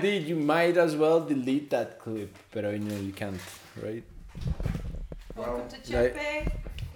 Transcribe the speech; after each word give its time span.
dude, 0.00 0.26
you 0.26 0.36
might 0.36 0.76
as 0.76 0.94
well 0.96 1.20
delete 1.26 1.70
that 1.70 1.98
clip, 2.02 2.34
pero 2.52 2.70
you 2.72 2.78
know 2.80 2.96
you 2.96 3.12
can't, 3.12 3.40
right? 3.82 4.04
Welcome 5.36 5.68
to 5.68 5.76
Chepe, 5.82 6.50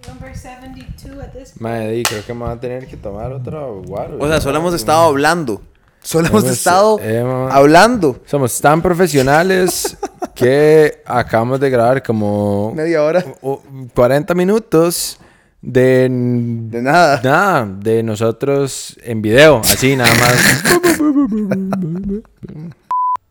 number 0.07 0.33
72 0.35 1.19
at 1.21 1.33
this 1.33 1.53
di, 1.59 2.03
creo 2.03 2.23
que 2.25 2.33
me 2.33 2.41
va 2.45 2.51
a 2.53 2.59
tener 2.59 2.87
que 2.87 2.97
tomar 2.97 3.31
otro 3.33 3.81
water. 3.87 4.17
O 4.19 4.27
sea, 4.27 4.39
solo 4.41 4.59
hemos 4.59 4.73
estado 4.73 5.03
hablando. 5.05 5.61
Solo 6.03 6.27
hemos 6.27 6.43
Hemos- 6.43 6.57
estado 6.57 6.99
hemos- 6.99 7.51
hablando. 7.51 8.21
Somos 8.27 8.59
tan 8.61 8.81
profesionales 8.83 9.97
que 10.35 11.01
acabamos 11.05 11.59
de 11.59 11.69
grabar 11.71 12.03
como 12.03 12.71
Media 12.75 13.01
hora. 13.03 13.25
o- 13.41 13.63
40 13.95 14.35
minutos 14.35 15.17
de... 15.63 16.07
De 16.07 16.81
nada. 16.83 17.21
Nada, 17.23 17.65
de 17.65 18.03
nosotros 18.03 18.95
en 19.01 19.23
video, 19.23 19.61
así 19.63 19.95
nada 19.95 20.13
más. 20.13 20.63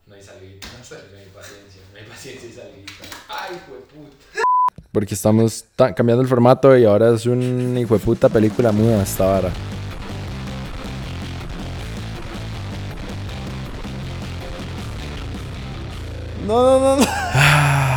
No 0.07 0.15
hay 0.15 0.23
salida, 0.23 0.59
no 0.61 1.17
hay 1.17 1.27
paciencia, 1.33 1.81
no 1.93 1.99
hay 1.99 2.05
paciencia 2.07 2.49
y 2.49 2.53
salida. 2.53 2.93
Ay, 3.29 3.61
puta. 3.67 4.43
Porque 4.95 5.15
estamos 5.15 5.65
ta- 5.75 5.93
cambiando 5.93 6.23
el 6.23 6.29
formato 6.29 6.79
y 6.79 6.85
ahora 6.85 7.13
es 7.13 7.27
una 7.27 7.81
hijo 7.81 7.95
de 7.95 8.01
puta 8.01 8.29
película 8.29 8.71
muda 8.71 9.03
hasta 9.03 9.25
ahora. 9.25 9.51
No, 16.47 16.63
no, 16.63 16.79
no, 16.81 16.97
no. 16.97 17.05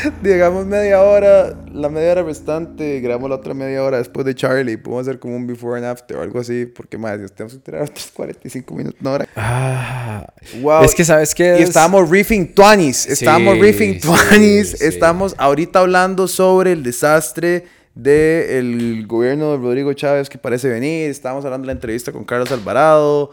Digamos 0.22 0.66
media 0.66 1.02
hora, 1.02 1.54
la 1.72 1.88
media 1.88 2.12
hora 2.12 2.22
restante, 2.22 3.00
grabamos 3.00 3.30
la 3.30 3.36
otra 3.36 3.54
media 3.54 3.82
hora 3.82 3.98
después 3.98 4.24
de 4.26 4.34
Charlie. 4.34 4.76
Podemos 4.76 5.06
hacer 5.06 5.18
como 5.18 5.36
un 5.36 5.46
before 5.46 5.76
and 5.76 5.86
after 5.86 6.16
o 6.16 6.22
algo 6.22 6.40
así, 6.40 6.66
porque 6.66 6.98
más, 6.98 7.18
tenemos 7.34 7.54
que 7.54 7.60
tirar 7.60 7.82
otros 7.82 8.10
45 8.14 8.74
minutos, 8.74 9.00
una 9.00 9.10
hora. 9.12 9.28
Ah, 9.36 10.26
Wow. 10.60 10.84
Es 10.84 10.94
que 10.94 11.04
sabes 11.04 11.34
que 11.34 11.60
Y 11.60 11.62
estábamos 11.62 12.08
riffing 12.08 12.54
tuanis, 12.54 13.06
estábamos 13.06 13.54
Sí, 13.54 13.60
riffing 13.62 13.94
sí, 13.94 14.00
tuanis, 14.00 14.70
sí. 14.70 14.84
estamos 14.84 15.34
ahorita 15.38 15.80
hablando 15.80 16.26
sobre 16.28 16.72
el 16.72 16.82
desastre 16.82 17.66
del 17.94 19.06
gobierno 19.06 19.52
de 19.52 19.58
Rodrigo 19.58 19.92
Chávez 19.92 20.28
que 20.30 20.38
parece 20.38 20.68
venir, 20.68 21.10
estábamos 21.10 21.44
hablando 21.44 21.64
de 21.64 21.66
la 21.66 21.72
entrevista 21.72 22.12
con 22.12 22.24
Carlos 22.24 22.50
Alvarado, 22.52 23.32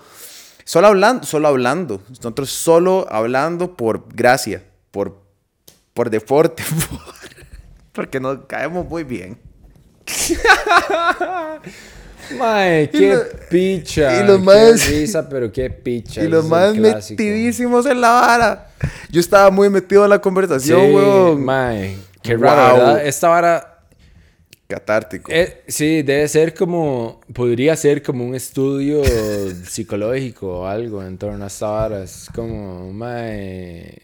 solo 0.63 0.87
hablando, 0.87 1.25
solo 1.25 1.47
hablando, 1.47 2.01
nosotros 2.09 2.49
solo 2.49 3.05
hablando 3.09 3.75
por 3.77 4.05
gracia, 4.13 4.63
por, 4.91 5.21
por 5.97 6.09
deporte, 6.11 6.63
por- 6.89 7.01
porque 7.91 8.19
nos 8.19 8.45
caemos 8.45 8.87
muy 8.87 9.03
bien. 9.03 9.35
Mae, 12.37 12.83
Y 12.83 12.87
qué 12.89 13.15
lo- 13.15 13.23
picha. 13.49 14.21
y 14.21 14.27
los 14.27 14.39
qué 14.39 14.43
maes- 14.45 14.87
risa, 14.89 15.29
pero 15.29 15.51
qué 15.51 15.69
picha. 15.69 16.21
Y 16.23 16.27
los 16.27 16.45
más 16.45 16.75
metidísimos 16.75 17.85
en 17.85 18.01
la 18.01 18.09
vara. 18.11 18.69
Yo 19.09 19.19
estaba 19.19 19.49
muy 19.49 19.69
metido 19.69 20.03
en 20.03 20.09
la 20.09 20.17
Sí, 20.17 20.21
conversación, 20.21 20.93
weón. 20.93 21.43
mae. 21.43 21.97
Qué 22.21 22.35
Wow. 22.35 22.43
raro, 22.45 22.73
¿verdad? 22.75 23.05
Esta 23.07 23.29
vara 23.29 23.73
Catártico. 24.67 25.31
Eh, 25.31 25.63
sí, 25.67 26.01
debe 26.03 26.27
ser 26.27 26.53
como, 26.53 27.21
podría 27.33 27.75
ser 27.77 28.03
como 28.03 28.25
un 28.25 28.35
estudio 28.35 29.01
psicológico 29.65 30.59
o 30.59 30.67
algo 30.67 31.01
en 31.01 31.17
torno 31.17 31.45
a 31.45 31.47
esta 31.47 31.67
vara. 31.69 32.03
Es 32.03 32.27
como, 32.35 32.91
mae... 32.91 34.01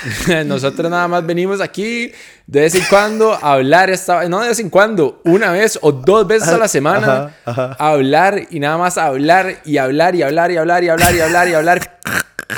Nosotros 0.46 0.90
nada 0.90 1.06
más 1.08 1.24
venimos 1.26 1.60
aquí 1.60 2.12
de 2.46 2.60
vez 2.60 2.74
en 2.74 2.84
cuando 2.90 3.32
a 3.32 3.52
hablar 3.54 3.90
esta 3.90 4.28
no 4.28 4.40
de 4.40 4.48
vez 4.48 4.58
en 4.58 4.68
cuando, 4.70 5.20
una 5.24 5.52
vez 5.52 5.78
o 5.82 5.92
dos 5.92 6.26
veces 6.26 6.48
a 6.48 6.58
la 6.58 6.68
semana 6.68 7.32
Ajá, 7.44 7.62
ajá. 7.68 7.76
a 7.78 7.88
hablar 7.90 8.42
y 8.50 8.60
nada 8.60 8.76
más 8.78 8.98
hablar 8.98 9.60
y 9.64 9.76
hablar 9.78 10.14
y 10.14 10.22
hablar 10.22 10.50
y 10.52 10.56
hablar 10.58 10.84
y 10.84 10.88
hablar 10.88 11.14
y 11.14 11.20
hablar 11.20 11.48
y 11.48 11.54
hablar. 11.54 11.98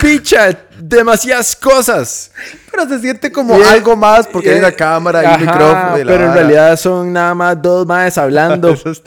Picha, 0.00 0.50
demasiadas 0.78 1.54
cosas. 1.56 2.32
Pero 2.70 2.88
se 2.88 2.98
siente 2.98 3.30
como 3.30 3.54
algo 3.54 3.94
más 3.96 4.26
porque 4.26 4.50
hay 4.50 4.58
una 4.58 4.72
cámara 4.72 5.22
y 5.22 5.26
un 5.26 5.32
ajá, 5.32 5.38
micrófono. 5.38 5.98
y 5.98 6.04
la 6.04 6.10
pero 6.12 6.24
en 6.24 6.28
vara. 6.30 6.34
realidad 6.40 6.76
son 6.76 7.12
nada 7.12 7.34
más 7.34 7.62
dos 7.62 7.86
más 7.86 8.18
hablando. 8.18 8.70
Eso 8.72 8.90
es, 8.90 9.02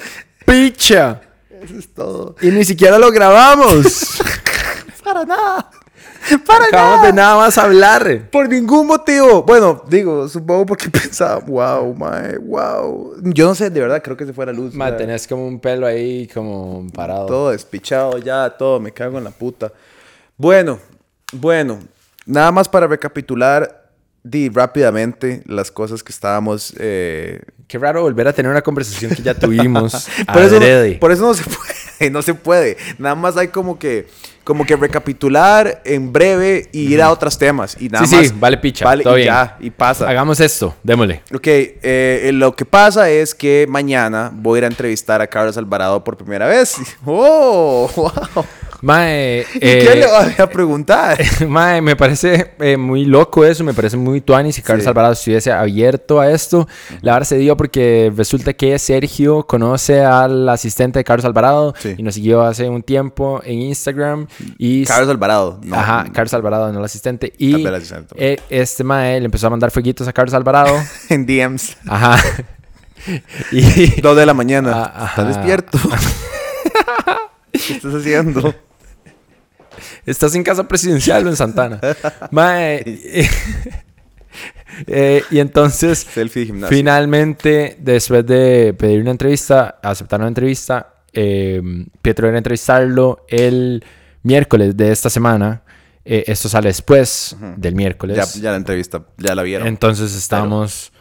¡Picha! 0.46 1.20
eso 1.62 1.78
es 1.78 1.94
todo. 1.94 2.36
Y 2.42 2.48
ni 2.48 2.64
siquiera 2.64 2.98
lo 2.98 3.12
grabamos. 3.12 4.20
Para 5.04 5.26
nada. 5.26 5.70
Para 6.46 6.66
Acabamos 6.66 6.98
nada. 6.98 7.08
de 7.08 7.14
nada 7.14 7.36
más 7.38 7.58
hablar. 7.58 8.30
Por 8.32 8.50
ningún 8.50 8.88
motivo. 8.88 9.44
Bueno, 9.44 9.84
digo, 9.88 10.28
supongo 10.28 10.66
porque 10.66 10.90
pensaba, 10.92 11.40
wow, 11.40 11.94
mae, 11.96 12.38
wow. 12.38 13.16
Yo 13.24 13.48
no 13.48 13.56
sé, 13.56 13.70
de 13.70 13.80
verdad, 13.80 14.02
creo 14.04 14.18
que 14.18 14.26
se 14.26 14.34
fue 14.34 14.46
la 14.46 14.54
luz. 14.54 14.74
Ma, 14.74 14.90
ya. 14.90 14.98
tenés 14.98 15.28
como 15.28 15.48
un 15.48 15.60
pelo 15.60 15.86
ahí 15.86 16.28
como 16.34 16.88
parado. 16.94 17.26
Todo 17.26 17.52
despichado 17.52 18.18
ya, 18.18 18.50
todo, 18.50 18.80
me 18.80 18.92
cago 18.92 19.18
en 19.18 19.24
la 19.24 19.32
puta. 19.32 19.72
Bueno, 20.38 20.80
bueno, 21.34 21.80
nada 22.26 22.52
más 22.52 22.70
para 22.70 22.88
recapitular 22.88 23.86
di 24.24 24.50
rápidamente 24.50 25.42
las 25.46 25.72
cosas 25.72 26.04
que 26.04 26.12
estábamos 26.12 26.74
eh, 26.80 27.40
Qué 27.68 27.78
raro 27.78 28.02
volver 28.02 28.28
a 28.30 28.34
tener 28.34 28.50
una 28.50 28.62
conversación 28.62 29.14
que 29.14 29.22
ya 29.22 29.34
tuvimos. 29.34 30.08
por, 30.34 30.42
eso 30.42 30.58
no, 30.60 31.00
por 31.00 31.12
eso 31.12 31.24
no 31.24 31.34
se 31.34 31.44
puede, 31.44 32.10
no 32.12 32.22
se 32.22 32.34
puede. 32.34 32.78
Nada 32.98 33.16
más 33.16 33.36
hay 33.36 33.50
como 33.50 33.78
que, 33.78 34.08
como 34.48 34.66
que 34.66 34.78
recapitular 34.78 35.82
en 35.84 36.14
breve 36.14 36.70
y 36.72 36.94
ir 36.94 37.02
a 37.02 37.12
otros 37.12 37.38
temas. 37.38 37.76
Y 37.82 37.90
nada 37.90 38.06
Sí, 38.08 38.16
más. 38.16 38.28
sí, 38.28 38.34
vale 38.40 38.58
picha, 38.58 38.86
Vale, 38.86 39.04
todo 39.04 39.18
y 39.18 39.24
bien. 39.24 39.34
ya, 39.34 39.58
y 39.60 39.70
pasa. 39.72 40.08
Hagamos 40.10 40.40
esto, 40.40 40.74
démosle. 40.84 41.22
Ok, 41.36 41.48
eh, 41.48 42.32
lo 42.34 42.56
que 42.56 42.64
pasa 42.64 43.10
es 43.10 43.36
que 43.36 43.66
mañana 43.68 44.32
voy 44.34 44.56
a 44.56 44.60
ir 44.60 44.64
a 44.64 44.68
entrevistar 44.68 45.22
a 45.22 45.28
Carlos 45.28 45.58
Alvarado 45.58 46.02
por 46.02 46.16
primera 46.16 46.48
vez. 46.48 46.78
¡Oh! 47.06 47.92
¡Wow! 48.36 48.46
Mae, 48.82 49.40
¿Y 49.56 49.58
eh, 49.60 49.86
qué 49.90 49.96
le 49.96 50.06
voy 50.06 50.34
a 50.38 50.48
preguntar? 50.48 51.18
Mae, 51.48 51.82
me 51.82 51.96
parece 51.96 52.52
eh, 52.60 52.78
muy 52.78 53.06
loco 53.06 53.44
eso, 53.44 53.64
me 53.64 53.74
parece 53.74 53.98
muy 53.98 54.22
tuanis 54.22 54.54
si 54.56 54.62
Carlos 54.62 54.84
Sí. 54.84 54.88
Alvarado 54.90 55.14
estuviese 55.14 55.52
abierto 55.52 56.20
a 56.20 56.30
esto. 56.32 56.68
La 57.02 57.14
verdad 57.14 57.28
se 57.28 57.38
dio 57.40 57.58
porque 57.58 58.14
resulta 58.16 58.54
que 58.54 58.78
Sergio 58.78 59.48
conoce 59.48 60.02
al 60.02 60.48
asistente 60.48 61.00
de 61.00 61.04
Carlos 61.04 61.26
Alvarado 61.26 61.74
Sí. 61.80 61.96
y 61.98 62.04
nos 62.04 62.14
siguió 62.14 62.44
hace 62.44 62.70
un 62.70 62.84
tiempo 62.84 63.42
en 63.44 63.64
Instagram 63.64 64.28
y 64.58 64.86
Carlos 64.86 65.10
Alvarado. 65.10 65.60
No, 65.64 65.76
Ajá, 65.76 66.06
Carlos 66.14 66.34
Alvarado, 66.34 66.72
no 66.72 66.80
el 66.80 66.86
asistente. 66.86 67.34
Y 67.38 67.66
asistente. 67.66 68.16
eh, 68.18 68.40
este 68.50 68.84
mae 68.84 69.20
le 69.20 69.26
empezó 69.26 69.48
a 69.48 69.50
mandar 69.50 69.72
fueguitos 69.72 70.08
a 70.08 70.14
Carlos 70.14 70.34
Alvarado. 70.34 70.76
En 71.10 71.26
DMs. 71.26 71.78
Ajá. 71.88 72.18
y 73.52 74.02
Dos 74.02 74.16
de 74.18 74.26
la 74.26 74.34
mañana. 74.34 74.92
Ah, 74.96 75.08
¿Estás 75.10 75.28
despierto? 75.28 75.80
¿Qué 77.52 77.74
estás 77.74 77.94
haciendo? 77.96 78.54
estás 80.06 80.34
en 80.36 80.44
casa 80.44 80.68
presidencial 80.68 81.26
o 81.26 81.30
en 81.30 81.36
Santana. 81.36 81.80
mae. 82.32 82.84
eh, 84.88 85.24
y 85.32 85.40
entonces 85.40 86.00
Selfie 86.14 86.42
de 86.42 86.46
gimnasio. 86.48 86.76
Finalmente, 86.78 87.78
después 87.80 88.26
de 88.26 88.74
pedir 88.78 89.02
una 89.02 89.12
entrevista, 89.12 89.80
aceptar 89.82 90.20
una 90.20 90.30
entrevista, 90.30 90.94
eh, 91.14 91.62
Pietro 92.02 92.28
era 92.28 92.36
a 92.36 92.40
entrevistarlo 92.40 93.26
el 93.28 93.84
miércoles 94.28 94.76
de 94.76 94.92
esta 94.92 95.10
semana. 95.10 95.64
Eh, 96.06 96.24
esto 96.28 96.48
sale 96.48 96.70
después 96.70 97.36
del 97.58 97.76
miércoles. 97.76 98.16
Ya, 98.16 98.42
ya 98.42 98.52
la 98.52 98.58
entrevista, 98.58 99.06
ya 99.18 99.36
la 99.36 99.44
vieron. 99.44 99.68
Entonces 99.68 100.16
estamos 100.16 100.92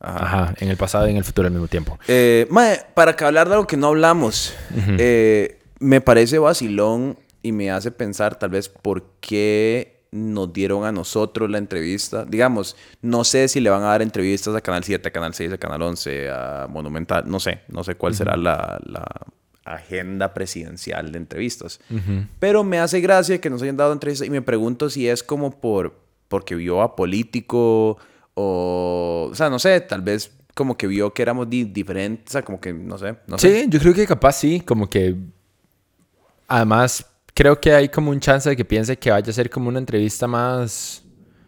Ajá. 0.00 0.24
ajá, 0.24 0.54
en 0.58 0.68
el 0.68 0.76
pasado 0.76 1.06
y 1.06 1.10
en 1.10 1.16
el 1.16 1.24
futuro 1.24 1.46
al 1.46 1.52
mismo 1.52 1.68
tiempo. 1.68 1.98
Eh, 2.08 2.46
mae, 2.50 2.80
para 2.94 3.14
que 3.16 3.24
hablar 3.24 3.48
de 3.48 3.54
algo 3.54 3.66
que 3.66 3.76
no 3.76 3.88
hablamos, 3.88 4.54
eh, 4.98 5.58
me 5.80 6.00
parece 6.00 6.38
vacilón 6.38 7.18
y 7.42 7.52
me 7.52 7.70
hace 7.70 7.90
pensar 7.90 8.38
tal 8.38 8.50
vez 8.50 8.68
por 8.68 9.04
qué 9.20 10.06
nos 10.10 10.52
dieron 10.52 10.84
a 10.84 10.92
nosotros 10.92 11.50
la 11.50 11.58
entrevista. 11.58 12.24
Digamos, 12.24 12.76
no 13.02 13.24
sé 13.24 13.48
si 13.48 13.60
le 13.60 13.68
van 13.68 13.82
a 13.82 13.86
dar 13.86 14.00
entrevistas 14.00 14.54
a 14.54 14.60
Canal 14.60 14.84
7, 14.84 15.08
a 15.08 15.10
Canal 15.10 15.34
6, 15.34 15.52
a 15.52 15.58
Canal 15.58 15.82
11, 15.82 16.30
a 16.30 16.66
Monumental, 16.70 17.24
no 17.26 17.40
sé, 17.40 17.62
no 17.68 17.82
sé 17.82 17.96
cuál 17.96 18.14
será 18.14 18.36
la, 18.36 18.78
la 18.86 19.04
agenda 19.64 20.34
presidencial 20.34 21.10
de 21.12 21.18
entrevistas. 21.18 21.80
Pero 22.38 22.64
me 22.64 22.78
hace 22.78 23.00
gracia 23.00 23.40
que 23.40 23.50
nos 23.50 23.62
hayan 23.62 23.76
dado 23.76 23.92
entrevistas 23.92 24.26
y 24.26 24.30
me 24.30 24.42
pregunto 24.42 24.90
si 24.90 25.08
es 25.08 25.22
como 25.22 25.60
por 25.60 26.02
porque 26.28 26.54
vio 26.54 26.82
a 26.82 26.96
político 26.96 27.96
o, 28.34 29.28
o 29.30 29.34
sea, 29.34 29.48
no 29.50 29.58
sé, 29.58 29.80
tal 29.80 30.02
vez 30.02 30.32
como 30.54 30.76
que 30.76 30.86
vio 30.86 31.12
que 31.14 31.22
éramos 31.22 31.48
di- 31.48 31.64
diferentes, 31.64 32.30
o 32.30 32.32
sea, 32.32 32.42
como 32.42 32.60
que, 32.60 32.72
no 32.72 32.98
sé, 32.98 33.16
no 33.26 33.38
sé. 33.38 33.62
Sí, 33.62 33.66
yo 33.68 33.78
creo 33.80 33.94
que 33.94 34.06
capaz 34.06 34.32
sí, 34.34 34.60
como 34.60 34.88
que... 34.88 35.14
Además, 36.48 37.06
creo 37.34 37.60
que 37.60 37.72
hay 37.72 37.88
como 37.88 38.10
un 38.10 38.20
chance 38.20 38.48
de 38.48 38.56
que 38.56 38.64
piense 38.64 38.96
que 38.98 39.10
vaya 39.10 39.30
a 39.30 39.32
ser 39.32 39.50
como 39.50 39.68
una 39.68 39.78
entrevista 39.78 40.26
más... 40.26 41.02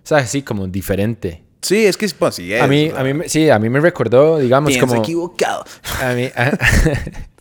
O 0.05 0.07
sea, 0.09 0.25
sí, 0.27 0.43
como 0.43 0.67
diferente. 0.69 1.43
Sí, 1.63 1.85
es 1.85 1.97
que 1.97 2.09
pues, 2.17 2.37
sí 2.37 2.53
es. 2.53 2.63
a 2.63 2.67
mí, 2.69 2.89
o 2.89 2.91
sea, 2.93 3.01
a 3.01 3.05
mí, 3.05 3.23
sí, 3.29 3.51
a 3.51 3.59
mí 3.59 3.69
me 3.69 3.81
recordó, 3.81 4.39
digamos, 4.39 4.77
como... 4.79 4.95
equivocado. 4.97 5.65
A 6.01 6.13
mí. 6.13 6.29
ah. 6.37 6.53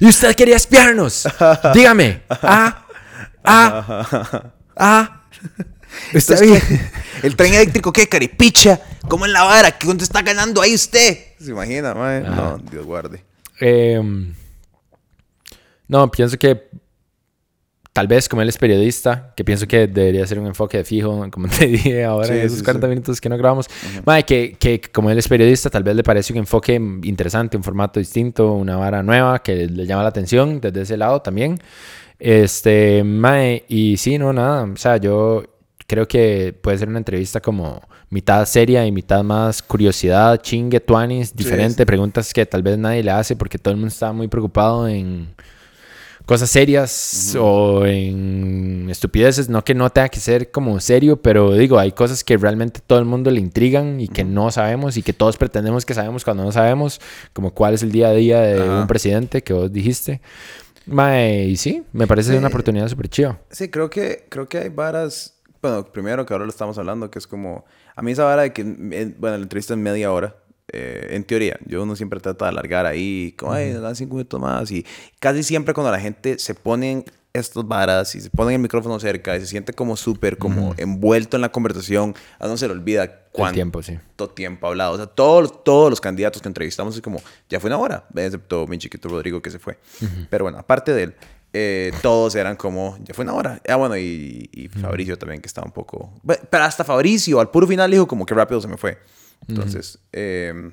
y 0.00 0.06
usted 0.06 0.34
quería 0.34 0.56
espiarnos. 0.56 1.28
Dígame. 1.74 2.22
Ah. 2.28 2.86
Ah. 3.44 4.52
Ah. 4.76 5.24
Está 6.12 6.40
bien. 6.40 6.60
El 7.22 7.36
tren 7.36 7.54
eléctrico, 7.54 7.92
¿qué? 7.92 8.08
Caripicha. 8.08 8.80
¿Cómo 9.08 9.26
en 9.26 9.32
la 9.32 9.44
vara? 9.44 9.70
¿Qué 9.72 9.86
cuánto 9.86 10.04
está 10.04 10.22
ganando 10.22 10.60
ahí 10.60 10.74
usted? 10.74 11.18
¿Se 11.38 11.50
imagina, 11.50 11.94
mae? 11.94 12.22
No, 12.22 12.58
Dios 12.70 12.84
guarde. 12.84 13.24
Em, 13.60 14.34
no, 15.86 16.10
pienso 16.10 16.36
que 16.38 16.68
tal 17.94 18.08
vez 18.08 18.28
como 18.28 18.42
él 18.42 18.48
es 18.48 18.58
periodista, 18.58 19.32
que 19.36 19.44
pienso 19.44 19.68
que 19.68 19.86
debería 19.86 20.26
ser 20.26 20.40
un 20.40 20.48
enfoque 20.48 20.78
de 20.78 20.84
fijo, 20.84 21.26
como 21.30 21.48
te 21.48 21.66
dije 21.68 22.04
ahora 22.04 22.26
Sí, 22.26 22.32
en 22.32 22.38
esos 22.40 22.58
sí, 22.58 22.64
40 22.64 22.86
sí. 22.86 22.90
minutos 22.90 23.20
que 23.20 23.28
no 23.28 23.38
grabamos, 23.38 23.70
mae, 24.04 24.24
que, 24.24 24.56
que 24.58 24.80
como 24.80 25.10
él 25.10 25.16
es 25.16 25.28
periodista, 25.28 25.70
tal 25.70 25.84
vez 25.84 25.94
le 25.94 26.02
parece 26.02 26.32
un 26.32 26.40
enfoque 26.40 26.74
interesante, 26.74 27.56
un 27.56 27.62
formato 27.62 28.00
distinto, 28.00 28.52
una 28.52 28.76
vara 28.76 29.02
nueva 29.02 29.42
que 29.42 29.68
le 29.68 29.86
llama 29.86 30.02
la 30.02 30.08
atención 30.08 30.60
desde 30.60 30.82
ese 30.82 30.96
lado 30.96 31.22
también. 31.22 31.56
Este, 32.18 33.04
mae, 33.04 33.64
y 33.68 33.96
sí, 33.96 34.18
no, 34.18 34.32
nada, 34.32 34.64
o 34.64 34.76
sea, 34.76 34.96
yo 34.96 35.44
creo 35.86 36.08
que 36.08 36.52
puede 36.60 36.78
ser 36.78 36.88
una 36.88 36.98
entrevista 36.98 37.40
como 37.40 37.80
mitad 38.10 38.44
seria 38.46 38.84
y 38.86 38.90
mitad 38.90 39.22
más 39.22 39.62
curiosidad, 39.62 40.40
chingue, 40.42 40.80
tuanis, 40.80 41.34
diferente, 41.36 41.82
sí. 41.82 41.86
preguntas 41.86 42.34
que 42.34 42.44
tal 42.44 42.62
vez 42.64 42.76
nadie 42.76 43.04
le 43.04 43.12
hace 43.12 43.36
porque 43.36 43.58
todo 43.58 43.70
el 43.70 43.76
mundo 43.76 43.92
está 43.92 44.12
muy 44.12 44.26
preocupado 44.26 44.88
en 44.88 45.28
cosas 46.26 46.48
serias 46.50 47.36
o 47.38 47.84
en 47.86 48.88
estupideces, 48.90 49.48
no 49.48 49.62
que 49.64 49.74
no 49.74 49.90
tenga 49.90 50.08
que 50.08 50.20
ser 50.20 50.50
como 50.50 50.80
serio, 50.80 51.20
pero 51.20 51.52
digo, 51.52 51.78
hay 51.78 51.92
cosas 51.92 52.24
que 52.24 52.36
realmente 52.36 52.80
todo 52.86 52.98
el 52.98 53.04
mundo 53.04 53.30
le 53.30 53.40
intrigan 53.40 54.00
y 54.00 54.08
que 54.08 54.24
no 54.24 54.50
sabemos 54.50 54.96
y 54.96 55.02
que 55.02 55.12
todos 55.12 55.36
pretendemos 55.36 55.84
que 55.84 55.92
sabemos 55.94 56.24
cuando 56.24 56.42
no 56.44 56.52
sabemos, 56.52 57.00
como 57.32 57.52
cuál 57.52 57.74
es 57.74 57.82
el 57.82 57.92
día 57.92 58.08
a 58.08 58.12
día 58.12 58.40
de 58.40 58.60
Ajá. 58.62 58.80
un 58.80 58.86
presidente 58.86 59.42
que 59.42 59.52
vos 59.52 59.70
dijiste. 59.72 60.20
Mae, 60.86 61.44
y 61.46 61.56
sí, 61.56 61.82
me 61.92 62.06
parece 62.06 62.32
Sí. 62.32 62.36
una 62.38 62.48
oportunidad 62.48 62.88
súper 62.88 63.08
chiva. 63.08 63.38
Sí, 63.50 63.68
creo 63.70 63.88
que, 63.88 64.26
creo 64.28 64.48
que 64.48 64.58
hay 64.58 64.68
varas. 64.68 65.34
Bueno, 65.62 65.84
primero 65.90 66.26
que 66.26 66.34
ahora 66.34 66.44
lo 66.44 66.50
estamos 66.50 66.76
hablando, 66.76 67.10
que 67.10 67.18
es 67.18 67.26
como. 67.26 67.64
A 67.96 68.02
mí 68.02 68.12
esa 68.12 68.24
vara 68.24 68.42
de 68.42 68.52
que. 68.52 68.60
eh, 68.62 69.14
Bueno, 69.18 69.36
la 69.38 69.42
entrevista 69.42 69.72
es 69.72 69.80
media 69.80 70.12
hora. 70.12 70.36
Eh, 70.72 71.08
en 71.10 71.24
teoría, 71.24 71.58
yo 71.66 71.82
uno 71.82 71.94
siempre 71.96 72.20
trata 72.20 72.46
de 72.46 72.48
alargar 72.50 72.86
ahí, 72.86 73.34
como, 73.38 73.52
ay, 73.52 73.72
dan 73.72 73.96
cinco 73.96 74.16
minutos 74.16 74.40
más. 74.40 74.70
Y 74.70 74.84
casi 75.20 75.42
siempre 75.42 75.74
cuando 75.74 75.92
la 75.92 76.00
gente 76.00 76.38
se 76.38 76.54
ponen 76.54 77.04
estas 77.34 77.66
varas 77.66 78.14
y 78.14 78.20
se 78.20 78.30
ponen 78.30 78.54
el 78.54 78.60
micrófono 78.60 78.98
cerca 79.00 79.36
y 79.36 79.40
se 79.40 79.46
siente 79.46 79.72
como 79.72 79.96
súper, 79.96 80.38
como 80.38 80.72
envuelto 80.76 81.36
en 81.36 81.40
la 81.40 81.50
conversación, 81.50 82.14
a 82.38 82.46
no 82.46 82.56
se 82.56 82.68
le 82.68 82.72
olvida 82.72 83.24
cuánto 83.32 83.54
tiempo, 83.54 83.82
sí. 83.82 83.98
tiempo 84.34 84.68
hablado. 84.68 84.92
O 84.92 84.96
sea, 84.96 85.06
todos, 85.06 85.64
todos 85.64 85.90
los 85.90 86.00
candidatos 86.00 86.40
que 86.40 86.48
entrevistamos 86.48 86.94
es 86.94 87.02
como, 87.02 87.20
ya 87.48 87.58
fue 87.58 87.68
una 87.68 87.78
hora, 87.78 88.06
excepto 88.14 88.68
mi 88.68 88.78
chiquito 88.78 89.08
Rodrigo 89.08 89.42
que 89.42 89.50
se 89.50 89.58
fue. 89.58 89.78
Pero 90.30 90.44
bueno, 90.44 90.58
aparte 90.58 90.94
de 90.94 91.02
él, 91.02 91.14
eh, 91.52 91.92
todos 92.02 92.36
eran 92.36 92.54
como, 92.54 92.96
ya 93.02 93.14
fue 93.14 93.24
una 93.24 93.34
hora. 93.34 93.60
Ah, 93.68 93.76
bueno, 93.76 93.96
y, 93.96 94.48
y 94.52 94.68
Fabricio 94.68 95.18
también 95.18 95.40
que 95.40 95.48
estaba 95.48 95.66
un 95.66 95.72
poco... 95.72 96.12
Pero 96.24 96.64
hasta 96.64 96.84
Fabricio, 96.84 97.40
al 97.40 97.50
puro 97.50 97.66
final 97.66 97.90
dijo 97.90 98.06
como 98.06 98.24
que 98.24 98.34
rápido 98.34 98.60
se 98.60 98.68
me 98.68 98.76
fue. 98.76 98.96
Entonces, 99.48 99.98
eh, 100.12 100.72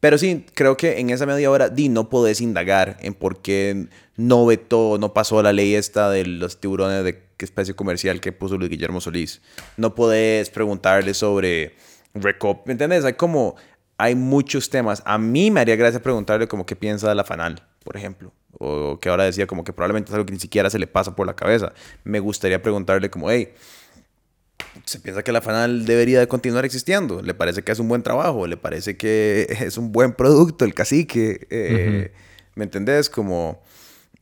pero 0.00 0.16
sí, 0.16 0.46
creo 0.54 0.76
que 0.76 1.00
en 1.00 1.10
esa 1.10 1.26
media 1.26 1.50
hora, 1.50 1.68
di, 1.68 1.88
no 1.88 2.08
podés 2.08 2.40
indagar 2.40 2.98
en 3.00 3.14
por 3.14 3.42
qué 3.42 3.88
no 4.16 4.46
vetó, 4.46 4.96
no 4.98 5.12
pasó 5.12 5.42
la 5.42 5.52
ley 5.52 5.74
esta 5.74 6.08
de 6.10 6.24
los 6.24 6.60
tiburones 6.60 7.02
de 7.02 7.24
qué 7.36 7.44
especie 7.44 7.74
comercial 7.74 8.20
que 8.20 8.30
puso 8.30 8.56
Luis 8.56 8.70
Guillermo 8.70 9.00
Solís. 9.00 9.42
No 9.76 9.94
podés 9.96 10.50
preguntarle 10.50 11.14
sobre 11.14 11.74
Recop, 12.14 12.66
¿me 12.66 12.72
entiendes? 12.72 13.04
Hay 13.04 13.14
como, 13.14 13.56
hay 13.96 14.14
muchos 14.14 14.70
temas. 14.70 15.02
A 15.04 15.18
mí 15.18 15.50
me 15.50 15.60
haría 15.60 15.74
gracia 15.74 16.00
preguntarle 16.00 16.46
como 16.46 16.64
qué 16.64 16.76
piensa 16.76 17.08
de 17.08 17.16
la 17.16 17.24
FANAL, 17.24 17.66
por 17.82 17.96
ejemplo. 17.96 18.32
O 18.60 18.98
que 19.00 19.08
ahora 19.08 19.24
decía 19.24 19.48
como 19.48 19.64
que 19.64 19.72
probablemente 19.72 20.10
es 20.10 20.14
algo 20.14 20.26
que 20.26 20.32
ni 20.32 20.40
siquiera 20.40 20.70
se 20.70 20.78
le 20.78 20.86
pasa 20.86 21.16
por 21.16 21.26
la 21.26 21.34
cabeza. 21.34 21.72
Me 22.04 22.20
gustaría 22.20 22.62
preguntarle 22.62 23.10
como, 23.10 23.30
hey, 23.30 23.52
se 24.88 25.00
piensa 25.00 25.22
que 25.22 25.32
la 25.32 25.42
FANAL 25.42 25.84
debería 25.84 26.18
de 26.18 26.28
continuar 26.28 26.64
existiendo. 26.64 27.20
Le 27.20 27.34
parece 27.34 27.62
que 27.62 27.72
es 27.72 27.78
un 27.78 27.88
buen 27.88 28.02
trabajo, 28.02 28.46
le 28.46 28.56
parece 28.56 28.96
que 28.96 29.46
es 29.60 29.76
un 29.76 29.92
buen 29.92 30.14
producto 30.14 30.64
el 30.64 30.72
cacique. 30.74 31.46
eh, 31.50 32.12
¿Me 32.54 32.64
entendés? 32.64 33.10
Como 33.10 33.62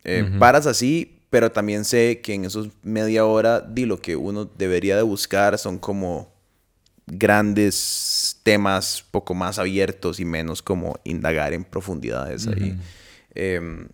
eh, 0.05 0.29
paras 0.39 0.67
así, 0.67 1.21
pero 1.31 1.53
también 1.53 1.85
sé 1.85 2.21
que 2.21 2.35
en 2.35 2.45
esos 2.45 2.71
media 2.83 3.25
hora, 3.25 3.61
di 3.61 3.87
lo 3.87 4.01
que 4.01 4.17
uno 4.17 4.45
debería 4.45 4.97
de 4.97 5.03
buscar 5.03 5.57
son 5.57 5.79
como 5.79 6.35
grandes 7.07 8.41
temas 8.43 9.05
poco 9.11 9.35
más 9.35 9.61
abiertos 9.61 10.19
y 10.19 10.25
menos 10.25 10.63
como 10.63 10.99
indagar 11.05 11.55
en 11.55 11.63
profundidades 11.65 12.49
ahí. 12.49 12.77
Eh, 13.35 13.87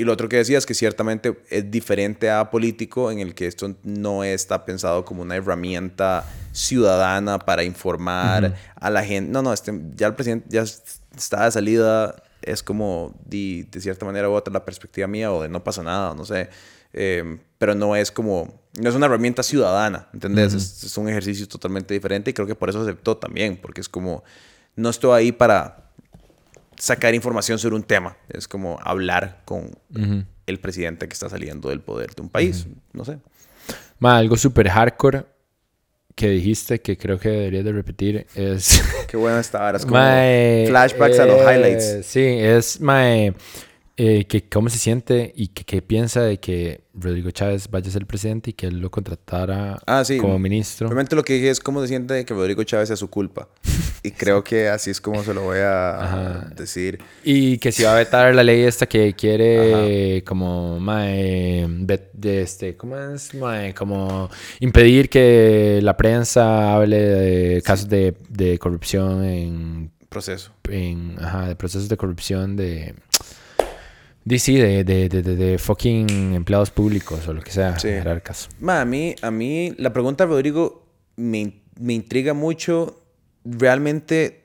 y 0.00 0.04
lo 0.04 0.14
otro 0.14 0.30
que 0.30 0.38
decía 0.38 0.56
es 0.56 0.64
que 0.64 0.72
ciertamente 0.72 1.36
es 1.50 1.70
diferente 1.70 2.30
a 2.30 2.50
político 2.50 3.10
en 3.10 3.18
el 3.18 3.34
que 3.34 3.46
esto 3.46 3.76
no 3.82 4.24
está 4.24 4.64
pensado 4.64 5.04
como 5.04 5.20
una 5.20 5.36
herramienta 5.36 6.24
ciudadana 6.52 7.38
para 7.38 7.64
informar 7.64 8.54
a 8.76 8.88
la 8.88 9.04
gente. 9.04 9.30
No, 9.30 9.42
no, 9.42 9.52
este, 9.52 9.78
ya 9.96 10.06
el 10.06 10.14
presidente 10.14 10.46
ya 10.48 10.62
está 10.62 11.44
de 11.44 11.50
salida, 11.50 12.16
es 12.40 12.62
como 12.62 13.14
de, 13.26 13.66
de 13.70 13.78
cierta 13.82 14.06
manera 14.06 14.30
u 14.30 14.32
otra 14.32 14.54
la 14.54 14.64
perspectiva 14.64 15.06
mía 15.06 15.30
o 15.30 15.42
de 15.42 15.50
no 15.50 15.62
pasa 15.62 15.82
nada, 15.82 16.14
no 16.14 16.24
sé. 16.24 16.48
Eh, 16.94 17.38
pero 17.58 17.74
no 17.74 17.94
es 17.94 18.10
como, 18.10 18.58
no 18.80 18.88
es 18.88 18.94
una 18.94 19.04
herramienta 19.04 19.42
ciudadana, 19.42 20.08
¿entendés? 20.14 20.54
es, 20.54 20.82
es 20.82 20.96
un 20.96 21.10
ejercicio 21.10 21.46
totalmente 21.46 21.92
diferente 21.92 22.30
y 22.30 22.32
creo 22.32 22.46
que 22.46 22.54
por 22.54 22.70
eso 22.70 22.80
aceptó 22.80 23.18
también, 23.18 23.58
porque 23.60 23.82
es 23.82 23.88
como, 23.90 24.24
no 24.76 24.88
estoy 24.88 25.18
ahí 25.18 25.30
para 25.30 25.89
sacar 26.80 27.14
información 27.14 27.58
sobre 27.58 27.76
un 27.76 27.82
tema. 27.82 28.16
Es 28.28 28.48
como 28.48 28.78
hablar 28.82 29.42
con 29.44 29.70
el 30.46 30.58
presidente 30.58 31.06
que 31.06 31.12
está 31.12 31.28
saliendo 31.28 31.68
del 31.68 31.80
poder 31.80 32.14
de 32.14 32.22
un 32.22 32.28
país. 32.28 32.66
No 32.92 33.04
sé. 33.04 33.18
Ma, 33.98 34.16
algo 34.16 34.36
súper 34.36 34.68
hardcore 34.68 35.24
que 36.14 36.28
dijiste 36.28 36.80
que 36.80 36.96
creo 36.96 37.18
que 37.18 37.28
deberías 37.28 37.64
de 37.64 37.72
repetir 37.72 38.26
es... 38.34 38.82
Qué 39.06 39.16
buena 39.16 39.40
esta 39.40 39.64
hora. 39.64 39.76
Es 39.76 39.84
como 39.84 40.00
flashbacks 40.00 41.18
a 41.18 41.26
los 41.26 41.40
eh, 41.40 41.44
highlights. 41.44 42.06
Sí, 42.06 42.24
es 42.24 42.80
mae, 42.80 43.34
eh, 44.02 44.24
que 44.26 44.48
cómo 44.48 44.70
se 44.70 44.78
siente 44.78 45.32
y 45.36 45.48
que, 45.48 45.64
que 45.64 45.82
piensa 45.82 46.22
de 46.22 46.38
que 46.40 46.80
Rodrigo 46.94 47.30
Chávez 47.32 47.68
vaya 47.70 47.88
a 47.88 47.92
ser 47.92 48.06
presidente 48.06 48.50
y 48.50 48.52
que 48.54 48.66
él 48.66 48.78
lo 48.78 48.90
contratara 48.90 49.78
Ah, 49.86 50.04
sí. 50.04 50.16
como 50.16 50.38
ministro. 50.38 50.88
Realmente 50.88 51.14
lo 51.16 51.22
que 51.22 51.34
dije 51.34 51.50
es 51.50 51.60
cómo 51.60 51.82
se 51.82 51.88
siente 51.88 52.24
que 52.24 52.32
Rodrigo 52.32 52.62
Chávez 52.64 52.88
sea 52.88 52.96
su 52.96 53.08
culpa. 53.10 53.48
Y 54.02 54.12
creo 54.12 54.42
que 54.42 54.66
así 54.70 54.88
es 54.90 54.98
como 54.98 55.22
se 55.22 55.34
lo 55.34 55.42
voy 55.42 55.58
a 55.58 56.02
Ajá. 56.02 56.48
decir. 56.56 57.00
Y 57.22 57.58
que 57.58 57.70
si 57.70 57.82
va 57.82 57.92
a 57.92 57.96
vetar 57.98 58.34
la 58.34 58.42
ley 58.42 58.62
esta 58.62 58.86
que 58.86 59.12
quiere 59.12 60.24
como 60.24 60.80
mae, 60.80 61.66
vet- 61.68 62.08
de 62.14 62.40
este, 62.40 62.78
¿cómo 62.78 62.96
es? 62.96 63.34
Mae, 63.34 63.74
como 63.74 64.30
impedir 64.60 65.10
que 65.10 65.80
la 65.82 65.98
prensa 65.98 66.74
hable 66.74 66.96
de 66.98 67.60
casos 67.60 67.90
de, 67.90 68.14
de 68.30 68.58
corrupción 68.58 69.22
en 69.22 69.90
Proceso. 70.08 70.50
en, 70.70 71.16
ajá, 71.20 71.46
de 71.48 71.54
procesos 71.56 71.90
de 71.90 71.96
corrupción 71.98 72.56
de... 72.56 72.94
sí, 74.38 74.56
de, 74.56 74.84
de, 74.84 75.08
de, 75.08 75.22
de- 75.22 75.58
fucking 75.58 76.34
empleados 76.34 76.70
públicos 76.70 77.26
o 77.28 77.32
lo 77.32 77.42
que 77.42 77.50
sea, 77.50 77.78
Sí. 77.78 77.88
jerarcas. 77.88 78.48
Ma, 78.60 78.80
a 78.80 78.84
mí, 78.84 79.14
a 79.22 79.30
mí 79.30 79.74
la 79.78 79.92
pregunta, 79.92 80.26
Rodrigo, 80.26 80.86
me, 81.16 81.60
me 81.78 81.94
intriga 81.94 82.34
mucho. 82.34 82.96
Realmente 83.44 84.44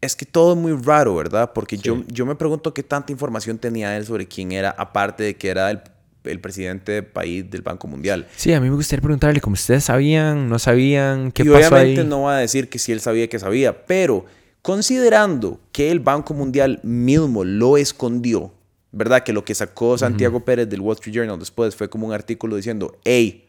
es 0.00 0.16
que 0.16 0.24
todo 0.24 0.54
es 0.54 0.58
muy 0.58 0.72
raro, 0.72 1.14
¿verdad? 1.16 1.52
Porque 1.54 1.76
yo, 1.76 2.02
yo 2.08 2.24
me 2.24 2.34
pregunto 2.34 2.72
qué 2.72 2.82
tanta 2.82 3.12
información 3.12 3.58
tenía 3.58 3.96
él 3.96 4.06
sobre 4.06 4.26
quién 4.26 4.52
era, 4.52 4.70
aparte 4.70 5.24
de 5.24 5.34
que 5.36 5.48
era 5.50 5.70
el, 5.70 5.80
el 6.24 6.40
presidente 6.40 6.92
del 6.92 7.04
país 7.06 7.50
del 7.50 7.60
Banco 7.62 7.86
Mundial. 7.88 8.26
Sí, 8.36 8.52
a 8.54 8.60
mí 8.60 8.70
me 8.70 8.76
gustaría 8.76 9.02
preguntarle, 9.02 9.40
como 9.40 9.54
ustedes 9.54 9.84
sabían, 9.84 10.48
no 10.48 10.58
sabían, 10.58 11.32
qué 11.32 11.42
y 11.42 11.46
pasó 11.46 11.74
obviamente 11.74 12.00
ahí. 12.02 12.06
no 12.06 12.22
va 12.22 12.36
a 12.36 12.40
decir 12.40 12.70
que 12.70 12.78
si 12.78 12.92
él 12.92 13.00
sabía 13.00 13.28
que 13.28 13.38
sabía, 13.38 13.84
pero 13.86 14.24
considerando 14.62 15.60
que 15.72 15.90
el 15.90 16.00
Banco 16.00 16.32
Mundial 16.32 16.80
mismo 16.82 17.44
lo 17.44 17.76
escondió, 17.76 18.54
¿verdad? 18.92 19.22
Que 19.22 19.32
lo 19.32 19.44
que 19.44 19.54
sacó 19.54 19.96
Santiago 19.98 20.44
Pérez 20.44 20.68
del 20.68 20.80
Wall 20.80 20.94
Street 20.96 21.14
Journal 21.14 21.38
después 21.38 21.74
fue 21.76 21.88
como 21.88 22.06
un 22.06 22.12
artículo 22.12 22.56
diciendo, 22.56 22.98
hey, 23.04 23.48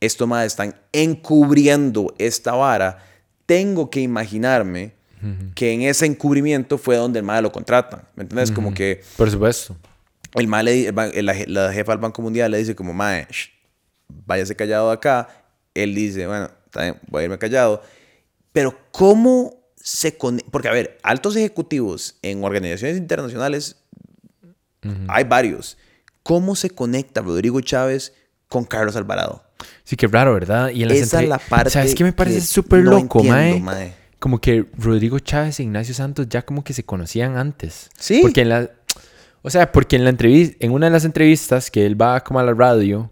esto 0.00 0.26
más 0.26 0.46
están 0.46 0.74
encubriendo 0.92 2.14
esta 2.18 2.52
vara, 2.52 3.04
tengo 3.46 3.90
que 3.90 4.00
imaginarme 4.00 4.94
que 5.54 5.72
en 5.72 5.82
ese 5.82 6.06
encubrimiento 6.06 6.78
fue 6.78 6.96
donde 6.96 7.18
el 7.18 7.24
MAE 7.26 7.42
lo 7.42 7.52
contratan, 7.52 8.02
¿me 8.16 8.22
entiendes? 8.22 8.50
Como 8.50 8.72
que 8.72 9.02
Por 9.18 9.30
supuesto. 9.30 9.76
el 10.34 10.48
mae 10.48 10.62
le 10.64 10.88
el 10.88 11.26
la, 11.26 11.34
la 11.46 11.72
jefa 11.74 11.92
del 11.92 12.00
Banco 12.00 12.22
Mundial 12.22 12.50
le 12.50 12.56
dice 12.56 12.74
como, 12.74 12.94
mae, 12.94 13.26
shh, 13.30 13.50
váyase 14.26 14.56
callado 14.56 14.88
de 14.88 14.94
acá. 14.94 15.28
Él 15.74 15.94
dice, 15.94 16.26
bueno, 16.26 16.50
bien, 16.74 16.96
voy 17.08 17.20
a 17.20 17.24
irme 17.24 17.38
callado. 17.38 17.82
Pero 18.52 18.74
¿cómo 18.92 19.54
se 19.76 20.16
conecta? 20.16 20.50
Porque, 20.50 20.68
a 20.68 20.72
ver, 20.72 20.98
altos 21.02 21.36
ejecutivos 21.36 22.16
en 22.22 22.42
organizaciones 22.42 22.96
internacionales, 22.96 23.76
hay 25.08 25.24
varios. 25.24 25.76
¿Cómo 26.22 26.54
se 26.56 26.70
conecta 26.70 27.20
Rodrigo 27.22 27.60
Chávez 27.60 28.12
con 28.48 28.64
Carlos 28.64 28.96
Alvarado? 28.96 29.44
Sí, 29.84 29.96
qué 29.96 30.06
raro, 30.06 30.34
¿verdad? 30.34 30.70
Y 30.70 30.82
en 30.82 30.90
Esa 30.90 31.02
es 31.02 31.12
entre- 31.14 31.26
la 31.28 31.38
parte 31.38 31.70
¿Sabes 31.70 31.94
qué 31.94 32.04
me 32.04 32.12
parece 32.12 32.40
súper 32.40 32.82
no 32.84 32.92
loco, 32.92 33.20
entiendo, 33.20 33.58
mae? 33.58 33.60
mae. 33.60 33.94
Como 34.18 34.38
que 34.40 34.66
Rodrigo 34.76 35.18
Chávez 35.18 35.60
e 35.60 35.62
Ignacio 35.62 35.94
Santos 35.94 36.28
ya 36.28 36.42
como 36.42 36.62
que 36.62 36.72
se 36.74 36.84
conocían 36.84 37.36
antes. 37.38 37.88
Sí. 37.98 38.20
Porque 38.22 38.42
en 38.42 38.48
la... 38.50 38.70
O 39.42 39.48
sea, 39.48 39.72
porque 39.72 39.96
en 39.96 40.04
la 40.04 40.10
entrevista, 40.10 40.56
en 40.60 40.72
una 40.72 40.86
de 40.86 40.92
las 40.92 41.04
entrevistas 41.06 41.70
que 41.70 41.86
él 41.86 42.00
va 42.00 42.22
como 42.22 42.38
a 42.38 42.42
la 42.42 42.52
radio, 42.52 43.10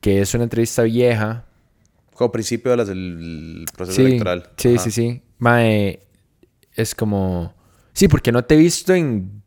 que 0.00 0.20
es 0.20 0.32
una 0.34 0.44
entrevista 0.44 0.82
vieja, 0.82 1.46
Como 2.14 2.30
principio 2.30 2.70
de 2.70 2.76
las 2.76 2.86
del 2.88 3.64
proceso 3.76 3.96
sí, 3.96 4.02
electoral. 4.06 4.50
Sí, 4.56 4.74
Ajá. 4.74 4.84
sí, 4.84 4.90
sí. 4.92 5.22
Mae, 5.38 6.06
es 6.74 6.94
como... 6.94 7.54
Sí, 7.92 8.06
porque 8.06 8.30
no 8.30 8.44
te 8.44 8.54
he 8.54 8.58
visto 8.58 8.94
en 8.94 9.39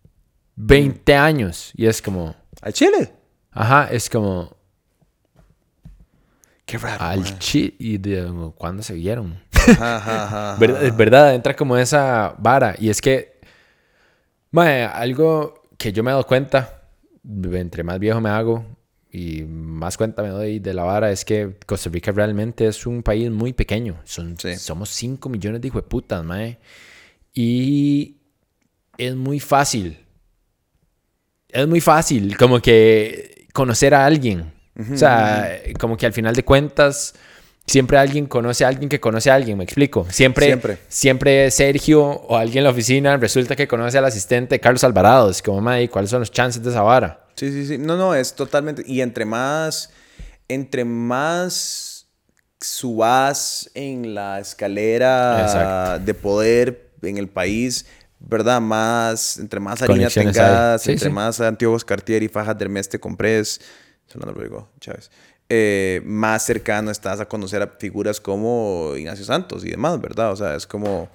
20 0.55 1.15
años. 1.15 1.71
Y 1.75 1.85
es 1.85 2.01
como... 2.01 2.35
¿Al 2.61 2.73
Chile? 2.73 3.13
Ajá, 3.51 3.89
es 3.91 4.09
como... 4.09 4.55
Qué 6.65 6.77
raro. 6.77 7.03
Al 7.03 7.19
mae. 7.19 7.39
chi 7.39 7.75
y 7.77 7.97
de 7.97 8.51
cuándo 8.55 8.83
se 8.83 8.93
vieron. 8.93 9.39
Ajá, 9.53 9.97
ajá, 9.97 10.23
ajá. 10.23 10.55
¿Verdad? 10.59 10.83
Es 10.83 10.95
verdad, 10.95 11.35
entra 11.35 11.55
como 11.55 11.77
esa 11.77 12.35
vara. 12.39 12.75
Y 12.79 12.89
es 12.89 13.01
que, 13.01 13.39
mae, 14.51 14.85
algo 14.85 15.61
que 15.77 15.91
yo 15.91 16.03
me 16.03 16.11
he 16.11 16.13
dado 16.13 16.25
cuenta, 16.25 16.81
entre 17.23 17.83
más 17.83 17.99
viejo 17.99 18.21
me 18.21 18.29
hago 18.29 18.65
y 19.11 19.43
más 19.43 19.97
cuenta 19.97 20.23
me 20.23 20.29
doy 20.29 20.59
de 20.59 20.73
la 20.73 20.83
vara, 20.83 21.11
es 21.11 21.23
que 21.23 21.57
Costa 21.65 21.89
Rica 21.89 22.11
realmente 22.11 22.65
es 22.67 22.85
un 22.85 23.03
país 23.03 23.29
muy 23.29 23.53
pequeño. 23.53 23.99
Son, 24.05 24.37
Sí. 24.39 24.55
Somos 24.55 24.89
5 24.89 25.29
millones 25.29 25.61
de 25.61 25.67
hijueputas, 25.67 26.23
mae. 26.23 26.57
Y 27.33 28.17
es 28.97 29.15
muy 29.15 29.39
fácil. 29.39 30.02
Es 31.53 31.67
muy 31.67 31.81
fácil, 31.81 32.35
como 32.37 32.59
que 32.59 33.47
conocer 33.53 33.93
a 33.93 34.05
alguien. 34.05 34.51
O 34.91 34.97
sea, 34.97 35.59
como 35.79 35.95
que 35.97 36.05
al 36.07 36.13
final 36.13 36.33
de 36.35 36.43
cuentas, 36.43 37.13
siempre 37.67 37.97
alguien 37.97 38.25
conoce 38.25 38.65
a 38.65 38.67
alguien 38.69 38.89
que 38.89 38.99
conoce 38.99 39.29
a 39.29 39.35
alguien, 39.35 39.57
me 39.57 39.63
explico. 39.63 40.07
Siempre, 40.09 40.47
Siempre. 40.47 40.77
siempre 40.89 41.51
Sergio 41.51 42.03
o 42.03 42.35
alguien 42.37 42.59
en 42.59 42.63
la 42.65 42.69
oficina 42.71 43.15
resulta 43.17 43.55
que 43.55 43.67
conoce 43.67 43.99
al 43.99 44.05
asistente 44.05 44.55
de 44.55 44.59
Carlos 44.59 44.83
Alvarado. 44.83 45.29
Es 45.29 45.41
como, 45.43 45.61
madre, 45.61 45.87
¿cuáles 45.89 46.09
son 46.09 46.21
los 46.21 46.31
chances 46.31 46.63
de 46.63 46.71
esa 46.71 46.81
vara? 46.81 47.25
Sí, 47.35 47.51
sí, 47.51 47.67
sí. 47.67 47.77
No, 47.77 47.95
no, 47.97 48.15
es 48.15 48.33
totalmente. 48.33 48.83
Y 48.85 49.01
entre 49.01 49.25
más. 49.25 49.91
Entre 50.49 50.83
más 50.85 52.07
subas 52.59 53.69
en 53.75 54.13
la 54.15 54.39
escalera 54.39 55.41
Exacto. 55.41 56.05
de 56.05 56.13
poder 56.13 56.91
en 57.01 57.17
el 57.17 57.27
país, 57.27 57.85
¿verdad? 58.23 58.59
Más. 58.61 59.37
Entre 59.37 59.59
más 59.59 59.81
harina 59.81 60.09
tengas. 60.09 60.81
Sí, 60.81 60.91
entre 60.93 61.09
sí. 61.09 61.13
más 61.13 61.39
anteojos 61.41 61.85
Cartier 61.85 62.23
y 62.23 62.27
fajas 62.27 62.57
de 62.57 62.65
Hermes 62.65 62.89
te 62.89 62.99
compres. 62.99 63.61
Solano 64.07 64.33
Rodrigo 64.33 64.69
Chávez. 64.79 65.09
eh, 65.49 66.01
más 66.05 66.43
cercano 66.45 66.89
estás 66.91 67.19
a 67.19 67.25
conocer 67.27 67.61
a 67.61 67.67
figuras 67.79 68.19
como 68.19 68.93
Ignacio 68.97 69.23
Santos 69.25 69.63
y 69.65 69.69
demás, 69.69 69.99
¿verdad? 70.01 70.31
O 70.31 70.35
sea, 70.35 70.55
es 70.55 70.65
como. 70.67 71.09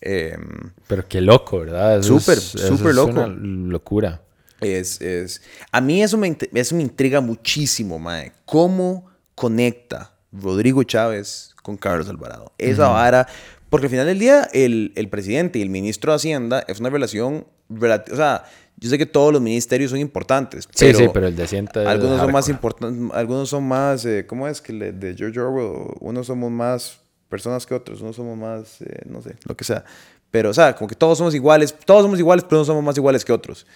em, 0.00 0.70
Pero 0.88 1.06
qué 1.08 1.20
loco, 1.20 1.60
¿verdad? 1.60 2.02
Súper, 2.02 2.38
es- 2.38 2.44
súper 2.44 2.88
es 2.90 2.94
loco. 2.96 3.10
una 3.10 3.26
locura. 3.28 4.20
Es, 4.60 5.00
es... 5.02 5.42
A 5.72 5.80
mí 5.80 6.02
eso 6.02 6.16
me, 6.16 6.36
eso 6.54 6.74
me 6.74 6.82
intriga 6.82 7.20
muchísimo, 7.20 7.98
mae. 7.98 8.32
¿Cómo 8.46 9.10
conecta 9.34 10.12
Rodrigo 10.32 10.82
Chávez 10.84 11.54
con 11.62 11.76
Carlos 11.76 12.08
Alvarado? 12.08 12.52
Esa 12.56 12.88
vara... 12.88 13.26
Porque 13.74 13.86
al 13.86 13.90
final 13.90 14.06
del 14.06 14.20
día, 14.20 14.48
el, 14.52 14.92
el 14.94 15.08
presidente 15.08 15.58
y 15.58 15.62
el 15.62 15.68
ministro 15.68 16.12
de 16.12 16.16
Hacienda 16.16 16.64
es 16.68 16.78
una 16.78 16.90
relación... 16.90 17.44
O 17.68 18.16
sea, 18.16 18.44
yo 18.76 18.88
sé 18.88 18.98
que 18.98 19.04
todos 19.06 19.32
los 19.32 19.42
ministerios 19.42 19.90
son 19.90 19.98
importantes, 19.98 20.68
Sí, 20.72 20.86
pero... 20.86 20.98
sí, 21.00 21.08
pero 21.12 21.26
el 21.26 21.34
de 21.34 21.42
es 21.42 21.52
Algunos 21.52 22.20
son 22.20 22.30
más 22.30 22.48
importantes, 22.48 23.10
algunos 23.12 23.48
son 23.48 23.64
más, 23.66 24.04
eh, 24.04 24.26
¿cómo 24.28 24.46
es 24.46 24.60
que 24.60 24.72
le- 24.72 24.92
de 24.92 25.16
George 25.16 25.40
Orwell? 25.40 25.88
Unos 25.98 26.28
somos 26.28 26.52
más 26.52 27.00
personas 27.28 27.66
que 27.66 27.74
otros, 27.74 28.00
unos 28.00 28.14
somos 28.14 28.38
más, 28.38 28.80
eh, 28.82 29.00
no 29.06 29.20
sé, 29.22 29.34
lo 29.48 29.56
que 29.56 29.64
sea. 29.64 29.84
Pero, 30.30 30.50
o 30.50 30.54
sea, 30.54 30.76
como 30.76 30.86
que 30.86 30.94
todos 30.94 31.18
somos 31.18 31.34
iguales, 31.34 31.74
todos 31.84 32.02
somos 32.02 32.20
iguales, 32.20 32.44
pero 32.48 32.58
no 32.60 32.64
somos 32.64 32.84
más 32.84 32.96
iguales 32.96 33.24
que 33.24 33.32
otros. 33.32 33.66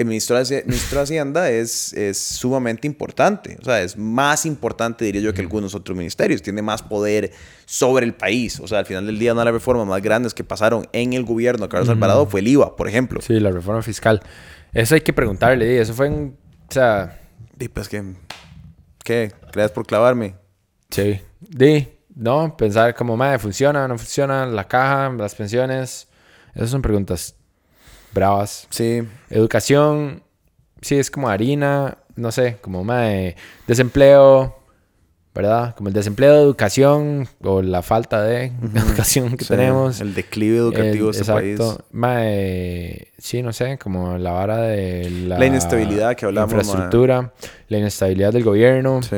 El 0.00 0.06
ministro 0.06 0.36
de, 0.36 0.42
Haci- 0.42 0.64
ministro 0.66 0.98
de 0.98 1.02
Hacienda 1.04 1.50
es, 1.50 1.92
es 1.92 2.18
sumamente 2.18 2.86
importante, 2.86 3.56
o 3.60 3.64
sea, 3.64 3.82
es 3.82 3.96
más 3.96 4.46
importante, 4.46 5.04
diría 5.04 5.20
yo, 5.20 5.34
que 5.34 5.40
algunos 5.42 5.74
otros 5.74 5.96
ministerios. 5.96 6.42
Tiene 6.42 6.62
más 6.62 6.82
poder 6.82 7.32
sobre 7.66 8.06
el 8.06 8.14
país. 8.14 8.60
O 8.60 8.66
sea, 8.68 8.78
al 8.78 8.86
final 8.86 9.06
del 9.06 9.18
día, 9.18 9.32
una 9.32 9.42
de 9.42 9.46
las 9.46 9.54
reformas 9.54 9.86
más 9.86 10.00
grandes 10.02 10.32
que 10.34 10.42
pasaron 10.44 10.86
en 10.92 11.12
el 11.12 11.24
gobierno 11.24 11.64
de 11.66 11.68
Carlos 11.68 11.88
Alvarado 11.88 12.26
fue 12.26 12.40
el 12.40 12.48
IVA, 12.48 12.76
por 12.76 12.88
ejemplo. 12.88 13.20
Sí, 13.20 13.38
la 13.40 13.50
reforma 13.50 13.82
fiscal. 13.82 14.20
Eso 14.72 14.94
hay 14.94 15.00
que 15.02 15.12
preguntarle, 15.12 15.66
di, 15.66 15.76
eso 15.76 15.92
fue 15.94 16.06
en... 16.06 16.36
O 16.68 16.72
sea, 16.72 17.20
Y 17.58 17.68
pues 17.68 17.88
que, 17.88 18.02
¿qué? 19.04 19.32
Gracias 19.52 19.72
por 19.72 19.86
clavarme. 19.86 20.34
sí. 20.90 21.20
Di, 21.40 21.88
no, 22.14 22.56
pensar 22.56 22.94
como, 22.94 23.16
madre, 23.16 23.38
¿funciona 23.38 23.88
no 23.88 23.96
funciona? 23.98 24.46
La 24.46 24.68
caja, 24.68 25.10
las 25.16 25.34
pensiones. 25.34 26.06
Esas 26.54 26.70
son 26.70 26.82
preguntas 26.82 27.34
bravas. 28.12 28.66
Sí, 28.70 29.02
Educación, 29.30 30.22
sí, 30.82 30.96
es 30.96 31.10
como 31.10 31.28
harina, 31.28 31.98
no 32.16 32.32
sé, 32.32 32.56
como 32.60 32.84
madre, 32.84 33.36
desempleo, 33.66 34.56
¿verdad? 35.34 35.74
Como 35.76 35.88
el 35.88 35.94
desempleo 35.94 36.34
de 36.34 36.42
educación 36.42 37.28
o 37.42 37.62
la 37.62 37.82
falta 37.82 38.22
de 38.22 38.46
educación 38.74 39.36
que 39.36 39.44
Sí, 39.44 39.50
tenemos. 39.50 40.00
El 40.00 40.14
declive 40.14 40.56
educativo 40.58 41.08
El- 41.10 41.14
de 41.14 41.20
este 41.20 41.32
país. 41.32 41.60
Mae, 41.92 43.08
sí, 43.18 43.42
no 43.42 43.52
sé, 43.52 43.78
como 43.78 44.18
la 44.18 44.32
vara 44.32 44.58
de 44.62 45.08
la, 45.10 45.38
La 45.38 45.46
inestabilidad 45.46 46.16
que 46.16 46.26
hablamos, 46.26 46.50
mae. 46.52 46.60
Infraestructura, 46.60 47.32
la 47.68 47.78
inestabilidad 47.78 48.32
del 48.32 48.44
gobierno. 48.44 49.02
Sí. 49.02 49.16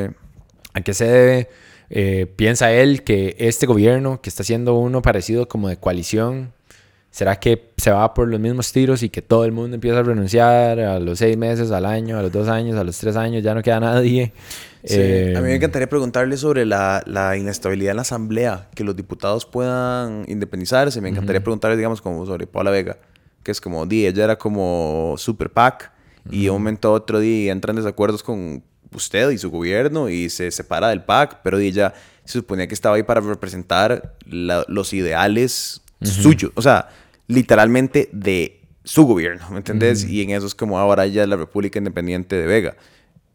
¿A 0.75 0.81
qué 0.83 0.95
se 0.95 1.07
debe? 1.07 1.49
Eh, 1.95 2.27
piensa 2.37 2.73
él 2.73 3.03
que 3.05 3.37
este 3.39 3.67
gobierno, 3.67 4.21
que 4.23 4.31
está 4.31 4.45
siendo 4.45 4.75
uno 4.75 5.03
parecido 5.03 5.47
como 5.49 5.69
de 5.69 5.77
coalición, 5.77 6.53
¿será 7.13 7.39
que 7.39 7.71
se 7.77 7.93
va 7.93 8.13
por 8.15 8.27
los 8.27 8.41
mismos 8.41 8.73
tiros 8.73 9.05
y 9.05 9.09
que 9.11 9.23
todo 9.23 9.45
el 9.45 9.53
mundo 9.53 9.77
empieza 9.77 10.01
a 10.01 10.03
renunciar 10.03 10.81
a 10.81 10.99
los 10.99 11.19
seis 11.21 11.37
meses, 11.37 11.71
al 11.71 11.87
año, 11.87 12.19
a 12.19 12.23
los 12.23 12.33
dos 12.33 12.49
años, 12.49 12.77
a 12.77 12.83
los 12.83 12.99
tres 12.99 13.15
años? 13.17 13.45
Ya 13.45 13.55
no 13.55 13.63
queda 13.63 13.79
nadie. 13.79 14.33
Sí. 14.85 14.97
Eh, 14.99 15.35
a 15.37 15.41
mí 15.41 15.47
me 15.47 15.55
encantaría 15.55 15.89
preguntarle 15.89 16.37
sobre 16.37 16.67
la, 16.67 17.05
la 17.07 17.37
inestabilidad 17.37 17.93
en 17.93 17.97
la 17.97 18.03
asamblea, 18.03 18.69
que 18.75 18.83
los 18.83 18.97
diputados 18.97 19.47
puedan 19.47 20.25
independizarse. 20.27 21.01
Me 21.01 21.11
encantaría 21.11 21.41
preguntarle, 21.41 21.77
digamos, 21.77 22.01
como 22.03 22.27
sobre 22.27 22.49
Paula 22.49 22.73
Vega, 22.73 22.97
que 23.45 23.53
es 23.53 23.61
como, 23.61 23.87
di, 23.87 24.07
ella 24.07 24.25
era 24.25 24.37
como 24.39 25.15
super 25.19 25.51
PAC 25.51 25.93
y 26.31 26.45
de 26.45 26.51
un 26.51 26.57
momento 26.63 26.89
a 26.89 26.93
otro 26.93 27.21
di, 27.21 27.49
entra 27.49 27.71
en 27.71 27.77
desacuerdos 27.77 28.23
con 28.25 28.65
usted 28.95 29.31
y 29.31 29.39
su 29.39 29.51
gobierno 29.51 30.09
y 30.09 30.29
se 30.31 30.51
separa 30.51 30.89
del 30.89 31.03
PAC, 31.03 31.41
pero 31.45 31.59
di, 31.59 31.69
ella 31.69 31.95
se 32.25 32.39
suponía 32.39 32.67
que 32.67 32.75
estaba 32.75 32.97
ahí 32.97 33.03
para 33.03 33.21
representar 33.21 34.15
la- 34.27 34.65
los 34.69 34.93
ideales 34.93 35.81
suyos, 36.03 36.51
o 36.57 36.63
sea, 36.63 36.89
literalmente 37.33 38.09
de 38.13 38.61
su 38.85 39.05
gobierno, 39.05 39.49
¿me 39.51 39.59
entendés? 39.59 40.05
Y 40.05 40.23
en 40.23 40.31
eso 40.31 40.47
es 40.47 40.55
como 40.55 40.79
ahora 40.79 41.07
es 41.07 41.15
la 41.15 41.37
República 41.37 41.79
Independiente 41.79 42.37
de 42.37 42.47
Vega. 42.47 42.77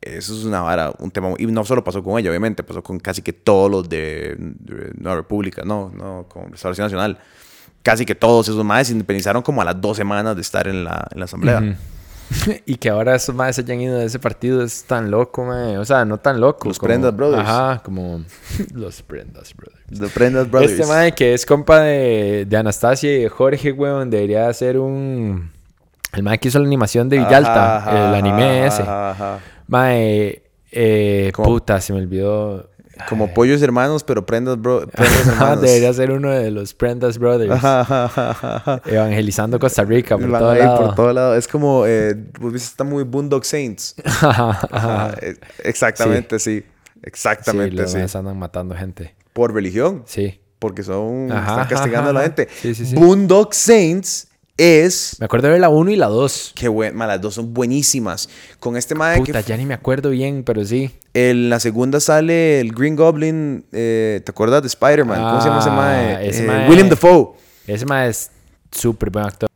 Eso 0.02 0.38
es 0.38 0.44
una 0.46 0.62
vara, 0.62 0.94
un 1.00 1.10
tema. 1.12 1.30
Y 1.38 1.46
no 1.48 1.66
solo 1.66 1.84
pasó 1.84 2.04
con 2.04 2.20
ella, 2.20 2.30
obviamente, 2.30 2.64
pasó 2.64 2.84
con 2.84 3.00
casi 3.00 3.22
que 3.22 3.34
todos 3.34 3.70
los 3.70 3.90
de, 3.90 4.36
de 4.38 4.92
Nueva 4.96 5.18
República, 5.18 5.64
no, 5.66 5.92
no, 5.96 6.28
con 6.30 6.52
Restauración 6.52 6.86
Nacional. 6.86 7.18
Casi 7.82 8.06
que 8.06 8.16
todos 8.16 8.48
esos 8.48 8.64
más 8.64 8.88
se 8.88 8.94
independizaron 8.94 9.42
como 9.42 9.62
a 9.62 9.66
las 9.66 9.80
dos 9.80 9.98
semanas 9.98 10.36
de 10.36 10.42
estar 10.42 10.68
en 10.68 10.84
la, 10.84 11.08
en 11.12 11.20
la 11.20 11.26
asamblea. 11.26 11.60
Ujú. 11.60 11.76
y 12.66 12.76
que 12.76 12.90
ahora 12.90 13.16
esos 13.16 13.36
se 13.56 13.62
hayan 13.62 13.82
ido 13.82 13.98
de 13.98 14.06
ese 14.06 14.20
partido 14.20 14.64
es 14.64 14.84
tan 14.84 15.12
loco, 15.12 15.46
mae. 15.46 15.78
O 15.78 15.86
sea, 15.86 16.06
no 16.06 16.18
tan 16.18 16.40
loco. 16.40 16.68
Los 16.68 16.80
como- 16.80 16.88
Prendas 16.88 17.16
Brothers. 17.16 17.48
Ajá, 17.48 17.82
como 17.84 18.24
los 18.74 19.02
Prendas 19.02 19.54
Brothers. 19.56 20.00
The 20.00 20.08
Prendas 20.08 20.50
Brothers. 20.50 20.74
Este 20.74 20.86
mae 20.86 21.14
que 21.14 21.34
es 21.34 21.46
compa 21.46 21.82
de, 21.82 22.46
de 22.48 22.58
Anastasia 22.58 23.16
y 23.16 23.22
de 23.24 23.30
Jorge, 23.30 23.72
weón, 23.72 24.10
debería 24.10 24.48
hacer 24.50 24.78
un... 24.78 25.52
El 26.14 26.24
mae 26.24 26.40
que 26.40 26.48
hizo 26.48 26.60
la 26.60 26.66
animación 26.66 27.10
de 27.10 27.18
Villalta, 27.18 27.78
Ajá, 27.78 27.90
ajá, 27.92 28.10
el 28.10 28.16
anime 28.16 28.66
ajá, 28.66 29.36
ese. 29.36 29.44
Mae, 29.68 30.42
eh, 30.72 31.32
puta, 31.36 31.82
se 31.82 31.94
me 31.94 32.00
olvidó. 32.00 32.70
Como 33.10 33.34
pollos 33.34 33.62
hermanos, 33.62 34.04
pero 34.04 34.26
Prendas, 34.26 34.60
bro, 34.60 34.88
prendas 34.92 35.22
Ajá, 35.28 35.32
hermanos. 35.34 35.62
debería 35.62 35.94
ser 35.94 36.12
uno 36.12 36.30
de 36.30 36.52
los 36.52 36.74
Prendas 36.74 37.18
Brothers. 37.18 37.52
Ajá, 37.52 37.82
ajá, 37.82 38.06
ajá, 38.08 38.56
ajá. 38.58 38.82
Evangelizando 38.86 39.60
Costa 39.60 39.84
Rica 39.84 40.18
por 40.18 40.28
Van 40.30 40.42
todo 40.42 40.52
ahí 40.52 40.60
lado. 40.60 40.86
por 40.86 40.96
todo 40.96 41.14
lado. 41.14 41.36
Es 41.36 41.48
como, 41.48 41.86
eh, 41.86 42.16
vos 42.40 42.52
viste, 42.54 42.68
está 42.70 42.84
muy 42.84 43.04
Boondock 43.04 43.44
Saints. 43.44 43.96
Eh, 45.22 45.36
Exactamente, 45.64 46.40
sí. 46.40 46.62
Sí, 46.62 46.66
Exactamente, 47.04 47.76
los 47.76 47.92
sí. 47.92 48.00
andan 48.18 48.38
matando 48.38 48.76
gente. 48.76 49.16
Por 49.34 49.54
religión. 49.54 50.04
Sí. 50.06 50.40
porque 50.60 50.82
son 50.84 51.26
están 51.30 51.68
castigando 51.68 52.10
a 52.10 52.14
la 52.14 52.22
gente. 52.24 52.48
Sí, 52.62 52.74
sí, 52.74 52.86
sí. 52.88 52.96
Boondock 52.96 53.54
Saints 53.54 54.28
es 54.58 55.18
Me 55.20 55.26
acuerdo 55.26 55.48
de 55.50 55.60
la 55.60 55.70
1 55.70 55.92
y 55.92 55.96
la 55.96 56.08
2. 56.08 56.54
qué 56.56 56.68
bueno, 56.68 57.06
las 57.06 57.22
dos 57.22 57.36
son 57.36 57.54
buenísimas. 57.54 58.28
Con 58.60 58.76
este 58.78 58.96
mae 58.96 59.18
que 59.24 59.32
Puta, 59.34 59.42
ya 59.42 59.56
ni 59.58 59.66
me 59.66 59.74
acuerdo 59.74 60.10
bien, 60.10 60.44
pero 60.44 60.66
sí. 60.66 60.92
en 61.14 61.50
la 61.50 61.60
segunda 61.60 62.00
sale 62.00 62.60
el 62.60 62.74
Green 62.74 62.96
Goblin, 62.96 63.66
eh, 63.72 64.22
¿te 64.26 64.32
acuerdas 64.32 64.62
de 64.64 64.68
Spider-Man? 64.68 65.20
¿Cómo 65.22 65.42
se 65.42 65.48
llama 65.48 65.60
ese 65.62 65.70
Ah, 65.70 65.74
mae? 65.76 66.28
ese 66.30 66.44
Eh, 66.44 66.48
mae- 66.48 66.70
William 66.70 66.90
Dafoe. 66.90 67.34
Ese 67.68 67.86
mae 67.86 68.10
es 68.10 68.32
súper 68.72 69.10
buen 69.12 69.26
actor. 69.26 69.50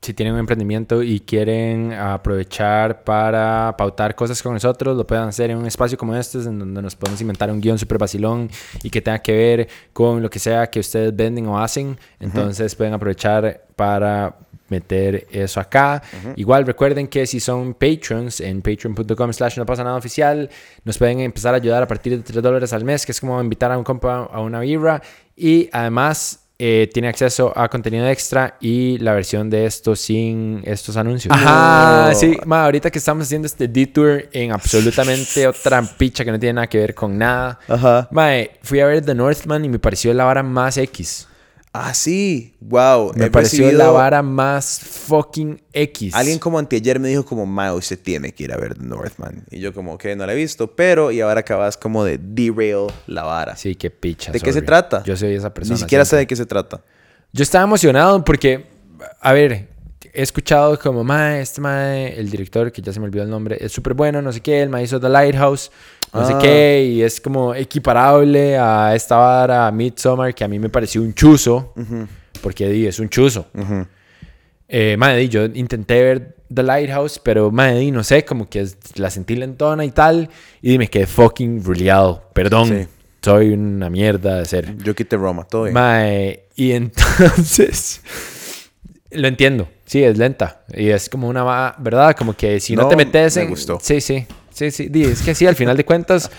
Si 0.00 0.14
tienen 0.14 0.32
un 0.34 0.40
emprendimiento 0.40 1.02
y 1.02 1.20
quieren 1.20 1.92
aprovechar 1.92 3.02
para 3.04 3.74
pautar 3.76 4.14
cosas 4.14 4.40
con 4.42 4.54
nosotros, 4.54 4.96
lo 4.96 5.06
pueden 5.06 5.24
hacer 5.24 5.50
en 5.50 5.58
un 5.58 5.66
espacio 5.66 5.98
como 5.98 6.14
este, 6.16 6.38
en 6.38 6.58
donde 6.58 6.80
nos 6.80 6.94
podemos 6.96 7.20
inventar 7.20 7.50
un 7.50 7.60
guion 7.60 7.78
súper 7.78 7.98
vacilón 7.98 8.48
y 8.82 8.88
que 8.90 9.02
tenga 9.02 9.18
que 9.18 9.32
ver 9.32 9.68
con 9.92 10.22
lo 10.22 10.30
que 10.30 10.38
sea 10.38 10.68
que 10.70 10.80
ustedes 10.80 11.14
venden 11.14 11.46
o 11.48 11.60
hacen. 11.60 11.98
Entonces 12.20 12.74
pueden 12.74 12.94
aprovechar 12.94 13.66
para 13.76 14.34
meter 14.70 15.26
eso 15.30 15.60
acá. 15.60 16.02
Igual 16.36 16.66
recuerden 16.66 17.08
que 17.08 17.26
si 17.26 17.40
son 17.40 17.74
patrons 17.74 18.40
en 18.40 18.62
patreon.com 18.62 19.32
slash 19.32 19.58
no 19.58 19.66
pasa 19.66 19.84
nada 19.84 19.96
oficial, 19.96 20.48
nos 20.84 20.98
pueden 20.98 21.20
empezar 21.20 21.54
a 21.54 21.56
ayudar 21.58 21.82
a 21.82 21.86
partir 21.86 22.16
de 22.16 22.22
3 22.22 22.42
dólares 22.42 22.72
al 22.72 22.84
mes, 22.84 23.04
que 23.04 23.12
es 23.12 23.20
como 23.20 23.40
invitar 23.40 23.72
a 23.72 23.78
un 23.78 23.84
compa 23.84 24.24
a 24.24 24.40
una 24.40 24.60
birra. 24.60 25.02
Y 25.36 25.68
además 25.72 26.48
eh, 26.60 26.90
tiene 26.92 27.06
acceso 27.06 27.52
a 27.54 27.68
contenido 27.68 28.08
extra 28.08 28.56
y 28.60 28.98
la 28.98 29.12
versión 29.12 29.48
de 29.48 29.64
esto 29.64 29.94
sin 29.94 30.60
estos 30.64 30.96
anuncios. 30.96 31.32
Ajá, 31.32 32.12
sí. 32.16 32.36
Ma, 32.46 32.64
ahorita 32.64 32.90
que 32.90 32.98
estamos 32.98 33.26
haciendo 33.26 33.46
este 33.46 33.68
detour 33.68 34.28
en 34.32 34.50
absolutamente 34.50 35.46
otra 35.46 35.80
picha 35.82 36.24
que 36.24 36.32
no 36.32 36.38
tiene 36.40 36.54
nada 36.54 36.66
que 36.66 36.78
ver 36.78 36.96
con 36.96 37.16
nada. 37.16 37.60
Ajá. 37.68 38.08
Ma, 38.10 38.30
fui 38.62 38.80
a 38.80 38.86
ver 38.86 39.04
The 39.04 39.14
Northman 39.14 39.64
y 39.66 39.68
me 39.68 39.78
pareció 39.78 40.12
la 40.12 40.24
vara 40.24 40.42
más 40.42 40.76
X. 40.78 41.28
Ah, 41.72 41.92
sí. 41.94 42.54
Wow. 42.60 43.12
Me 43.14 43.26
he 43.26 43.30
pareció 43.30 43.64
recibido- 43.66 43.78
la 43.78 43.90
vara 43.90 44.22
más 44.22 44.80
fucking 44.80 45.60
X. 45.72 46.14
Alguien 46.14 46.38
como 46.38 46.58
anteayer 46.58 46.98
me 46.98 47.08
dijo 47.08 47.24
como, 47.24 47.46
ma, 47.46 47.72
usted 47.74 47.98
tiene 47.98 48.32
que 48.32 48.44
ir 48.44 48.52
a 48.52 48.56
ver 48.56 48.80
Northman. 48.80 49.44
Y 49.50 49.60
yo 49.60 49.72
como, 49.72 49.98
que 49.98 50.16
no 50.16 50.26
la 50.26 50.32
he 50.32 50.36
visto, 50.36 50.74
pero 50.74 51.10
y 51.12 51.20
ahora 51.20 51.40
acabas 51.40 51.76
como 51.76 52.04
de 52.04 52.18
derail 52.18 52.86
la 53.06 53.22
vara. 53.24 53.54
Sí, 53.56 53.74
qué 53.74 53.90
picha. 53.90 54.32
¿De 54.32 54.40
qué 54.40 54.52
se 54.52 54.62
trata? 54.62 55.02
Yo 55.04 55.16
soy 55.16 55.34
esa 55.34 55.52
persona. 55.52 55.74
Ni 55.76 55.80
siquiera 55.80 56.04
sé 56.04 56.10
siempre. 56.10 56.22
de 56.22 56.26
qué 56.26 56.36
se 56.36 56.46
trata. 56.46 56.80
Yo 57.32 57.42
estaba 57.42 57.64
emocionado 57.64 58.24
porque, 58.24 58.66
a 59.20 59.32
ver, 59.34 59.68
he 60.14 60.22
escuchado 60.22 60.78
como, 60.78 61.04
mae, 61.04 61.42
este 61.42 61.60
mae, 61.60 62.18
el 62.18 62.30
director, 62.30 62.72
que 62.72 62.80
ya 62.80 62.92
se 62.92 62.98
me 62.98 63.06
olvidó 63.06 63.22
el 63.24 63.30
nombre, 63.30 63.58
es 63.60 63.70
súper 63.72 63.92
bueno, 63.92 64.22
no 64.22 64.32
sé 64.32 64.40
qué, 64.40 64.62
el 64.62 64.70
mae 64.70 64.84
hizo 64.84 64.98
The 64.98 65.10
Lighthouse, 65.10 65.70
no 66.12 66.26
sé 66.26 66.32
Ah. 66.34 66.38
qué, 66.40 66.90
y 66.92 67.02
es 67.02 67.20
como 67.20 67.54
equiparable 67.54 68.56
a 68.58 68.94
esta 68.94 69.16
vara, 69.16 69.66
a 69.66 69.72
Midsommar, 69.72 70.34
que 70.34 70.44
a 70.44 70.48
mí 70.48 70.58
me 70.58 70.68
pareció 70.68 71.02
un 71.02 71.12
chuzo, 71.14 71.74
porque 72.42 72.68
di, 72.68 72.86
es 72.86 72.98
un 72.98 73.08
chuzo. 73.08 73.46
Eh, 74.68 74.96
mae, 74.98 75.16
di, 75.18 75.28
yo 75.28 75.44
intenté 75.46 76.02
ver 76.02 76.36
The 76.52 76.62
Lighthouse, 76.62 77.18
pero 77.18 77.50
mae, 77.50 77.78
di, 77.78 77.90
no 77.90 78.02
sé, 78.04 78.24
como 78.24 78.48
que 78.48 78.66
la 78.96 79.10
sentí 79.10 79.34
lentona 79.36 79.84
y 79.84 79.90
tal, 79.90 80.28
y 80.62 80.76
me 80.78 80.88
quedé 80.88 81.06
fucking 81.06 81.62
ruleado. 81.64 82.22
Perdón, 82.34 82.68
Sí. 82.68 82.86
soy 83.22 83.50
una 83.52 83.88
mierda 83.90 84.36
de 84.38 84.44
ser. 84.44 84.76
Yo 84.78 84.94
quité 84.94 85.16
Roma, 85.16 85.44
todo 85.44 85.62
bien. 85.64 85.74
Mae, 85.74 86.44
y 86.56 86.72
entonces 86.72 88.00
lo 89.10 89.26
entiendo. 89.28 89.68
Sí, 89.86 90.02
es 90.04 90.18
lenta. 90.18 90.62
Y 90.74 90.88
es 90.90 91.08
como 91.08 91.28
una, 91.28 91.74
¿verdad? 91.78 92.14
Como 92.14 92.34
que 92.34 92.60
si 92.60 92.76
no, 92.76 92.82
No, 92.82 92.88
te 92.88 92.96
metes 92.96 93.36
me 93.36 93.42
en. 93.44 93.48
gustó. 93.48 93.78
Sí, 93.80 94.02
sí. 94.02 94.26
Sí, 94.58 94.70
sí. 94.72 94.90
Es 95.02 95.22
que 95.22 95.34
sí, 95.36 95.46
al 95.46 95.54
final 95.54 95.76
de 95.76 95.84
cuentas, 95.84 96.30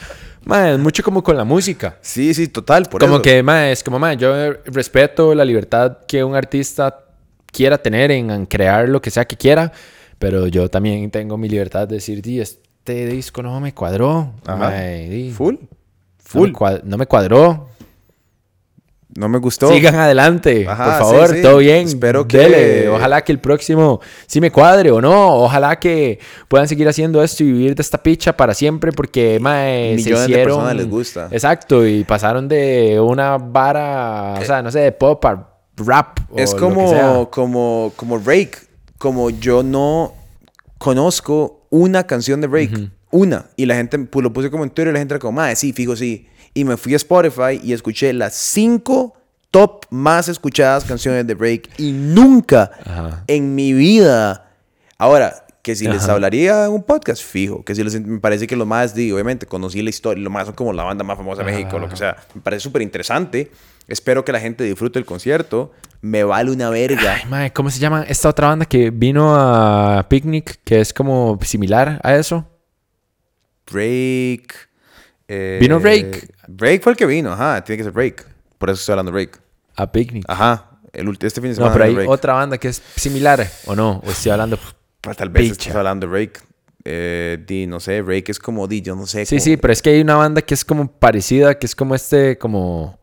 mae, 0.44 0.74
es 0.74 0.80
mucho 0.80 1.02
como 1.04 1.24
con 1.24 1.38
la 1.38 1.46
música. 1.46 1.98
Sí, 2.02 2.34
sí, 2.34 2.50
total, 2.50 2.86
por 2.86 3.00
como 3.00 3.16
eso. 3.16 3.22
que, 3.22 3.42
mae, 3.42 3.72
es 3.72 3.82
como, 3.82 3.98
mae, 3.98 4.18
yo 4.18 4.54
respeto 4.66 5.34
la 5.34 5.46
libertad 5.46 6.00
que 6.06 6.22
un 6.22 6.36
artista 6.36 7.06
quiera 7.52 7.78
tener 7.78 8.12
en, 8.12 8.30
en 8.30 8.46
crear 8.46 8.90
lo 8.90 9.02
que 9.02 9.10
sea 9.10 9.26
que 9.26 9.38
quiera, 9.38 9.72
pero 10.18 10.48
yo 10.48 10.70
también 10.70 11.10
tengo 11.12 11.38
mi 11.38 11.48
libertad 11.48 11.88
de 11.88 11.96
decir, 11.96 12.22
di, 12.22 12.42
este 12.42 13.06
disco 13.06 13.42
no 13.42 13.58
me 13.62 13.74
cuadró. 13.74 14.34
Ajá. 14.46 14.72
Di, 14.82 15.32
Full. 15.32 15.56
no 15.56 15.62
me 15.62 16.52
Full. 16.52 16.52
no 16.84 16.98
me 16.98 17.06
cuadró. 17.06 17.70
No 19.16 19.28
me 19.28 19.39
gustó. 19.39 19.74
Sigan 19.74 19.96
adelante, 19.96 20.68
Ajá, 20.68 20.84
por 20.86 20.94
favor, 21.10 21.36
sí. 21.36 21.42
todo 21.42 21.58
bien. 21.58 21.88
Espero 21.88 22.28
que- 22.28 22.38
Dele. 22.38 22.89
Ojalá 22.89 23.24
que 23.24 23.32
el 23.32 23.39
próximo 23.39 24.00
sí 24.28 24.39
me 24.39 24.51
cuadre 24.51 24.92
o 24.92 25.01
no. 25.01 25.34
Ojalá 25.36 25.80
que 25.80 26.20
puedan 26.48 26.68
seguir 26.68 26.88
haciendo 26.88 27.24
esto 27.24 27.44
y 27.44 27.48
vivir 27.51 27.74
de 27.75 27.82
esta 27.82 27.98
picha 28.04 28.38
para 28.38 28.54
siempre 28.54 28.92
porque 28.92 29.39
mae, 29.42 29.92
se 29.92 29.96
Millones 29.96 30.20
de 30.28 30.32
hicieron... 30.32 30.46
personas 30.58 30.75
les 30.75 30.88
gusta. 30.89 31.28
Exacto, 31.32 31.88
y 31.88 32.04
pasaron 32.04 32.48
de 32.48 33.00
una 33.00 33.38
vara, 33.39 34.36
o 34.39 34.46
sea, 34.46 34.62
no 34.62 34.72
sé, 34.72 34.80
de 34.80 34.92
pop 34.92 35.25
a 35.25 35.50
rap. 35.78 36.20
o 36.30 36.38
Es 36.38 36.54
lo 36.54 36.70
que 36.70 36.88
sea. 36.89 37.01
como, 37.01 37.30
como, 37.32 37.94
como 37.96 38.18
Rake. 38.20 38.51
Como 39.00 39.30
yo 39.32 39.63
no 39.63 40.13
conozco 40.78 41.66
una 41.70 42.06
canción 42.06 42.42
de 42.42 42.48
Rake. 42.48 42.89
Una. 43.12 43.46
Y 43.56 43.66
la 43.66 43.75
gente 43.75 43.98
pues, 44.00 44.24
lo 44.24 44.32
puse 44.34 44.51
como 44.51 44.63
en 44.63 44.70
Twitter 44.70 44.89
y 44.89 44.94
la 44.94 45.00
gente 45.00 45.13
era 45.16 45.20
como, 45.20 45.42
ah, 45.42 45.56
sí, 45.56 45.74
fijo, 45.74 45.96
sí. 45.96 46.28
Y 46.53 46.63
me 46.63 46.77
fui 46.77 46.94
a 46.94 46.98
Spotify 46.98 47.60
y 47.63 47.74
escuché 47.74 48.12
las 48.13 48.36
cinco 48.36 49.15
top 49.51 49.86
más 49.89 50.27
escuchadas 50.27 50.84
canciones 50.86 51.25
de 51.25 51.34
Rake. 51.34 51.70
Y 51.77 51.91
nunca 51.91 52.72
Ajá. 52.86 53.24
en 53.27 53.56
mi 53.56 53.74
vida. 53.74 54.51
Ahora, 54.98 55.46
que 55.62 55.75
si 55.75 55.88
les 55.88 56.08
hablaría 56.08 56.65
en 56.65 56.72
un 56.72 56.84
podcast, 56.84 57.22
fijo. 57.24 57.63
Que 57.63 57.75
si 57.75 57.84
les, 57.84 58.00
me 58.01 58.20
parece 58.20 58.48
que 58.48 58.56
lo 58.56 58.65
más, 58.65 58.96
digo, 58.96 59.15
obviamente, 59.15 59.46
conocí 59.46 59.82
la 59.82 59.89
historia. 59.89 60.24
Lo 60.24 60.29
más 60.29 60.46
son 60.46 60.56
como 60.56 60.74
la 60.74 60.84
banda 60.84 61.03
más 61.03 61.18
famosa 61.18 61.44
de 61.44 61.51
México, 61.51 61.77
lo 61.79 61.89
que 61.89 61.96
sea. 61.96 62.18
Me 62.34 62.41
parece 62.41 62.62
súper 62.62 62.82
interesante. 62.82 63.52
Espero 63.88 64.24
que 64.24 64.32
la 64.32 64.39
gente 64.39 64.63
disfrute 64.63 65.00
el 65.00 65.06
concierto. 65.06 65.71
Me 66.02 66.24
vale 66.24 66.52
una 66.52 66.69
verga. 66.69 67.15
Ay, 67.15 67.30
mae, 67.30 67.52
¿cómo 67.52 67.69
se 67.69 67.80
llama 67.80 68.04
esta 68.08 68.30
otra 68.30 68.47
banda 68.47 68.65
que 68.65 68.89
vino 68.89 69.36
a 69.36 70.08
Picnic, 70.10 70.60
que 70.63 70.80
es 70.80 70.93
como 70.93 71.38
similar 71.41 72.00
a 72.04 72.15
eso? 72.15 72.47
Break. 73.69 74.68
Eh, 75.30 75.58
¿Vino 75.62 75.80
Rake? 75.80 76.28
Break 76.48 76.84
fue 76.84 76.92
el 76.94 76.98
que 76.98 77.06
vino, 77.06 77.32
ajá. 77.32 77.63
Tiene 77.63 77.78
que 77.78 77.84
ser 77.84 77.94
Break. 77.94 78.26
Por 78.58 78.70
eso 78.70 78.80
estoy 78.80 78.94
hablando 78.94 79.12
de 79.12 79.13
Break. 79.13 79.39
A 79.78 79.89
Picnic. 79.92 80.26
Ajá. 80.28 80.65
El, 80.92 81.08
este 81.22 81.39
fin 81.39 81.52
de 81.52 81.56
semana 81.56 81.74
no, 81.76 81.80
pero 81.86 82.00
hay 82.02 82.08
otra 82.08 82.34
banda 82.34 82.58
que 82.58 82.68
es 82.68 82.82
similar, 82.96 83.48
¿o 83.68 83.76
no? 83.76 84.02
O 84.06 84.10
estoy 84.12 84.32
hablando... 84.32 84.58
Ah, 85.08 85.13
Tal 85.13 85.30
vez 85.30 85.44
picha. 85.44 85.62
estás 85.62 85.76
hablando 85.76 86.08
de 86.08 86.13
Rake. 86.13 86.39
Eh, 86.84 87.38
di, 87.48 87.68
no 87.68 87.80
sé, 87.80 88.02
Rake 88.02 88.32
es 88.32 88.39
como 88.39 88.68
di, 88.68 88.82
yo 88.82 88.96
no 88.96 89.06
sé. 89.06 89.26
Sí, 89.26 89.36
como- 89.36 89.44
sí, 89.44 89.58
pero 89.58 89.72
es 89.74 89.82
que 89.82 89.92
hay 89.92 90.02
una 90.02 90.15
banda 90.15 90.42
que 90.42 90.54
es 90.56 90.65
como 90.65 90.92
parecida, 90.92 91.58
que 91.58 91.65
es 91.68 91.76
como 91.76 91.94
este, 91.96 92.38
como... 92.38 92.98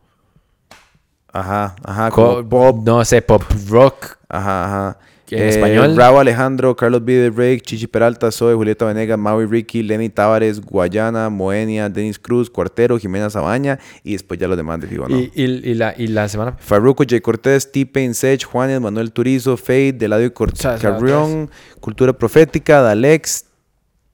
Ajá, 1.31 1.75
ajá. 1.83 2.09
co- 2.11 2.47
Como 2.47 2.81
No 2.85 3.05
sé, 3.05 3.21
pop 3.21 3.43
rock. 3.69 4.17
Ajá, 4.29 4.65
ajá. 4.65 4.99
¿En 5.29 5.43
español? 5.49 5.93
Bravo 5.95 6.19
Alejandro, 6.19 6.75
Carlos 6.75 7.03
B. 7.03 7.59
Chichi 7.63 7.87
Peralta, 7.87 8.31
Zoe, 8.31 8.53
Julieta 8.55 8.85
Venegas, 8.85 9.17
Maui 9.17 9.45
Ricky, 9.45 9.83
Lenny 9.83 10.09
Tavares, 10.09 10.61
Guayana, 10.61 11.29
Moenia, 11.29 11.89
Denis 11.89 12.17
Cruz, 12.19 12.49
Cuartero, 12.49 12.97
Jimena 12.97 13.29
Zabaña 13.29 13.79
y 14.03 14.13
después 14.13 14.39
ya 14.39 14.47
los 14.47 14.55
demás 14.55 14.79
de 14.79 14.87
Figo, 14.87 15.07
¿no? 15.09 15.17
Y, 15.17 15.31
y, 15.35 15.43
y 15.43 15.73
la, 15.73 15.93
y 15.97 16.07
la 16.07 16.29
semana... 16.29 16.55
Farruko, 16.59 17.03
J. 17.03 17.19
Cortés, 17.21 17.71
T-Pain, 17.71 18.13
Sech, 18.13 18.45
Juanes, 18.45 18.79
Manuel 18.79 19.11
Turizo, 19.11 19.57
Fade, 19.57 19.93
Deladio 19.93 20.33
Cor- 20.33 20.55
sea, 20.55 20.75
o 20.75 20.77
sea, 20.77 20.91
Carrión, 20.91 21.49
Cultura 21.79 22.13
Profética, 22.13 22.81
Dalex, 22.81 23.45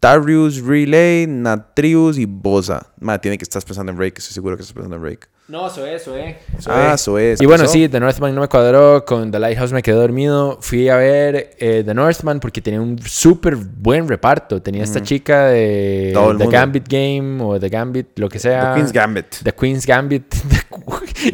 Darius, 0.02 0.62
Relay, 0.62 1.28
Natrius 1.28 2.18
y 2.18 2.26
Bosa. 2.26 2.88
Ma, 3.00 3.20
tiene 3.20 3.38
que 3.38 3.44
estás 3.44 3.64
pensando 3.64 3.92
en 3.92 3.98
Rake, 3.98 4.16
estoy 4.18 4.34
seguro 4.34 4.58
que 4.58 4.62
estás 4.64 4.74
pensando 4.74 4.96
en 4.98 5.04
Rake. 5.04 5.28
No, 5.46 5.68
eso 5.68 5.86
es, 5.86 6.02
eso 6.02 6.16
es. 6.16 6.36
Ah, 6.68 6.94
eso 6.96 7.20
es. 7.20 7.42
Y 7.42 7.46
bueno, 7.46 7.66
pasó? 7.66 7.74
sí, 7.74 7.90
The 7.90 8.00
Northman 8.00 8.34
no 8.34 8.42
me 8.42 8.48
cuadró, 8.48 9.04
con 9.04 9.30
The 9.30 9.40
Lighthouse 9.40 9.74
me 9.74 9.84
quedé 9.84 9.96
dormido. 9.96 10.58
Fui 10.62 10.88
a 10.88 10.96
ver 10.96 11.56
eh, 11.60 11.84
The 11.86 11.94
Northman 11.94 12.40
porque 12.40 12.62
tenía 12.62 12.80
un 12.80 12.98
súper 13.06 13.58
buen 13.58 14.08
reparto. 14.08 14.62
Tenía 14.62 14.84
esta 14.84 15.04
chica 15.04 15.48
de 15.48 16.12
Todo 16.14 16.32
el 16.32 16.38
The 16.38 16.46
mundo. 16.46 16.58
Gambit 16.60 16.88
Game 16.88 17.44
o 17.44 17.60
The 17.60 17.68
Gambit, 17.68 18.20
lo 18.20 18.30
que 18.30 18.40
sea. 18.40 18.70
The 18.70 18.76
Queen's 18.76 18.92
Gambit. 18.94 19.26
The 19.44 19.52
Queen's 19.52 19.86
Gambit. 19.86 20.34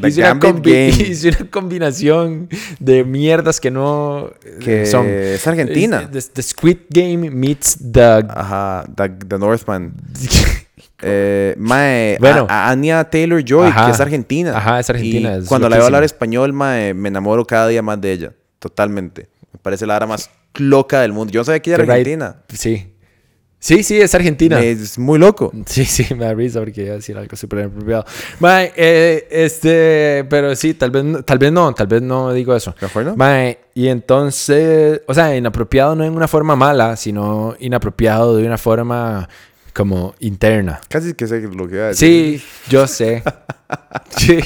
The 0.02 0.08
hice, 0.08 0.22
una 0.22 0.34
Gambit 0.34 0.66
Game. 0.66 0.88
hice 1.10 1.30
una 1.30 1.50
combinación 1.52 2.50
de 2.80 3.04
mierdas 3.04 3.60
que 3.60 3.72
no 3.72 4.32
eh, 4.44 4.60
Que 4.60 4.86
son. 4.86 5.08
es 5.08 5.46
argentina. 5.48 6.10
The, 6.12 6.22
the 6.34 6.44
Squid 6.44 6.78
Game 6.90 7.30
meets 7.30 7.78
The... 7.92 8.26
Ajá, 8.28 8.86
The, 8.96 9.10
the 9.28 9.38
Northman. 9.38 9.94
Eh, 11.02 11.56
mae, 11.58 12.18
Bueno. 12.20 12.46
a, 12.50 12.68
a 12.68 12.72
Anya 12.72 13.04
Taylor 13.10 13.44
Joy, 13.44 13.68
Ajá. 13.70 13.86
que 13.86 13.92
es 13.92 14.00
argentina. 14.00 14.58
Ajá, 14.58 14.80
es 14.80 14.90
argentina, 14.90 15.36
Y 15.36 15.40
es 15.40 15.46
cuando 15.48 15.70
la 15.70 15.78
veo 15.78 15.86
hablar 15.86 16.04
español, 16.04 16.54
mae, 16.54 16.94
me 16.94 17.10
enamoro 17.10 17.46
cada 17.46 17.68
día 17.68 17.82
más 17.82 18.00
de 18.02 18.12
ella. 18.12 18.34
Totalmente. 18.60 19.30
Me 19.54 19.60
parece 19.62 19.86
la 19.86 19.96
hara 19.96 20.06
más 20.06 20.30
loca 20.56 21.02
del 21.02 21.14
mundo. 21.14 21.32
Yo 21.32 21.40
no 21.42 21.46
sabía 21.46 21.62
que 21.62 21.70
ella 21.70 21.76
era 21.76 21.86
right- 21.86 21.92
argentina. 22.02 22.36
Sí. 22.54 22.94
Sí, 23.62 23.84
sí, 23.84 24.00
es 24.00 24.16
argentina. 24.16 24.62
Es 24.62 24.98
muy 24.98 25.20
loco. 25.20 25.52
Sí, 25.66 25.84
sí, 25.84 26.14
me 26.16 26.24
da 26.26 26.34
risa 26.34 26.60
porque 26.60 26.84
iba 26.84 26.94
a 26.94 26.96
decir 26.96 27.18
algo 27.18 27.36
súper 27.36 27.60
inapropiado. 27.60 28.06
Mae, 28.40 28.72
eh, 28.78 29.28
este, 29.32 30.26
pero 30.30 30.56
sí, 30.56 30.74
tal 30.76 30.92
vez, 30.92 31.04
no- 31.04 31.24
tal 31.24 31.38
vez 31.40 31.52
no, 31.52 31.74
tal 31.74 31.88
vez 31.88 32.02
no 32.02 32.32
digo 32.32 32.56
eso. 32.56 32.74
¿Mejor 32.82 33.04
no? 33.06 33.16
Mae, 33.18 33.60
y 33.74 33.90
entonces, 33.90 35.02
o 35.08 35.14
sea, 35.14 35.36
inapropiado 35.36 35.94
no 35.96 36.06
en 36.06 36.14
una 36.16 36.28
forma 36.30 36.56
mala, 36.56 36.96
sino 36.96 37.56
inapropiado 37.60 38.38
de 38.38 38.46
una 38.46 38.58
forma 38.58 39.28
como 39.74 40.14
interna. 40.20 40.80
Casi 40.90 41.14
que 41.14 41.28
sé 41.28 41.42
lo 41.42 41.68
que 41.68 41.76
iba 41.76 41.86
a 41.86 41.88
decir. 41.90 42.40
Sí, 42.40 42.46
yo 42.70 42.88
sé. 42.88 43.24
Sí, 44.18 44.40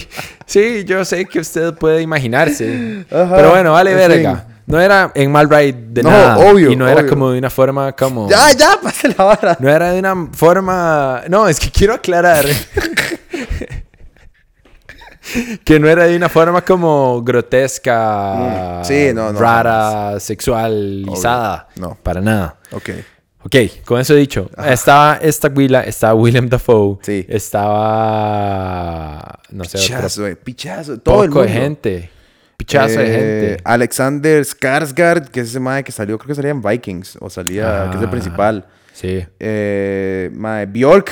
sí, 0.46 0.84
yo 0.84 1.06
sé 1.06 1.24
que 1.26 1.40
usted 1.40 1.74
puede 1.76 2.02
imaginarse. 2.02 3.06
Ajá, 3.10 3.36
pero 3.38 3.52
bueno, 3.52 3.72
vale 3.72 3.94
verga. 3.96 4.36
fin. 4.46 4.56
No 4.66 4.82
era 4.82 5.14
en 5.16 5.32
mal 5.32 5.50
ride 5.50 5.72
de 5.92 6.04
No, 6.04 6.10
nada. 6.10 6.38
obvio, 6.40 6.70
Y 6.70 6.76
no 6.76 6.90
era 6.90 7.08
como 7.08 7.32
de 7.32 7.40
una 7.40 7.50
forma 7.50 7.94
como... 7.94 8.30
Ya, 8.30 8.52
ya, 8.52 8.78
pase 8.84 9.16
la 9.18 9.24
vara. 9.24 9.56
No 9.62 9.70
era 9.70 9.94
de 9.94 10.00
una 10.00 10.28
forma. 10.34 11.22
No, 11.30 11.48
es 11.48 11.58
que 11.58 11.72
quiero 11.72 11.94
aclarar. 11.94 12.44
que 15.64 15.80
no 15.80 15.88
era 15.88 16.04
de 16.06 16.16
una 16.18 16.30
forma 16.30 16.62
como 16.64 17.22
grotesca, 17.24 18.82
Mm, 18.82 18.86
sí, 18.86 19.12
no, 19.14 19.32
no, 19.32 19.40
rara, 19.40 20.20
sexualizada. 20.20 21.70
No. 21.78 21.98
Para 22.04 22.22
nada. 22.22 22.58
Ok. 22.72 22.90
Ok, 23.46 23.56
con 23.86 24.00
eso 24.00 24.16
dicho, 24.16 24.50
estaba 24.66 25.18
esta 25.22 25.50
Willa, 25.50 25.82
estaba 25.82 26.14
William 26.14 26.48
Dafoe, 26.48 26.98
Sí. 27.02 27.26
estaba. 28.14 29.40
No 29.50 29.64
sé, 29.66 29.78
otro 29.78 29.88
Pichazo, 29.98 30.28
eh, 30.28 30.36
pichazo. 30.36 30.98
Todo 31.00 31.24
el 31.24 31.30
poco 31.30 31.42
mundo. 31.42 31.54
de 31.54 31.60
gente. 31.62 32.10
Pichazo 32.58 33.00
de 33.00 33.06
Eh, 33.06 33.48
gente. 33.50 33.62
Alexander 33.66 34.42
Skarsgård, 34.44 35.30
que 35.30 35.42
es 35.42 35.50
ese 35.50 35.60
mae 35.60 35.84
que 35.84 35.92
salió, 35.92 36.18
creo 36.18 36.28
que 36.30 36.36
salía 36.36 36.52
en 36.52 36.62
Vikings, 36.62 37.18
o 37.20 37.30
salía, 37.30 37.88
que 37.92 37.98
es 37.98 38.02
el 38.02 38.08
Ah. 38.08 38.12
principal. 38.12 38.66
Sí. 38.94 39.26
Eh, 39.40 40.30
mae, 40.34 40.66
Bjork, 40.68 41.12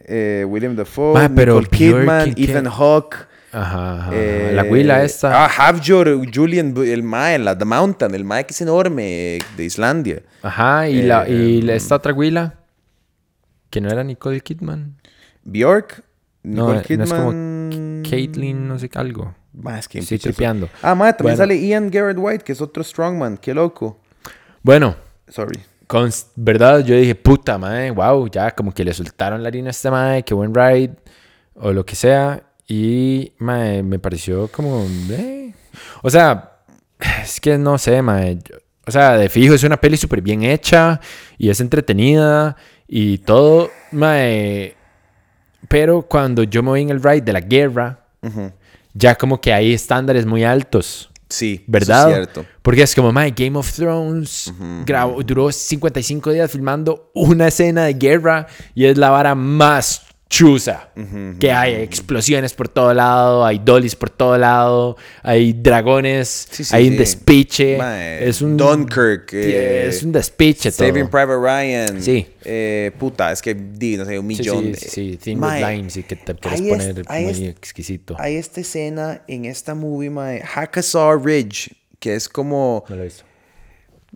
eh, 0.00 0.44
William 0.48 0.74
Dafoe, 0.74 1.14
Mae, 1.14 1.28
pero 1.30 1.60
Nicole 1.60 1.68
Bjork, 1.90 2.00
Kidman, 2.00 2.32
¿quién- 2.34 2.50
Ethan? 2.50 2.66
Hawke, 2.70 3.16
Ajá, 3.52 3.94
ajá. 4.02 4.10
Eh, 4.12 4.52
la 4.54 4.62
huila 4.64 5.02
esta. 5.02 5.44
Ah, 5.44 5.48
Havjor, 5.68 6.20
Julian, 6.32 6.74
el 6.76 7.02
Mae, 7.02 7.38
la 7.38 7.56
The 7.58 7.64
Mountain, 7.64 8.14
el 8.14 8.24
Mae 8.24 8.46
que 8.46 8.52
es 8.52 8.60
enorme 8.60 9.38
de 9.56 9.64
Islandia. 9.64 10.22
Ajá, 10.42 10.88
y, 10.88 11.02
la, 11.02 11.28
y 11.28 11.68
eh, 11.68 11.74
esta 11.74 11.96
otra 11.96 12.12
huila. 12.12 12.54
Que 13.70 13.80
no 13.80 13.88
era 13.90 14.04
Nicole 14.04 14.40
Kidman. 14.40 14.96
Bjork, 15.44 16.02
No, 16.42 16.72
Nicole 16.74 16.96
no 16.96 17.04
es 17.04 17.12
como 17.12 17.30
Kidman. 17.30 18.02
Caitlyn, 18.08 18.68
no 18.68 18.78
sé 18.78 18.88
qué, 18.88 18.98
algo. 18.98 19.34
Mae, 19.52 19.80
es 19.80 19.88
que 19.88 19.98
Estoy 19.98 20.18
tripeando. 20.18 20.68
Ah, 20.82 20.94
Mae, 20.94 21.12
también 21.12 21.36
Bueno. 21.36 21.52
sale 21.52 21.56
Ian 21.60 21.90
Garrett 21.90 22.18
White, 22.18 22.44
que 22.44 22.52
es 22.52 22.60
otro 22.60 22.82
strongman. 22.84 23.36
Qué 23.36 23.52
loco. 23.52 24.00
Bueno, 24.62 24.94
Sorry. 25.28 25.58
con 25.88 26.08
verdad, 26.36 26.80
yo 26.84 26.94
dije, 26.94 27.14
puta, 27.16 27.58
madre, 27.58 27.90
wow, 27.90 28.28
ya 28.30 28.50
como 28.52 28.72
que 28.72 28.84
le 28.84 28.92
soltaron 28.94 29.42
la 29.42 29.48
harina 29.48 29.68
a 29.68 29.70
este 29.70 29.90
madre, 29.90 30.22
qué 30.22 30.34
buen 30.34 30.54
ride, 30.54 30.94
o 31.54 31.72
lo 31.72 31.84
que 31.84 31.96
sea. 31.96 32.44
Y, 32.72 33.32
madre, 33.38 33.82
me 33.82 33.98
pareció 33.98 34.46
como, 34.46 34.86
eh. 35.10 35.52
O 36.02 36.08
sea, 36.10 36.52
es 37.20 37.40
que 37.40 37.58
no 37.58 37.76
sé, 37.78 37.96
yo- 38.48 38.56
O 38.86 38.90
sea, 38.92 39.16
de 39.18 39.28
fijo 39.28 39.54
es 39.54 39.62
una 39.64 39.76
peli 39.76 39.96
súper 39.96 40.22
bien 40.22 40.42
hecha 40.44 41.00
y 41.36 41.50
es 41.50 41.60
entretenida 41.60 42.56
y 42.88 43.18
todo, 43.18 43.70
madre. 43.90 44.76
Pero 45.68 46.02
cuando 46.02 46.44
yo 46.44 46.62
me 46.62 46.68
voy 46.70 46.82
en 46.82 46.90
el 46.90 47.02
ride 47.02 47.20
de 47.22 47.32
la 47.32 47.40
guerra, 47.40 48.06
ya 48.94 49.14
como 49.16 49.40
que 49.40 49.52
hay 49.52 49.72
estándares 49.74 50.24
muy 50.26 50.44
altos. 50.44 51.10
Sí, 51.28 51.62
¿Verdad? 51.68 52.00
eso 52.00 52.08
es 52.08 52.14
cierto. 52.16 52.46
Porque 52.62 52.82
es 52.82 52.94
como, 52.94 53.12
my 53.12 53.30
Game 53.30 53.56
of 53.58 53.70
Thrones 53.72 54.52
grabó- 54.84 55.22
duró 55.24 55.52
55 55.52 56.30
días 56.32 56.50
filmando 56.50 57.10
una 57.14 57.48
escena 57.48 57.84
de 57.84 57.94
guerra 57.94 58.46
y 58.74 58.86
es 58.86 58.96
la 58.98 59.10
vara 59.10 59.34
más 59.36 60.06
chusa 60.30 60.88
que 61.40 61.50
hay. 61.52 61.74
Explosiones 61.82 62.54
por 62.54 62.68
todo 62.68 62.94
lado, 62.94 63.44
hay 63.44 63.58
dollies 63.58 63.96
por 63.96 64.08
todo 64.10 64.38
lado, 64.38 64.96
hay 65.24 65.52
dragones, 65.52 66.46
Sí, 66.52 66.62
sí, 66.64 66.74
hay 66.76 66.86
un 66.86 66.92
sí. 66.92 66.98
despiche. 66.98 67.76
Mae, 67.76 68.28
es 68.28 68.40
un 68.40 68.56
Dunkirk, 68.56 69.32
eh, 69.34 69.88
es 69.88 70.02
un 70.04 70.12
despiche 70.12 70.70
todo. 70.70 70.86
Saving 70.86 71.08
Private 71.08 71.36
Ryan. 71.36 72.00
Sí. 72.00 72.26
Eh, 72.44 72.92
puta, 72.98 73.32
es 73.32 73.42
que, 73.42 73.54
di, 73.54 73.96
no 73.96 74.04
sé, 74.04 74.18
un 74.20 74.26
millón. 74.26 74.64
sí, 74.66 74.70
de- 74.70 74.76
sí, 74.78 75.18
sí, 75.20 75.34
Lines 75.34 75.96
y 75.96 76.04
que 76.04 76.14
te 76.16 76.32
hay 76.48 76.62
poner 76.70 77.02
hay 77.08 77.24
muy 77.24 77.32
est- 77.32 77.42
exquisito. 77.58 78.14
Hay 78.18 78.36
esta 78.36 78.60
escena 78.60 79.22
en 79.26 79.44
esta 79.46 79.74
movie, 79.74 80.10
mae, 80.10 80.40
Hacksaw 80.42 81.18
Ridge, 81.22 81.74
que 81.98 82.14
es 82.14 82.28
como... 82.28 82.84
No 82.88 82.94
lo 82.96 83.02
he 83.02 83.06
visto. 83.06 83.24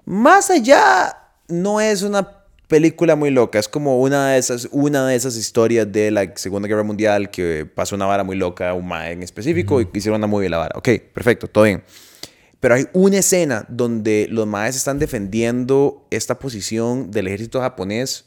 Más 0.05 0.49
allá, 0.51 1.17
no 1.49 1.81
es 1.81 2.03
una 2.03 2.44
película 2.69 3.17
muy 3.17 3.31
loca. 3.31 3.59
Es 3.59 3.69
como 3.69 4.01
una 4.01 4.31
de 4.31 4.39
esas, 4.39 4.69
una 4.71 5.07
de 5.07 5.17
esas 5.17 5.37
historias 5.37 5.91
de 5.91 6.11
la 6.11 6.33
Segunda 6.37 6.69
Guerra 6.69 6.83
Mundial 6.83 7.31
que 7.31 7.67
pasó 7.67 7.97
una 7.97 8.07
vara 8.07 8.25
muy 8.25 8.37
loca, 8.37 8.75
un 8.75 8.87
mae 8.89 9.13
en 9.13 9.23
específico, 9.23 9.81
y 9.81 9.89
hicieron 9.93 10.19
una 10.19 10.27
movie 10.27 10.45
de 10.45 10.51
la 10.51 10.59
vara. 10.59 10.79
Ok, 10.79 10.89
perfecto, 11.13 11.49
todo 11.49 11.65
bien. 11.65 11.83
Pero 12.61 12.77
hay 12.77 12.87
una 12.95 13.19
escena 13.19 13.67
donde 13.69 14.27
los 14.31 14.47
maes 14.47 14.75
están 14.75 14.99
defendiendo 14.99 16.07
esta 16.11 16.39
posición 16.39 17.11
del 17.11 17.27
ejército 17.27 17.61
japonés 17.61 18.25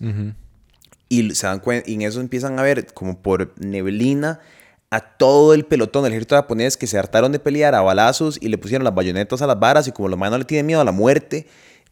y 1.10 1.34
se 1.34 1.48
dan 1.48 1.60
cuenta, 1.60 1.90
y 1.90 1.96
en 1.96 2.04
eso 2.04 2.22
empiezan 2.22 2.60
a 2.60 2.62
ver 2.62 2.86
como 2.94 3.20
por 3.20 3.54
neblina 3.60 4.40
a 4.92 5.00
todo 5.02 5.54
el 5.54 5.66
pelotón 5.66 6.04
del 6.04 6.14
ejército 6.14 6.36
japonés 6.36 6.78
que 6.78 6.86
se 6.88 6.98
hartaron 7.00 7.32
de 7.32 7.40
pelear 7.40 7.76
a 7.76 7.82
balazos 7.82 8.38
y 8.40 8.50
le 8.50 8.58
pusieron 8.58 8.84
las 8.84 8.94
bayonetas 8.94 9.42
a 9.42 9.48
las 9.48 9.60
varas 9.60 9.88
y 9.88 9.92
como 9.92 10.08
los 10.08 10.20
maes 10.20 10.32
no 10.32 10.38
le 10.38 10.46
tienen 10.46 10.66
miedo 10.68 10.82
a 10.82 10.86
la 10.86 10.92
muerte, 10.92 11.48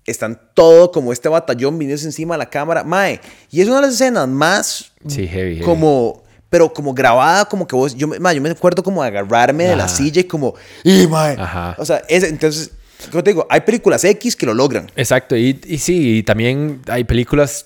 están 0.05 0.39
todo 0.53 0.91
como 0.91 1.11
este 1.11 1.29
batallón 1.29 1.77
viniéndose 1.79 2.05
encima 2.05 2.35
de 2.35 2.39
la 2.39 2.49
cámara. 2.49 2.83
Mae, 2.83 3.19
y 3.51 3.61
es 3.61 3.67
una 3.67 3.77
de 3.77 3.81
las 3.83 3.93
escenas 3.95 4.27
más 4.27 4.91
Sí, 5.07 5.27
heavy, 5.27 5.55
heavy. 5.55 5.61
como 5.61 6.23
pero 6.49 6.71
como 6.71 6.93
grabada 6.93 7.45
como 7.45 7.67
que 7.67 7.75
vos 7.75 7.95
yo, 7.95 8.07
me- 8.07 8.19
mae, 8.19 8.35
yo 8.35 8.41
me 8.41 8.49
acuerdo 8.49 8.81
como 8.83 9.01
de 9.01 9.09
agarrarme 9.09 9.65
de 9.65 9.75
la 9.75 9.87
silla 9.87 10.21
y 10.21 10.25
como 10.25 10.53
y 10.83 11.05
mae 11.07 11.35
Ajá. 11.37 11.75
o 11.77 11.83
sea 11.85 12.01
es- 12.07 12.23
entonces 12.23 12.71
como 13.11 13.23
te 13.23 13.31
digo 13.31 13.45
hay 13.49 13.61
películas 13.61 14.03
X 14.05 14.35
que 14.35 14.45
lo 14.45 14.53
logran 14.53 14.89
Exacto, 14.95 15.35
y, 15.35 15.59
y 15.65 15.79
sí, 15.79 16.19
y 16.19 16.23
también 16.23 16.81
hay 16.87 17.03
películas 17.03 17.65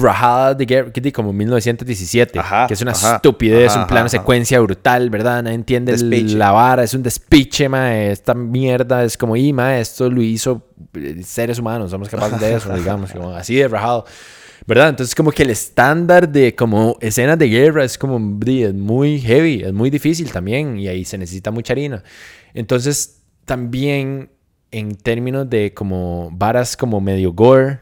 rajadas 0.00 0.56
de 0.58 0.64
guerra, 0.66 0.92
que 0.92 1.00
di 1.00 1.12
como 1.12 1.32
1917, 1.32 2.38
Ajá, 2.38 2.66
que 2.66 2.74
es 2.74 2.82
una 2.82 2.92
ajá, 2.92 3.16
estupidez, 3.16 3.70
ajá, 3.72 3.82
un 3.82 3.86
plano 3.86 4.08
secuencia 4.08 4.60
brutal, 4.60 5.10
¿verdad? 5.10 5.42
Nadie 5.42 5.54
entiende 5.54 5.92
el- 5.92 6.38
la 6.38 6.50
vara, 6.52 6.82
es 6.82 6.94
un 6.94 7.02
despiche, 7.02 7.68
mae, 7.68 8.10
esta 8.10 8.34
mierda 8.34 9.04
es 9.04 9.16
como, 9.16 9.36
y 9.36 9.52
mae, 9.52 9.80
esto 9.80 10.10
lo 10.10 10.22
hizo 10.22 10.66
eh, 10.94 11.22
seres 11.22 11.58
humanos, 11.58 11.90
somos 11.90 12.08
capaces 12.08 12.40
de 12.40 12.54
eso, 12.54 12.72
digamos, 12.74 13.12
como 13.12 13.30
así 13.30 13.54
de 13.56 13.68
rajado. 13.68 14.04
¿Verdad? 14.66 14.88
Entonces 14.88 15.14
como 15.14 15.30
que 15.30 15.44
el 15.44 15.50
estándar 15.50 16.28
de 16.28 16.54
como 16.56 16.96
escenas 17.00 17.38
de 17.38 17.46
guerra 17.48 17.84
es 17.84 17.96
como 17.96 18.16
es 18.44 18.74
muy 18.74 19.20
heavy, 19.20 19.62
es 19.62 19.72
muy 19.72 19.90
difícil 19.90 20.32
también 20.32 20.76
y 20.78 20.88
ahí 20.88 21.04
se 21.04 21.18
necesita 21.18 21.52
mucha 21.52 21.72
harina. 21.72 22.02
Entonces 22.52 23.20
también 23.44 24.30
en 24.72 24.96
términos 24.96 25.48
de 25.48 25.72
como 25.72 26.30
varas 26.32 26.76
como 26.76 27.00
medio 27.00 27.32
gore, 27.32 27.78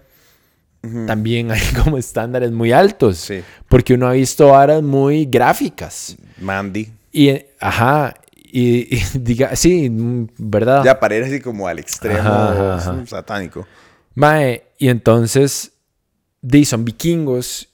también 1.06 1.50
hay 1.50 1.60
como 1.82 1.98
estándares 1.98 2.50
muy 2.52 2.72
altos. 2.72 3.18
Sí. 3.18 3.42
Porque 3.68 3.94
uno 3.94 4.08
ha 4.08 4.12
visto 4.12 4.48
varas 4.48 4.82
muy 4.82 5.26
gráficas. 5.26 6.16
Mandy 6.40 6.90
Y, 7.12 7.28
eh, 7.28 7.50
ajá, 7.60 8.14
y, 8.54 8.96
y 8.96 9.02
diga, 9.18 9.56
sí, 9.56 9.88
¿verdad? 10.38 10.84
ya 10.84 10.98
para 10.98 11.16
ir 11.16 11.24
así 11.24 11.40
como 11.40 11.66
al 11.66 11.78
extremo 11.78 12.20
Ajá, 12.20 13.04
satánico 13.06 13.66
Mae, 14.14 14.62
y 14.78 14.88
entonces, 14.88 15.72
di, 16.40 16.64
son 16.64 16.84
vikingos. 16.84 17.68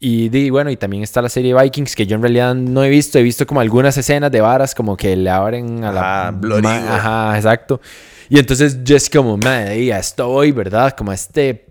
Y 0.00 0.28
di, 0.28 0.50
bueno, 0.50 0.70
y 0.70 0.76
también 0.76 1.02
está 1.02 1.20
la 1.20 1.28
serie 1.28 1.54
Vikings, 1.54 1.94
que 1.94 2.06
yo 2.06 2.16
en 2.16 2.22
realidad 2.22 2.54
no 2.54 2.82
he 2.82 2.88
visto. 2.88 3.18
He 3.18 3.22
visto 3.22 3.46
como 3.46 3.60
algunas 3.60 3.96
escenas 3.96 4.30
de 4.30 4.40
varas 4.40 4.74
como 4.74 4.96
que 4.96 5.16
le 5.16 5.28
abren 5.28 5.84
a 5.84 5.92
la... 5.92 6.28
Ajá, 6.28 7.36
exacto. 7.36 7.80
Y 8.28 8.38
entonces 8.38 8.82
yo 8.84 8.96
es 8.96 9.08
como, 9.10 9.36
madre, 9.36 9.84
ya 9.84 9.98
estoy, 9.98 10.52
¿verdad? 10.52 10.94
Como 10.96 11.12
este 11.12 11.65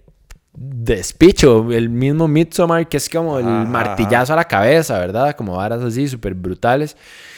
despicho, 0.56 1.72
el 1.72 1.90
mismo 1.90 2.28
Midsommar, 2.28 2.88
que 2.88 2.98
es 2.98 3.10
como 3.10 3.40
el 3.40 3.46
Ajá, 3.46 3.66
martillazo 3.66 4.34
a 4.34 4.36
la 4.38 4.46
cabeza, 4.46 4.98
¿verdad? 5.00 5.36
Como 5.36 5.56
varas 5.58 5.82
así, 5.82 6.08
súper 6.08 6.34
brutales. 6.34 6.96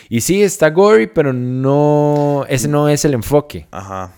Y 0.10 0.22
sí, 0.22 0.42
está 0.44 0.70
gory, 0.70 1.08
pero 1.08 1.34
no, 1.34 2.46
ese 2.48 2.68
no 2.68 2.88
es 2.90 3.04
el 3.06 3.14
enfoque. 3.14 3.68
ajá 3.72 4.14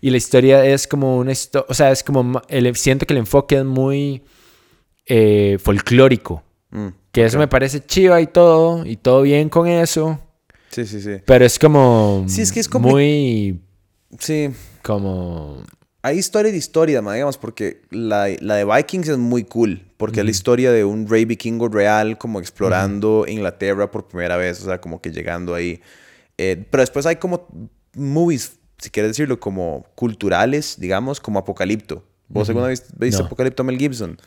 Y 0.00 0.10
la 0.10 0.16
historia 0.16 0.64
es 0.64 0.86
como 0.86 1.16
una 1.18 1.32
historia, 1.32 1.66
o 1.68 1.74
sea, 1.74 1.90
es 1.90 2.02
como, 2.02 2.40
el, 2.48 2.74
siento 2.76 3.06
que 3.06 3.14
el 3.14 3.18
enfoque 3.18 3.58
es 3.58 3.64
muy 3.64 4.22
eh, 5.06 5.58
folclórico. 5.60 6.42
Mm, 6.70 6.88
Que 7.12 7.24
eso 7.24 7.38
me 7.38 7.48
parece 7.48 7.84
chiva 7.84 8.20
y 8.20 8.26
todo, 8.26 8.84
y 8.86 8.96
todo 8.96 9.22
bien 9.22 9.48
con 9.48 9.66
eso. 9.68 10.18
sí 10.70 10.84
sí 10.86 11.00
sí 11.00 11.18
Pero 11.24 11.44
es 11.44 11.58
como, 11.58 12.24
Sí, 12.26 12.42
es 12.42 12.50
que 12.52 12.60
es 12.60 12.70
compli- 12.70 12.80
muy, 12.80 13.60
sí 14.18 14.50
como, 14.82 15.62
hay 16.04 16.18
historia 16.18 16.52
de 16.52 16.58
historia, 16.58 17.00
digamos, 17.00 17.38
porque 17.38 17.80
la, 17.88 18.28
la 18.40 18.56
de 18.56 18.66
Vikings 18.66 19.08
es 19.08 19.16
muy 19.16 19.42
cool, 19.44 19.80
porque 19.96 20.20
es 20.20 20.26
la 20.26 20.30
historia 20.30 20.70
de 20.70 20.84
un 20.84 21.08
rey 21.08 21.24
vikingo 21.24 21.68
real 21.68 22.18
como 22.18 22.40
explorando 22.40 23.24
Inglaterra 23.26 23.90
por 23.90 24.06
primera 24.06 24.36
vez, 24.36 24.60
o 24.60 24.66
sea, 24.66 24.82
como 24.82 25.00
que 25.00 25.12
llegando 25.12 25.54
ahí. 25.54 25.80
Eh, 26.36 26.62
pero 26.70 26.82
después 26.82 27.06
hay 27.06 27.16
como 27.16 27.48
movies, 27.94 28.58
si 28.76 28.90
quieres 28.90 29.12
decirlo, 29.12 29.40
como 29.40 29.86
culturales, 29.94 30.76
digamos, 30.78 31.20
como 31.20 31.38
Apocalipto. 31.38 32.04
¿Vos 32.28 32.50
alguna 32.50 32.66
vez 32.66 32.84
viste 32.98 33.22
No. 33.22 33.24
Apocalipto 33.24 33.64
Mel 33.64 33.78
Gibson? 33.78 34.18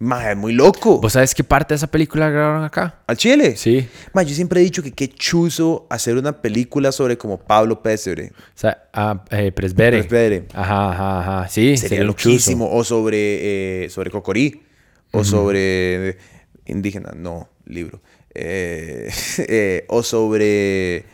Ma, 0.00 0.30
es 0.30 0.36
muy 0.36 0.52
loco. 0.52 1.00
¿vos 1.00 1.14
sabes 1.14 1.34
qué 1.34 1.42
parte 1.42 1.74
de 1.74 1.76
esa 1.76 1.88
película 1.88 2.30
grabaron 2.30 2.62
acá? 2.62 3.00
¿Al 3.08 3.16
Chile? 3.16 3.56
Sí. 3.56 3.88
Yo 4.14 4.34
siempre 4.34 4.60
he 4.60 4.62
dicho 4.62 4.80
que 4.80 4.92
qué 4.92 5.08
chuzo 5.08 5.88
hacer 5.90 6.16
una 6.16 6.40
película 6.40 6.92
sobre 6.92 7.18
como 7.18 7.38
Pablo 7.38 7.82
Pésebre. 7.82 8.30
O 8.32 8.58
sea, 8.58 8.88
ah, 8.92 9.24
eh, 9.30 9.50
Presbere. 9.50 9.98
Presbere. 9.98 10.46
Ajá, 10.54 10.92
ajá, 10.92 11.20
ajá. 11.20 11.48
Sí, 11.48 11.76
Sería 11.76 11.98
chuzo. 11.98 12.06
loquísimo. 12.06 12.70
O 12.72 12.84
sobre, 12.84 13.84
eh, 13.84 13.90
sobre 13.90 14.12
Cocorí. 14.12 14.62
O 15.10 15.24
sobre 15.24 16.16
indígena. 16.66 17.10
No, 17.16 17.48
libro. 17.66 18.00
Eh, 18.34 19.10
eh, 19.38 19.84
o 19.88 20.04
sobre... 20.04 21.06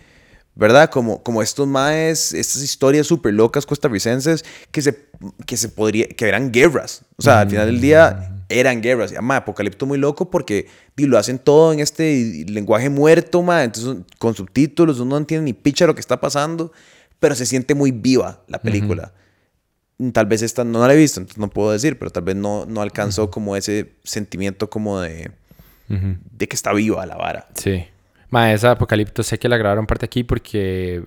¿Verdad? 0.57 0.89
Como, 0.89 1.21
como 1.25 1.43
estos 1.43 1.67
maes, 1.67 2.33
estas 2.33 2.63
historias 2.63 3.09
súper 3.09 3.35
locas 3.35 3.67
costarricenses 3.67 4.45
que 4.71 4.83
se, 4.83 5.09
que 5.47 5.57
se 5.57 5.69
podría, 5.69 6.07
que 6.07 6.29
eran 6.29 6.53
guerras. 6.53 7.03
O 7.17 7.23
sea, 7.23 7.41
al 7.41 7.51
final 7.51 7.67
del 7.67 7.81
día 7.81 8.44
eran 8.59 8.81
guerras. 8.81 9.13
Y, 9.13 9.17
ma, 9.23 9.37
Apocalipto 9.37 9.87
muy 9.87 9.99
loco 9.99 10.31
porque 10.31 10.67
di, 10.97 11.07
lo 11.07 11.19
hacen 11.19 11.39
todo 11.39 11.73
en 11.73 11.81
este 11.81 12.45
lenguaje 12.49 12.89
muerto, 12.89 13.43
ma. 13.43 13.65
Entonces, 13.65 14.05
con 14.19 14.35
subtítulos, 14.35 15.01
uno 15.01 15.11
no 15.11 15.17
entiende 15.19 15.45
ni 15.45 15.53
picha 15.53 15.87
lo 15.87 15.95
que 15.95 16.01
está 16.01 16.21
pasando, 16.21 16.73
pero 17.19 17.35
se 17.35 17.47
siente 17.47 17.75
muy 17.75 17.91
viva 17.91 18.43
la 18.49 18.61
película. 18.61 19.13
Tal 20.13 20.27
vez 20.27 20.43
esta 20.43 20.65
no 20.65 20.87
la 20.87 20.93
he 20.93 20.97
visto, 20.97 21.21
entonces 21.21 21.39
no 21.39 21.49
puedo 21.49 21.71
decir, 21.71 21.99
pero 21.99 22.11
tal 22.11 22.25
vez 22.25 22.35
no, 22.35 22.67
no 22.67 22.83
alcanzó 22.83 23.31
como 23.31 23.55
ese 23.57 23.93
sentimiento 24.03 24.69
como 24.69 25.01
de, 25.01 25.31
Ujú. 25.89 26.17
de 26.33 26.49
que 26.49 26.57
está 26.57 26.73
viva 26.73 27.07
la 27.07 27.17
vara. 27.17 27.49
Sí. 27.55 27.85
Ma, 28.29 28.53
esa 28.53 28.73
Apocalipto 28.73 29.23
sé 29.23 29.39
que 29.39 29.49
la 29.49 29.57
grabaron 29.57 29.87
parte 29.87 30.05
aquí 30.05 30.25
porque 30.25 31.05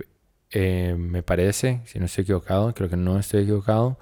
eh, 0.52 0.96
me 0.98 1.22
parece, 1.24 1.82
si 1.86 2.00
no 2.00 2.06
estoy 2.06 2.22
equivocado, 2.24 2.74
creo 2.74 2.90
que 2.90 2.96
no 2.96 3.20
estoy 3.20 3.44
equivocado, 3.44 4.00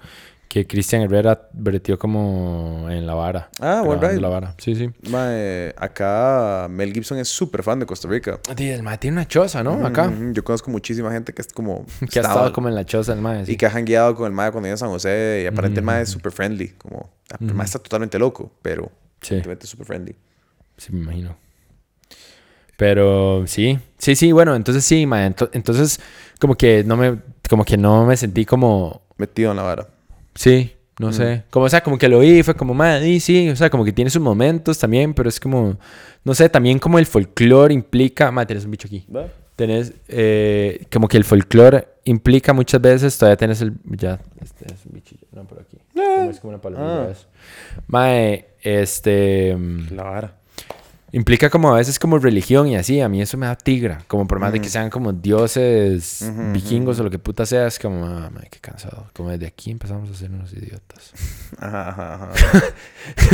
que 0.48 0.66
Cristian 0.66 1.02
Herrera 1.02 1.48
vertió 1.52 1.98
como 1.98 2.86
en 2.88 3.06
la 3.06 3.14
vara. 3.14 3.50
Ah, 3.60 3.82
buen 3.84 4.00
ride. 4.00 4.20
la 4.20 4.28
vara. 4.28 4.54
Sí, 4.58 4.74
sí. 4.74 4.90
Mae, 5.10 5.74
acá 5.76 6.66
Mel 6.70 6.92
Gibson 6.92 7.18
es 7.18 7.28
súper 7.28 7.62
fan 7.62 7.80
de 7.80 7.86
Costa 7.86 8.08
Rica. 8.08 8.38
Sí, 8.56 8.70
el 8.70 8.82
mae 8.82 8.96
tiene 8.98 9.16
una 9.16 9.26
choza, 9.28 9.62
¿no? 9.62 9.84
Acá. 9.86 10.12
Yo 10.32 10.44
conozco 10.44 10.70
muchísima 10.70 11.10
gente 11.12 11.32
que 11.32 11.42
es 11.42 11.48
como... 11.52 11.84
Que 12.10 12.20
ha 12.20 12.22
estado 12.22 12.52
como 12.52 12.68
en 12.68 12.74
la 12.74 12.84
choza 12.84 13.12
el 13.12 13.20
mae. 13.20 13.44
sí. 13.44 13.52
Y 13.52 13.56
que 13.56 13.66
ha 13.66 13.70
jangueado 13.70 14.14
con 14.14 14.26
el 14.26 14.32
mae 14.32 14.50
cuando 14.52 14.68
iba 14.68 14.74
a 14.74 14.78
San 14.78 14.88
José. 14.90 15.40
Y 15.42 15.46
aparentemente 15.46 15.80
el 15.80 15.84
mae 15.86 16.02
es 16.02 16.08
súper 16.10 16.32
friendly. 16.32 16.68
Como... 16.78 17.10
El 17.40 17.54
mae 17.54 17.64
está 17.66 17.78
totalmente 17.78 18.18
loco, 18.18 18.52
pero... 18.62 18.84
Sí. 19.20 19.34
Aparentemente 19.34 19.66
súper 19.66 19.86
friendly. 19.86 20.16
Sí, 20.78 20.92
me 20.92 21.00
imagino. 21.00 21.36
Pero 22.76 23.46
sí, 23.46 23.78
sí, 23.98 24.14
sí, 24.16 24.32
bueno, 24.32 24.54
entonces 24.54 24.84
sí, 24.84 25.06
mae. 25.06 25.30
ento- 25.30 25.48
entonces, 25.54 25.98
como 26.38 26.54
que 26.56 26.84
no 26.84 26.96
me, 26.96 27.18
como 27.48 27.64
que 27.64 27.78
no 27.78 28.04
me 28.04 28.16
sentí 28.16 28.44
como, 28.44 29.02
Metido 29.16 29.50
en 29.52 29.56
la 29.56 29.62
vara. 29.62 29.86
Sí, 30.36 30.72
no 30.98 31.12
sé. 31.12 31.42
Como, 31.50 31.66
o 31.66 31.68
sea, 31.68 31.82
como 31.82 31.98
que 31.98 32.08
lo 32.08 32.20
vi 32.20 32.42
fue 32.42 32.54
como, 32.54 32.72
mae, 32.74 33.20
sí, 33.20 33.48
o 33.50 33.56
sea, 33.56 33.68
como 33.68 33.84
que 33.84 33.92
tiene 33.92 34.10
sus 34.10 34.22
momentos 34.22 34.78
también, 34.78 35.12
pero 35.12 35.28
es 35.28 35.38
como, 35.40 35.76
no 36.24 36.34
sé, 36.34 36.48
también 36.48 36.78
como 36.78 36.98
el 36.98 37.06
folclore 37.06 37.74
implica, 37.74 38.30
mae, 38.30 38.46
tienes 38.46 38.64
un 38.64 38.70
bicho 38.70 38.86
aquí. 38.88 39.04
Tenés, 39.56 39.92
eh, 40.08 40.84
como 40.92 41.08
que 41.08 41.16
el 41.16 41.24
folclore 41.24 41.88
implica 42.04 42.52
muchas 42.52 42.80
veces, 42.80 43.16
todavía 43.16 43.36
tenés 43.38 43.60
el, 43.62 43.72
ya, 43.84 44.20
este 44.42 44.66
es 44.66 44.84
un 44.86 44.92
bichillo, 44.92 45.26
no, 45.32 45.44
por 45.44 45.60
aquí. 45.60 45.78
Como 45.94 46.30
es 46.30 46.40
como 46.40 46.50
una 46.50 46.60
palomilla 46.60 47.10
Ah. 47.10 47.80
Mae, 47.86 48.46
este... 48.62 49.56
mm, 49.56 49.94
La 49.94 50.02
vara. 50.02 50.34
Implica 51.12 51.50
como 51.50 51.72
a 51.72 51.76
veces 51.76 51.98
como 51.98 52.18
religión 52.18 52.66
y 52.66 52.76
así. 52.76 53.00
A 53.00 53.08
mí 53.08 53.22
eso 53.22 53.36
me 53.36 53.46
da 53.46 53.56
tigra. 53.56 54.02
Como 54.08 54.26
por 54.26 54.40
más 54.40 54.52
de 54.52 54.60
que 54.60 54.68
sean 54.68 54.90
como 54.90 55.12
dioses 55.12 56.30
vikingos 56.52 56.98
o 56.98 57.04
lo 57.04 57.10
que 57.10 57.18
puta 57.18 57.46
sea, 57.46 57.66
es 57.68 57.78
como, 57.78 58.04
ah, 58.04 58.28
madre, 58.30 58.48
qué 58.50 58.58
cansado. 58.58 59.08
Como 59.12 59.30
desde 59.30 59.46
aquí 59.46 59.70
empezamos 59.70 60.10
a 60.10 60.14
ser 60.14 60.30
unos 60.30 60.52
idiotas. 60.52 61.12
Ajá, 61.58 61.90
ajá, 61.90 62.30
ajá. 62.32 62.62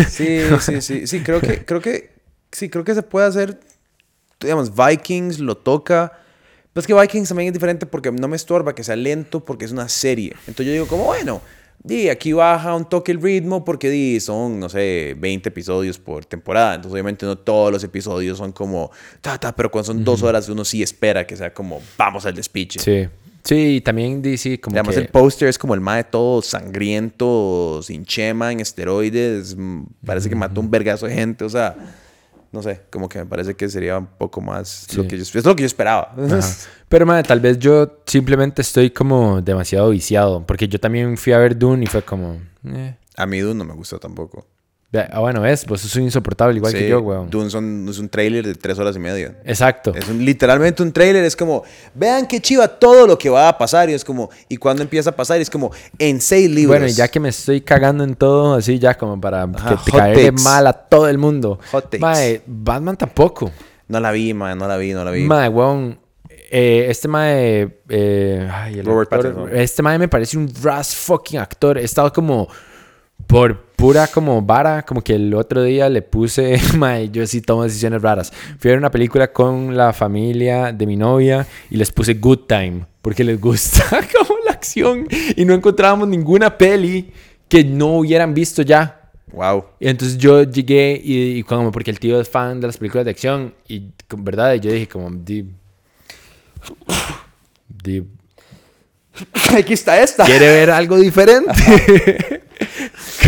Sí, 0.09 0.41
sí, 0.61 0.81
sí. 0.83 1.07
Sí, 1.07 1.21
creo 1.23 1.41
que, 1.41 1.65
creo 1.65 1.81
que, 1.81 2.11
sí, 2.51 2.69
creo 2.69 2.85
que 2.85 2.95
se 2.95 3.03
puede 3.03 3.27
hacer, 3.27 3.59
digamos, 4.39 4.73
Vikings 4.75 5.39
lo 5.39 5.57
toca. 5.57 6.13
Pues 6.75 6.87
que 6.87 6.95
Vikings 6.95 7.29
también 7.29 7.49
es 7.49 7.55
diferente 7.55 7.87
porque 7.87 8.13
no 8.13 8.29
me 8.29 8.37
estorba 8.37 8.75
que 8.75 8.85
sea 8.85 8.97
lento 8.97 9.45
porque 9.45 9.65
es 9.65 9.73
una 9.73 9.89
serie. 9.89 10.35
Entonces 10.47 10.67
yo 10.67 10.73
digo 10.73 10.87
como, 10.87 11.05
bueno, 11.05 11.41
di, 11.83 12.09
aquí 12.09 12.33
baja 12.33 12.75
un 12.75 12.89
toque 12.89 13.13
el 13.13 13.21
ritmo 13.21 13.65
porque 13.65 13.91
di, 13.91 14.21
son, 14.21 14.61
no 14.61 14.69
sé, 14.69 15.17
20 15.19 15.49
episodios 15.49 15.99
por 15.99 16.25
temporada. 16.25 16.75
Entonces 16.75 16.93
obviamente 16.93 17.27
no 17.27 17.37
todos 17.37 17.73
los 17.73 17.83
episodios 17.85 18.39
son 18.39 18.53
como, 18.53 18.91
ta, 19.21 19.39
ta, 19.39 19.55
pero 19.55 19.71
cuando 19.71 19.87
son 19.87 20.05
dos 20.05 20.23
horas 20.23 20.49
uno 20.49 20.65
sí 20.65 20.83
espera 20.83 21.27
que 21.27 21.37
sea 21.37 21.53
como, 21.53 21.81
vamos 21.97 22.27
al 22.27 22.35
despiche. 22.35 22.81
Sí. 22.81 23.09
Sí, 23.45 23.77
y 23.77 23.81
también 23.81 24.23
dice 24.23 24.61
como 24.61 24.77
Además, 24.77 24.95
que... 24.95 25.01
el 25.01 25.09
póster 25.09 25.49
es 25.49 25.59
como 25.59 25.75
el 25.75 25.81
mae 25.81 26.05
todo 26.05 26.43
sangriento, 26.43 27.81
sin 27.83 28.05
chema, 28.05 28.53
en 28.53 28.61
esteroides. 28.61 29.57
mm, 29.57 29.83
Parece 30.07 30.29
que 30.29 30.37
mató 30.37 30.61
un 30.61 30.71
vergazo 30.71 31.07
de 31.07 31.15
gente. 31.15 31.45
O 31.45 31.49
sea, 31.49 31.75
no 32.53 32.63
sé, 32.63 32.83
como 32.91 33.09
que 33.09 33.19
me 33.19 33.27
parece 33.27 33.55
que 33.55 33.69
sería 33.69 33.99
un 33.99 34.07
poco 34.07 34.43
más 34.43 34.87
lo 34.95 35.09
que 35.09 35.17
yo, 35.17 35.23
es 35.23 35.45
lo 35.45 35.57
que 35.57 35.63
yo 35.63 35.67
esperaba. 35.67 36.15
Pero, 36.89 37.07
madre, 37.07 37.23
tal 37.23 37.41
vez 37.41 37.59
yo 37.59 38.03
simplemente 38.05 38.61
estoy 38.61 38.91
como 38.91 39.41
demasiado 39.41 39.89
viciado. 39.89 40.45
Porque 40.47 40.69
yo 40.69 40.79
también 40.79 41.17
fui 41.17 41.33
a 41.33 41.39
ver 41.39 41.59
Dune 41.59 41.85
y 41.85 41.87
fue 41.87 42.03
como... 42.03 42.39
eh. 42.67 42.95
A 43.17 43.27
mí 43.27 43.41
Dune 43.41 43.55
no 43.55 43.65
me 43.65 43.75
gustó 43.75 43.99
tampoco. 43.99 44.47
Ah, 44.95 45.21
bueno, 45.21 45.41
ves, 45.41 45.65
vos 45.65 45.81
sos 45.81 45.97
un 45.97 46.03
insoportable 46.03 46.55
igual 46.57 46.73
que 46.75 46.87
yo, 46.87 47.01
weón. 47.01 47.31
Dune 47.31 47.49
son- 47.49 47.87
es 47.89 47.99
un 47.99 48.11
trailer 48.11 48.47
de 48.47 48.55
tres 48.55 48.79
horas 48.79 48.95
y 48.95 48.99
media. 48.99 49.35
Exacto. 49.45 49.95
Es 49.95 50.07
un- 50.09 50.23
literalmente 50.23 50.83
un 50.83 50.93
trailer, 50.93 51.25
es 51.25 51.35
como, 51.35 51.63
vean 51.95 52.27
qué 52.27 52.41
chiva 52.41 52.69
todo 52.69 53.07
lo 53.07 53.17
que 53.17 53.31
va 53.31 53.49
a 53.49 53.57
pasar. 53.57 53.89
Y 53.89 53.95
es 53.95 54.05
como, 54.05 54.29
¿y 54.51 54.59
cuándo 54.59 54.83
empieza 54.83 55.09
a 55.11 55.17
pasar? 55.17 55.39
Y 55.39 55.43
es 55.43 55.49
como, 55.51 55.71
en 55.99 56.21
seis 56.21 56.51
libros. 56.51 56.77
Bueno, 56.79 56.87
y 56.89 56.93
ya 56.93 57.09
que 57.09 57.19
me 57.21 57.31
estoy 57.31 57.63
cagando 57.63 58.05
en 58.05 58.15
todo, 58.17 58.55
así 58.57 58.79
ya 58.79 58.95
como 58.99 59.19
para 59.19 59.45
Ajá, 59.45 59.71
que 59.83 59.91
te 59.91 59.97
caerle 59.97 60.33
mal 60.33 60.67
a 60.67 60.73
todo 60.75 61.09
el 61.09 61.17
mundo. 61.17 61.59
Hot 61.71 61.85
takes. 61.85 61.99
Mae, 61.99 62.43
Batman 62.47 62.97
tampoco. 62.99 63.51
No 63.89 63.99
la 63.99 64.13
vi, 64.13 64.35
man, 64.35 64.59
no 64.59 64.69
la 64.69 64.77
vi, 64.77 64.93
no 64.93 65.05
la 65.05 65.11
vi. 65.11 65.25
Mae, 65.25 65.49
weón. 65.49 65.99
eh, 66.51 66.87
este 66.91 67.09
mae. 67.09 67.79
eh, 67.89 68.47
ay, 68.53 68.79
el 68.81 68.85
Robert 68.85 69.11
actor- 69.11 69.33
Pattinson. 69.35 69.59
Este 69.59 69.83
mae 69.83 69.99
me 69.99 70.09
parece 70.09 70.37
un 70.37 70.53
ras 70.63 70.95
fucking 70.95 71.39
actor. 71.39 71.79
He 71.79 71.85
estado 71.85 72.13
como. 72.13 72.47
Por 73.27 73.63
pura 73.77 74.07
como 74.07 74.43
vara, 74.43 74.83
como 74.83 75.03
que 75.03 75.15
el 75.15 75.33
otro 75.35 75.63
día 75.63 75.89
le 75.89 76.03
puse, 76.03 76.61
mae, 76.77 77.11
yo 77.11 77.27
sí 77.27 77.41
tomo 77.41 77.65
decisiones 77.65 78.03
raras. 78.03 78.33
Fui 78.59 78.69
a 78.71 78.73
ver 78.73 78.79
una 78.79 78.91
película 78.91 79.33
con 79.33 79.77
la 79.77 79.93
familia 79.93 80.73
de 80.73 80.87
mi 80.87 80.97
novia 80.97 81.47
y 81.71 81.77
les 81.77 81.91
puse 81.91 82.15
Good 82.15 82.41
Time, 82.47 82.87
porque 83.01 83.25
les 83.25 83.41
gusta 83.41 83.85
como 84.17 84.39
la 84.45 84.53
acción 84.53 85.07
y 85.37 85.45
no 85.45 85.55
encontrábamos 85.55 86.09
ninguna 86.09 86.57
peli 86.57 87.13
que 87.49 87.65
no 87.65 87.97
hubieran 87.99 88.35
visto 88.35 88.63
ya. 88.63 88.99
Wow. 89.33 89.65
Y 89.81 89.89
entonces 89.89 90.19
yo 90.19 90.43
llegué 90.43 91.01
y, 91.03 91.39
y 91.39 91.43
como 91.43 91.73
porque 91.73 91.91
el 91.91 91.99
tío 91.99 92.21
es 92.21 92.29
fan 92.29 92.61
de 92.61 92.67
las 92.67 92.77
películas 92.77 93.05
de 93.07 93.13
acción 93.13 93.55
y 93.67 93.89
con 94.07 94.25
verdad 94.25 94.55
yo 94.57 94.71
dije 94.71 94.87
como 94.89 95.11
di, 95.11 95.47
di- 97.83 98.05
Aquí 99.57 99.73
está 99.75 100.01
esta. 100.03 100.25
quiere 100.25 100.47
ver 100.47 100.71
algo 100.71 100.97
diferente. 100.99 101.51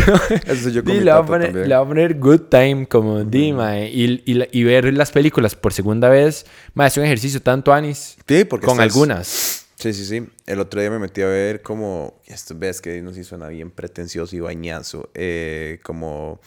Eso 0.46 0.68
yo 0.70 0.82
con 0.84 0.92
Di, 0.92 0.98
mi 0.98 1.04
le, 1.04 1.12
voy 1.12 1.20
a 1.22 1.24
poner, 1.26 1.54
le 1.54 1.62
voy 1.62 1.72
a 1.72 1.84
poner 1.84 2.18
good 2.18 2.40
time 2.50 2.86
como 2.86 3.24
di, 3.24 3.52
mae, 3.52 3.90
y, 3.90 4.22
y, 4.26 4.48
y 4.52 4.64
ver 4.64 4.92
las 4.94 5.10
películas 5.12 5.54
por 5.54 5.72
segunda 5.72 6.08
vez, 6.08 6.46
mae, 6.74 6.88
es 6.88 6.96
un 6.96 7.04
ejercicio 7.04 7.40
tanto 7.42 7.72
anis 7.72 8.16
Sí, 8.26 8.44
porque 8.44 8.66
con 8.66 8.74
estás- 8.80 8.84
algunas. 8.92 9.60
Sí, 9.76 9.92
sí, 9.92 10.06
sí. 10.06 10.26
El 10.46 10.60
otro 10.60 10.80
día 10.80 10.90
me 10.90 10.98
metí 10.98 11.20
a 11.20 11.26
ver 11.26 11.60
como, 11.60 12.20
esto 12.26 12.54
ves 12.56 12.80
que 12.80 13.02
no 13.02 13.12
sé 13.12 13.22
suena 13.24 13.48
bien 13.48 13.70
pretencioso 13.70 14.34
y 14.34 14.40
bañazo, 14.40 15.10
eh, 15.14 15.78
como 15.82 16.40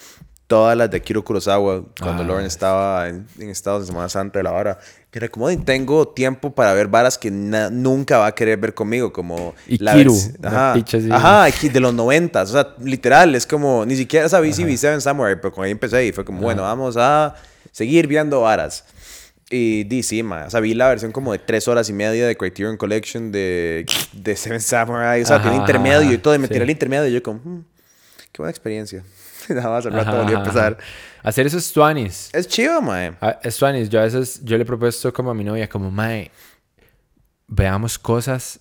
todas 0.47 0.77
las 0.77 0.89
de 0.89 0.97
Akiro 0.97 1.23
Kurosawa, 1.23 1.83
cuando 2.01 2.23
Ah, 2.23 2.25
Lauren 2.25 2.45
estaba 2.45 3.10
en, 3.10 3.27
en 3.38 3.49
Estados 3.49 3.81
de 3.81 3.88
Semana 3.88 4.07
Santa 4.07 4.39
de 4.39 4.43
la 4.43 4.51
vara, 4.51 4.79
que 5.12 5.19
era 5.19 5.27
como, 5.27 5.47
"Ay, 5.47 5.57
tengo 5.57 6.07
tiempo 6.07 6.55
para 6.55 6.73
ver 6.73 6.88
varas 6.88 7.17
que 7.17 7.29
nunca 7.29 8.17
va 8.19 8.27
a 8.27 8.36
querer 8.36 8.57
ver 8.57 8.73
conmigo, 8.73 9.12
como... 9.12 9.53
Y 9.67 9.77
la 9.83 9.91
Ajá, 10.43 10.73
picha 10.73 10.97
así. 10.97 11.10
ajá, 11.12 11.45
de 11.69 11.79
los 11.81 11.93
noventas, 11.93 12.49
o 12.49 12.53
sea, 12.53 12.75
literal, 12.81 13.36
es 13.36 13.45
como, 13.45 13.86
ni 13.86 13.95
siquiera 13.97 14.29
sabía 14.29 14.53
si 14.53 14.63
vi 14.63 14.77
Seven 14.77 15.01
Samurai, 15.01 15.36
pero 15.36 15.51
cuando 15.51 15.65
ahí 15.65 15.71
empecé 15.71 16.05
y 16.05 16.12
fue 16.13 16.23
como, 16.23 16.39
bueno, 16.41 16.62
vamos 16.62 16.95
a 16.97 17.36
seguir 17.73 18.07
viendo 18.07 18.41
varas. 18.41 18.86
Y 19.49 19.86
di, 19.86 20.03
sí, 20.03 20.23
ma. 20.23 20.45
O 20.45 20.49
sea, 20.49 20.60
vi 20.60 20.73
la 20.73 20.89
versión 20.89 21.13
como 21.13 21.31
de 21.31 21.39
tres 21.39 21.69
horas 21.69 21.89
y 21.89 21.93
media 21.93 22.27
de 22.27 22.36
Criterion 22.36 22.75
Collection 22.75 23.31
de, 23.31 23.86
de 24.12 24.36
Seven 24.36 24.60
Samurai. 24.60 25.21
O 25.21 25.25
sea, 25.25 25.38
Ajá, 25.38 25.43
tiene 25.43 25.57
intermedio 25.57 26.12
y 26.12 26.17
todo. 26.17 26.36
Y 26.36 26.38
me 26.39 26.47
sí. 26.47 26.51
tiré 26.53 26.65
el 26.65 26.69
intermedio 26.69 27.07
y 27.07 27.13
yo 27.13 27.23
como, 27.23 27.39
"Hmm, 27.41 27.63
qué 28.33 28.38
buena 28.39 28.49
experiencia. 28.49 29.03
Nada 29.55 29.69
más 29.69 29.86
al 29.86 29.93
rato 29.93 30.10
Ajá, 30.10 30.21
volví 30.21 30.33
a 30.33 30.38
empezar. 30.39 30.77
Hacer 31.23 31.47
eso 31.47 31.57
es 31.57 31.71
tuanis. 31.71 32.29
Es 32.33 32.47
chido, 32.47 32.81
mae. 32.81 33.13
Ah, 33.21 33.39
Es 33.43 33.57
tuanis. 33.57 33.89
Yo 33.89 33.99
a 33.99 34.03
veces, 34.03 34.41
yo 34.43 34.57
le 34.57 34.63
he 34.63 34.65
propuesto 34.65 35.12
como 35.13 35.31
a 35.31 35.33
mi 35.33 35.43
novia, 35.43 35.67
como, 35.67 35.91
mae, 35.91 36.31
veamos 37.47 37.97
cosas 37.99 38.60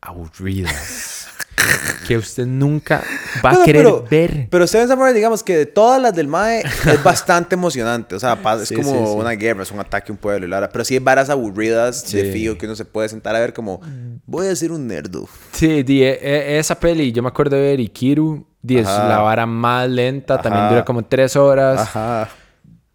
aburridas. 0.00 1.28
que 2.06 2.18
usted 2.18 2.44
nunca 2.46 3.02
va 3.42 3.50
a 3.50 3.52
Bueno, 3.52 3.64
querer 3.64 3.82
pero- 3.84 4.04
ver. 4.10 4.48
Pero 4.50 4.66
Seven 4.66 4.86
Samurai, 4.88 5.14
digamos 5.14 5.42
que 5.42 5.56
de 5.56 5.66
todas 5.66 6.00
las 6.02 6.14
del 6.14 6.28
Mae, 6.28 6.60
es 6.86 7.02
bastante 7.02 7.54
emocionante. 7.54 8.14
O 8.14 8.20
sea, 8.20 8.38
es 8.60 8.68
Sí, 8.68 8.74
como 8.74 8.90
sí, 8.90 8.98
sí. 8.98 9.12
una 9.16 9.30
guerra, 9.30 9.62
es 9.62 9.70
un 9.70 9.80
ataque 9.80 10.12
a 10.12 10.14
un 10.14 10.18
pueblo 10.18 10.46
y 10.46 10.50
Lara. 10.50 10.68
Pero 10.68 10.84
sí 10.84 10.94
hay 10.94 11.00
varas 11.00 11.30
aburridas 11.30 12.10
de 12.12 12.30
fijo 12.32 12.58
que 12.58 12.66
uno 12.66 12.76
se 12.76 12.84
puede 12.84 13.08
sentar 13.08 13.34
a 13.34 13.40
ver 13.40 13.54
como, 13.54 13.80
voy 14.26 14.48
a 14.48 14.56
ser 14.56 14.72
un 14.72 14.86
nerdo. 14.86 15.26
Sí, 15.52 15.82
di, 15.82 16.02
e- 16.02 16.18
e- 16.20 16.58
esa 16.58 16.78
peli, 16.78 17.10
yo 17.12 17.22
me 17.22 17.28
acuerdo 17.28 17.56
de 17.56 17.62
ver 17.62 17.80
Ikiru, 17.80 18.46
di, 18.64 18.78
es 18.78 18.88
Ajá. 18.88 19.08
la 19.08 19.18
vara 19.18 19.44
más 19.46 19.88
lenta, 19.88 20.40
también 20.40 20.68
dura 20.70 20.84
como 20.84 21.04
tres 21.04 21.36
horas. 21.36 21.80
Ajá. 21.80 22.28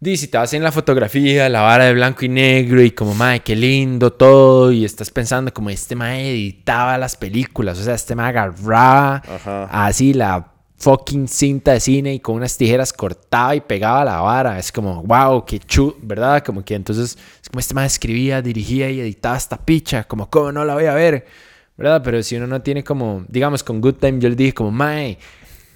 Di, 0.00 0.16
si 0.16 0.28
te 0.28 0.36
vas 0.36 0.52
en 0.54 0.62
la 0.62 0.72
fotografía, 0.72 1.48
la 1.48 1.60
vara 1.60 1.84
de 1.84 1.92
blanco 1.92 2.24
y 2.24 2.28
negro 2.28 2.82
y 2.82 2.90
como, 2.90 3.14
mae, 3.14 3.40
qué 3.40 3.54
lindo 3.54 4.12
todo, 4.12 4.72
y 4.72 4.84
estás 4.84 5.10
pensando 5.10 5.52
como 5.52 5.70
este 5.70 5.94
mae 5.94 6.30
editaba 6.30 6.98
las 6.98 7.16
películas, 7.16 7.78
o 7.78 7.84
sea, 7.84 7.94
este 7.94 8.16
mae 8.16 8.30
agarraba 8.30 9.16
Ajá. 9.16 9.64
así 9.86 10.12
la 10.12 10.52
fucking 10.78 11.28
cinta 11.28 11.72
de 11.72 11.80
cine 11.80 12.14
y 12.14 12.20
con 12.20 12.36
unas 12.36 12.56
tijeras 12.56 12.92
cortaba 12.92 13.54
y 13.54 13.60
pegaba 13.60 14.04
la 14.04 14.20
vara. 14.22 14.58
Es 14.58 14.72
como, 14.72 15.02
wow, 15.02 15.44
qué 15.44 15.58
chu, 15.60 15.94
¿verdad? 16.02 16.42
Como 16.42 16.64
que 16.64 16.74
entonces, 16.74 17.16
es 17.40 17.48
como 17.48 17.60
este 17.60 17.74
mae 17.74 17.86
escribía, 17.86 18.42
dirigía 18.42 18.90
y 18.90 19.00
editaba 19.00 19.36
esta 19.36 19.58
picha, 19.58 20.04
como, 20.04 20.30
¿cómo 20.30 20.50
no 20.50 20.64
la 20.64 20.74
voy 20.74 20.86
a 20.86 20.94
ver? 20.94 21.26
¿Verdad? 21.76 22.00
Pero 22.02 22.22
si 22.22 22.36
uno 22.36 22.46
no 22.46 22.60
tiene 22.62 22.82
como, 22.82 23.24
digamos, 23.28 23.62
con 23.62 23.80
Good 23.80 23.96
Time 23.96 24.18
yo 24.18 24.28
le 24.30 24.34
dije 24.34 24.54
como, 24.54 24.70
mae, 24.70 25.18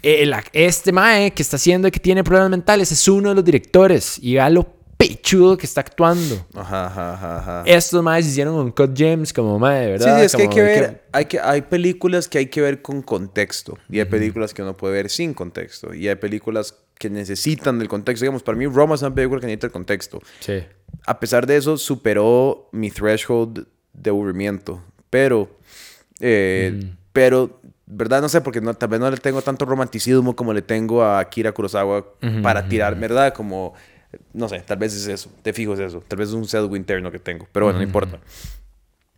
el 0.04 0.32
ac- 0.32 0.50
este 0.52 0.92
mae 0.92 1.30
que 1.32 1.42
está 1.42 1.56
haciendo 1.56 1.90
que 1.90 1.98
tiene 2.00 2.22
problemas 2.22 2.50
mentales 2.50 2.92
es 2.92 3.08
uno 3.08 3.30
de 3.30 3.34
los 3.36 3.44
directores 3.44 4.18
y 4.22 4.34
vea 4.34 4.50
lo 4.50 4.66
pechudo 4.96 5.56
que 5.58 5.66
está 5.66 5.80
actuando. 5.80 6.46
Ajá, 6.54 6.86
ajá, 6.86 7.38
ajá. 7.38 7.62
Estos 7.66 8.02
maes 8.02 8.26
hicieron 8.26 8.54
un 8.54 8.70
Cut 8.70 8.92
James 8.96 9.32
como 9.32 9.58
mae, 9.58 9.84
Sí, 9.84 9.90
¿verdad? 9.90 10.18
sí, 10.20 10.24
es 10.26 10.36
que 10.36 10.42
hay 10.42 10.48
Como 10.48 10.54
que 10.56 10.62
ver, 10.62 11.02
hay, 11.12 11.24
que, 11.26 11.40
hay 11.40 11.62
películas 11.62 12.28
que 12.28 12.38
hay 12.38 12.46
que 12.46 12.60
ver 12.60 12.80
con 12.82 13.02
contexto 13.02 13.76
y 13.90 13.98
hay 13.98 14.04
películas 14.04 14.54
que 14.54 14.62
uno 14.62 14.76
puede 14.76 14.94
ver 14.94 15.10
sin 15.10 15.34
contexto 15.34 15.92
y 15.94 16.08
hay 16.08 16.14
películas 16.14 16.74
que 16.98 17.10
necesitan 17.10 17.78
del 17.80 17.88
contexto. 17.88 18.24
Digamos, 18.24 18.42
para 18.44 18.56
mí 18.56 18.66
Roma 18.66 18.94
es 18.94 19.02
una 19.02 19.12
película 19.14 19.40
que 19.40 19.46
necesita 19.46 19.66
el 19.66 19.72
contexto. 19.72 20.20
Sí. 20.40 20.62
A 21.06 21.18
pesar 21.18 21.46
de 21.46 21.56
eso, 21.56 21.76
superó 21.76 22.68
mi 22.72 22.90
threshold 22.90 23.66
de 23.92 24.10
aburrimiento, 24.10 24.80
pero, 25.10 25.50
eh, 26.20 26.92
pero 27.12 27.60
¿verdad? 27.86 28.22
No 28.22 28.28
sé, 28.28 28.40
porque 28.40 28.60
no, 28.60 28.74
tal 28.74 28.88
vez 28.88 29.00
no 29.00 29.10
le 29.10 29.16
tengo 29.16 29.42
tanto 29.42 29.64
romanticismo 29.64 30.34
como 30.34 30.52
le 30.52 30.62
tengo 30.62 31.02
a 31.02 31.18
Akira 31.18 31.52
Kurosawa 31.52 32.04
para 32.42 32.68
tirar, 32.68 32.98
¿verdad? 32.98 33.34
Como, 33.34 33.74
no 34.32 34.48
sé, 34.48 34.60
tal 34.60 34.78
vez 34.78 34.94
es 34.94 35.06
eso, 35.06 35.30
te 35.42 35.52
fijo 35.52 35.74
es 35.74 35.80
eso, 35.80 36.02
tal 36.06 36.18
vez 36.18 36.28
es 36.28 36.34
un 36.34 36.46
sesgo 36.46 36.76
interno 36.76 37.10
que 37.10 37.18
tengo, 37.18 37.46
pero 37.52 37.66
bueno, 37.66 37.78
no 37.78 37.84
importa. 37.84 38.18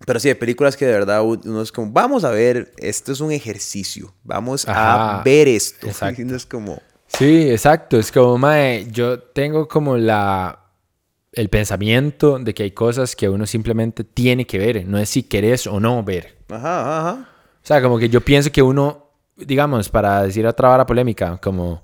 Pero 0.05 0.21
sí, 0.21 0.29
hay 0.29 0.35
películas 0.35 0.77
que 0.77 0.85
de 0.87 0.93
verdad 0.93 1.23
uno 1.23 1.63
es 1.63 1.73
como, 1.73 1.91
vamos 1.91 2.25
a 2.25 2.31
ver, 2.31 2.73
esto 2.77 3.13
es 3.13 3.21
un 3.21 3.33
ejercicio, 3.33 4.13
vamos 4.25 4.67
a 4.69 5.23
ver 5.25 5.49
esto. 5.49 5.87
Exacto. 5.89 6.35
Es 6.35 6.45
como... 6.45 6.83
Sí, 7.09 7.51
exacto, 7.51 7.99
es 7.99 8.11
como, 8.11 8.37
mae, 8.37 8.89
yo 8.91 9.21
tengo 9.21 9.69
como 9.69 9.97
la, 9.97 10.67
el 11.33 11.49
pensamiento 11.49 12.39
de 12.41 12.53
que 12.53 12.65
hay 12.65 12.73
cosas 12.73 13.15
que 13.15 13.29
uno 13.29 13.47
simplemente 13.47 14.03
tiene 14.03 14.45
que 14.45 14.59
ver, 14.59 14.87
no 14.87 14.99
es 14.99 15.09
si 15.09 15.23
querés 15.23 15.69
o 15.69 15.79
no 15.79 16.03
ver. 16.03 16.37
Ajá, 16.49 16.99
ajá. 16.99 17.29
O 17.67 17.69
sea, 17.69 17.83
como 17.83 17.99
que 17.99 18.09
yo 18.09 18.21
pienso 18.21 18.53
que 18.53 18.63
uno, 18.63 19.11
digamos, 19.35 19.89
para 19.89 20.23
decir 20.23 20.47
otra 20.47 20.69
vara 20.69 20.87
polémica, 20.87 21.37
como, 21.39 21.83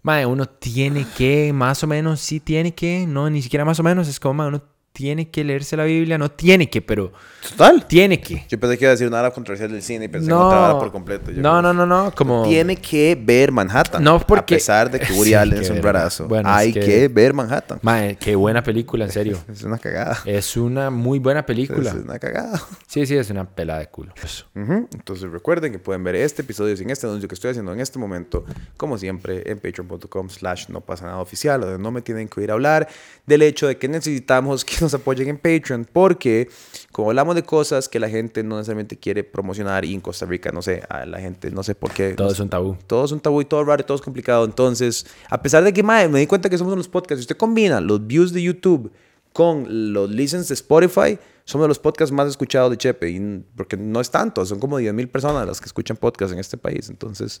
mae, 0.00 0.24
uno 0.24 0.46
tiene 0.46 1.04
que, 1.16 1.52
más 1.52 1.82
o 1.82 1.88
menos, 1.88 2.20
sí 2.20 2.38
tiene 2.38 2.72
que, 2.72 3.04
no, 3.04 3.28
ni 3.28 3.42
siquiera 3.42 3.64
más 3.64 3.80
o 3.80 3.82
menos, 3.82 4.06
es 4.06 4.20
como, 4.20 4.46
uno 4.46 4.62
tiene 4.94 5.28
que 5.28 5.42
leerse 5.42 5.76
la 5.76 5.82
Biblia, 5.84 6.16
no 6.18 6.30
tiene 6.30 6.70
que, 6.70 6.80
pero... 6.80 7.12
Total. 7.50 7.84
Tiene 7.86 8.20
que. 8.20 8.46
Yo 8.48 8.58
pensé 8.60 8.78
que 8.78 8.84
iba 8.84 8.90
a 8.90 8.94
decir 8.94 9.10
nada 9.10 9.32
controversial 9.32 9.70
del 9.70 9.82
cine 9.82 10.04
y 10.04 10.08
pensé 10.08 10.30
no, 10.30 10.48
que 10.48 10.54
no 10.54 10.78
por 10.78 10.92
completo. 10.92 11.32
no, 11.32 11.60
no, 11.60 11.74
no, 11.74 11.84
no, 11.84 12.14
como... 12.14 12.44
Tiene 12.44 12.76
que 12.76 13.20
ver 13.20 13.50
Manhattan. 13.50 14.04
No, 14.04 14.20
porque... 14.20 14.54
A 14.54 14.56
pesar 14.56 14.90
de 14.92 15.00
que 15.00 15.12
Woody 15.12 15.34
Allen 15.34 15.60
es 15.60 15.68
un 15.68 15.82
rarazo. 15.82 16.28
Bueno, 16.28 16.48
hay 16.48 16.72
que... 16.72 17.08
ver 17.08 17.34
Manhattan. 17.34 17.80
Mae, 17.82 18.16
qué 18.16 18.36
buena 18.36 18.62
película, 18.62 19.06
en 19.06 19.10
serio. 19.10 19.38
es 19.52 19.64
una 19.64 19.78
cagada. 19.78 20.20
Es 20.24 20.56
una 20.56 20.90
muy 20.90 21.18
buena 21.18 21.44
película. 21.44 21.90
Es 21.90 21.96
una 21.96 22.20
cagada. 22.20 22.62
Sí, 22.86 23.04
sí, 23.04 23.16
es 23.16 23.28
una 23.30 23.44
pelada 23.44 23.80
de 23.80 23.88
culo. 23.88 24.14
Entonces 24.54 25.28
recuerden 25.28 25.72
que 25.72 25.80
pueden 25.80 26.04
ver 26.04 26.14
este 26.14 26.42
episodio 26.42 26.76
sin 26.76 26.90
este 26.90 27.08
anuncio 27.08 27.28
que 27.28 27.34
estoy 27.34 27.50
haciendo 27.50 27.72
en 27.72 27.80
este 27.80 27.98
momento, 27.98 28.44
como 28.76 28.96
siempre, 28.96 29.42
en 29.50 29.58
patreon.com 29.58 30.28
slash 30.30 30.68
no 30.68 30.80
pasa 30.82 31.06
nada 31.06 31.18
oficial, 31.18 31.60
donde 31.60 31.78
no 31.78 31.90
me 31.90 32.00
tienen 32.00 32.28
que 32.28 32.40
oír 32.40 32.52
hablar 32.52 32.88
del 33.26 33.42
hecho 33.42 33.66
de 33.66 33.76
que 33.76 33.88
necesitamos 33.88 34.64
que 34.64 34.83
nos 34.84 34.94
apoyen 34.94 35.28
en 35.28 35.36
Patreon 35.36 35.86
porque 35.92 36.48
como 36.92 37.10
hablamos 37.10 37.34
de 37.34 37.42
cosas 37.42 37.88
que 37.88 37.98
la 37.98 38.08
gente 38.08 38.42
no 38.42 38.56
necesariamente 38.56 38.96
quiere 38.96 39.24
promocionar 39.24 39.84
y 39.84 39.94
en 39.94 40.00
Costa 40.00 40.26
Rica, 40.26 40.52
no 40.52 40.62
sé, 40.62 40.82
a 40.88 41.04
la 41.04 41.18
gente 41.18 41.50
no 41.50 41.62
sé 41.62 41.74
por 41.74 41.90
qué. 41.92 42.14
Todo 42.14 42.30
es 42.30 42.40
un 42.40 42.48
tabú. 42.48 42.76
Todo 42.86 43.04
es 43.04 43.12
un 43.12 43.20
tabú 43.20 43.40
y 43.40 43.44
todo 43.44 43.64
raro 43.64 43.82
y 43.82 43.84
todo 43.84 43.96
es 43.96 44.02
complicado. 44.02 44.44
Entonces, 44.44 45.06
a 45.28 45.42
pesar 45.42 45.64
de 45.64 45.72
que 45.72 45.82
me 45.82 46.06
di 46.20 46.26
cuenta 46.26 46.48
que 46.48 46.58
somos 46.58 46.76
los 46.76 46.88
podcasts, 46.88 47.20
si 47.20 47.24
usted 47.24 47.36
combina 47.36 47.80
los 47.80 48.06
views 48.06 48.32
de 48.32 48.42
YouTube 48.42 48.92
con 49.32 49.92
los 49.92 50.08
listens 50.10 50.48
de 50.48 50.54
Spotify, 50.54 51.18
somos 51.44 51.68
los 51.68 51.78
podcasts 51.78 52.12
más 52.12 52.28
escuchados 52.28 52.70
de 52.70 52.78
Chepe, 52.78 53.10
y, 53.10 53.44
porque 53.56 53.76
no 53.76 54.00
es 54.00 54.10
tanto, 54.10 54.46
son 54.46 54.60
como 54.60 54.78
10 54.78 54.94
mil 54.94 55.08
personas 55.08 55.46
las 55.46 55.60
que 55.60 55.66
escuchan 55.66 55.96
podcasts 55.96 56.32
en 56.32 56.38
este 56.38 56.56
país. 56.56 56.88
Entonces, 56.88 57.40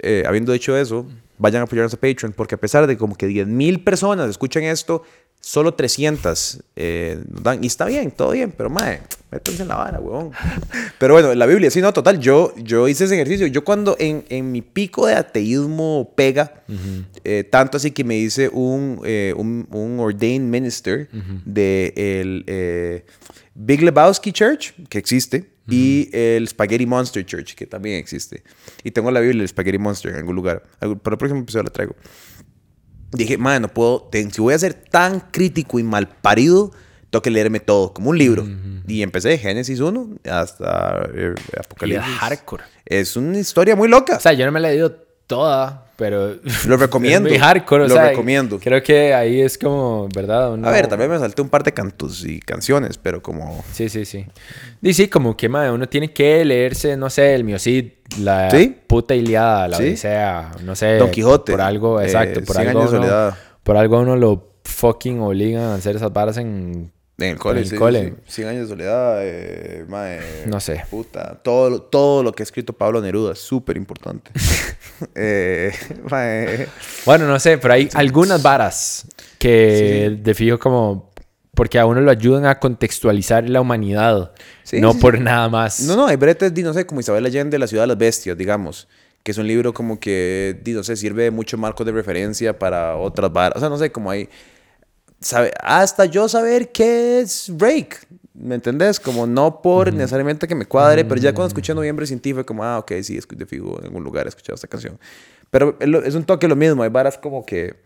eh, 0.00 0.24
habiendo 0.26 0.52
dicho 0.52 0.76
eso, 0.76 1.06
vayan 1.38 1.60
a 1.60 1.64
apoyarnos 1.64 1.94
a 1.94 1.96
Patreon, 1.96 2.32
porque 2.32 2.54
a 2.54 2.58
pesar 2.58 2.86
de 2.86 2.96
como 2.96 3.16
que 3.16 3.26
10 3.26 3.46
mil 3.46 3.82
personas 3.82 4.30
escuchan 4.30 4.62
esto, 4.64 5.02
solo 5.44 5.74
300 5.74 6.62
eh, 6.76 7.22
dan. 7.28 7.62
Y 7.62 7.66
está 7.66 7.84
bien, 7.84 8.10
todo 8.10 8.30
bien, 8.30 8.50
pero 8.50 8.70
madre, 8.70 9.02
métanse 9.30 9.62
en 9.62 9.68
la 9.68 9.76
vara, 9.76 10.00
weón. 10.00 10.30
Pero 10.98 11.14
bueno, 11.14 11.34
la 11.34 11.44
Biblia, 11.44 11.70
sí, 11.70 11.82
no, 11.82 11.92
total. 11.92 12.18
Yo, 12.18 12.54
yo 12.56 12.88
hice 12.88 13.04
ese 13.04 13.14
ejercicio. 13.14 13.46
Yo 13.48 13.62
cuando 13.62 13.94
en, 13.98 14.24
en 14.30 14.50
mi 14.50 14.62
pico 14.62 15.06
de 15.06 15.14
ateísmo 15.14 16.12
pega, 16.16 16.64
eh, 17.24 17.44
tanto 17.44 17.76
así 17.76 17.90
que 17.90 18.04
me 18.04 18.16
hice 18.16 18.48
un, 18.48 19.02
eh, 19.04 19.34
un, 19.36 19.68
un, 19.70 20.00
ordained 20.00 20.48
minister 20.48 21.08
de 21.44 21.92
el 21.96 23.04
Big 23.54 23.82
Lebowski 23.82 24.32
Church, 24.32 24.72
que 24.88 24.98
existe, 24.98 25.53
y 25.68 26.10
el 26.12 26.46
Spaghetti 26.48 26.86
Monster 26.86 27.24
Church, 27.24 27.54
que 27.54 27.66
también 27.66 27.98
existe. 27.98 28.42
Y 28.82 28.90
tengo 28.90 29.10
la 29.10 29.20
Biblia 29.20 29.40
del 29.40 29.48
Spaghetti 29.48 29.78
Monster 29.78 30.12
en 30.12 30.18
algún 30.18 30.36
lugar. 30.36 30.62
Para 30.78 30.92
el 30.92 31.18
próximo 31.18 31.40
episodio 31.40 31.64
la 31.64 31.70
traigo 31.70 31.96
dije, 33.14 33.38
madre, 33.38 33.60
no 33.60 33.68
puedo, 33.68 34.10
si 34.12 34.40
voy 34.40 34.54
a 34.54 34.58
ser 34.58 34.74
tan 34.74 35.20
crítico 35.20 35.78
y 35.78 35.82
mal 35.82 36.08
parido, 36.08 36.72
tengo 37.10 37.22
que 37.22 37.30
leerme 37.30 37.60
todo, 37.60 37.94
como 37.94 38.10
un 38.10 38.18
libro. 38.18 38.46
Y 38.86 39.02
empecé 39.02 39.30
de 39.30 39.38
Génesis 39.38 39.80
1 39.80 40.16
hasta 40.30 41.08
eh, 41.14 41.34
Apocalipsis. 41.58 42.12
hardcore. 42.18 42.64
Es 42.84 43.16
una 43.16 43.38
historia 43.38 43.76
muy 43.76 43.88
loca. 43.88 44.16
O 44.16 44.20
sea, 44.20 44.32
yo 44.32 44.44
no 44.44 44.52
me 44.52 44.60
la 44.60 44.68
he 44.68 44.72
leído 44.72 44.92
toda, 45.26 45.83
pero... 45.96 46.36
Lo 46.66 46.76
recomiendo. 46.78 47.28
Es 47.28 47.34
muy 47.34 47.38
hardcore, 47.38 47.88
Lo 47.88 48.00
recomiendo. 48.00 48.58
Creo 48.58 48.82
que 48.82 49.14
ahí 49.14 49.40
es 49.40 49.58
como, 49.58 50.08
¿verdad? 50.14 50.54
A 50.64 50.70
ver, 50.70 50.86
también 50.88 51.10
me 51.10 51.18
salté 51.18 51.42
un 51.42 51.48
par 51.48 51.62
de 51.62 51.72
cantos 51.72 52.24
y 52.24 52.40
canciones, 52.40 52.98
pero 52.98 53.22
como... 53.22 53.64
Sí, 53.72 53.88
sí, 53.88 54.04
sí. 54.04 54.26
Y 54.82 54.94
sí, 54.94 55.08
como 55.08 55.36
que, 55.36 55.48
madre, 55.48 55.70
uno 55.70 55.88
tiene 55.88 56.12
que 56.12 56.44
leerse, 56.44 56.96
no 56.96 57.10
sé, 57.10 57.34
el 57.34 57.44
Miocid, 57.44 57.92
la 58.18 58.50
puta 58.86 59.14
Iliada, 59.14 59.68
la 59.68 59.78
Odisea, 59.78 60.52
no 60.62 60.74
sé. 60.74 60.96
Don 60.96 61.10
Quijote. 61.10 61.52
Por 61.52 61.60
algo, 61.60 62.00
eh, 62.00 62.04
exacto, 62.04 62.42
por 62.42 62.58
algo 62.58 62.88
uno, 62.88 63.36
Por 63.62 63.76
algo 63.76 64.00
uno 64.00 64.16
lo 64.16 64.54
fucking 64.64 65.20
obligan 65.20 65.62
a 65.62 65.74
hacer 65.74 65.96
esas 65.96 66.12
varas 66.12 66.36
en 66.36 66.92
en 67.18 67.30
el 67.30 67.38
cole, 67.38 67.64
sí, 67.64 67.76
cole. 67.76 68.14
100 68.26 68.48
años 68.48 68.62
de 68.62 68.68
soledad, 68.68 69.18
eh, 69.22 69.84
no 70.46 70.60
sé. 70.60 70.82
Puta, 70.90 71.40
todo, 71.42 71.82
todo 71.82 72.22
lo 72.22 72.32
que 72.32 72.42
ha 72.42 72.44
escrito 72.44 72.72
Pablo 72.72 73.00
Neruda 73.00 73.32
es 73.32 73.38
súper 73.38 73.76
importante. 73.76 74.30
eh, 75.14 76.68
bueno, 77.04 77.26
no 77.26 77.38
sé, 77.38 77.58
pero 77.58 77.74
hay 77.74 77.88
algunas 77.94 78.42
varas 78.42 79.06
que 79.38 80.18
de 80.20 80.34
fijo 80.34 80.58
como... 80.58 81.12
Porque 81.54 81.78
a 81.78 81.86
uno 81.86 82.00
lo 82.00 82.10
ayudan 82.10 82.46
a 82.46 82.58
contextualizar 82.58 83.48
la 83.48 83.60
humanidad, 83.60 84.32
no 84.72 84.94
por 84.98 85.20
nada 85.20 85.48
más. 85.48 85.82
No, 85.82 85.94
no, 85.94 86.06
hay 86.08 86.16
bretes, 86.16 86.52
no 86.52 86.74
sé, 86.74 86.84
como 86.84 86.98
Isabel 86.98 87.24
Allende, 87.24 87.60
La 87.60 87.68
ciudad 87.68 87.84
de 87.84 87.86
las 87.86 87.98
bestias, 87.98 88.36
digamos 88.36 88.88
que 89.22 89.30
es 89.30 89.38
un 89.38 89.46
libro 89.46 89.72
como 89.72 89.98
que, 89.98 90.60
no 90.66 90.84
sé, 90.84 90.96
sirve 90.96 91.22
de 91.22 91.30
mucho 91.30 91.56
marco 91.56 91.82
de 91.82 91.92
referencia 91.92 92.58
para 92.58 92.96
otras 92.96 93.32
varas. 93.32 93.56
O 93.56 93.60
sea, 93.60 93.70
no 93.70 93.78
sé, 93.78 93.90
como 93.90 94.10
hay 94.10 94.28
sabe, 95.20 95.52
hasta 95.60 96.04
yo 96.06 96.28
saber 96.28 96.72
qué 96.72 97.20
es 97.20 97.52
Rake. 97.58 97.98
¿Me 98.34 98.56
entendés? 98.56 98.98
Como 98.98 99.26
no 99.26 99.62
por 99.62 99.92
necesariamente 99.92 100.48
que 100.48 100.54
me 100.56 100.66
cuadre, 100.66 101.04
pero 101.04 101.20
ya 101.20 101.32
cuando 101.32 101.48
escuché 101.48 101.72
Noviembre 101.72 102.04
sin 102.06 102.18
ti 102.18 102.34
fue 102.34 102.44
como, 102.44 102.64
ah, 102.64 102.78
ok, 102.78 102.92
sí, 103.02 103.18
de 103.18 103.46
fijo, 103.46 103.78
en 103.78 103.86
algún 103.86 104.02
lugar 104.02 104.26
he 104.26 104.28
escuchado 104.28 104.56
esta 104.56 104.66
canción. 104.66 104.98
Pero 105.50 105.78
es 105.80 106.14
un 106.16 106.24
toque 106.24 106.48
lo 106.48 106.56
mismo, 106.56 106.82
hay 106.82 106.90
varas 106.90 107.16
como 107.16 107.46
que... 107.46 107.76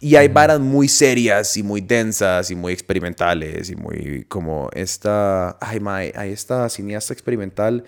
Y 0.00 0.16
hay 0.16 0.28
varas 0.28 0.60
muy 0.60 0.88
serias 0.88 1.56
y 1.56 1.62
muy 1.62 1.80
densas 1.80 2.50
y 2.50 2.54
muy 2.54 2.72
experimentales 2.72 3.70
y 3.70 3.76
muy 3.76 4.24
como 4.24 4.68
esta... 4.72 5.56
Ay, 5.60 5.80
my, 5.80 6.12
hay 6.14 6.32
esta 6.32 6.68
cineasta 6.68 7.12
experimental 7.12 7.84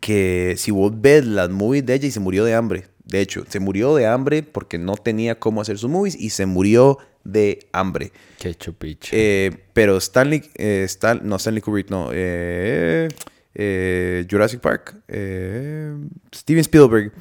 que 0.00 0.54
si 0.56 0.70
vos 0.70 0.92
ves 0.94 1.24
las 1.24 1.50
movies 1.50 1.84
de 1.84 1.94
ella 1.94 2.08
y 2.08 2.10
se 2.10 2.20
murió 2.20 2.44
de 2.44 2.54
hambre. 2.54 2.88
De 3.04 3.20
hecho, 3.20 3.44
se 3.48 3.60
murió 3.60 3.94
de 3.94 4.06
hambre 4.06 4.42
porque 4.42 4.78
no 4.78 4.94
tenía 4.96 5.38
cómo 5.38 5.60
hacer 5.60 5.78
sus 5.78 5.90
movies 5.90 6.16
y 6.16 6.30
se 6.30 6.46
murió 6.46 6.98
de 7.24 7.66
hambre. 7.72 8.12
Qué 8.38 8.54
chupicho. 8.54 9.10
Eh, 9.12 9.50
pero 9.72 9.96
Stanley, 9.96 10.50
eh, 10.56 10.86
no 11.22 11.36
Stanley 11.36 11.62
Kubrick, 11.62 11.90
no, 11.90 12.10
eh, 12.12 13.08
Jurassic 14.30 14.60
Park, 14.60 14.94
Steven 16.34 16.60
Spielberg, 16.60 17.12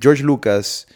George 0.00 0.22
Lucas, 0.22 0.86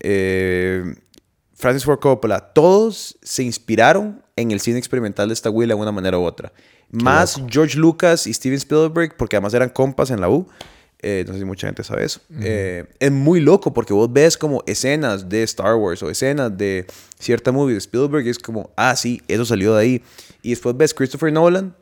Francis 0.00 1.84
Ford 1.84 2.00
Coppola, 2.00 2.52
todos 2.52 3.16
se 3.22 3.42
inspiraron 3.42 4.22
en 4.36 4.50
el 4.50 4.60
cine 4.60 4.78
experimental 4.78 5.28
de 5.28 5.34
esta 5.34 5.50
Will 5.50 5.68
de 5.68 5.74
una 5.74 5.92
manera 5.92 6.18
u 6.18 6.24
otra. 6.24 6.52
Más 6.90 7.40
George 7.48 7.78
Lucas 7.78 8.26
y 8.26 8.34
Steven 8.34 8.58
Spielberg, 8.58 9.16
porque 9.16 9.36
además 9.36 9.54
eran 9.54 9.70
compas 9.70 10.10
en 10.10 10.20
la 10.20 10.28
U. 10.28 10.46
Eh, 11.04 11.24
no 11.26 11.32
sé 11.32 11.40
si 11.40 11.44
mucha 11.44 11.66
gente 11.66 11.82
sabe 11.82 12.04
eso. 12.04 12.20
Eh, 12.40 12.84
es 13.00 13.10
muy 13.10 13.40
loco 13.40 13.74
porque 13.74 13.92
vos 13.92 14.12
ves 14.12 14.38
como 14.38 14.62
escenas 14.66 15.28
de 15.28 15.42
Star 15.42 15.74
Wars 15.74 16.00
o 16.04 16.10
escenas 16.10 16.56
de 16.56 16.86
cierta 17.18 17.50
movie 17.50 17.72
de 17.72 17.78
Spielberg 17.78 18.24
y 18.24 18.30
es 18.30 18.38
como, 18.38 18.70
ah, 18.76 18.94
sí, 18.94 19.20
eso 19.26 19.44
salió 19.44 19.74
de 19.74 19.82
ahí. 19.82 20.02
Y 20.42 20.50
después 20.50 20.76
ves 20.76 20.94
Christopher 20.94 21.32
Nolan, 21.32 21.74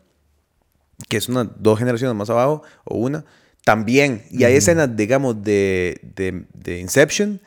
que 1.11 1.18
es 1.18 1.28
una, 1.28 1.44
dos 1.44 1.78
generaciones 1.78 2.16
más 2.16 2.30
abajo, 2.30 2.62
o 2.85 2.96
una, 2.96 3.26
también. 3.62 4.22
Y 4.30 4.44
hay 4.44 4.54
escenas, 4.54 4.96
digamos, 4.96 5.42
de, 5.42 6.00
de, 6.16 6.46
de, 6.54 6.80
Inception 6.80 7.40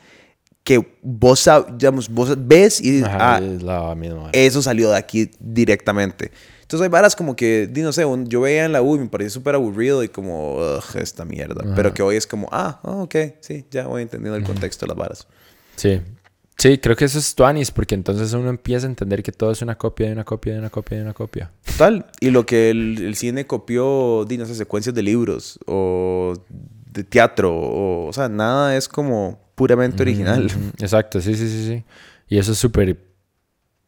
que 0.62 0.96
vos, 1.02 1.50
digamos, 1.76 2.08
vos 2.08 2.36
ves 2.38 2.80
y 2.80 2.90
dices, 2.92 3.08
ah, 3.10 3.40
eso 4.32 4.62
salió 4.62 4.90
de 4.92 4.96
aquí 4.96 5.28
directamente. 5.40 6.30
Entonces 6.64 6.82
hay 6.82 6.88
varas 6.88 7.14
como 7.14 7.36
que, 7.36 7.70
no 7.76 7.92
sé, 7.92 8.06
yo 8.24 8.40
veía 8.40 8.64
en 8.64 8.72
la 8.72 8.80
U 8.80 8.96
y 8.96 9.00
me 9.00 9.06
parecía 9.06 9.30
súper 9.30 9.54
aburrido 9.54 10.02
y 10.02 10.08
como, 10.08 10.58
esta 10.94 11.26
mierda. 11.26 11.62
Pero 11.76 11.92
que 11.92 12.02
hoy 12.02 12.16
es 12.16 12.26
como, 12.26 12.48
ah, 12.52 12.80
oh, 12.82 13.02
ok, 13.02 13.14
sí, 13.40 13.66
ya 13.70 13.86
voy 13.86 14.00
entendiendo 14.00 14.36
el 14.36 14.44
contexto 14.44 14.86
de 14.86 14.88
las 14.88 14.96
varas. 14.96 15.28
Sí. 15.76 16.00
Sí, 16.56 16.78
creo 16.78 16.96
que 16.96 17.04
eso 17.04 17.18
es 17.18 17.34
Tuanis, 17.34 17.70
porque 17.70 17.94
entonces 17.94 18.32
uno 18.32 18.48
empieza 18.48 18.86
a 18.86 18.88
entender 18.88 19.22
que 19.22 19.32
todo 19.32 19.50
es 19.50 19.60
una 19.60 19.76
copia 19.76 20.06
de 20.06 20.12
una 20.12 20.24
copia 20.24 20.54
de 20.54 20.60
una 20.60 20.70
copia 20.70 20.96
de 20.96 21.02
una 21.02 21.12
copia. 21.12 21.50
Total. 21.66 22.06
Y 22.20 22.30
lo 22.30 22.46
que 22.46 22.70
el, 22.70 23.14
cine 23.16 23.46
copió, 23.46 24.24
di, 24.24 24.38
no 24.38 24.46
sé, 24.46 24.54
secuencias 24.54 24.94
de 24.94 25.02
libros 25.02 25.58
o 25.66 26.32
de 26.48 27.04
teatro, 27.04 27.54
o, 27.54 28.06
o 28.06 28.12
sea, 28.14 28.30
nada 28.30 28.74
es 28.76 28.88
como 28.88 29.44
puramente 29.54 30.02
original. 30.02 30.50
Exacto, 30.78 31.20
sí, 31.20 31.34
sí, 31.34 31.48
sí, 31.48 31.66
sí. 31.66 31.84
Y 32.28 32.38
eso 32.38 32.52
es 32.52 32.58
súper 32.58 32.96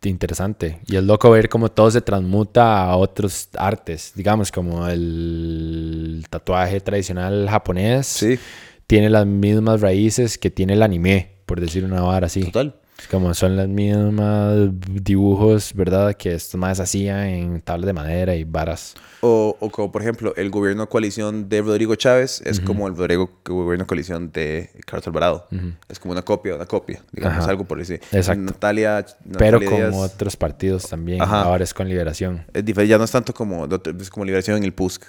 interesante. 0.03 0.81
Y 0.87 0.97
es 0.97 1.05
loco 1.05 1.31
ver 1.31 1.49
cómo 1.49 1.71
todo 1.71 1.91
se 1.91 2.01
transmuta 2.01 2.85
a 2.85 2.97
otros 2.97 3.49
artes. 3.57 4.13
Digamos, 4.15 4.53
como 4.53 4.87
el 4.89 6.25
tatuaje 6.31 6.81
tradicional 6.81 7.49
japonés. 7.49 8.07
Sí. 8.07 8.39
Tiene 8.87 9.11
las 9.11 9.27
mismas 9.27 9.81
raíces 9.81 10.39
que 10.39 10.51
tiene 10.51 10.75
el 10.75 10.83
anime, 10.83 11.39
por 11.45 11.61
decir 11.61 11.85
una 11.85 12.03
vara 12.03 12.27
así. 12.27 12.45
Total. 12.45 12.77
Como 13.11 13.35
son 13.35 13.57
las 13.57 13.69
mismas 13.69 14.71
dibujos, 15.03 15.73
¿verdad? 15.75 16.15
Que 16.15 16.35
estos 16.35 16.59
más 16.59 16.81
hacían 16.81 17.21
en 17.27 17.61
tablas 17.61 17.87
de 17.87 17.93
madera 17.93 18.35
y 18.35 18.45
varas. 18.45 18.95
O, 19.21 19.57
o 19.61 19.71
como 19.71 19.93
por 19.93 20.03
ejemplo 20.03 20.35
el 20.37 20.51
gobierno 20.51 20.83
de 20.85 20.89
coalición 20.89 21.49
de 21.49 21.63
Rodrigo 21.63 21.95
Chávez 21.95 22.43
es 22.45 22.59
como 22.61 22.87
el 22.89 22.97
Rodrigo, 22.97 23.31
gobierno 23.45 23.85
de 23.85 23.87
coalición 23.89 24.33
de 24.33 24.71
Carlos 24.87 25.07
Alvarado. 25.07 25.47
Es 25.89 25.99
como 26.01 26.13
una 26.13 26.23
copia, 26.23 26.55
una 26.55 26.67
copia, 26.67 27.03
digamos, 27.13 27.39
Ajá. 27.39 27.51
algo 27.51 27.65
por 27.65 27.79
decir. 27.79 28.01
Exacto. 28.13 28.41
Natalia, 28.43 29.05
Pero 29.39 29.59
Natalia 29.61 29.69
con 29.71 29.79
Díaz 29.79 29.95
otros 30.13 30.37
partidos 30.37 30.89
también. 30.89 31.23
Ajá. 31.23 31.43
Ahora 31.43 31.65
es 31.65 31.73
con 31.75 31.89
Liberación. 31.89 32.45
es 32.53 32.65
diferente, 32.65 32.91
ya 32.91 32.99
no 32.99 33.05
es 33.05 33.11
tanto 33.11 33.33
como, 33.35 33.67
es 34.01 34.11
como 34.11 34.25
liberación 34.25 34.57
en 34.57 34.65
el 34.65 34.73
PUSC. 34.73 35.05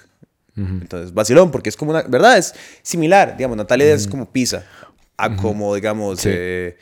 Entonces, 0.56 1.14
vacilón, 1.14 1.50
porque 1.52 1.68
es 1.68 1.76
como 1.76 1.92
una, 1.92 2.02
¿verdad? 2.02 2.36
Es 2.36 2.52
similar, 2.82 3.36
digamos, 3.36 3.56
Natalia 3.56 3.86
Díaz 3.86 4.00
es 4.02 4.08
como 4.08 4.30
Pisa, 4.30 4.64
a 5.16 5.36
como, 5.36 5.74
digamos, 5.74 6.20
Sí. 6.20 6.28
eh, 6.32 6.78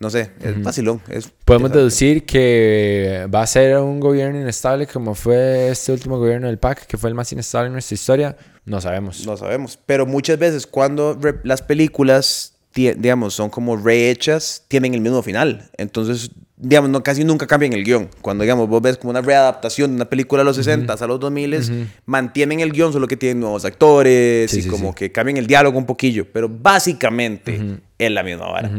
no 0.00 0.10
sé, 0.10 0.30
es 0.40 0.62
vacilón. 0.62 1.00
Es 1.08 1.28
Podemos 1.44 1.72
deducir 1.72 2.24
que 2.24 3.26
va 3.34 3.42
a 3.42 3.46
ser 3.46 3.78
un 3.78 3.98
gobierno 3.98 4.40
inestable 4.40 4.86
como 4.86 5.14
fue 5.14 5.70
este 5.70 5.90
último 5.92 6.18
gobierno 6.18 6.46
del 6.46 6.58
PAC, 6.58 6.86
que 6.86 6.96
fue 6.96 7.08
el 7.10 7.14
más 7.14 7.32
inestable 7.32 7.66
en 7.66 7.72
nuestra 7.72 7.94
historia. 7.94 8.36
No 8.64 8.80
sabemos. 8.80 9.26
No 9.26 9.36
sabemos. 9.36 9.78
Pero 9.86 10.06
muchas 10.06 10.38
veces 10.38 10.66
cuando 10.66 11.18
las 11.42 11.62
películas, 11.62 12.54
digamos, 12.74 13.34
son 13.34 13.50
como 13.50 13.76
rehechas, 13.76 14.64
tienen 14.68 14.94
el 14.94 15.00
mismo 15.00 15.20
final. 15.22 15.68
Entonces, 15.76 16.30
digamos, 16.56 16.90
no, 16.90 17.02
casi 17.02 17.24
nunca 17.24 17.46
cambian 17.48 17.72
el 17.72 17.82
guion. 17.82 18.08
Cuando, 18.20 18.42
digamos, 18.42 18.68
vos 18.68 18.80
ves 18.80 18.98
como 18.98 19.10
una 19.10 19.20
readaptación 19.20 19.90
de 19.90 19.96
una 19.96 20.04
película 20.08 20.42
de 20.42 20.44
los 20.44 20.56
60 20.56 20.92
a 20.92 21.06
los 21.08 21.18
2000, 21.18 21.88
mantienen 22.06 22.60
el 22.60 22.70
guion, 22.70 22.92
solo 22.92 23.08
que 23.08 23.16
tienen 23.16 23.40
nuevos 23.40 23.64
actores 23.64 24.50
Sí, 24.50 24.58
y 24.58 24.62
sí, 24.62 24.68
como 24.68 24.90
sí. 24.90 24.94
que 24.96 25.12
cambian 25.12 25.38
el 25.38 25.46
diálogo 25.48 25.76
un 25.76 25.86
poquillo. 25.86 26.26
Pero 26.32 26.48
básicamente 26.48 27.80
es 27.98 28.10
la 28.10 28.22
misma 28.22 28.46
vara. 28.46 28.70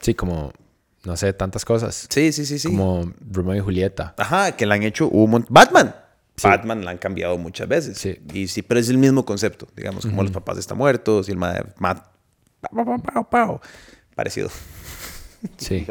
Sí, 0.00 0.14
como, 0.14 0.52
no 1.04 1.16
sé, 1.16 1.32
tantas 1.32 1.64
cosas. 1.64 2.06
Sí, 2.10 2.32
sí, 2.32 2.46
sí, 2.46 2.58
sí. 2.58 2.68
Como 2.68 3.12
Romeo 3.30 3.56
y 3.56 3.60
Julieta. 3.60 4.14
Ajá, 4.16 4.52
que 4.52 4.66
la 4.66 4.74
han 4.74 4.82
hecho 4.82 5.08
un 5.08 5.30
montón. 5.30 5.52
Batman. 5.52 5.94
Batman 6.42 6.84
la 6.84 6.92
han 6.92 6.98
cambiado 6.98 7.36
muchas 7.36 7.68
veces. 7.68 7.98
Sí. 7.98 8.18
Y 8.32 8.48
sí, 8.48 8.62
pero 8.62 8.80
es 8.80 8.88
el 8.88 8.98
mismo 8.98 9.24
concepto. 9.24 9.66
Digamos, 9.76 10.06
como 10.06 10.22
los 10.22 10.32
papás 10.32 10.58
están 10.58 10.78
muertos 10.78 11.28
y 11.28 11.32
el 11.32 11.38
madre. 11.38 11.64
Parecido. 14.14 14.50
Sí. 15.56 15.86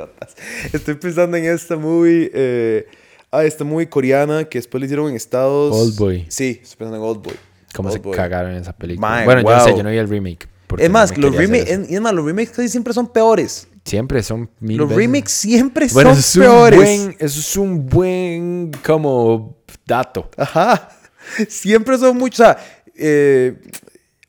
Estoy 0.74 0.96
pensando 0.96 1.38
en 1.38 1.46
esta 1.46 1.78
movie. 1.78 2.30
Eh, 2.34 2.86
ah, 3.32 3.46
esta 3.46 3.64
movie 3.64 3.88
coreana 3.88 4.44
que 4.44 4.58
después 4.58 4.82
le 4.82 4.88
hicieron 4.88 5.10
en 5.10 5.16
Estados. 5.16 5.74
Oldboy. 5.74 6.26
Sí, 6.28 6.60
estoy 6.62 6.80
pensando 6.80 6.98
en 6.98 7.04
Oldboy. 7.04 7.36
Cómo 7.74 7.90
se 7.90 8.02
cagaron 8.02 8.52
en 8.52 8.58
esa 8.58 8.74
película. 8.76 9.24
Bueno, 9.24 9.42
yo 9.44 9.50
no 9.50 9.64
sé, 9.64 9.70
yo 9.78 9.84
no 9.84 9.90
vi 9.90 9.98
el 9.98 10.10
remake. 10.10 10.50
Porque 10.68 10.86
Es 10.86 10.92
más, 10.92 11.18
los 11.18 11.34
remakes, 11.36 11.70
es 11.90 12.02
más, 12.02 12.14
los 12.14 12.26
remakes 12.26 12.52
casi 12.52 12.70
siempre 12.70 12.94
son 12.94 13.08
peores. 13.08 13.68
Siempre 13.86 14.22
son 14.22 14.50
mil 14.60 14.78
Los 14.78 14.90
veces. 14.90 15.04
remakes 15.06 15.32
siempre 15.32 15.88
Bueno, 15.94 16.10
son 16.12 16.20
eso 16.20 16.42
es, 16.42 16.48
peores. 16.48 16.80
buen, 16.80 17.16
eso 17.20 17.40
es 17.40 17.58
un 17.58 17.86
buen 17.88 18.72
como 18.86 19.56
dato. 19.86 20.30
Ajá. 20.38 20.90
Siempre 21.50 21.98
son 21.98 22.18
muchos. 22.18 22.40
O 22.40 22.44
sea, 22.44 22.58
eh, 22.96 23.58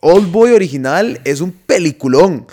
Old 0.01 0.31
Boy 0.31 0.53
original 0.53 1.21
es 1.25 1.41
un 1.41 1.51
peliculón. 1.53 2.47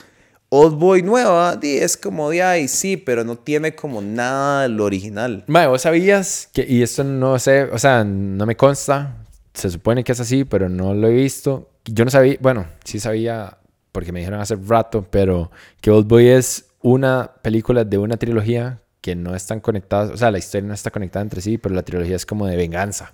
Old 0.49 0.75
Boy 0.77 1.01
nueva, 1.03 1.55
di, 1.55 1.77
es 1.77 1.97
como 1.97 2.29
de 2.29 2.41
ahí, 2.41 2.67
sí, 2.67 2.95
pero 2.97 3.23
no 3.23 3.37
tiene 3.37 3.75
como 3.75 4.01
nada 4.01 4.63
de 4.63 4.69
lo 4.69 4.85
original. 4.85 5.43
Mae, 5.47 5.67
vos 5.67 5.81
sabías 5.81 6.49
que, 6.53 6.65
y 6.67 6.81
esto 6.81 7.03
no 7.03 7.37
sé, 7.39 7.63
o 7.63 7.77
sea, 7.79 8.03
no 8.03 8.45
me 8.45 8.55
consta, 8.55 9.17
se 9.53 9.69
supone 9.69 10.03
que 10.03 10.11
es 10.11 10.19
así, 10.19 10.43
pero 10.45 10.69
no 10.69 10.93
lo 10.93 11.07
he 11.07 11.13
visto. 11.13 11.69
Yo 11.85 12.05
no 12.05 12.11
sabía, 12.11 12.37
bueno, 12.39 12.65
sí 12.83 12.99
sabía 12.99 13.57
porque 13.95 14.11
me 14.11 14.19
dijeron 14.19 14.41
hace 14.41 14.57
rato, 14.57 15.07
pero 15.09 15.49
que 15.79 15.89
Old 15.89 16.05
Boy 16.05 16.27
es 16.27 16.65
una 16.81 17.31
película 17.41 17.85
de 17.85 17.97
una 17.97 18.17
trilogía 18.17 18.81
que 18.99 19.15
no 19.15 19.33
están 19.33 19.61
conectadas, 19.61 20.11
o 20.11 20.17
sea, 20.17 20.31
la 20.31 20.37
historia 20.37 20.67
no 20.67 20.73
está 20.73 20.91
conectada 20.91 21.23
entre 21.23 21.39
sí, 21.39 21.57
pero 21.57 21.73
la 21.73 21.81
trilogía 21.81 22.17
es 22.17 22.25
como 22.25 22.45
de 22.45 22.57
venganza. 22.57 23.13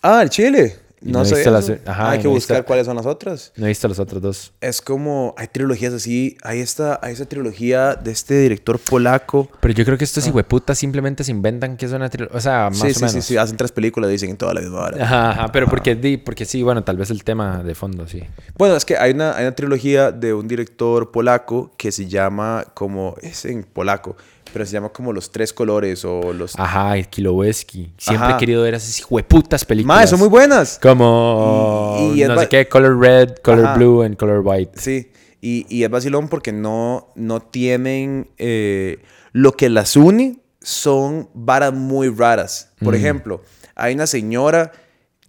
Ah, 0.00 0.22
el 0.22 0.30
Chile. 0.30 0.76
No, 1.04 1.24
sé. 1.24 1.50
las- 1.50 1.70
ajá, 1.86 2.10
hay 2.10 2.18
y 2.18 2.22
que 2.22 2.28
no 2.28 2.34
buscar 2.34 2.58
visto- 2.58 2.66
cuáles 2.66 2.86
son 2.86 2.96
las 2.96 3.06
otras. 3.06 3.52
No 3.56 3.66
he 3.66 3.68
visto 3.68 3.88
los 3.88 3.98
otros 3.98 4.22
dos. 4.22 4.52
Es 4.60 4.80
como, 4.80 5.34
hay 5.36 5.48
trilogías 5.48 5.92
así. 5.92 6.36
Hay 6.42 6.60
esta, 6.60 6.98
hay 7.02 7.12
esta 7.12 7.26
trilogía 7.26 7.94
de 7.94 8.10
este 8.12 8.38
director 8.40 8.78
polaco. 8.78 9.48
Pero 9.60 9.74
yo 9.74 9.84
creo 9.84 9.98
que 9.98 10.04
estos 10.04 10.26
hijueputas 10.26 10.78
simplemente 10.78 11.24
se 11.24 11.30
inventan 11.30 11.76
que 11.76 11.86
es 11.86 11.92
una 11.92 12.08
trilogía, 12.08 12.36
o 12.36 12.40
sea, 12.40 12.70
más 12.70 12.82
Ah. 12.82 12.84
sí, 12.86 12.90
o 12.90 12.94
sí, 12.94 13.00
menos. 13.00 13.12
sí, 13.12 13.22
sí, 13.22 13.36
hacen 13.36 13.56
tres 13.56 13.72
películas, 13.72 14.10
dicen 14.10 14.30
en 14.30 14.36
toda 14.36 14.54
la 14.54 14.60
misma 14.60 14.80
hora. 14.80 15.04
Ajá, 15.04 15.30
ajá, 15.30 15.52
pero 15.52 15.66
porque, 15.68 15.94
di, 15.94 16.16
porque 16.16 16.44
sí, 16.44 16.62
bueno, 16.62 16.84
tal 16.84 16.96
vez 16.96 17.10
el 17.10 17.24
tema 17.24 17.62
de 17.62 17.74
fondo, 17.74 18.06
sí. 18.06 18.22
Bueno, 18.56 18.76
es 18.76 18.84
que 18.84 18.96
hay 18.96 19.12
una, 19.12 19.36
hay 19.36 19.42
una 19.44 19.54
trilogía 19.54 20.12
de 20.12 20.34
un 20.34 20.46
director 20.48 21.10
polaco 21.10 21.72
que 21.76 21.90
se 21.92 22.06
llama 22.08 22.64
como, 22.74 23.16
es 23.22 23.44
en 23.44 23.64
polaco, 23.64 24.16
pero 24.52 24.66
se 24.66 24.72
llama 24.72 24.90
como 24.90 25.12
Los 25.12 25.30
Tres 25.30 25.52
Colores 25.52 26.04
o 26.04 26.32
los... 26.32 26.58
Ajá, 26.58 26.96
el 26.96 27.08
Kiloweski. 27.08 27.92
Siempre 27.96 28.26
Ajá. 28.28 28.36
he 28.36 28.38
querido 28.40 28.62
ver 28.62 28.74
esas 28.74 28.98
hijueputas 28.98 29.64
películas. 29.64 29.96
Más, 29.96 30.10
son 30.10 30.18
muy 30.18 30.28
buenas. 30.28 30.78
Como, 30.82 31.96
Y- 32.14 32.18
y 32.18 32.22
es 32.22 32.28
no 32.28 32.38
sé 32.38 32.48
qué, 32.48 32.68
Color 32.68 32.98
Red, 33.00 33.30
Color 33.42 33.64
Ajá. 33.66 33.74
Blue 33.76 34.02
and 34.02 34.16
Color 34.16 34.42
White. 34.44 34.72
Sí, 34.80 35.10
y, 35.40 35.66
y 35.68 35.84
es 35.84 35.90
vacilón 35.90 36.28
porque 36.28 36.52
no, 36.52 37.12
no 37.16 37.40
tienen... 37.40 38.30
eh, 38.38 38.98
lo 39.34 39.52
que 39.52 39.70
las 39.70 39.96
une 39.96 40.40
son 40.60 41.30
varas 41.32 41.72
muy 41.72 42.10
raras. 42.10 42.70
Por 42.84 42.94
ejemplo, 42.94 43.40
hay 43.74 43.94
una 43.94 44.06
señora, 44.06 44.72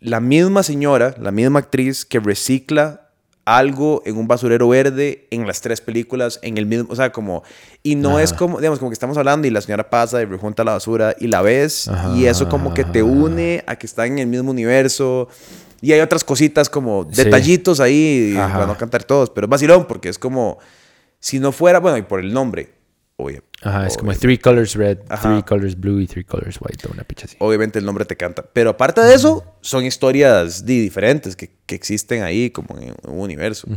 la 0.01 0.19
misma 0.19 0.61
señora, 0.61 1.15
la 1.17 1.32
misma 1.32 1.59
actriz 1.59 2.03
que 2.03 2.19
recicla 2.19 3.03
algo 3.46 4.02
en 4.06 4.18
un 4.18 4.28
basurero 4.28 4.70
verde 4.70 5.28
en 5.30 5.46
las 5.46 5.60
tres 5.62 5.82
películas 5.82 6.39
en 6.44 6.58
el 6.58 6.66
mismo, 6.66 6.88
o 6.89 6.96
sea, 6.96 7.12
como 7.12 7.44
y 7.84 7.96
no 7.96 8.18
es 8.20 8.32
como, 8.32 8.60
digamos, 8.60 8.80
como 8.80 8.89
que 8.89 8.94
estamos 8.94 9.18
hablando 9.18 9.46
y 9.48 9.50
la 9.52 9.60
señora 9.62 9.89
pasa 9.89 10.22
y 10.22 10.26
rejunta 10.26 10.64
la 10.64 10.72
basura 10.74 11.16
y 11.20 11.28
la 11.28 11.41
ves 11.41 11.89
y 12.16 12.26
eso 12.26 12.48
como 12.48 12.74
que 12.74 12.84
te 12.86 13.04
une 13.04 13.64
a 13.68 13.76
que 13.76 13.86
están 13.86 14.14
en 14.14 14.20
el 14.20 14.28
mismo 14.28 14.52
universo 14.52 15.28
y 15.82 15.91
hay 15.91 16.00
otras 16.00 16.24
cositas 16.24 16.70
como 16.70 17.06
Sí. 17.12 17.24
detallitos 17.24 17.82
ahí 17.82 18.34
para 18.38 18.66
no 18.66 18.78
cantar 18.78 19.04
todos, 19.04 19.30
pero 19.30 19.46
es 19.46 19.50
vacilón 19.50 19.86
porque 19.88 20.08
es 20.08 20.18
como 20.18 20.60
si 21.20 21.39
no 21.39 21.52
fuera, 21.52 21.80
bueno, 21.80 21.98
y 21.98 22.02
por 22.04 22.22
el 22.22 22.34
nombre, 22.34 22.72
obvio. 23.18 23.43
Ajá, 23.61 23.88
es 23.88 23.95
como 23.97 24.14
Three 24.14 24.38
Colors 24.38 24.76
Red, 24.76 24.99
Ajá. 25.09 25.30
Three 25.30 25.43
Colors 25.43 25.80
Blue 25.80 25.99
y 26.01 26.07
Three 26.07 26.26
Colors 26.26 26.57
White, 26.59 26.88
una 26.91 27.03
picha 27.03 27.26
así. 27.26 27.38
obviamente 27.39 27.80
el 27.80 27.86
nombre 27.86 28.03
te 28.05 28.18
canta. 28.18 28.43
Pero 28.51 28.72
aparte 28.72 29.01
de 29.01 29.14
eso, 29.14 29.43
son 29.61 29.86
historias 29.86 30.66
di, 30.66 30.80
diferentes 30.82 31.36
que, 31.36 31.51
que 31.66 31.76
existen 31.76 32.24
ahí 32.24 32.49
como 32.49 32.78
en 32.78 32.93
un 33.07 33.20
universo. 33.20 33.68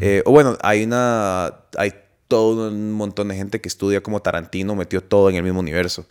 Eh, 0.00 0.22
o 0.24 0.30
bueno, 0.32 0.56
hay 0.62 0.84
una... 0.84 1.52
Hay 1.76 1.92
todo 2.28 2.70
un 2.70 2.92
montón 2.92 3.28
de 3.28 3.36
gente 3.36 3.60
que 3.60 3.68
estudia 3.68 4.02
como 4.02 4.20
Tarantino, 4.20 4.74
metió 4.74 5.00
todo 5.00 5.30
en 5.30 5.36
el 5.36 5.44
mismo 5.44 5.60
universo. 5.60 6.06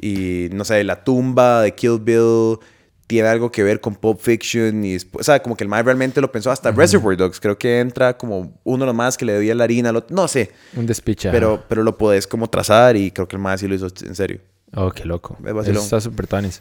Y 0.00 0.48
no 0.52 0.64
sé, 0.64 0.82
la 0.84 1.04
tumba 1.04 1.62
de 1.62 1.72
Kill 1.74 1.98
Bill 2.00 2.58
tiene 3.06 3.28
algo 3.28 3.52
que 3.52 3.62
ver 3.62 3.80
con 3.80 3.94
Pulp 3.94 4.20
Fiction 4.20 4.84
y 4.84 4.94
después, 4.94 5.20
o 5.20 5.24
sea, 5.24 5.40
como 5.42 5.56
que 5.56 5.64
el 5.64 5.68
mae 5.68 5.82
realmente 5.82 6.20
lo 6.20 6.30
pensó 6.32 6.50
hasta 6.50 6.70
Reservoir 6.72 7.16
Dogs, 7.16 7.38
creo 7.40 7.56
que 7.56 7.80
entra 7.80 8.16
como 8.18 8.58
uno 8.64 8.84
de 8.84 8.86
los 8.86 8.94
más 8.94 9.16
que 9.16 9.24
le 9.24 9.32
debía 9.34 9.54
la 9.54 9.64
harina, 9.64 9.90
al 9.90 9.96
otro- 9.96 10.14
no 10.16 10.26
sé, 10.28 10.50
Un 10.76 10.86
despiche. 10.86 11.30
pero, 11.30 11.62
pero 11.68 11.82
lo 11.82 11.96
podés 11.96 12.26
como 12.26 12.48
trazar 12.50 12.96
y 12.96 13.10
creo 13.12 13.28
que 13.28 13.36
el 13.36 13.42
mae 13.42 13.56
sí 13.58 13.68
lo 13.68 13.74
hizo 13.76 13.86
en 14.04 14.14
serio. 14.14 14.40
Oh, 14.74 14.90
qué 14.90 15.04
loco. 15.04 15.38
Es. 15.44 15.68
Eso 15.68 15.80
está 15.80 16.00
súper 16.00 16.26
tuanis. 16.26 16.60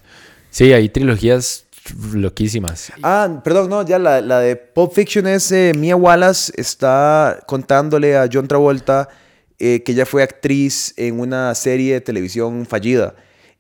Sí, 0.52 0.72
hay 0.72 0.88
trilogías 0.90 1.66
loquísimas. 2.14 2.92
Ah, 3.04 3.42
perdón, 3.44 3.70
no, 3.70 3.86
ya 3.86 4.00
la, 4.00 4.22
la 4.22 4.40
de 4.40 4.56
Pulp 4.56 4.94
Fiction 4.94 5.28
es 5.28 5.52
eh, 5.52 5.74
Mia 5.76 5.96
Wallace 5.96 6.52
está 6.56 7.40
contándole 7.48 8.18
a 8.18 8.28
John 8.32 8.48
Travolta 8.48 9.10
eh, 9.60 9.84
que 9.84 9.92
ella 9.94 10.06
fue 10.06 10.24
actriz 10.24 10.94
en 10.98 11.20
una 11.20 11.54
serie 11.56 11.94
de 11.94 12.02
televisión 12.02 12.66
fallida 12.66 13.16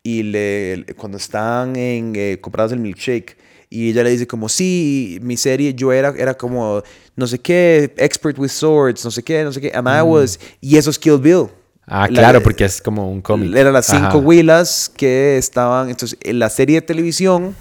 y 0.05 0.21
le, 0.21 0.85
cuando 0.97 1.17
están 1.17 1.75
en 1.75 2.13
eh, 2.15 2.37
comprados 2.39 2.71
el 2.71 2.77
milkshake 2.79 3.35
y 3.71 3.89
ella 3.89 4.03
le 4.03 4.11
dice 4.11 4.27
como 4.27 4.47
sí, 4.49 5.17
mi 5.23 5.35
serie 5.35 5.73
yo 5.73 5.91
era, 5.91 6.13
era 6.15 6.35
como 6.35 6.83
no 7.15 7.25
sé 7.25 7.39
qué, 7.39 7.91
expert 7.97 8.37
with 8.37 8.49
swords, 8.49 9.03
no 9.03 9.09
sé 9.09 9.23
qué, 9.23 9.43
no 9.43 9.51
sé 9.51 9.59
qué, 9.59 9.71
and 9.73 9.87
I 9.87 10.01
was, 10.03 10.39
y 10.61 10.77
eso 10.77 10.91
es 10.91 10.99
Kill 10.99 11.17
Bill. 11.17 11.47
Ah, 11.87 12.01
La- 12.07 12.19
claro, 12.19 12.43
porque 12.43 12.65
es 12.65 12.79
como 12.83 13.11
un 13.11 13.21
cómic. 13.21 13.55
Eran 13.55 13.73
las 13.73 13.87
cinco 13.87 14.05
Ajá. 14.05 14.17
huilas 14.17 14.91
que 14.95 15.37
estaban. 15.37 15.89
Entonces, 15.89 16.17
en 16.21 16.37
la 16.37 16.49
serie 16.49 16.75
de 16.81 16.81
televisión 16.85 17.55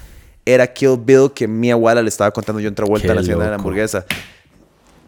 era 0.45 0.71
Kill 0.71 0.97
Bill 1.03 1.31
que 1.33 1.47
Mia 1.47 1.75
Wallace 1.75 2.03
le 2.03 2.09
estaba 2.09 2.29
contando 2.31 2.59
yo 2.59 2.69
otra 2.69 2.85
vuelta 2.85 3.07
en 3.07 3.15
la 3.15 3.21
escena 3.21 3.43
de 3.43 3.49
la 3.49 3.55
hamburguesa. 3.55 4.05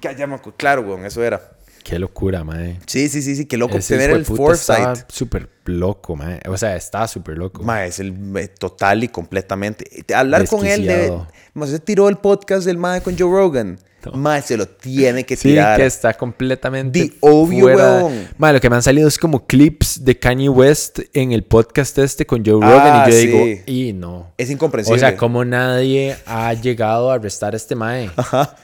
Acu- 0.01 0.53
Claro, 0.57 0.81
weón, 0.81 1.05
eso 1.05 1.23
era. 1.23 1.51
Qué 1.87 1.97
locura, 1.99 2.43
mae. 2.43 2.79
Sí, 2.85 3.07
sí, 3.07 3.21
sí, 3.21 3.35
sí, 3.37 3.45
qué 3.45 3.55
loco 3.55 3.77
Ese 3.77 3.95
tener 3.97 4.11
el 4.11 4.25
foresight. 4.25 5.09
súper 5.09 5.49
loco, 5.63 6.17
mae. 6.17 6.41
O 6.49 6.57
sea, 6.57 6.75
está 6.75 7.07
súper 7.07 7.37
loco. 7.37 7.63
Ma, 7.63 7.85
es 7.85 7.99
el 7.99 8.13
eh, 8.35 8.49
total 8.49 9.05
y 9.05 9.07
completamente. 9.07 10.03
Hablar 10.13 10.45
con 10.47 10.65
él 10.65 10.81
de. 10.81 10.87
Desquiciado. 10.87 11.27
Ma, 11.53 11.65
se 11.65 11.79
tiró 11.79 12.09
el 12.09 12.17
podcast 12.17 12.65
del 12.65 12.77
Mae 12.77 12.99
con 13.01 13.17
Joe 13.17 13.31
Rogan. 13.31 13.79
Mae, 14.13 14.41
se 14.41 14.55
lo 14.57 14.67
tiene 14.67 15.25
que 15.25 15.35
Sí, 15.35 15.49
tirar. 15.49 15.77
que 15.79 15.85
está 15.85 16.13
completamente 16.13 16.99
Di, 17.03 17.13
obvio, 17.21 17.63
fuera. 17.63 18.03
weón. 18.03 18.27
Mae, 18.37 18.53
lo 18.53 18.59
que 18.61 18.69
me 18.69 18.75
han 18.77 18.83
salido 18.83 19.07
es 19.07 19.17
como 19.17 19.45
clips 19.47 20.03
de 20.05 20.17
Kanye 20.19 20.49
West 20.49 20.99
en 21.13 21.31
el 21.31 21.43
podcast 21.43 21.97
este 21.99 22.25
con 22.25 22.45
Joe 22.45 22.53
Rogan 22.61 23.01
Ah, 23.01 23.05
y 23.07 23.11
yo 23.11 23.17
sí. 23.17 23.27
digo, 23.27 23.61
y 23.65 23.93
no. 23.93 24.31
Es 24.37 24.49
incomprensible. 24.49 24.95
O 24.97 24.99
sea, 24.99 25.15
como 25.17 25.43
nadie 25.45 26.15
ha 26.25 26.53
llegado 26.53 27.11
a 27.11 27.15
arrestar 27.15 27.53
a 27.53 27.57
este 27.57 27.75
mae. 27.75 28.09
Ajá. 28.15 28.55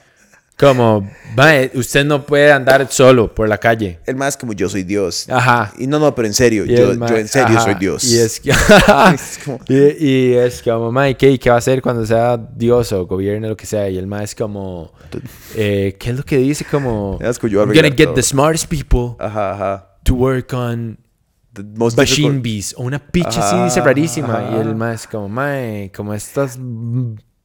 Como, 0.58 1.10
mae, 1.36 1.72
usted 1.74 2.06
no 2.06 2.26
puede 2.26 2.51
andar 2.51 2.88
solo 2.91 3.34
por 3.34 3.49
la 3.49 3.58
calle. 3.58 3.99
El 4.06 4.16
más 4.16 4.38
como 4.38 4.54
yo 4.54 4.70
soy 4.70 4.84
Dios. 4.84 5.28
Ajá. 5.30 5.74
Y 5.80 5.88
no, 5.88 5.97
no, 5.99 6.14
pero 6.14 6.28
en 6.28 6.34
serio, 6.34 6.64
yo, 6.66 6.93
mae- 6.95 7.10
yo 7.10 7.18
en 7.18 7.28
serio 7.28 7.58
ajá. 7.58 7.62
soy 7.66 7.74
Dios. 7.76 8.04
Y 8.04 8.20
es 8.20 8.39
que... 8.39 8.51
Es 9.14 9.39
como- 9.43 9.60
y, 9.68 10.06
y 10.06 10.34
es 10.36 10.62
como, 10.62 10.91
mae, 10.91 11.16
¿qué, 11.18 11.38
¿qué 11.39 11.49
va 11.49 11.56
a 11.56 11.60
hacer 11.60 11.82
cuando 11.82 12.06
sea 12.06 12.38
Dios 12.38 12.91
o 12.91 13.06
gobierno, 13.08 13.47
lo 13.49 13.58
que 13.58 13.66
sea? 13.66 13.89
Y 13.89 13.97
el 13.97 14.06
mae 14.06 14.26
es 14.26 14.36
como, 14.36 14.91
eh, 15.56 15.95
¿qué 15.99 16.12
es 16.12 16.18
lo 16.18 16.24
que 16.24 16.38
dice? 16.38 16.66
Como, 16.66 17.18
yo 17.20 17.60
I'm 17.62 17.74
gonna 17.74 17.89
get 17.89 18.06
todo. 18.06 18.14
the 18.14 18.24
smartest 18.24 18.70
people 18.70 19.16
Ajá, 19.20 19.54
ajá. 19.54 19.88
to 20.04 20.14
work 20.14 20.54
on 20.54 20.99
The 21.54 21.64
most 21.64 21.97
machine 21.97 22.39
bees. 22.41 22.74
O 22.78 22.82
una 22.84 22.97
picha 22.97 23.47
así 23.47 23.56
dice 23.64 23.80
rarísima. 23.82 24.49
Y 24.54 24.62
el 24.62 24.76
mae 24.76 24.95
es 24.95 25.06
como, 25.08 25.30
mae, 25.30 25.91
como 25.95 26.14
estas 26.16 26.58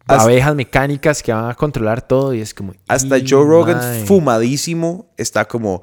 Hasta- 0.08 0.24
abejas 0.24 0.54
mecánicas 0.54 1.22
que 1.22 1.32
van 1.32 1.50
a 1.50 1.54
controlar 1.54 2.02
todo. 2.02 2.34
Y 2.34 2.40
es 2.40 2.52
como, 2.54 2.72
Hasta 2.88 3.18
"Y, 3.18 3.24
Joe 3.28 3.44
Rogan, 3.44 3.80
fumadísimo, 4.06 5.06
está 5.16 5.44
como. 5.46 5.82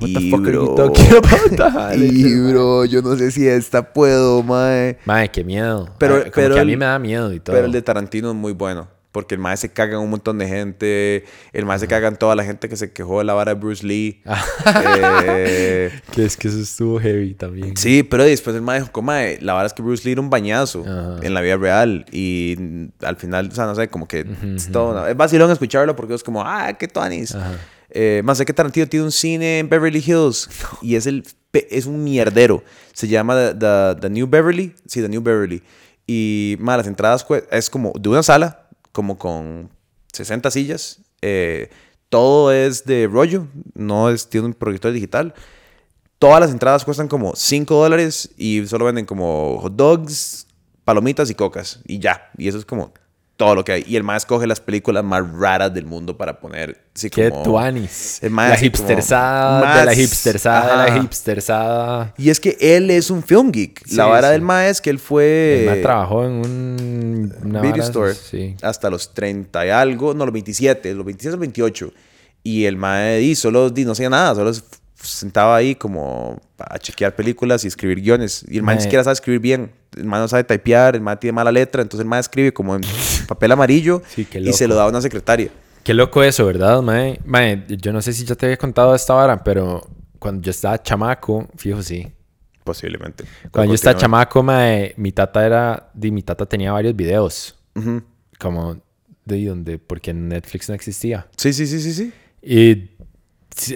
What 0.00 0.08
the 0.12 0.20
"Y, 0.20 0.30
fuck 0.30 0.40
bro, 0.42 0.72
about?" 0.72 0.96
Y, 1.96 2.50
bro, 2.50 2.84
yo 2.84 3.00
no 3.02 3.16
sé 3.16 3.30
si 3.30 3.46
esta 3.46 3.92
puedo, 3.92 4.42
mae. 4.42 4.98
Mae, 5.04 5.30
qué 5.30 5.44
miedo. 5.44 5.88
Pero- 5.98 6.18
como 6.20 6.30
pero 6.34 6.54
que 6.56 6.60
a 6.60 6.64
mí 6.64 6.76
me 6.76 6.84
da 6.84 6.98
miedo 6.98 7.32
y 7.32 7.38
todo. 7.40 7.54
Pero 7.54 7.66
el 7.66 7.72
de 7.72 7.80
Tarantino 7.82 8.30
es 8.30 8.36
muy 8.36 8.52
bueno. 8.52 8.88
Porque 9.14 9.36
el 9.36 9.40
mae 9.40 9.56
se 9.56 9.68
caga 9.72 9.94
en 9.94 10.00
un 10.00 10.10
montón 10.10 10.38
de 10.38 10.48
gente. 10.48 11.24
El 11.52 11.64
mae 11.66 11.78
se 11.78 11.86
caga 11.86 12.08
en 12.08 12.16
toda 12.16 12.34
la 12.34 12.42
gente 12.44 12.68
que 12.68 12.76
se 12.76 12.92
quejó 12.92 13.20
de 13.20 13.24
la 13.24 13.32
vara 13.32 13.54
de 13.54 13.60
Bruce 13.60 13.86
Lee. 13.86 14.20
Eh, 15.26 15.90
Que 16.12 16.24
es 16.24 16.36
que 16.36 16.48
eso 16.48 16.58
estuvo 16.60 16.98
heavy 16.98 17.34
también. 17.34 17.76
sí, 17.76 18.02
pero 18.02 18.24
después 18.24 18.56
el 18.56 18.62
mae 18.62 18.80
dijo, 18.80 18.92
como, 18.92 19.06
mae, 19.06 19.38
la 19.40 19.52
vara 19.54 19.66
es 19.66 19.72
que 19.72 19.82
Bruce 19.82 20.04
Lee 20.04 20.12
era 20.12 20.20
un 20.20 20.30
bañazo 20.30 20.82
Ajá. 20.86 21.18
en 21.22 21.32
la 21.32 21.40
vida 21.40 21.56
real. 21.56 22.04
Y 22.10 22.56
al 23.02 23.16
final, 23.16 23.48
o 23.52 23.54
sea, 23.54 23.66
no 23.66 23.74
sé, 23.74 23.88
como 23.88 24.08
que 24.08 24.26
es 24.56 24.70
todo. 24.72 24.90
una- 24.90 25.08
Es 25.10 25.16
vacilón 25.16 25.50
escucharlo 25.50 25.94
porque 25.94 26.14
es 26.14 26.22
como, 26.24 26.42
ah, 26.42 26.72
qué 26.78 26.88
tonis. 26.88 27.36
Eh, 27.90 28.22
más 28.24 28.38
sé 28.38 28.44
que 28.44 28.52
Tarantino 28.52 28.88
tiene 28.88 29.04
un 29.06 29.12
cine 29.12 29.60
en 29.60 29.68
Beverly 29.68 30.02
Hills 30.04 30.48
y 30.82 30.96
es, 30.96 31.06
el, 31.06 31.22
es 31.52 31.86
un 31.86 32.02
mierdero. 32.02 32.64
Se 32.92 33.06
llama 33.06 33.36
The, 33.36 33.54
The- 33.54 34.00
The 34.00 34.10
New 34.10 34.26
Beverly. 34.26 34.74
Sí, 34.86 35.00
The 35.00 35.08
New 35.08 35.22
Beverly. 35.22 35.62
Y 36.06 36.56
más 36.60 36.76
las 36.76 36.86
entradas 36.86 37.24
es 37.50 37.70
como 37.70 37.92
de 37.98 38.08
una 38.10 38.22
sala, 38.22 38.63
como 38.94 39.18
con 39.18 39.70
60 40.12 40.50
sillas. 40.52 41.00
Eh, 41.20 41.68
todo 42.08 42.52
es 42.52 42.84
de 42.86 43.08
rollo, 43.08 43.48
no 43.74 44.08
es, 44.08 44.28
tiene 44.28 44.46
un 44.46 44.54
proyector 44.54 44.92
digital. 44.92 45.34
Todas 46.20 46.40
las 46.40 46.52
entradas 46.52 46.84
cuestan 46.84 47.08
como 47.08 47.34
5 47.34 47.74
dólares 47.74 48.30
y 48.38 48.64
solo 48.68 48.84
venden 48.84 49.04
como 49.04 49.58
hot 49.60 49.74
dogs, 49.74 50.46
palomitas 50.84 51.28
y 51.28 51.34
cocas. 51.34 51.80
Y 51.84 51.98
ya. 51.98 52.30
Y 52.38 52.46
eso 52.46 52.56
es 52.56 52.64
como 52.64 52.94
todo 53.36 53.54
lo 53.56 53.64
que 53.64 53.72
hay. 53.72 53.84
Y 53.86 53.96
el 53.96 54.04
más 54.04 54.22
escoge 54.22 54.46
las 54.46 54.60
películas 54.60 55.02
más 55.02 55.28
raras 55.32 55.74
del 55.74 55.86
mundo 55.86 56.16
para 56.16 56.38
poner. 56.38 56.84
Así 56.94 57.10
Qué 57.10 57.30
como... 57.30 57.42
tuanis. 57.42 58.18
El 58.22 58.34
La 58.36 58.46
así 58.52 58.70
como 58.70 58.76
hipstersada 58.86 59.58
de 59.60 59.84
la 59.84 59.84
más- 59.86 59.98
hipstersada 59.98 60.70
de 60.70 60.76
la 60.76 60.84
ajá. 60.84 61.04
hipstersada. 61.04 62.14
Y 62.16 62.30
es 62.30 62.38
que 62.38 62.56
él 62.60 62.90
es 62.90 63.10
un 63.10 63.22
film 63.22 63.50
geek. 63.50 63.82
Sí, 63.86 63.96
la 63.96 64.06
vara 64.06 64.28
sí. 64.28 64.32
del 64.32 64.42
mae 64.42 64.68
es 64.70 64.80
que 64.80 64.90
él 64.90 64.98
fue 64.98 65.66
El 65.68 65.82
trabajó 65.82 66.24
en 66.24 66.32
un... 66.32 67.34
Una 67.44 67.60
beauty 67.60 67.80
vara- 67.80 67.88
store 67.90 68.14
Sí. 68.14 68.54
hasta 68.62 68.88
los 68.90 69.12
30 69.14 69.66
y 69.66 69.70
algo, 69.70 70.14
no, 70.14 70.24
los 70.24 70.32
27, 70.32 70.94
los 70.94 71.04
27 71.04 71.36
o 71.36 71.40
28. 71.40 71.92
Y 72.44 72.66
el 72.66 72.76
mae 72.76 73.18
di, 73.18 73.34
solo 73.34 73.72
no 73.74 73.92
hacía 73.92 74.10
nada, 74.10 74.34
solo 74.34 74.52
sentaba 74.94 75.56
ahí 75.56 75.74
como 75.74 76.40
a 76.58 76.78
chequear 76.78 77.14
películas 77.16 77.64
y 77.64 77.68
escribir 77.68 78.00
guiones. 78.00 78.44
Y 78.48 78.56
el 78.58 78.62
mae 78.62 78.76
ni 78.76 78.82
siquiera 78.82 79.02
sabe 79.04 79.14
escribir 79.14 79.40
bien. 79.40 79.72
El 79.96 80.04
mae 80.04 80.20
no 80.20 80.28
sabe 80.28 80.44
typear, 80.44 80.96
el 80.96 81.00
mae 81.00 81.16
tiene 81.16 81.32
mala 81.32 81.52
letra, 81.52 81.82
entonces 81.82 82.04
el 82.04 82.08
mae 82.08 82.20
escribe 82.20 82.52
como 82.52 82.76
en 82.76 82.82
papel 83.28 83.52
amarillo 83.52 84.02
Sí, 84.08 84.26
y 84.32 84.52
se 84.52 84.66
lo 84.66 84.74
da 84.74 84.84
a 84.84 84.88
una 84.88 85.00
secretaria. 85.00 85.50
Qué 85.82 85.92
loco 85.92 86.22
eso, 86.22 86.46
¿verdad, 86.46 86.80
mae? 86.80 87.20
Mae, 87.24 87.64
yo 87.68 87.92
no 87.92 88.00
sé 88.00 88.12
si 88.12 88.24
ya 88.24 88.34
te 88.34 88.46
había 88.46 88.56
contado 88.56 88.94
esta 88.94 89.12
vara, 89.12 89.44
pero 89.44 89.86
cuando 90.18 90.42
yo 90.42 90.50
estaba 90.50 90.82
chamaco, 90.82 91.46
fijo, 91.56 91.82
sí. 91.82 92.10
Posiblemente. 92.64 93.24
Cuando 93.50 93.72
yo 93.72 93.74
estaba 93.74 93.94
chamaco, 93.94 94.42
mae, 94.42 94.94
mi 94.96 95.12
tata 95.12 95.44
era... 95.44 95.90
mi 95.94 96.22
tata 96.22 96.46
tenía 96.46 96.72
varios 96.72 96.96
videos. 96.96 97.54
Ujú. 97.74 98.02
Como 98.38 98.80
de 99.26 99.44
donde... 99.44 99.78
Porque 99.78 100.14
Netflix 100.14 100.70
no 100.70 100.74
existía. 100.74 101.26
Sí, 101.36 101.52
sí, 101.52 101.66
sí, 101.66 101.78
sí, 101.80 101.92
sí. 101.92 102.12
Y 102.40 102.90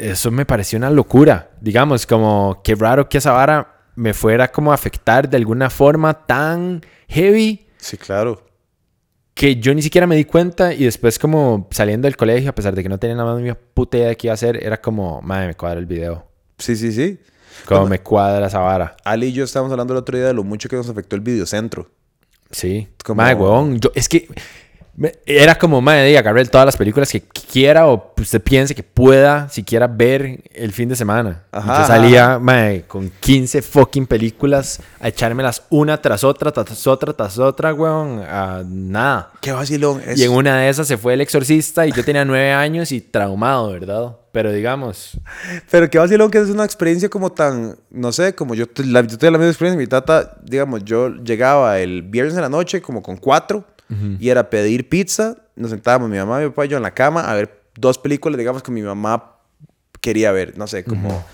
eso 0.00 0.30
me 0.30 0.46
pareció 0.46 0.78
una 0.78 0.90
locura. 0.90 1.50
Digamos, 1.60 2.06
como 2.06 2.62
qué 2.64 2.74
raro 2.74 3.08
que 3.08 3.18
esa 3.18 3.32
vara 3.32 3.77
me 3.98 4.14
fuera 4.14 4.50
como 4.52 4.70
a 4.70 4.74
afectar 4.74 5.28
de 5.28 5.36
alguna 5.36 5.70
forma 5.70 6.26
tan 6.26 6.80
heavy 7.08 7.66
Sí, 7.78 7.96
claro. 7.96 8.44
que 9.34 9.56
yo 9.56 9.74
ni 9.74 9.82
siquiera 9.82 10.06
me 10.06 10.16
di 10.16 10.24
cuenta 10.24 10.72
y 10.74 10.84
después 10.84 11.18
como 11.18 11.68
saliendo 11.70 12.06
del 12.06 12.16
colegio, 12.16 12.50
a 12.50 12.54
pesar 12.54 12.74
de 12.74 12.82
que 12.82 12.88
no 12.88 12.98
tenía 12.98 13.16
nada 13.16 13.32
más 13.34 13.42
ni 13.42 13.52
puta 13.74 13.96
idea 13.96 14.08
de 14.08 14.16
qué 14.16 14.26
iba 14.28 14.32
a 14.32 14.34
hacer, 14.34 14.62
era 14.62 14.80
como, 14.80 15.20
madre, 15.22 15.48
me 15.48 15.54
cuadra 15.54 15.78
el 15.80 15.86
video. 15.86 16.26
Sí, 16.58 16.76
sí, 16.76 16.92
sí. 16.92 17.18
Como 17.64 17.80
Cuando- 17.80 17.90
me 17.90 18.00
cuadra 18.00 18.46
esa 18.46 18.58
vara. 18.60 18.96
Ali 19.04 19.26
y 19.28 19.32
yo 19.32 19.44
estábamos 19.44 19.72
hablando 19.72 19.92
el 19.94 19.98
otro 19.98 20.16
día 20.16 20.26
de 20.28 20.34
lo 20.34 20.44
mucho 20.44 20.68
que 20.68 20.76
nos 20.76 20.88
afectó 20.88 21.16
el 21.16 21.22
videocentro. 21.22 21.90
Sí. 22.50 22.88
Como- 23.04 23.22
Madre, 23.22 23.34
huevón. 23.34 23.78
Yo, 23.80 23.90
es 23.94 24.08
que 24.08 24.28
era 25.24 25.56
como, 25.56 25.80
madre, 25.80 26.02
de 26.02 26.18
agarré 26.18 26.44
todas 26.46 26.66
las 26.66 26.76
películas 26.76 27.10
que 27.10 27.22
quiera 27.22 27.86
o 27.86 28.12
usted 28.16 28.42
piense 28.42 28.74
que 28.74 28.82
pueda 28.82 29.48
siquiera 29.48 29.86
ver 29.86 30.42
el 30.52 30.72
fin 30.72 30.88
de 30.88 30.96
semana. 30.96 31.44
Ajá, 31.52 31.80
yo 31.80 31.86
salía, 31.86 32.38
madre, 32.38 32.84
con 32.88 33.10
15 33.20 33.62
fucking 33.62 34.06
películas 34.06 34.80
a 35.00 35.08
echármelas 35.08 35.62
una 35.70 36.00
tras 36.00 36.24
otra, 36.24 36.50
tras 36.50 36.86
otra, 36.86 37.12
tras 37.12 37.38
otra, 37.38 37.72
weón. 37.74 38.22
A 38.28 38.64
nada. 38.66 39.30
Qué 39.40 39.52
vacilón. 39.52 40.02
Es... 40.04 40.18
Y 40.18 40.24
en 40.24 40.32
una 40.32 40.58
de 40.58 40.68
esas 40.68 40.88
se 40.88 40.98
fue 40.98 41.14
El 41.14 41.20
Exorcista 41.20 41.86
y 41.86 41.92
yo 41.92 42.04
tenía 42.04 42.24
nueve 42.24 42.52
años 42.52 42.90
y 42.90 43.00
traumado, 43.00 43.70
¿verdad? 43.70 44.16
Pero 44.32 44.52
digamos, 44.52 45.18
Pero 45.70 45.88
qué 45.88 45.98
vacilón 45.98 46.30
que 46.30 46.38
es 46.38 46.48
una 46.48 46.64
experiencia 46.64 47.08
como 47.08 47.30
tan, 47.30 47.76
no 47.90 48.12
sé, 48.12 48.34
como 48.34 48.54
yo, 48.54 48.66
la, 48.84 49.00
yo 49.02 49.16
tengo 49.16 49.32
la 49.32 49.38
misma 49.38 49.50
experiencia. 49.50 49.78
Mi 49.78 49.86
tata, 49.86 50.36
digamos, 50.42 50.84
yo 50.84 51.08
llegaba 51.08 51.78
el 51.78 52.02
viernes 52.02 52.34
en 52.34 52.42
la 52.42 52.48
noche 52.48 52.82
como 52.82 53.02
con 53.02 53.16
y 54.18 54.28
era 54.28 54.50
pedir 54.50 54.88
pizza. 54.88 55.36
Nos 55.56 55.70
sentábamos 55.70 56.08
mi 56.10 56.18
mamá, 56.18 56.38
mi 56.40 56.48
papá 56.48 56.66
y 56.66 56.68
yo 56.68 56.76
en 56.76 56.82
la 56.82 56.92
cama 56.94 57.22
a 57.30 57.34
ver 57.34 57.62
dos 57.74 57.98
películas, 57.98 58.38
digamos, 58.38 58.62
que 58.62 58.70
mi 58.70 58.82
mamá 58.82 59.32
quería 60.00 60.30
ver. 60.32 60.56
No 60.56 60.66
sé, 60.66 60.84
como, 60.84 61.24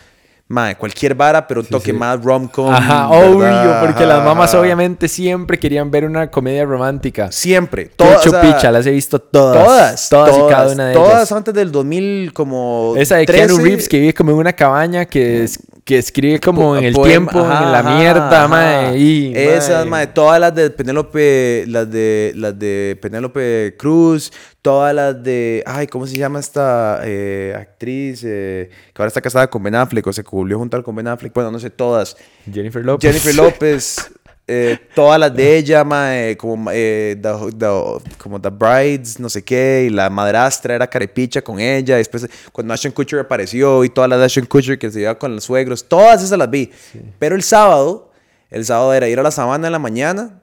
madre, 0.48 0.76
cualquier 0.76 1.14
vara, 1.14 1.46
pero 1.46 1.60
un 1.60 1.66
toque 1.66 1.90
sí. 1.90 1.92
más 1.96 2.22
rom-com. 2.22 2.72
ajá, 2.72 3.08
¿verdad? 3.10 3.32
obvio, 3.32 3.86
porque 3.86 4.06
las 4.06 4.24
mamás 4.24 4.54
obviamente 4.54 5.08
siempre 5.08 5.58
querían 5.58 5.90
ver 5.90 6.04
una 6.04 6.30
comedia 6.30 6.64
romántica. 6.64 7.30
Siempre. 7.32 7.86
Todas, 7.96 8.22
Todas. 8.22 8.26
o 8.26 8.30
sea, 8.42 8.54
picha, 8.56 8.70
las 8.70 8.86
he 8.86 8.90
visto 8.90 9.18
todas. 9.18 9.64
Todas, 9.64 10.08
Todas, 10.08 10.36
y 10.36 10.50
cada 10.52 10.72
una 10.72 10.86
de 10.88 10.94
todas 10.94 11.14
ellas. 11.14 11.32
antes 11.32 11.54
del 11.54 11.72
2000 11.72 12.32
como 12.32 12.94
Esa 12.96 13.16
de 13.16 13.26
13, 13.26 13.46
Keanu 13.46 13.62
Reeves 13.62 13.88
que 13.88 13.98
vive 13.98 14.14
como 14.14 14.30
en 14.32 14.36
una 14.38 14.52
cabaña 14.52 15.04
que, 15.06 15.44
es- 15.44 15.58
que 15.84 15.98
escribe 15.98 16.40
como 16.40 16.76
en 16.78 16.84
el 16.84 16.94
poema- 16.94 17.08
tiempo, 17.08 17.40
ajá, 17.40 17.64
en 17.66 17.72
la 17.72 17.82
mierda, 17.82 18.48
mae. 18.48 18.96
Y, 18.98 19.32
Esas, 19.36 19.86
mae. 19.86 20.06
todas 20.06 20.40
las 20.40 20.54
de 20.54 20.70
Penélope, 20.70 21.64
las 21.68 21.90
de, 21.90 22.32
las 22.36 22.58
de 22.58 22.98
Penélope 23.02 23.74
Cruz, 23.78 24.32
todas 24.62 24.94
las 24.94 25.22
de, 25.22 25.62
ay, 25.66 25.86
¿cómo 25.86 26.06
se 26.06 26.16
llama 26.16 26.40
esta 26.40 27.00
eh, 27.04 27.54
actriz 27.58 28.22
eh, 28.24 28.70
que 28.94 29.02
ahora 29.02 29.08
está 29.08 29.20
casada 29.20 29.48
con 29.50 29.62
Ben 29.62 29.74
Affleck 29.74 30.06
o 30.06 30.12
se 30.12 30.22
volvió 30.22 30.56
a 30.56 30.60
juntar 30.60 30.82
con 30.82 30.96
Ben 30.96 31.06
Affleck? 31.06 31.34
Bueno, 31.34 31.50
no 31.50 31.58
sé, 31.58 31.68
todas. 31.68 32.16
Jennifer 32.50 32.82
Lopez. 32.82 33.06
Jennifer 33.10 33.34
López, 33.34 34.10
eh, 34.46 34.78
todas 34.94 35.18
las 35.18 35.34
de 35.34 35.56
ella, 35.56 35.84
mae, 35.84 36.36
como, 36.36 36.70
eh, 36.72 37.16
the- 37.20 37.52
the- 37.56 38.12
como 38.18 38.40
The 38.40 38.50
Brides, 38.50 39.18
no 39.18 39.28
sé 39.30 39.42
qué, 39.42 39.84
y 39.86 39.90
la 39.90 40.10
madrastra 40.10 40.74
era 40.74 40.86
carepicha 40.86 41.40
con 41.42 41.58
ella. 41.60 41.96
Después, 41.96 42.26
cuando 42.52 42.74
Ashton 42.74 42.92
Kutcher 42.92 43.20
apareció 43.20 43.84
y 43.84 43.88
todas 43.88 44.10
las 44.10 44.18
de 44.18 44.24
Ashton 44.26 44.46
Kutcher 44.46 44.78
que 44.78 44.90
se 44.90 45.00
iba 45.00 45.18
con 45.18 45.34
los 45.34 45.44
suegros, 45.44 45.88
todas 45.88 46.22
esas 46.22 46.38
las 46.38 46.50
vi. 46.50 46.70
Pero 47.18 47.34
el 47.36 47.42
sábado, 47.42 48.10
el 48.50 48.64
sábado 48.66 48.92
era 48.92 49.08
ir 49.08 49.18
a 49.18 49.22
la 49.22 49.30
sabana 49.30 49.66
en 49.68 49.72
la 49.72 49.78
mañana, 49.78 50.42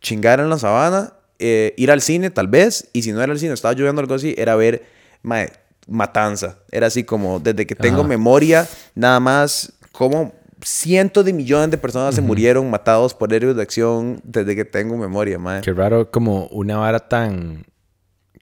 chingar 0.00 0.40
en 0.40 0.50
la 0.50 0.58
sabana, 0.58 1.14
eh, 1.38 1.72
ir 1.78 1.90
al 1.90 2.02
cine 2.02 2.30
tal 2.30 2.48
vez, 2.48 2.88
y 2.92 3.02
si 3.02 3.12
no 3.12 3.22
era 3.22 3.32
al 3.32 3.38
cine, 3.38 3.54
estaba 3.54 3.72
lloviendo 3.74 4.00
algo 4.00 4.14
así, 4.14 4.34
era 4.36 4.56
ver 4.56 4.84
mae, 5.22 5.50
Matanza. 5.86 6.58
Era 6.70 6.88
así 6.88 7.02
como, 7.04 7.40
desde 7.40 7.66
que 7.66 7.74
tengo 7.74 8.00
Ajá. 8.00 8.08
memoria, 8.08 8.68
nada 8.94 9.20
más, 9.20 9.72
como 9.92 10.32
cientos 10.62 11.24
de 11.24 11.32
millones 11.32 11.70
de 11.70 11.78
personas 11.78 12.14
se 12.14 12.20
murieron 12.20 12.68
matados 12.70 13.14
por 13.14 13.32
héroes 13.32 13.56
de 13.56 13.62
acción 13.62 14.20
desde 14.24 14.56
que 14.56 14.64
tengo 14.64 14.96
memoria, 14.96 15.38
mae. 15.38 15.60
Qué 15.62 15.72
raro, 15.72 16.10
como 16.10 16.46
una 16.48 16.76
vara 16.78 16.98
tan. 17.00 17.64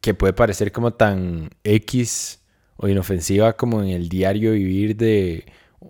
que 0.00 0.14
puede 0.14 0.32
parecer 0.32 0.70
como 0.70 0.92
tan 0.92 1.50
X 1.64 2.40
o 2.76 2.86
inofensiva 2.86 3.54
como 3.54 3.82
en 3.82 3.88
el 3.88 4.08
diario 4.08 4.52
vivir 4.52 4.96
de 4.96 5.44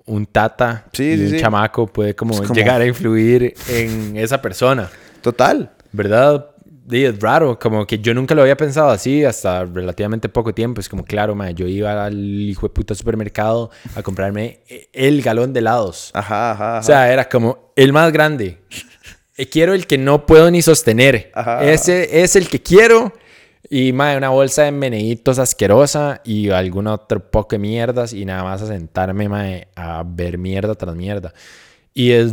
un 0.06 0.24
tata 0.24 0.86
Sí, 0.92 1.02
y 1.04 1.16
sí, 1.18 1.24
un 1.24 1.30
sí. 1.32 1.38
chamaco 1.40 1.86
puede 1.86 2.14
como, 2.14 2.32
Es 2.34 2.40
como- 2.42 2.54
llegar 2.54 2.80
a 2.80 2.86
influir 2.86 3.52
en 3.68 4.16
esa 4.16 4.40
persona, 4.40 4.88
Total. 5.20 5.70
¿verdad? 5.92 6.46
Di, 6.86 7.04
es 7.04 7.18
raro, 7.20 7.58
como 7.58 7.86
que 7.86 7.98
yo 7.98 8.14
nunca 8.14 8.34
lo 8.34 8.42
había 8.42 8.56
pensado 8.56 8.90
así 8.90 9.24
hasta 9.24 9.64
relativamente 9.64 10.28
poco 10.28 10.54
tiempo. 10.54 10.80
Es 10.80 10.88
como, 10.88 11.04
claro, 11.04 11.34
mae, 11.34 11.54
yo 11.54 11.66
iba 11.66 12.04
al 12.06 12.40
hijo 12.40 12.68
de 12.68 12.74
puta 12.74 12.94
supermercado 12.94 13.70
a 13.94 14.02
comprarme 14.02 14.60
el 14.92 15.22
galón 15.22 15.52
de 15.52 15.60
helados. 15.60 16.10
Ajá, 16.14 16.52
ajá, 16.52 16.70
ajá. 16.72 16.80
O 16.80 16.82
sea, 16.82 17.12
era 17.12 17.28
como 17.28 17.72
el 17.76 17.92
más 17.92 18.12
grande. 18.12 18.58
Eh, 19.36 19.48
Quiero 19.48 19.74
el 19.74 19.86
que 19.86 19.98
no 19.98 20.26
puedo 20.26 20.50
ni 20.50 20.62
sostener. 20.62 21.30
Ajá. 21.34 21.62
Ese 21.64 22.22
es 22.22 22.36
el 22.36 22.48
que 22.48 22.62
quiero. 22.62 23.12
Y 23.68 23.92
mae, 23.92 24.16
una 24.16 24.28
bolsa 24.28 24.62
de 24.62 24.70
meneitos 24.70 25.40
asquerosa 25.40 26.20
y 26.24 26.50
algún 26.50 26.86
otro 26.86 27.18
poco 27.30 27.48
de 27.50 27.58
mierdas 27.58 28.12
y 28.12 28.24
nada 28.24 28.44
más 28.44 28.62
a 28.62 28.68
sentarme 28.68 29.28
mae, 29.28 29.68
a 29.74 30.04
ver 30.06 30.38
mierda 30.38 30.76
tras 30.76 30.94
mierda. 30.94 31.34
Y 31.98 32.10
es 32.10 32.32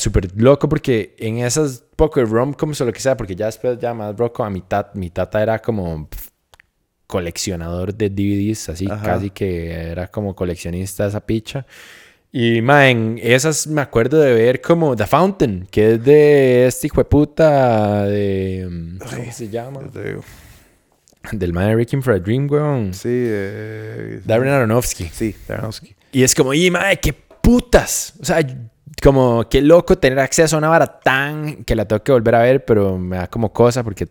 súper 0.00 0.28
loco 0.34 0.68
porque 0.68 1.14
en 1.20 1.38
esas 1.38 1.84
poco 1.94 2.18
de 2.18 2.26
rom-coms 2.26 2.80
o 2.80 2.84
lo 2.86 2.92
que 2.92 2.98
sea, 2.98 3.16
porque 3.16 3.36
ya 3.36 3.46
después 3.46 3.78
ya 3.78 3.94
más 3.94 4.16
roco 4.16 4.42
a 4.42 4.50
mi, 4.50 4.60
tat- 4.60 4.90
mi 4.94 5.08
tata 5.10 5.40
era 5.40 5.60
como 5.60 6.08
coleccionador 7.06 7.94
de 7.94 8.10
DVDs, 8.10 8.70
así 8.70 8.86
Ajá. 8.90 9.04
casi 9.04 9.30
que 9.30 9.70
era 9.70 10.08
como 10.08 10.34
coleccionista 10.34 11.06
esa 11.06 11.24
picha. 11.24 11.64
Y 12.32 12.60
ma, 12.62 12.88
en 12.88 13.20
esas 13.22 13.68
me 13.68 13.80
acuerdo 13.80 14.18
de 14.18 14.32
ver 14.34 14.60
como 14.60 14.96
The 14.96 15.06
Fountain, 15.06 15.68
que 15.70 15.92
es 15.92 16.04
de 16.04 16.66
este 16.66 16.88
hijo 16.88 17.00
de 17.00 17.04
puta 17.04 18.06
de. 18.06 18.66
mm, 18.68 18.98
¿Cómo 18.98 19.32
se 19.32 19.48
llama? 19.48 19.80
Del 21.30 21.52
man 21.52 21.76
de 21.76 22.02
for 22.02 22.14
a 22.14 22.18
Dream, 22.18 22.48
weón. 22.50 22.92
Sí, 22.92 23.08
eh, 23.10 24.20
Darren 24.24 24.48
Aronofsky. 24.52 25.08
sí, 25.12 25.36
Aronofsky. 25.48 25.94
Y 26.10 26.24
es 26.24 26.34
como, 26.34 26.52
y 26.52 26.68
madre, 26.70 26.98
qué 26.98 27.12
putas. 27.12 28.14
O 28.20 28.24
sea, 28.24 28.40
como 29.04 29.46
qué 29.50 29.60
loco 29.60 29.98
tener 29.98 30.18
acceso 30.18 30.56
a 30.56 30.58
una 30.58 30.68
vara 30.68 30.86
tan 31.00 31.62
que 31.64 31.76
la 31.76 31.84
tengo 31.84 32.02
que 32.02 32.10
volver 32.10 32.34
a 32.34 32.38
ver, 32.40 32.64
pero 32.64 32.96
me 32.96 33.18
da 33.18 33.26
como 33.26 33.52
cosa 33.52 33.84
porque 33.84 34.08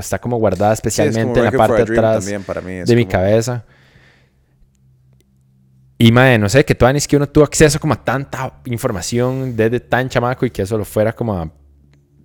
está 0.00 0.18
como 0.18 0.38
guardada 0.38 0.74
Sí, 0.74 0.80
es 0.80 0.86
especialmente 0.86 1.40
como 1.40 1.46
en 1.46 1.52
la 1.52 1.58
parte 1.58 1.84
de 1.84 1.92
atrás 1.98 2.28
para 2.44 2.60
mí. 2.60 2.72
de 2.84 2.96
mi 2.96 3.06
cabeza. 3.06 3.64
Y 5.98 6.10
madre, 6.10 6.38
no 6.38 6.48
sé, 6.48 6.64
que 6.64 6.74
tú 6.74 6.84
es 6.84 7.06
que 7.06 7.16
uno 7.16 7.28
tuvo 7.28 7.44
acceso 7.44 7.78
como 7.78 7.94
a 7.94 8.04
tanta 8.04 8.54
información 8.64 9.56
desde 9.56 9.78
tan 9.78 10.08
chamaco 10.08 10.44
y 10.44 10.50
que 10.50 10.62
eso 10.62 10.76
lo 10.76 10.84
fuera 10.84 11.12
como 11.12 11.38
a 11.38 11.48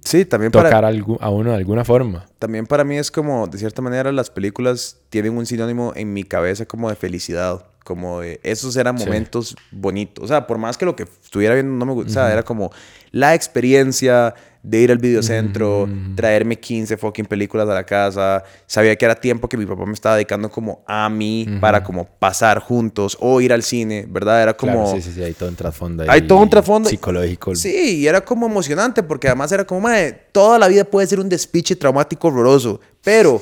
Sí, 0.04 0.26
también 0.26 0.52
tocar 0.52 0.72
para, 0.72 0.88
a 0.88 1.30
uno 1.30 1.52
de 1.52 1.58
alguna 1.58 1.86
forma. 1.86 2.26
también 2.40 2.66
para 2.66 2.84
mí 2.84 2.98
es 2.98 3.12
como, 3.12 3.46
de 3.46 3.60
cierta 3.60 3.84
manera, 3.84 4.12
las 4.12 4.32
películas 4.32 4.98
tienen 5.10 5.38
un 5.38 5.46
sinónimo 5.46 5.94
en 5.96 6.12
mi 6.14 6.24
cabeza 6.24 6.66
como 6.66 6.90
de 6.90 6.96
felicidad. 6.96 7.69
Como 7.84 8.22
de, 8.22 8.40
esos 8.44 8.76
eran 8.76 8.98
Sí. 9.00 9.06
momentos 9.06 9.56
bonitos. 9.72 10.24
O 10.24 10.28
sea, 10.28 10.46
por 10.46 10.58
más 10.58 10.78
que 10.78 10.86
lo 10.86 10.96
que 10.96 11.04
estuviera 11.04 11.54
viendo 11.56 11.74
no 11.74 11.86
me 11.86 11.94
gustaba, 11.94 12.32
era 12.32 12.44
como 12.44 12.72
la 13.12 13.34
experiencia 13.34 14.36
de 14.62 14.82
ir 14.82 14.92
al 14.92 14.98
videocentro, 14.98 15.88
traerme 16.16 16.60
15 16.60 16.98
fucking 16.98 17.26
películas 17.26 17.68
a 17.70 17.74
la 17.74 17.86
casa. 17.86 18.44
Sabía 18.68 18.96
que 18.98 19.06
era 19.06 19.16
tiempo 19.16 19.48
que 19.48 19.56
mi 19.56 19.66
papá 19.66 19.86
me 19.86 19.94
estaba 19.94 20.16
dedicando 20.16 20.52
como 20.52 20.84
a 20.86 21.10
mí 21.10 21.48
para 21.62 21.82
como 21.84 22.06
pasar 22.06 22.60
juntos 22.60 23.18
o 23.22 23.40
ir 23.40 23.54
al 23.54 23.64
cine, 23.64 24.06
¿verdad? 24.10 24.44
Era 24.44 24.54
como... 24.56 24.84
Claro, 24.84 24.96
sí, 24.98 25.02
sí, 25.02 25.14
sí, 25.16 25.24
hay 25.24 25.34
todo 25.34 25.48
un 25.50 25.56
trasfondo. 25.56 26.04
Hay 26.08 26.24
todo 26.28 26.40
un 26.40 26.50
trasfondo. 26.50 26.90
Psicológico. 26.90 27.56
Sí, 27.56 28.00
y 28.02 28.08
era 28.08 28.20
como 28.22 28.46
emocionante 28.48 29.02
porque 29.02 29.28
además 29.28 29.52
era 29.54 29.64
como, 29.66 29.80
madre, 29.82 30.26
toda 30.34 30.60
la 30.60 30.68
vida 30.68 30.84
puede 30.84 31.08
ser 31.08 31.22
un 31.22 31.30
despiche 31.30 31.78
traumático 31.78 32.28
horroroso, 32.28 32.82
pero, 33.02 33.42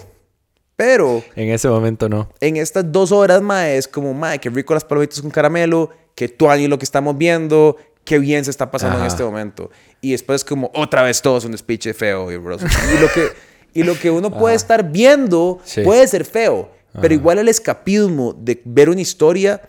pero, 0.77 1.23
En 1.35 1.49
ese 1.49 1.67
momento 1.67 2.07
no. 2.07 2.29
en 2.39 2.55
estas 2.55 2.89
dos 2.89 3.11
horas, 3.11 3.41
madre, 3.41 3.77
es 3.77 3.87
como, 3.87 4.13
madre, 4.13 4.39
qué 4.39 4.49
rico 4.49 4.73
las 4.73 4.85
palomitas 4.85 5.19
con 5.21 5.29
caramelo, 5.31 5.89
qué 6.15 6.29
tuani 6.29 6.67
lo 6.67 6.77
que 6.79 6.85
estamos 6.85 7.17
viendo, 7.17 7.75
qué 8.05 8.19
bien 8.19 8.45
se 8.45 8.51
está 8.51 8.71
pasando 8.71 8.95
en 8.95 9.01
Ajá. 9.01 9.07
este 9.11 9.23
momento. 9.23 9.69
Y 9.99 10.11
después 10.11 10.45
como, 10.45 10.71
otra 10.73 11.01
vez 11.03 11.21
todo 11.21 11.37
es 11.39 11.43
un 11.45 11.51
despiche 11.51 11.93
feo 11.93 12.31
y 12.31 12.35
horroroso. 12.35 12.65
y 12.95 13.01
lo 13.01 13.11
que, 13.11 13.27
y 13.73 13.83
lo 13.83 13.99
que 13.99 14.09
uno 14.11 14.31
puede 14.31 14.55
estar 14.55 14.89
viendo 14.91 15.59
Sí. 15.65 15.81
puede 15.81 16.07
ser 16.07 16.23
feo, 16.23 16.71
pero 17.01 17.13
igual 17.13 17.39
el 17.39 17.49
escapismo 17.49 18.33
de 18.33 18.61
ver 18.63 18.89
una 18.89 19.01
historia... 19.01 19.61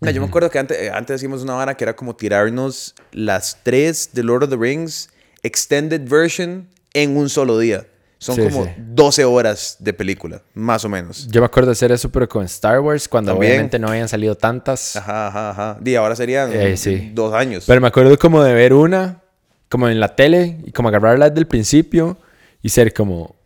Yo 0.00 0.20
me 0.20 0.26
acuerdo 0.26 0.50
que 0.50 0.58
antes, 0.58 0.76
eh, 0.78 0.90
antes 0.92 1.16
hacíamos 1.16 1.42
una 1.42 1.54
vara 1.54 1.74
que 1.78 1.82
era 1.84 1.96
como 1.96 2.14
tirarnos 2.14 2.94
las 3.12 3.56
tres 3.62 4.10
de 4.12 4.22
Lord 4.22 4.42
of 4.44 4.50
the 4.50 4.56
Rings 4.56 5.08
Extended 5.42 6.02
Version 6.06 6.68
en 6.92 7.16
un 7.16 7.30
solo 7.30 7.58
día. 7.58 7.86
Son 8.24 8.36
Sí, 8.36 8.42
como 8.42 8.64
sí. 8.64 8.70
12 8.78 9.22
horas 9.26 9.76
de 9.80 9.92
película, 9.92 10.40
más 10.54 10.82
o 10.86 10.88
menos. 10.88 11.28
Yo 11.28 11.42
me 11.42 11.44
acuerdo 11.44 11.66
de 11.68 11.72
hacer 11.72 11.92
eso, 11.92 12.08
pero 12.08 12.26
con 12.26 12.42
Star 12.46 12.80
Wars, 12.80 13.06
cuando 13.06 13.32
También. 13.32 13.52
obviamente 13.52 13.78
no 13.78 13.88
habían 13.88 14.08
salido 14.08 14.34
tantas. 14.34 14.96
Ajá, 14.96 15.26
ajá, 15.28 15.50
ajá. 15.50 15.78
Y 15.84 15.94
ahora 15.94 16.16
serían 16.16 16.50
Eh, 16.50 16.78
sí. 16.78 17.10
dos 17.12 17.34
años. 17.34 17.64
Pero 17.66 17.82
me 17.82 17.88
acuerdo 17.88 18.18
como 18.18 18.42
de 18.42 18.54
ver 18.54 18.72
una, 18.72 19.20
como 19.68 19.90
en 19.90 20.00
la 20.00 20.16
tele, 20.16 20.56
y 20.64 20.72
como 20.72 20.88
agarrarla 20.88 21.28
desde 21.28 21.40
el 21.40 21.46
principio 21.46 22.16
y 22.62 22.70
ser 22.70 22.94
como, 22.94 23.36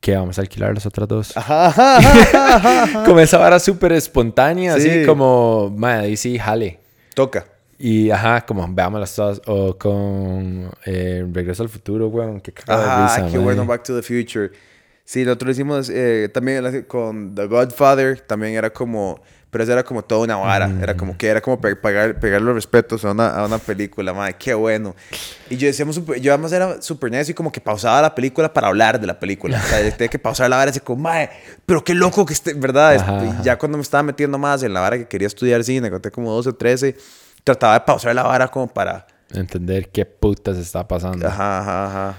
¿qué 0.00 0.16
vamos 0.16 0.38
a 0.38 0.40
alquilar 0.40 0.72
las 0.72 0.86
otras 0.86 1.06
dos? 1.06 1.36
Ajá, 1.36 1.66
ajá, 1.66 1.98
ajá, 1.98 2.56
ajá, 2.56 2.82
ajá. 2.84 3.04
como 3.04 3.20
esa 3.20 3.36
vara 3.36 3.58
súper 3.60 3.92
espontánea, 3.92 4.78
Sí. 4.78 4.88
así 4.88 5.04
como, 5.06 5.68
madre, 5.76 6.06
ahí 6.06 6.16
sí, 6.16 6.38
jale. 6.38 6.78
Toca. 7.14 7.44
Y 7.84 8.10
ajá, 8.12 8.42
como 8.46 8.64
veámoslas 8.72 9.12
todas. 9.16 9.42
O 9.46 9.76
con 9.76 10.70
eh, 10.86 11.26
Regreso 11.32 11.64
al 11.64 11.68
Futuro, 11.68 12.06
weón. 12.08 12.40
Qué 12.40 12.52
cagada 12.52 12.96
de 12.96 13.02
risa, 13.02 13.26
qué 13.32 13.38
bueno, 13.38 13.66
Back 13.66 13.82
to 13.82 14.00
the 14.00 14.02
Future. 14.02 14.52
Sí, 15.04 15.24
nosotros 15.24 15.50
hicimos 15.56 15.90
eh, 15.92 16.30
también 16.32 16.84
con 16.86 17.34
The 17.34 17.46
Godfather, 17.46 18.20
también 18.20 18.54
era 18.54 18.70
como, 18.70 19.20
pero 19.50 19.64
eso 19.64 19.72
era 19.72 19.82
como 19.82 20.02
toda 20.04 20.22
una 20.22 20.36
vara, 20.36 20.68
Mm. 20.68 20.80
era 20.80 20.96
como 20.96 21.18
que 21.18 21.26
era 21.26 21.40
como 21.40 21.60
pe- 21.60 21.74
pagar, 21.74 22.20
pegar 22.20 22.40
los 22.40 22.54
respetos 22.54 23.04
a 23.04 23.10
una, 23.10 23.30
a 23.30 23.44
una 23.44 23.58
película, 23.58 24.14
madre, 24.14 24.36
qué 24.38 24.54
bueno. 24.54 24.94
Y 25.50 25.56
yo 25.56 25.66
decíamos, 25.66 26.00
yo 26.20 26.32
además 26.32 26.52
era 26.52 26.80
súper 26.80 27.10
necio 27.10 27.32
y 27.32 27.34
como 27.34 27.50
que 27.50 27.60
pausaba 27.60 28.00
la 28.00 28.14
película 28.14 28.52
para 28.54 28.68
hablar 28.68 29.00
de 29.00 29.08
la 29.08 29.18
película, 29.18 29.60
o 29.62 29.68
sea, 29.68 29.80
tenía 29.96 30.08
que 30.08 30.20
pausar 30.20 30.48
la 30.48 30.54
vara 30.56 30.68
y 30.68 30.70
decir 30.70 30.82
como, 30.84 31.02
madre, 31.02 31.30
pero 31.66 31.82
qué 31.82 31.94
loco 31.94 32.24
que 32.24 32.32
esté, 32.34 32.54
¿verdad? 32.54 32.94
Ajá, 32.94 33.24
Y 33.24 33.28
ajá. 33.28 33.42
ya 33.42 33.58
cuando 33.58 33.76
me 33.78 33.82
estaba 33.82 34.04
metiendo 34.04 34.38
más 34.38 34.62
en 34.62 34.72
la 34.72 34.78
vara 34.80 34.96
que 34.98 35.06
quería 35.08 35.26
estudiar 35.26 35.64
cine, 35.64 35.90
conté 35.90 36.12
como 36.12 36.30
12 36.30 36.50
o 36.50 36.54
13, 36.54 36.96
trataba 37.44 37.74
de 37.74 37.80
pausar 37.80 38.14
la 38.14 38.22
vara 38.22 38.48
como 38.48 38.68
para, 38.68 39.06
Entender 39.34 39.88
qué 39.88 40.04
putas 40.04 40.58
está 40.58 40.86
pasando. 40.86 41.26
ajá, 41.26 41.60
ajá, 41.60 41.86
ajá. 41.86 42.18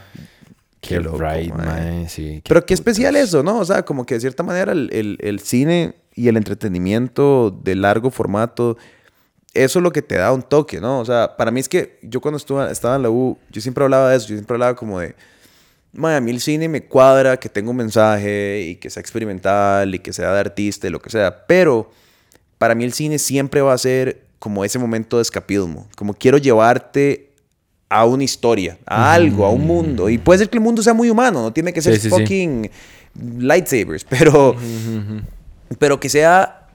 Qué 0.82 0.96
Qué 0.96 1.00
loco, 1.00 1.18
right, 1.20 1.54
mae, 1.54 2.10
sí. 2.10 2.42
Pero 2.48 2.66
qué 2.66 2.74
especial 2.74 3.16
eso, 3.16 3.42
¿no? 3.44 3.60
O 3.60 3.66
sea, 3.66 3.84
como 3.86 4.06
que 4.06 4.16
de 4.16 4.20
cierta 4.22 4.42
manera 4.44 4.72
el, 4.74 4.90
el- 4.92 5.18
el 5.22 5.40
cine 5.40 5.96
y 6.16 6.28
el 6.28 6.36
entretenimiento 6.38 7.52
de 7.64 7.76
largo 7.76 8.10
formato, 8.12 8.78
eso 9.54 9.80
es 9.80 9.84
lo 9.84 9.92
que 9.92 10.02
te 10.02 10.16
da 10.16 10.34
un 10.34 10.42
toque, 10.42 10.82
¿no? 10.82 11.00
O 11.00 11.06
sea, 11.06 11.38
para 11.38 11.52
mí 11.52 11.60
es 11.60 11.70
que 11.70 12.00
yo 12.02 12.20
cuando 12.20 12.38
estuve, 12.38 12.70
estaba 12.72 12.96
en 12.96 13.04
la 13.04 13.10
U, 13.12 13.38
yo 13.52 13.62
siempre 13.62 13.84
hablaba 13.84 14.10
de 14.10 14.18
eso, 14.18 14.28
yo 14.28 14.36
siempre 14.36 14.56
hablaba 14.56 14.76
como 14.76 15.00
de, 15.00 15.16
"Mae, 15.94 16.16
a 16.18 16.22
mí 16.22 16.32
el 16.32 16.42
cine 16.42 16.68
me 16.68 16.84
cuadra 16.84 17.38
que 17.38 17.48
tenga 17.48 17.70
un 17.70 17.78
mensaje 17.78 18.62
y 18.68 18.76
que 18.78 18.90
sea 18.90 19.00
experimental 19.02 19.94
y 19.94 20.00
que 20.00 20.12
sea 20.12 20.34
de 20.34 20.40
artista 20.40 20.88
y 20.88 20.90
lo 20.90 21.00
que 21.00 21.12
sea, 21.12 21.46
pero 21.46 21.92
para 22.58 22.74
mí 22.76 22.84
el 22.84 22.94
cine 22.94 23.20
siempre 23.20 23.62
va 23.62 23.74
a 23.74 23.78
ser 23.78 24.23
como 24.44 24.66
ese 24.66 24.78
momento 24.78 25.16
de 25.16 25.22
escapismo, 25.22 25.88
como 25.96 26.14
quiero 26.14 26.38
llevarte 26.38 27.32
a 27.88 28.04
una 28.04 28.26
historia, 28.26 28.78
a 28.86 29.14
algo, 29.14 29.46
a 29.46 29.50
un 29.50 29.66
mundo. 29.66 30.10
Y 30.10 30.18
puede 30.18 30.40
ser 30.40 30.50
que 30.50 30.58
el 30.58 30.62
mundo 30.62 30.84
sea 30.84 30.94
muy 30.94 31.10
humano, 31.10 31.44
no 31.44 31.54
tiene 31.54 31.72
que 31.72 31.82
ser 31.82 31.94
Sí, 31.94 32.02
sí, 32.02 32.10
sí. 32.10 32.10
fucking 32.10 32.70
lightsabers, 33.40 34.04
pero, 34.10 34.54
pero 35.80 35.98
que 35.98 36.10
sea 36.10 36.68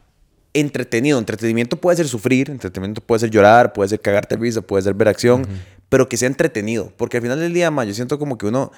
entretenido. 0.55 1.19
Entretenimiento 1.19 1.77
puede 1.79 1.99
ser 1.99 2.09
sufrir, 2.09 2.49
entretenimiento 2.49 3.03
puede 3.03 3.19
ser 3.19 3.29
llorar, 3.29 3.75
puede 3.75 3.91
ser 3.91 4.01
cagarte 4.01 4.39
risa, 4.39 4.63
puede 4.63 4.85
ser 4.85 4.95
ver 4.95 5.09
acción, 5.09 5.47
pero 5.91 6.09
que 6.09 6.17
sea 6.17 6.29
entretenido. 6.29 6.91
Porque 6.97 7.19
al 7.19 7.23
final 7.23 7.39
del 7.39 7.53
día, 7.53 7.71
ma, 7.71 7.85
yo 7.85 7.93
siento 7.93 8.19
como 8.19 8.39
que 8.39 8.47
uno, 8.47 8.73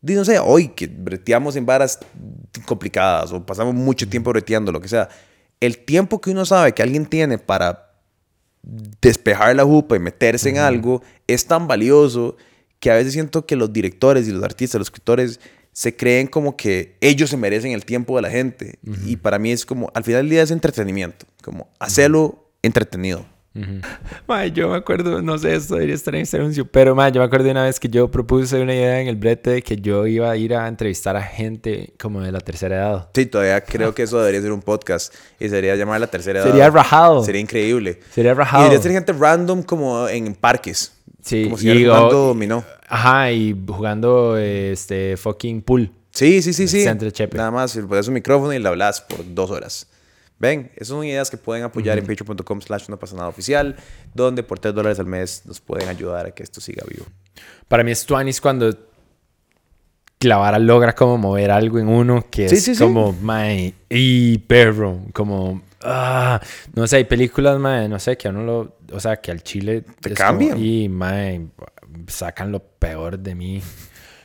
no 0.00 0.24
sé, 0.24 0.40
hoy 0.40 0.70
que 0.70 0.88
breteamos 0.88 1.54
en 1.54 1.64
varas 1.64 2.00
complicadas 2.66 3.30
o 3.30 3.46
pasamos 3.46 3.72
mucho 3.72 4.08
tiempo 4.08 4.30
breteando, 4.30 4.72
lo 4.72 4.80
que 4.80 4.88
sea, 4.88 5.08
el 5.60 5.78
tiempo 5.78 6.20
que 6.20 6.32
uno 6.32 6.44
sabe 6.44 6.72
que 6.72 6.82
alguien 6.82 7.06
tiene 7.06 7.38
para 7.38 7.91
despejar 8.62 9.56
la 9.56 9.64
jupa 9.64 9.96
y 9.96 9.98
meterse 9.98 10.48
en 10.48 10.58
algo 10.58 11.02
es 11.26 11.46
tan 11.46 11.66
valioso 11.66 12.36
que 12.80 12.90
a 12.90 12.94
veces 12.94 13.12
siento 13.12 13.46
que 13.46 13.56
los 13.56 13.72
directores 13.72 14.26
y 14.26 14.32
los 14.32 14.42
artistas, 14.42 14.78
los 14.78 14.88
escritores, 14.88 15.40
se 15.72 15.96
creen 15.96 16.26
como 16.26 16.56
que 16.56 16.96
ellos 17.00 17.30
se 17.30 17.36
merecen 17.36 17.72
el 17.72 17.84
tiempo 17.84 18.16
de 18.16 18.22
la 18.22 18.30
gente. 18.30 18.78
Y 19.06 19.16
para 19.16 19.38
mí 19.38 19.52
es 19.52 19.64
como, 19.64 19.90
al 19.94 20.04
final 20.04 20.22
del 20.22 20.30
día 20.30 20.42
es 20.42 20.50
entretenimiento, 20.50 21.26
como 21.42 21.68
hacerlo 21.78 22.50
entretenido. 22.62 23.24
Mae, 24.26 24.50
yo 24.52 24.68
me 24.70 24.76
acuerdo, 24.76 25.20
no 25.20 25.36
sé, 25.38 25.54
esto 25.54 25.74
debería 25.74 25.94
estar 25.94 26.14
en 26.14 26.22
este 26.22 26.36
anuncio, 26.38 26.66
pero 26.66 26.94
mae, 26.94 27.12
yo 27.12 27.20
me 27.20 27.26
acuerdo 27.26 27.44
de 27.46 27.50
una 27.50 27.64
vez 27.64 27.78
que 27.78 27.88
yo 27.88 28.10
propuse 28.10 28.60
una 28.60 28.74
idea 28.74 29.00
en 29.00 29.08
el 29.08 29.16
brete 29.16 29.50
de 29.50 29.62
que 29.62 29.76
yo 29.76 30.06
iba 30.06 30.30
a 30.30 30.36
ir 30.36 30.54
a 30.54 30.66
entrevistar 30.68 31.16
a 31.16 31.22
gente 31.22 31.92
como 32.00 32.20
de 32.22 32.32
la 32.32 32.40
tercera 32.40 32.76
edad. 32.76 33.08
Sí, 33.14 33.26
todavía 33.26 33.60
creo 33.62 33.94
que 33.94 34.04
eso 34.04 34.18
debería 34.18 34.40
ser 34.40 34.52
un 34.52 34.62
podcast 34.62 35.12
y 35.38 35.48
sería 35.48 35.76
llamar 35.76 36.00
la 36.00 36.06
tercera 36.06 36.40
edad. 36.40 36.48
Sería 36.48 36.70
rajado. 36.70 37.22
Sería 37.24 37.40
increíble. 37.40 38.00
Sería 38.14 38.32
Y 38.32 38.34
rajado. 38.34 38.62
debería 38.64 38.82
ser 38.82 38.92
gente 38.92 39.12
random 39.12 39.62
como 39.62 40.08
en 40.08 40.34
parques. 40.34 40.94
Sí, 41.22 41.44
Como 41.44 41.56
si 41.58 41.70
y- 41.70 41.84
jugando 41.84 42.16
dominó. 42.28 42.64
Ajá, 42.88 43.30
y 43.32 43.54
jugando 43.66 44.36
este 44.36 45.16
fucking 45.16 45.62
pool. 45.62 45.90
Sí, 46.10 46.42
sí, 46.42 46.52
sí, 46.52 46.68
sí. 46.68 46.84
Nada 47.34 47.50
más, 47.50 47.74
le 47.76 47.84
pones 47.84 48.06
un 48.08 48.14
micrófono 48.14 48.52
y 48.52 48.58
le 48.58 48.68
hablas 48.68 49.00
por 49.00 49.20
dos 49.34 49.50
horas. 49.50 49.86
Ven, 50.42 50.72
esas 50.74 50.88
son 50.88 51.04
ideas 51.04 51.30
que 51.30 51.36
pueden 51.36 51.62
apoyar 51.62 51.96
en 51.98 52.04
patreon.com 52.04 52.60
slash 52.60 52.88
no 52.88 52.98
pasa 52.98 53.14
nada 53.14 53.28
oficial, 53.28 53.76
donde 54.12 54.42
por 54.42 54.58
3 54.58 54.74
dólares 54.74 54.98
al 54.98 55.06
mes 55.06 55.42
nos 55.46 55.60
pueden 55.60 55.88
ayudar 55.88 56.26
a 56.26 56.30
que 56.32 56.42
esto 56.42 56.60
siga 56.60 56.82
vivo. 56.88 57.06
Para 57.68 57.84
mí 57.84 57.92
es 57.92 58.04
tuanis 58.04 58.40
cuando 58.40 58.76
la 60.20 60.36
vara 60.38 60.58
logra 60.58 60.94
como 60.96 61.16
mover 61.16 61.52
algo 61.52 61.78
en 61.78 61.86
uno 61.88 62.26
que 62.28 62.48
Sí, 62.48 62.56
es 62.56 62.64
sí, 62.64 62.74
sí. 62.74 62.82
como, 62.82 63.12
mae, 63.12 63.72
y 63.88 64.38
perro, 64.38 65.00
como, 65.12 65.62
ah, 65.82 66.40
no 66.74 66.86
sé, 66.88 66.96
hay 66.96 67.04
películas, 67.04 67.58
mae, 67.60 67.88
no 67.88 67.98
sé, 68.00 68.16
que 68.16 68.26
a 68.26 68.30
uno 68.32 68.42
lo, 68.42 68.76
o 68.92 68.98
sea, 69.00 69.20
que 69.20 69.30
al 69.30 69.42
chile 69.44 69.82
Te 70.00 70.12
es 70.12 70.18
como, 70.18 70.28
cambian. 70.28 70.58
y, 70.60 70.88
mae, 70.88 71.46
sacan 72.08 72.50
lo 72.50 72.60
peor 72.64 73.16
de 73.18 73.34
mí. 73.36 73.62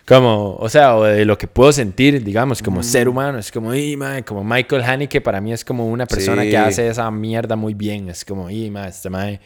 Como, 0.07 0.55
o 0.55 0.69
sea, 0.69 0.95
o 0.95 1.03
de 1.03 1.25
lo 1.25 1.37
que 1.37 1.47
puedo 1.47 1.71
sentir, 1.73 2.23
digamos, 2.23 2.63
como 2.63 2.81
ser 2.81 3.09
humano. 3.09 3.39
Es 3.39 3.51
como, 3.51 3.75
y, 3.75 3.97
como 4.25 4.43
Michael 4.43 4.81
Haneke 4.83 5.19
para 5.19 5.41
mí 5.41 5.51
es 5.51 5.65
como 5.65 5.85
una 5.87 6.05
persona 6.05 6.43
Sí. 6.43 6.49
que 6.49 6.57
hace 6.57 6.87
esa 6.87 7.11
mierda 7.11 7.57
muy 7.57 7.73
bien. 7.73 8.07
Es 8.09 8.23
como, 8.23 8.49
y, 8.49 8.71
mae, 8.71 8.87
este 8.89 9.09
mae, 9.09 9.35
o 9.35 9.39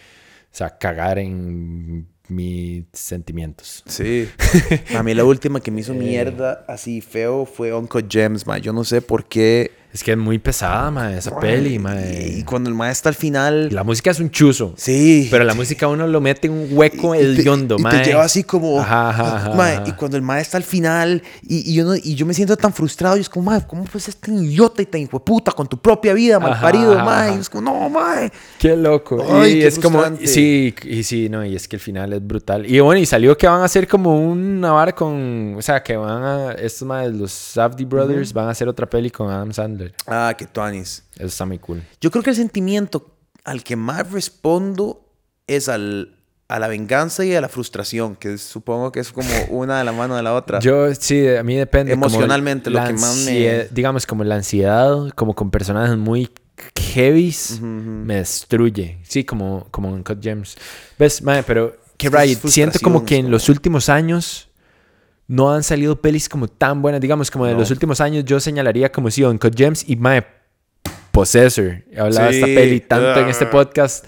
sea, 0.55 0.77
cagar 0.77 1.17
en 1.17 2.07
mis 2.27 2.85
sentimientos. 2.93 3.83
Sí. 3.87 4.29
A 4.95 5.01
mí 5.01 5.13
la 5.15 5.25
última 5.25 5.59
que 5.59 5.71
me 5.71 5.81
hizo 5.81 5.93
mierda 5.95 6.63
así 6.67 7.01
feo 7.01 7.45
fue 7.45 7.73
Uncle 7.73 8.05
James, 8.09 8.45
man. 8.45 8.61
Yo 8.61 8.71
no 8.71 8.83
sé 8.83 9.01
por 9.01 9.25
qué. 9.25 9.71
Es 9.93 10.03
que 10.03 10.11
es 10.11 10.17
muy 10.17 10.39
pesada, 10.39 10.89
mae, 10.89 11.17
esa 11.17 11.37
peli, 11.37 11.73
Y 11.75 11.79
mae. 11.79 12.43
cuando 12.45 12.69
el 12.69 12.75
maestro 12.75 13.09
al 13.09 13.15
final. 13.15 13.69
La 13.73 13.83
música 13.83 14.11
es 14.11 14.19
un 14.21 14.29
chuzo. 14.31 14.73
Sí. 14.77 15.27
Pero 15.29 15.43
la 15.43 15.53
música 15.53 15.87
uno 15.89 16.07
lo 16.07 16.21
mete 16.21 16.47
en 16.47 16.53
un 16.53 16.67
hueco 16.71 17.13
y 17.13 17.19
hediondo, 17.19 17.75
y 17.77 17.81
mae. 17.81 17.99
te 17.99 18.09
lleva 18.09 18.23
así 18.23 18.43
como 18.45 18.79
Ajá, 18.79 19.09
ajá, 19.09 19.35
ajá, 19.35 19.53
mae, 19.55 19.75
ajá. 19.75 19.83
y 19.87 19.91
cuando 19.93 20.15
el 20.15 20.23
maestro 20.23 20.57
al 20.57 20.63
final 20.63 21.21
y, 21.41 21.69
y 21.71 21.73
yo 21.75 21.83
no- 21.85 21.95
y 21.95 22.15
yo 22.15 22.25
me 22.25 22.33
siento 22.33 22.55
tan 22.55 22.71
frustrado 22.73 23.17
y 23.17 23.21
es 23.21 23.27
como 23.29 23.51
mae, 23.51 23.65
cómo 23.67 23.83
pues 23.83 24.07
este 24.07 24.31
idiota 24.31 24.81
y 24.81 24.85
tan 24.85 25.01
hijo 25.01 25.19
puta 25.23 25.51
con 25.51 25.67
tu 25.67 25.77
propia 25.77 26.13
vida 26.13 26.39
mal 26.39 26.57
parido 26.61 26.97
ajá. 26.97 27.35
y 27.35 27.39
es 27.39 27.49
como 27.49 27.63
no 27.71 27.89
mae 27.89 28.31
Qué 28.59 28.75
loco. 28.77 29.25
Ay, 29.29 29.53
y 29.53 29.59
qué 29.59 29.67
es 29.67 29.79
como, 29.79 30.03
sí, 30.23 30.73
y 30.83 31.03
sí, 31.03 31.27
no, 31.29 31.43
y 31.45 31.55
es 31.55 31.67
que 31.67 31.75
el 31.75 31.81
final 31.81 32.13
es 32.13 32.25
brutal. 32.25 32.65
Y 32.69 32.79
bueno, 32.79 33.01
y 33.01 33.05
salió 33.05 33.35
que 33.37 33.47
van 33.47 33.61
a 33.61 33.65
hacer 33.65 33.87
como 33.87 34.17
una 34.19 34.71
vara 34.71 34.93
con, 34.93 35.55
o 35.57 35.61
sea, 35.61 35.81
que 35.83 35.97
van 35.97 36.23
a, 36.23 36.51
estos 36.53 36.87
más, 36.87 37.07
los 37.11 37.31
Safdie 37.31 37.85
Brothers, 37.85 38.31
van 38.33 38.47
a 38.47 38.51
hacer 38.51 38.67
otra 38.67 38.87
peli 38.89 39.09
con 39.09 39.29
Adam 39.29 39.51
Sandler. 39.51 39.80
Ah 40.07 40.33
que 40.37 40.45
tuanis 40.45 41.03
Eso 41.15 41.25
está 41.27 41.45
muy 41.45 41.59
cool. 41.59 41.81
yo 41.99 42.11
creo 42.11 42.23
que 42.23 42.29
el 42.31 42.35
sentimiento 42.35 43.15
al 43.43 43.63
que 43.63 43.75
más 43.75 44.11
respondo 44.11 45.05
es 45.47 45.67
al 45.69 46.17
a 46.47 46.59
la 46.59 46.67
venganza 46.67 47.23
y 47.23 47.33
a 47.33 47.39
la 47.39 47.47
frustración 47.47 48.17
que 48.17 48.37
supongo 48.37 48.91
que 48.91 48.99
es 48.99 49.11
como 49.13 49.29
una 49.49 49.77
de 49.77 49.85
la 49.85 49.93
mano 49.93 50.17
de 50.17 50.23
la 50.23 50.33
otra 50.33 50.59
Yo, 50.59 50.93
sí, 50.95 51.25
a 51.29 51.43
mí 51.43 51.55
depende. 51.55 51.93
Emocionalmente, 51.93 52.69
lo 52.69 52.83
que 52.85 52.91
más 52.91 53.15
me- 53.25 53.69
Digamos, 53.71 54.05
como 54.05 54.25
la 54.25 54.35
ansiedad, 54.35 55.09
como 55.15 55.33
con 55.33 55.49
personajes 55.49 55.95
muy 55.97 56.29
heavies, 56.77 57.61
me 57.61 58.15
destruye. 58.15 58.99
Sí, 59.03 59.23
como, 59.23 59.67
como 59.71 59.95
en 59.95 60.03
Cut 60.03 60.21
Gems. 60.21 60.57
¿Ves, 60.99 61.21
mae? 61.21 61.43
Pero, 61.43 61.77
que 61.97 62.09
right, 62.09 62.37
siento 62.47 62.79
como 62.81 63.05
que 63.05 63.15
en 63.17 63.31
los 63.31 63.47
últimos 63.49 63.87
años 63.89 64.49
no 65.31 65.53
han 65.53 65.63
salido 65.63 65.95
pelis 66.01 66.27
como 66.27 66.47
tan 66.49 66.81
buenas. 66.81 66.99
Digamos, 66.99 67.31
como 67.31 67.45
de 67.45 67.53
No. 67.53 67.59
los 67.59 67.71
últimos 67.71 68.01
años 68.01 68.25
yo 68.25 68.39
señalaría 68.41 68.91
como 68.91 69.09
si 69.09 69.23
en 69.23 69.37
Cut 69.37 69.55
Gems 69.57 69.87
y 69.87 69.95
mae, 69.95 70.25
Possessor. 71.11 71.83
He 71.91 71.99
hablado 71.99 72.27
de 72.29 72.33
esta 72.35 72.45
peli 72.47 72.79
tanto 72.81 73.19
en 73.21 73.29
este 73.29 73.45
podcast. 73.45 74.05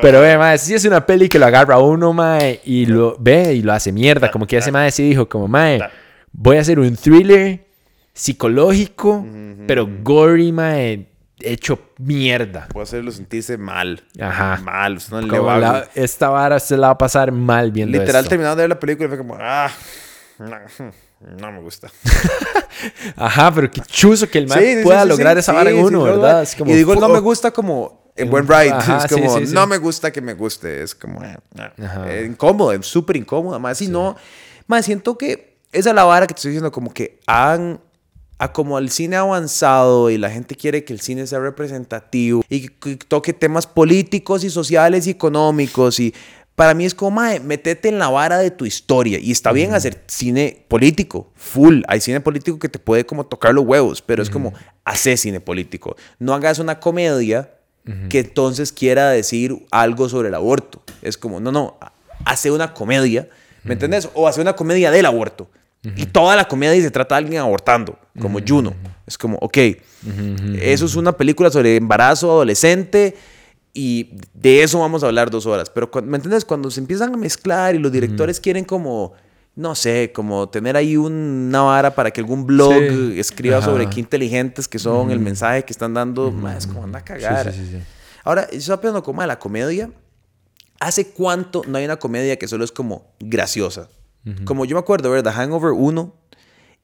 Pero 0.00 0.20
ve, 0.20 0.36
mae, 0.38 0.56
sí 0.58 0.74
es 0.74 0.84
una 0.84 1.04
peli 1.04 1.28
que 1.28 1.38
lo 1.38 1.46
agarra 1.46 1.78
uno, 1.78 2.12
mae, 2.12 2.60
y 2.64 2.86
lo 2.86 3.16
ve 3.18 3.54
y 3.54 3.62
lo 3.62 3.72
hace 3.72 3.92
mierda. 3.92 4.30
Como 4.30 4.46
que 4.46 4.56
ese 4.56 4.72
mae 4.72 4.90
sí 4.90 5.02
dijo, 5.08 5.28
como, 5.28 5.46
mae, 5.46 5.80
voy 6.32 6.56
a 6.56 6.60
hacer 6.60 6.78
un 6.78 6.96
thriller 6.96 7.66
psicológico, 8.14 9.26
pero 9.66 9.86
gory, 10.02 10.52
mae, 10.52 11.06
hecho 11.40 11.78
mierda. 11.98 12.68
puedo 12.72 12.84
hacerlo 12.84 13.10
sentirse 13.10 13.58
mal 13.58 14.00
Ajá. 14.20 14.60
mal 14.62 14.96
usted 14.96 15.16
no 15.16 15.20
le 15.26 15.38
va 15.40 15.58
la- 15.58 15.88
esta 15.94 16.28
vara 16.28 16.60
se 16.60 16.76
la 16.76 16.86
va 16.88 16.92
a 16.92 16.98
pasar 16.98 17.32
mal 17.32 17.72
viendo 17.72 17.98
literal 17.98 18.20
esto. 18.20 18.28
terminando 18.28 18.56
de 18.56 18.62
ver 18.62 18.68
la 18.70 18.78
película 18.78 19.08
fue 19.08 19.18
como 19.18 19.36
ah 19.40 19.68
no, 20.48 20.56
no 21.38 21.52
me 21.52 21.60
gusta 21.60 21.88
Ajá, 23.16 23.52
pero 23.54 23.70
qué 23.70 23.80
chuzo 23.82 24.28
que 24.28 24.38
el 24.38 24.50
Sí, 24.50 24.58
sí, 24.78 24.82
pueda 24.82 25.02
sí, 25.02 25.08
lograr 25.08 25.34
sí, 25.36 25.40
esa 25.40 25.52
vara 25.52 25.70
en 25.70 25.78
uno, 25.78 26.02
¿verdad? 26.02 26.36
lo- 26.38 26.42
Es 26.42 26.54
como, 26.56 26.70
y 26.72 26.74
digo, 26.76 26.94
no 26.96 27.08
me 27.08 27.20
gusta 27.20 27.50
como 27.50 28.10
en 28.16 28.24
En- 28.26 28.30
buen 28.30 28.46
ride. 28.46 28.70
ajá, 28.72 29.04
es 29.06 29.12
como, 29.12 29.40
no 29.40 29.66
me 29.66 29.78
gusta 29.78 30.10
que 30.10 30.20
me 30.20 30.34
guste. 30.34 30.82
Es 30.82 30.94
como, 30.94 31.22
eh, 31.22 31.36
eh, 32.06 32.26
incómodo, 32.28 32.72
es 32.72 32.84
súper 32.86 33.16
incómodo. 33.16 33.58
Más 33.60 33.78
si 33.78 33.88
no, 33.88 34.16
más 34.66 34.84
siento 34.84 35.16
que 35.16 35.58
esa 35.72 35.90
es 35.90 35.94
la 35.96 36.04
vara 36.04 36.26
que 36.26 36.34
te 36.34 36.38
estoy 36.38 36.50
diciendo, 36.50 36.72
como 36.72 36.92
que 36.92 37.20
han, 37.26 37.80
a 38.38 38.52
como 38.52 38.78
el 38.78 38.90
cine 38.90 39.16
ha 39.16 39.20
avanzado 39.20 40.10
y 40.10 40.18
la 40.18 40.30
gente 40.30 40.54
quiere 40.56 40.84
que 40.84 40.92
el 40.92 41.00
cine 41.00 41.26
sea 41.26 41.38
representativo 41.38 42.42
y 42.48 42.68
que, 42.68 42.96
que 42.96 42.96
toque 42.96 43.32
temas 43.32 43.66
políticos 43.66 44.44
y 44.44 44.50
sociales 44.50 45.06
y 45.06 45.10
económicos 45.10 45.98
y 46.00 46.12
para 46.54 46.74
mí 46.74 46.84
es 46.84 46.94
como, 46.94 47.12
mae, 47.12 47.40
metete 47.40 47.88
en 47.88 47.98
la 47.98 48.08
vara 48.08 48.38
de 48.38 48.50
tu 48.50 48.66
historia. 48.66 49.18
Y 49.18 49.30
está 49.30 49.52
bien 49.52 49.74
hacer 49.74 50.02
cine 50.06 50.64
político, 50.68 51.30
full. 51.34 51.82
Hay 51.88 52.00
cine 52.00 52.20
político 52.20 52.58
que 52.58 52.68
te 52.68 52.78
puede 52.78 53.06
como 53.06 53.24
tocar 53.24 53.54
los 53.54 53.64
huevos, 53.64 54.02
pero 54.02 54.22
es 54.22 54.28
como, 54.28 54.52
hacer 54.84 55.16
cine 55.16 55.40
político. 55.40 55.96
No 56.18 56.34
hagas 56.34 56.58
una 56.58 56.78
comedia 56.78 57.50
que 58.08 58.20
entonces 58.20 58.70
quiera 58.70 59.10
decir 59.10 59.66
algo 59.70 60.08
sobre 60.08 60.28
el 60.28 60.34
aborto. 60.34 60.82
Es 61.00 61.16
como, 61.16 61.40
no, 61.40 61.50
no, 61.50 61.78
hace 62.24 62.50
una 62.50 62.74
comedia, 62.74 63.28
¿me 63.64 63.72
entendés? 63.72 64.08
O 64.14 64.28
hace 64.28 64.40
una 64.40 64.54
comedia 64.54 64.90
del 64.90 65.06
aborto. 65.06 65.48
Y 65.96 66.06
toda 66.06 66.36
la 66.36 66.44
comedia 66.44 66.80
se 66.80 66.92
trata 66.92 67.16
de 67.16 67.24
alguien 67.24 67.40
abortando, 67.40 67.98
como 68.20 68.38
Juno. 68.46 68.74
Es 69.04 69.18
como, 69.18 69.36
ok, 69.38 69.58
eso 70.60 70.84
es 70.84 70.94
una 70.94 71.12
película 71.12 71.50
sobre 71.50 71.76
embarazo 71.76 72.30
adolescente 72.30 73.16
y 73.74 74.16
de 74.34 74.62
eso 74.62 74.78
vamos 74.80 75.02
a 75.02 75.06
hablar 75.06 75.30
dos 75.30 75.46
horas. 75.46 75.70
Pero, 75.70 75.90
¿me 76.04 76.16
entiendes? 76.16 76.44
Cuando 76.44 76.70
se 76.70 76.80
empiezan 76.80 77.14
a 77.14 77.16
mezclar 77.16 77.74
y 77.74 77.78
los 77.78 77.90
directores 77.92 78.38
quieren 78.40 78.64
como, 78.64 79.12
no 79.56 79.74
sé, 79.74 80.12
como 80.14 80.48
tener 80.48 80.76
ahí 80.76 80.96
una 80.96 81.62
vara 81.62 81.94
para 81.94 82.10
que 82.10 82.20
algún 82.20 82.46
blog 82.46 82.72
Sí. 82.74 83.18
escriba 83.18 83.58
Ajá. 83.58 83.66
sobre 83.66 83.88
qué 83.88 84.00
inteligentes 84.00 84.68
que 84.68 84.78
son, 84.78 85.10
el 85.10 85.18
mensaje 85.20 85.64
que 85.64 85.72
están 85.72 85.94
dando, 85.94 86.30
ma, 86.30 86.56
es 86.56 86.66
como 86.66 86.84
anda 86.84 86.98
a 86.98 87.04
cagar. 87.04 87.52
Sí, 87.52 87.66
sí. 87.70 87.78
Ahora, 88.24 88.48
yo 88.50 88.58
estaba 88.58 88.80
pensando 88.80 89.02
como 89.02 89.20
de 89.22 89.26
la 89.26 89.38
comedia. 89.38 89.90
¿Hace 90.78 91.08
cuánto 91.12 91.62
no 91.66 91.78
hay 91.78 91.84
una 91.84 91.96
comedia 91.98 92.36
que 92.36 92.48
solo 92.48 92.64
es 92.64 92.72
como 92.72 93.12
graciosa? 93.20 93.88
Como 94.44 94.64
yo 94.64 94.76
me 94.76 94.80
acuerdo 94.80 95.10
ver 95.10 95.22
The 95.22 95.30
Hangover 95.30 95.72
1 95.72 96.14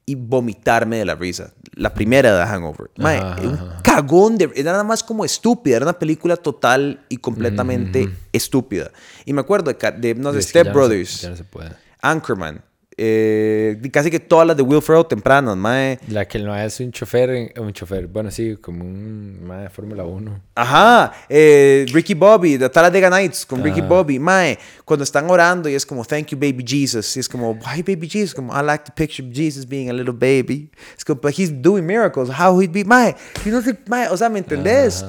y 0.09 0.15
vomitarme 0.15 0.97
de 0.97 1.05
la 1.05 1.15
risa. 1.15 1.53
La 1.75 1.93
primera 1.93 2.35
de 2.35 2.45
Hangover. 2.47 2.91
Mae, 2.97 3.19
Ajá, 3.19 3.43
un 3.43 3.55
ajá. 3.55 3.83
cagón 3.83 4.39
de... 4.39 4.51
Era 4.55 4.73
nada 4.73 4.85
más 4.85 5.05
como 5.05 5.23
estúpida. 5.25 5.77
Era 5.77 5.85
una 5.85 5.99
película 5.99 6.37
total 6.37 7.05
y 7.11 7.19
completamente 7.19 8.09
estúpida. 8.33 8.91
Y 9.27 9.35
me 9.35 9.43
acuerdo 9.43 9.71
de, 9.73 9.93
de 9.99 10.15
no 10.15 10.33
sé, 10.33 10.41
Step 10.41 10.69
no 10.69 10.73
se- 10.73 10.79
Brothers, 10.79 11.21
ya 11.21 11.31
no 11.31 11.37
se 11.37 11.45
puede. 11.45 11.73
Anchorman. 12.01 12.63
Eh, 13.01 13.81
casi 13.93 14.11
que 14.11 14.19
todas 14.19 14.45
las 14.45 14.57
de 14.57 14.63
Will 14.65 14.83
Ferrell 14.83 15.07
tempranas, 15.07 15.57
mae. 15.57 16.01
La 16.09 16.27
que 16.27 16.41
no 16.41 16.55
es 16.57 16.81
un 16.81 16.91
chofer, 16.91 17.53
un 17.57 17.73
chofer, 17.73 18.09
bueno, 18.09 18.29
sí, 18.29 18.57
como 18.57 18.85
un 18.85 19.47
mae 19.47 19.63
de 19.63 19.71
Fórmula 19.71 20.03
1. 20.03 20.41
Ajá, 20.57 21.13
eh, 21.29 21.87
Ricky 21.93 22.15
Bobby, 22.15 22.57
de 22.57 22.69
Talladega 22.69 23.09
Nights 23.09 23.47
con 23.47 23.63
Ricky. 23.63 23.81
Bobby, 23.81 24.19
mae, 24.19 24.59
cuando 24.85 25.05
están 25.05 25.31
orando 25.31 25.69
y 25.69 25.75
es 25.75 25.87
como, 25.87 26.05
thank 26.05 26.27
you, 26.27 26.37
baby 26.37 26.65
Jesus, 26.67 27.17
y 27.17 27.21
es 27.21 27.29
como, 27.29 27.53
why, 27.53 27.83
baby 27.83 28.09
Jesus? 28.09 28.35
Como, 28.35 28.53
I 28.53 28.65
like 28.65 28.85
to 28.85 28.93
picture 28.93 29.27
Jesus 29.33 29.65
being 29.65 29.89
a 29.89 29.93
little 29.93 30.13
baby. 30.13 30.69
Es 30.97 31.05
como, 31.05 31.21
but 31.21 31.39
he's 31.39 31.53
doing 31.53 31.87
miracles, 31.87 32.29
how 32.29 32.61
he'd 32.61 32.73
be, 32.73 32.85
mae, 32.85 33.15
y 33.47 33.51
no 33.51 33.63
sé, 33.63 33.79
mae, 33.87 34.09
o 34.09 34.17
sea, 34.17 34.29
¿me 34.29 34.41
entendés? 34.41 35.05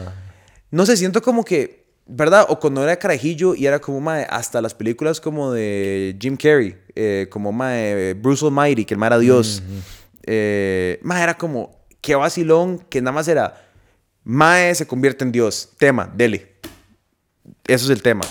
No 0.69 0.85
sé, 0.85 0.95
siento 0.95 1.23
como 1.23 1.43
que, 1.43 1.85
¿verdad? 2.05 2.45
O 2.49 2.59
cuando 2.59 2.83
era 2.83 2.95
carajillo 2.97 3.55
y 3.55 3.65
era 3.65 3.79
como, 3.79 3.99
mae, 3.99 4.27
hasta 4.29 4.61
las 4.61 4.75
películas 4.75 5.19
como 5.19 5.51
de 5.51 6.15
Jim 6.19 6.37
Carrey, 6.37 6.77
eh, 7.01 7.27
como, 7.29 7.51
mae, 7.51 8.13
Bruce 8.13 8.45
Almighty, 8.45 8.83
que 8.85 8.93
el 8.95 8.99
mae 8.99 9.07
era 9.07 9.19
Dios, 9.19 9.63
eh, 10.25 10.99
mae, 11.01 11.23
era 11.23 11.37
como, 11.37 11.79
qué 12.01 12.15
vacilón, 12.15 12.79
que 12.89 13.01
nada 13.01 13.13
más 13.13 13.27
era, 13.27 13.53
mae 14.23 14.73
se 14.75 14.85
convierte 14.85 15.23
en 15.23 15.31
Dios, 15.31 15.69
tema, 15.77 16.11
dele. 16.15 16.55
Eso 17.67 17.85
es 17.85 17.89
el 17.91 18.01
tema. 18.01 18.21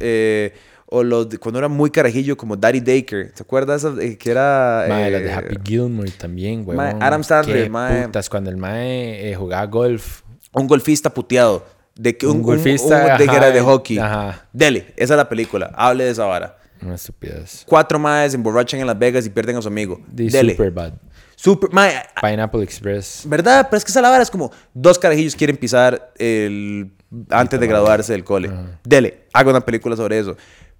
Eh, 0.00 0.52
o 0.86 1.02
los 1.04 1.28
de- 1.28 1.38
cuando 1.38 1.58
era 1.60 1.68
muy 1.68 1.90
carajillo, 1.90 2.36
como 2.36 2.56
Daddy 2.56 2.80
Daker, 2.80 3.32
¿te 3.32 3.42
acuerdas? 3.42 3.84
Eh, 4.00 4.18
que 4.18 4.30
era... 4.32 4.86
Mae, 4.88 5.08
eh, 5.14 5.20
de 5.20 5.32
Happy 5.32 5.56
Gilmore 5.64 6.10
también, 6.10 6.64
güey. 6.64 6.76
mae, 6.76 6.96
Adam 7.00 7.22
Sandler, 7.22 7.64
Qué 7.64 7.70
mae. 7.70 8.06
putas, 8.06 8.28
cuando 8.28 8.50
el 8.50 8.56
mae 8.56 9.30
eh, 9.30 9.34
jugaba 9.36 9.64
golf. 9.66 10.22
un 10.52 10.66
golfista 10.66 11.10
puteado. 11.14 11.64
De 11.94 12.16
que 12.16 12.26
Un 12.26 12.36
un, 12.38 12.42
golfista, 12.42 13.12
un- 13.12 13.18
de 13.18 13.26
que 13.28 13.36
era 13.36 13.50
de 13.50 13.60
hockey. 13.60 13.98
ajá. 13.98 14.48
Dele, 14.52 14.92
esa 14.96 15.14
es 15.14 15.18
la 15.18 15.28
película. 15.28 15.70
Hable 15.76 16.04
de 16.04 16.10
esa 16.10 16.24
vara. 16.24 16.56
Una 16.82 16.94
estupidez. 16.94 17.64
Cuatro 17.66 17.98
maes 17.98 18.32
se 18.32 18.36
emborrachan 18.36 18.80
en 18.80 18.86
Las 18.86 18.98
Vegas 18.98 19.26
y 19.26 19.30
pierden 19.30 19.56
a 19.56 19.62
su 19.62 19.68
amigo. 19.68 20.00
The 20.14 20.24
Dele. 20.24 20.52
Superbad. 20.52 20.94
Super. 21.36 21.70
mae, 21.72 21.94
Pineapple 22.20 22.62
Express. 22.62 23.22
¿Verdad? 23.26 23.66
Pero 23.70 23.78
es 23.78 23.84
que 23.84 23.90
esa 23.90 24.02
la 24.02 24.10
vara 24.10 24.22
es 24.22 24.30
como 24.30 24.50
dos 24.74 24.98
carajillos 24.98 25.34
quieren 25.34 25.56
pisar 25.56 26.12
el 26.18 26.92
antes 27.30 27.58
de 27.58 27.66
graduarse 27.66 28.12
del 28.12 28.24
cole. 28.24 28.50
Dele, 28.84 29.24
haga 29.32 29.50
una 29.50 29.60
película 29.60 29.96
sobre 29.96 30.18
eso. 30.18 30.36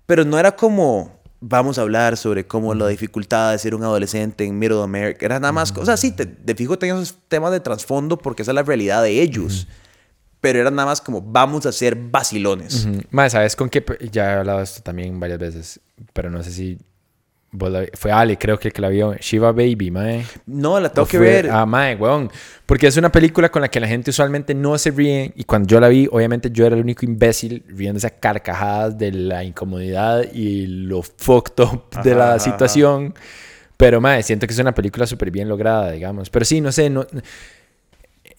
Pero 0.07 0.24
no 0.24 0.38
era 0.38 0.55
como 0.55 1.20
vamos 1.40 1.78
a 1.78 1.82
hablar 1.82 2.16
sobre 2.16 2.46
cómo 2.46 2.74
la 2.74 2.86
dificultad 2.88 3.53
de 3.53 3.59
ser 3.59 3.74
un 3.74 3.82
adolescente 3.82 4.44
en 4.44 4.59
Middle 4.59 4.82
America. 4.82 5.24
Era 5.24 5.40
nada 5.40 5.53
más, 5.53 5.72
o 5.76 5.84
sea, 5.84 5.96
sí, 5.96 6.12
te, 6.12 6.26
de 6.26 6.55
fijo 6.55 6.78
tenía 6.78 6.94
esos 6.94 7.16
temas 7.28 7.51
de 7.51 7.61
trasfondo 7.61 8.18
porque 8.18 8.42
esa 8.42 8.51
es 8.53 8.55
la 8.55 8.62
realidad 8.62 9.03
de 9.03 9.22
ellos. 9.22 9.66
Pero 10.40 10.59
era 10.59 10.70
nada 10.70 10.86
más 10.86 11.01
como 11.01 11.20
vamos 11.20 11.66
a 11.66 11.72
ser 11.72 11.94
vacilones. 11.94 12.86
Ujú. 12.86 13.01
Mae, 13.11 13.28
¿sabes 13.28 13.57
con 13.57 13.68
qué? 13.68 13.84
Ya 14.11 14.32
he 14.32 14.34
hablado 14.36 14.59
de 14.59 14.64
esto 14.64 14.82
también 14.82 15.20
varias 15.20 15.38
veces, 15.38 15.80
pero 16.12 16.30
no 16.30 16.42
sé 16.42 16.51
si 16.51 16.78
la- 17.53 17.86
fue 17.94 18.12
Ale, 18.12 18.38
creo 18.38 18.59
que 18.59 18.68
el 18.68 18.72
que 18.74 18.80
la 18.80 18.88
vio. 18.88 19.14
Shiva 19.14 19.51
Baby, 19.53 19.90
mae. 19.90 20.24
No, 20.46 20.78
la 20.78 20.88
tengo 20.88 21.03
¿O 21.05 21.09
que 21.09 21.18
fue- 21.18 21.26
ver. 21.26 21.51
Ah, 21.51 21.66
mae, 21.66 21.96
weón. 21.96 22.30
Porque 22.64 22.86
es 22.86 22.96
una 22.96 23.11
película 23.11 23.48
con 23.51 23.61
la 23.62 23.68
que 23.68 23.80
la 23.80 23.88
gente 23.88 24.11
usualmente 24.11 24.55
no 24.55 24.78
se 24.78 24.92
ríe. 24.92 25.32
Y 25.34 25.42
cuando 25.44 25.66
yo 25.68 25.80
la 25.80 25.88
vi, 25.88 26.09
obviamente 26.12 26.51
yo 26.53 26.64
era 26.66 26.76
el 26.76 26.82
único 26.82 27.05
imbécil 27.05 27.64
riéndose 27.68 28.07
a 28.07 28.11
carcajadas 28.11 28.96
de 28.96 29.11
la 29.12 29.42
incomodidad 29.42 30.24
y 30.32 30.66
lo 30.66 31.03
fucked 31.03 31.64
up 31.64 31.90
de 32.05 32.11
Ajá, 32.12 32.18
la 32.18 32.28
ajá, 32.34 32.38
situación. 32.38 33.14
Pero, 33.76 34.01
mae, 34.01 34.22
siento 34.22 34.46
que 34.46 34.53
es 34.53 34.59
una 34.61 34.74
película 34.74 35.07
súper 35.07 35.30
bien 35.32 35.48
lograda, 35.48 35.90
digamos. 35.90 36.30
Pero 36.30 36.44
sí, 36.44 36.61
no 36.61 36.70
sé, 36.70 36.88
no... 36.90 37.05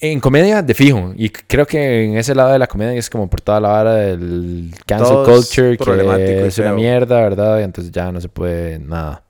En 0.04 0.20
comedia, 0.20 0.64
de 0.64 0.74
fijo. 0.74 1.14
Y 1.16 1.30
creo 1.30 1.68
que 1.68 2.06
en 2.06 2.18
ese 2.18 2.34
lado 2.34 2.52
de 2.52 2.58
la 2.60 2.66
comedia 2.66 2.94
es 2.96 3.08
como 3.08 3.30
por 3.30 3.40
toda 3.40 3.60
la 3.60 3.70
vara 3.70 3.94
del 3.94 4.74
cancel 4.88 5.08
Todo 5.08 5.36
culture, 5.36 5.78
que 5.78 6.48
es 6.48 6.58
una 6.58 6.74
mierda, 6.74 7.22
¿verdad? 7.22 7.60
Y 7.60 7.64
entonces 7.64 7.92
ya 7.92 8.12
no 8.12 8.20
se 8.20 8.28
puede 8.28 8.80
nada, 8.80 9.24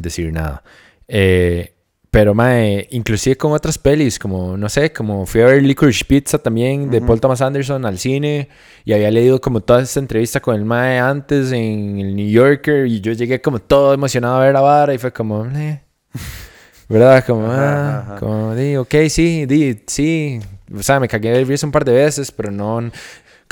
decir 0.00 0.32
nada. 0.32 0.64
Eh, 1.06 1.72
pero, 2.10 2.34
mae, 2.34 2.88
inclusive 2.90 3.36
con 3.36 3.52
otras 3.52 3.78
pelis, 3.78 4.18
como, 4.18 4.56
no 4.56 4.68
sé, 4.68 4.92
como 4.92 5.24
fui 5.24 5.40
a 5.40 5.46
ver 5.46 5.62
Licorice 5.62 6.04
Pizza 6.04 6.36
también, 6.36 6.90
de 6.90 7.00
Paul 7.00 7.20
Thomas 7.20 7.40
Anderson 7.40 7.86
al 7.86 7.98
cine, 7.98 8.48
y 8.84 8.92
había 8.92 9.10
leído 9.10 9.40
como 9.40 9.60
toda 9.60 9.82
esta 9.82 10.00
entrevista 10.00 10.40
con 10.40 10.56
el 10.56 10.64
mae 10.64 10.98
antes 10.98 11.52
en 11.52 12.00
el 12.00 12.14
New 12.14 12.28
Yorker, 12.28 12.86
y 12.86 13.00
yo 13.00 13.12
llegué 13.12 13.40
como 13.40 13.60
todo 13.60 13.94
emocionado 13.94 14.36
a 14.36 14.44
ver 14.44 14.52
la 14.52 14.60
vara, 14.60 14.92
y 14.92 14.98
fue 14.98 15.12
como, 15.12 15.46
eh. 15.46 15.80
¿Verdad? 16.92 17.24
Como, 17.26 17.46
Ajá, 17.46 17.98
ah, 18.00 18.00
ajá. 18.02 18.16
como, 18.20 18.54
di, 18.54 18.76
ok, 18.76 18.94
sí, 19.08 19.46
di, 19.46 19.82
sí. 19.86 20.40
O 20.74 20.82
sea, 20.82 21.00
me 21.00 21.08
cagué 21.08 21.30
de 21.30 21.44
risa 21.44 21.66
un 21.66 21.72
par 21.72 21.84
de 21.84 21.92
veces, 21.92 22.30
pero 22.30 22.50
no. 22.50 22.90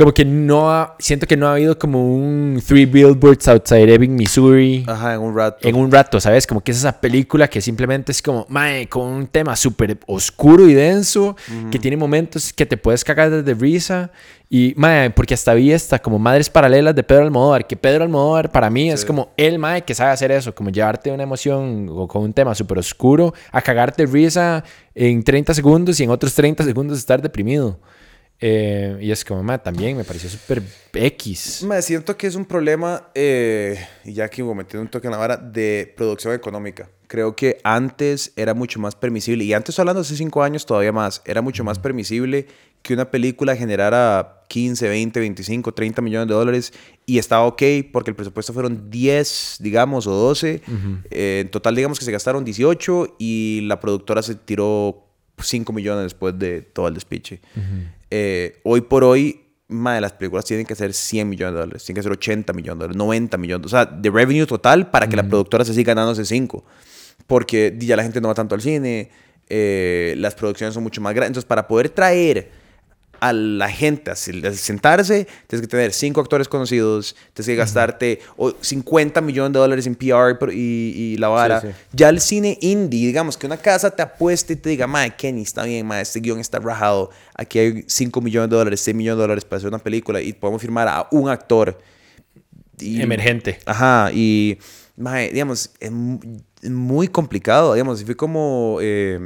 Como 0.01 0.15
que 0.15 0.25
no 0.25 0.73
ha, 0.73 0.97
siento 0.99 1.27
que 1.27 1.37
no 1.37 1.47
ha 1.47 1.53
habido 1.53 1.79
como 1.79 2.15
un 2.15 2.63
Three 2.67 2.87
Billboards 2.87 3.47
Outside 3.49 3.93
Ebbing, 3.93 4.15
Missouri. 4.15 4.83
Ajá, 4.87 5.13
en 5.13 5.21
un 5.21 5.37
rato. 5.37 5.69
En 5.69 5.77
un 5.77 5.93
rato, 5.93 6.19
¿sabes? 6.19 6.47
Como 6.47 6.63
que 6.63 6.73
es 6.73 6.79
esa 6.79 6.99
película 6.99 7.49
que 7.49 7.61
simplemente 7.61 8.11
es 8.11 8.23
como, 8.23 8.47
mae, 8.49 8.89
con 8.89 9.07
un 9.07 9.27
tema 9.27 9.55
súper 9.57 9.99
oscuro 10.07 10.67
y 10.67 10.73
denso, 10.73 11.37
que 11.71 11.79
tiene 11.79 11.99
momentos 11.99 12.51
que 12.51 12.65
te 12.65 12.79
puedes 12.79 13.05
cagar 13.05 13.31
desde 13.31 13.53
risa. 13.53 14.11
Y, 14.49 14.73
mae, 14.75 15.11
porque 15.11 15.35
hasta 15.35 15.53
vi 15.53 15.71
esta 15.71 15.99
como 15.99 16.19
Madres 16.19 16.49
Paralelas 16.49 16.95
de 16.95 17.03
Pedro 17.03 17.25
Almodóvar, 17.25 17.67
que 17.67 17.77
Pedro 17.77 18.05
Almodóvar 18.05 18.51
para 18.51 18.71
mí 18.71 18.91
es 18.91 19.05
como 19.05 19.35
el 19.37 19.59
mae 19.59 19.83
que 19.83 19.95
sabe 19.95 20.13
hacer 20.13 20.33
eso, 20.33 20.55
como 20.55 20.71
llevarte 20.71 21.13
una 21.13 21.25
emoción 21.25 21.89
o 21.91 22.09
con 22.09 22.23
un 22.23 22.33
tema 22.33 22.55
súper 22.55 22.79
oscuro 22.79 23.35
a 23.53 23.61
cagarte 23.61 24.07
risa 24.07 24.65
en 24.95 25.23
30 25.23 25.53
segundos 25.53 26.01
y 26.01 26.05
en 26.05 26.11
otros 26.11 26.35
30 26.35 26.65
segundos 26.65 26.97
estar 26.97 27.21
deprimido. 27.21 27.79
Eh, 28.41 28.97
y 29.03 29.11
es 29.11 29.25
como, 29.25 29.43
mae, 29.43 29.59
también 29.59 29.97
me 29.97 30.05
pareció 30.05 30.31
súper 30.31 30.63
X. 30.93 31.63
Me 31.63 31.83
siento 31.83 32.17
que 32.17 32.27
es 32.27 32.35
un 32.35 32.47
problema, 32.47 33.11
eh, 33.15 33.79
y 34.05 34.15
ya 34.15 34.29
que 34.29 34.43
metiendo 34.43 34.83
un 34.83 34.89
toque 34.89 35.09
en 35.09 35.13
la 35.13 35.19
vara, 35.19 35.37
de 35.37 35.93
producción 35.97 36.35
económica. 36.35 36.89
Creo 37.07 37.37
que 37.37 37.59
antes 37.65 38.33
era 38.37 38.55
mucho 38.55 38.81
más 38.81 38.95
permisible, 38.95 39.45
y 39.45 39.53
antes 39.53 39.79
hablando 39.79 40.01
hace 40.01 40.17
cinco 40.17 40.43
años 40.43 40.65
todavía 40.65 40.93
más, 40.93 41.21
era 41.27 41.43
mucho 41.43 41.65
más 41.65 41.79
permisible 41.79 42.47
que 42.83 42.95
una 42.95 43.11
película 43.11 43.55
generara 43.57 44.45
15, 44.49 44.89
20, 44.89 45.21
25, 45.21 45.73
30 45.73 46.03
millones 46.03 46.29
de 46.29 46.35
dólares 46.35 46.73
y 47.07 47.19
estaba 47.19 47.45
ok 47.45 47.63
porque 47.93 48.11
el 48.11 48.17
presupuesto 48.17 48.53
fueron 48.53 48.91
10, 48.91 49.59
digamos, 49.61 50.07
o 50.07 50.13
12. 50.13 50.63
Eh, 51.11 51.41
en 51.43 51.51
total, 51.51 51.75
digamos 51.75 51.99
que 51.99 52.07
se 52.07 52.13
gastaron 52.13 52.45
18 52.45 53.17
y 53.19 53.61
la 53.65 53.81
productora 53.81 54.23
se 54.23 54.35
tiró 54.35 55.05
5 55.39 55.73
millones 55.73 56.05
después 56.05 56.39
de 56.39 56.63
todo 56.63 56.89
el 56.89 56.95
despiche. 56.95 57.41
Eh, 58.11 58.61
hoy 58.65 58.81
por 58.81 59.05
hoy, 59.05 59.41
madre, 59.69 60.01
las 60.01 60.13
películas 60.13 60.45
tienen 60.45 60.67
que 60.67 60.75
ser 60.75 60.93
100 60.93 61.29
millones 61.29 61.55
de 61.55 61.61
dólares, 61.61 61.85
tienen 61.85 62.01
que 62.01 62.03
ser 62.03 62.13
80 62.13 62.53
millones 62.53 62.79
de 62.79 62.83
dólares, 62.83 62.97
90 62.97 63.39
millones, 63.39 63.67
o 63.67 63.69
sea, 63.69 63.87
de 63.87 64.11
revenue 64.11 64.47
total 64.47 64.91
para 64.91 65.09
que 65.09 65.17
la 65.17 65.23
productora 65.23 65.65
se 65.65 65.75
siga 65.75 65.95
ganándose 65.95 66.25
5. 66.25 66.65
Porque 67.27 67.77
ya 67.79 67.97
la 67.97 68.03
gente 68.03 68.21
no 68.21 68.29
va 68.29 68.35
tanto 68.35 68.55
al 68.55 68.61
cine, 68.61 69.11
eh, 69.49 70.15
las 70.19 70.35
producciones 70.35 70.75
son 70.75 70.83
mucho 70.83 71.01
más 71.01 71.15
grandes. 71.15 71.31
Entonces, 71.31 71.47
para 71.47 71.69
poder 71.69 71.91
traer 71.91 72.51
a 73.21 73.33
la 73.33 73.69
gente 73.71 74.11
a 74.11 74.17
se- 74.17 74.47
a 74.47 74.53
sentarse, 74.53 75.27
tienes 75.47 75.61
que 75.61 75.69
tener 75.71 75.93
cinco 75.93 76.21
actores 76.21 76.49
conocidos, 76.49 77.15
tienes 77.35 77.47
que 77.47 77.55
gastarte 77.57 78.21
o 78.37 78.53
50 78.61 79.21
millones 79.21 79.53
de 79.53 79.59
dólares 79.59 79.87
en 79.87 79.95
PR 79.95 80.37
y, 80.53 80.57
y 80.97 81.17
la 81.19 81.29
vara. 81.29 81.61
Sí, 81.61 81.69
sí. 81.69 81.75
Ya 81.93 82.09
el 82.09 82.21
cine 82.21 82.57
indie, 82.61 83.07
digamos 83.07 83.37
que 83.37 83.47
una 83.47 83.57
casa 83.59 83.91
te 83.91 84.03
apueste 84.03 84.55
y 84.55 84.57
te 84.57 84.71
diga, 84.71 84.87
mae, 84.87 85.15
Kenny, 85.15 85.43
está 85.43 85.65
bien, 85.65 85.87
mae, 85.87 86.03
este 86.03 86.21
guion 86.21 86.41
está 86.41 86.59
rajado, 86.59 87.11
aquí 87.35 87.59
hay 87.59 87.85
5 87.87 88.21
millones 88.21 88.51
de 88.51 88.57
dólares, 88.57 88.81
6 88.81 88.97
millones 88.97 89.19
de 89.19 89.23
dólares 89.23 89.45
para 89.45 89.59
hacer 89.59 89.69
una 89.69 89.79
película 89.79 90.21
y 90.21 90.33
podemos 90.33 90.61
firmar 90.63 90.89
a 90.89 91.07
un 91.11 91.29
actor. 91.29 91.79
Y- 92.79 93.03
Emergente. 93.03 93.59
Ajá, 93.67 94.11
y, 94.13 94.59
mae, 94.97 95.31
digamos, 95.31 95.71
es 95.81 95.91
muy 96.71 97.09
complicado, 97.09 97.75
digamos, 97.75 98.03
fue 98.05 98.17
como 98.17 98.79
eh, 98.81 99.19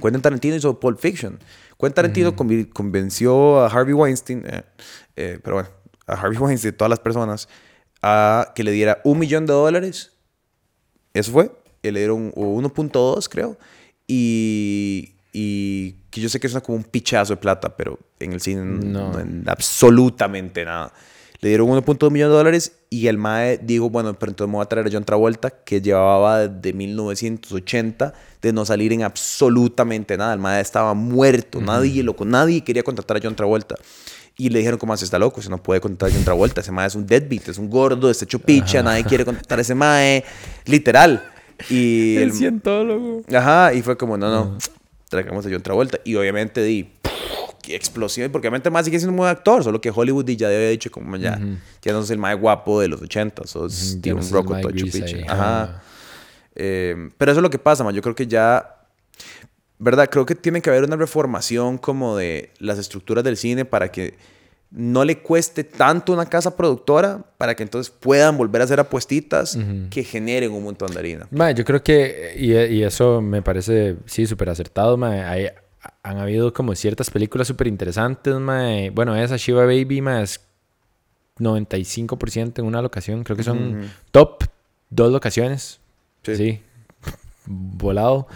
Quentin 0.00 0.20
Tarantino 0.22 0.56
hizo 0.56 0.78
Pulp 0.78 0.98
Fiction. 1.00 1.38
Quentin 1.78 1.94
Tarantino 1.94 2.34
convi- 2.34 2.68
convenció 2.72 3.60
a 3.60 3.66
Harvey 3.68 3.94
Weinstein, 3.94 4.42
eh, 4.46 4.62
eh, 5.16 5.38
pero 5.42 5.56
bueno, 5.56 5.68
a 6.06 6.14
Harvey 6.14 6.36
Weinstein, 6.38 6.74
todas 6.76 6.90
las 6.90 6.98
personas, 7.00 7.48
a 8.02 8.52
que 8.54 8.64
le 8.64 8.72
diera 8.72 9.00
un 9.04 9.18
millón 9.18 9.46
de 9.46 9.52
dólares. 9.52 10.12
Eso 11.14 11.32
fue. 11.32 11.50
Y 11.82 11.90
le 11.90 12.00
dieron 12.00 12.32
o 12.34 12.60
1.2, 12.60 13.28
creo. 13.28 13.56
Y, 14.06 15.12
y 15.32 15.92
que 16.10 16.20
yo 16.20 16.28
sé 16.28 16.40
que 16.40 16.46
es 16.48 16.58
como 16.60 16.76
un 16.78 16.84
pichazo 16.84 17.34
de 17.34 17.36
plata, 17.36 17.76
pero 17.76 17.98
en 18.18 18.32
el 18.32 18.40
cine 18.40 18.62
No. 18.64 19.12
no, 19.12 19.20
en 19.20 19.44
absolutamente 19.48 20.64
nada. 20.64 20.92
Le 21.40 21.50
dieron 21.50 21.68
1.2 21.68 22.10
millones 22.10 22.32
de 22.32 22.36
dólares 22.36 22.72
y 22.90 23.06
el 23.06 23.16
MAE 23.16 23.58
dijo, 23.58 23.88
bueno, 23.90 24.12
pero 24.18 24.30
entonces 24.32 24.50
me 24.50 24.56
voy 24.56 24.62
a 24.64 24.66
traer 24.68 24.88
a 24.88 24.90
John 24.92 25.04
Travolta, 25.04 25.50
que 25.50 25.80
llevaba 25.80 26.48
desde 26.48 26.72
1980 26.72 28.12
de 28.42 28.52
no 28.52 28.64
salir 28.64 28.92
en 28.92 29.02
absolutamente 29.04 30.16
nada. 30.16 30.32
El 30.34 30.40
MAE 30.40 30.60
estaba 30.60 30.94
muerto, 30.94 31.60
nadie, 31.60 32.02
loco, 32.02 32.24
nadie 32.24 32.62
quería 32.64 32.82
contratar 32.82 33.18
a 33.18 33.20
John 33.22 33.36
Travolta. 33.36 33.76
Y 34.36 34.50
le 34.50 34.58
dijeron, 34.60 34.78
¿cómo 34.78 34.92
hace? 34.92 35.04
Está 35.04 35.18
loco, 35.18 35.40
se 35.42 35.48
no 35.50 35.62
puede 35.62 35.80
contratar 35.80 36.10
a 36.10 36.14
John 36.16 36.24
Travolta. 36.24 36.60
Ese 36.60 36.72
MAE 36.72 36.86
es 36.88 36.94
un 36.94 37.06
deadbeat, 37.06 37.48
es 37.48 37.58
un 37.58 37.70
gordo, 37.70 38.10
está 38.10 38.24
hecho 38.24 38.38
picha, 38.38 38.82
nadie 38.82 39.04
quiere 39.04 39.24
contratar 39.24 39.58
a 39.58 39.62
ese 39.62 39.74
MAE. 39.74 40.24
Literal. 40.66 41.22
Y 41.70 42.16
el- 42.18 42.32
cientólogo. 42.32 43.22
Ajá, 43.32 43.74
y 43.74 43.82
fue 43.82 43.96
como, 43.96 44.16
no, 44.16 44.28
no, 44.30 44.58
traigamos 45.08 45.44
a 45.46 45.50
John 45.50 45.62
Travolta. 45.62 45.98
Y 46.04 46.14
obviamente 46.16 46.62
di, 46.62 46.88
explosión, 47.68 48.30
porque 48.32 48.48
obviamente 48.48 48.70
más 48.70 48.84
sigue 48.84 48.98
siendo 48.98 49.12
un 49.12 49.18
buen 49.18 49.30
actor, 49.30 49.62
solo 49.62 49.80
que 49.80 49.90
Hollywood 49.94 50.24
ya 50.30 50.46
había 50.48 50.68
dicho 50.70 50.90
como 50.90 51.16
ya, 51.16 51.38
ya 51.82 51.92
no 51.92 52.00
es 52.00 52.10
el 52.10 52.18
más 52.18 52.38
guapo 52.38 52.80
de 52.80 52.88
los 52.88 53.02
80, 53.02 53.46
sos 53.46 53.98
ya 54.00 54.14
un 54.14 54.20
roco 54.30 54.54
picha. 54.90 55.16
ahí, 55.16 55.24
Ajá. 55.28 55.82
Eh, 56.54 57.10
pero 57.18 57.30
eso 57.32 57.40
es 57.40 57.42
lo 57.42 57.50
que 57.50 57.58
pasa, 57.58 57.84
man. 57.84 57.94
Yo 57.94 58.02
creo 58.02 58.14
que 58.14 58.26
ya, 58.26 58.76
¿verdad? 59.78 60.08
Creo 60.10 60.26
que 60.26 60.34
tiene 60.34 60.60
que 60.60 60.70
haber 60.70 60.84
una 60.84 60.96
reformación 60.96 61.78
como 61.78 62.16
de 62.16 62.50
las 62.58 62.78
estructuras 62.78 63.22
del 63.22 63.36
cine 63.36 63.64
para 63.64 63.92
que 63.92 64.14
no 64.70 65.04
le 65.04 65.18
cueste 65.20 65.64
tanto 65.64 66.12
una 66.12 66.26
casa 66.26 66.54
productora 66.56 67.24
para 67.38 67.54
que 67.54 67.62
entonces 67.62 67.90
puedan 67.90 68.36
volver 68.36 68.60
a 68.60 68.64
hacer 68.64 68.78
apuestitas 68.80 69.56
que 69.88 70.04
generen 70.04 70.50
un 70.52 70.62
montón 70.64 70.90
de 70.92 70.98
harina. 70.98 71.26
Mae, 71.30 71.54
yo 71.54 71.64
creo 71.64 71.82
que, 71.82 72.34
y, 72.36 72.52
y 72.54 72.82
eso 72.82 73.22
me 73.22 73.40
parece, 73.40 73.96
sí, 74.06 74.26
súper 74.26 74.50
acertado, 74.50 74.96
mae. 74.96 75.22
Hay- 75.22 75.48
han 76.02 76.18
habido 76.18 76.52
como 76.52 76.74
ciertas 76.74 77.10
películas 77.10 77.48
súper 77.48 77.66
interesantes, 77.66 78.34
mae. 78.34 78.90
Bueno, 78.90 79.16
esa 79.16 79.36
Shiva 79.36 79.64
Baby, 79.64 80.00
mae, 80.00 80.22
es 80.22 80.40
95% 81.38 82.58
en 82.58 82.64
una 82.64 82.82
locación. 82.82 83.24
Creo 83.24 83.36
que 83.36 83.44
son 83.44 83.90
top 84.10 84.44
dos 84.90 85.12
locaciones. 85.12 85.80
Sí. 86.22 86.36
Sí. 86.36 86.60
Volado. 87.46 88.26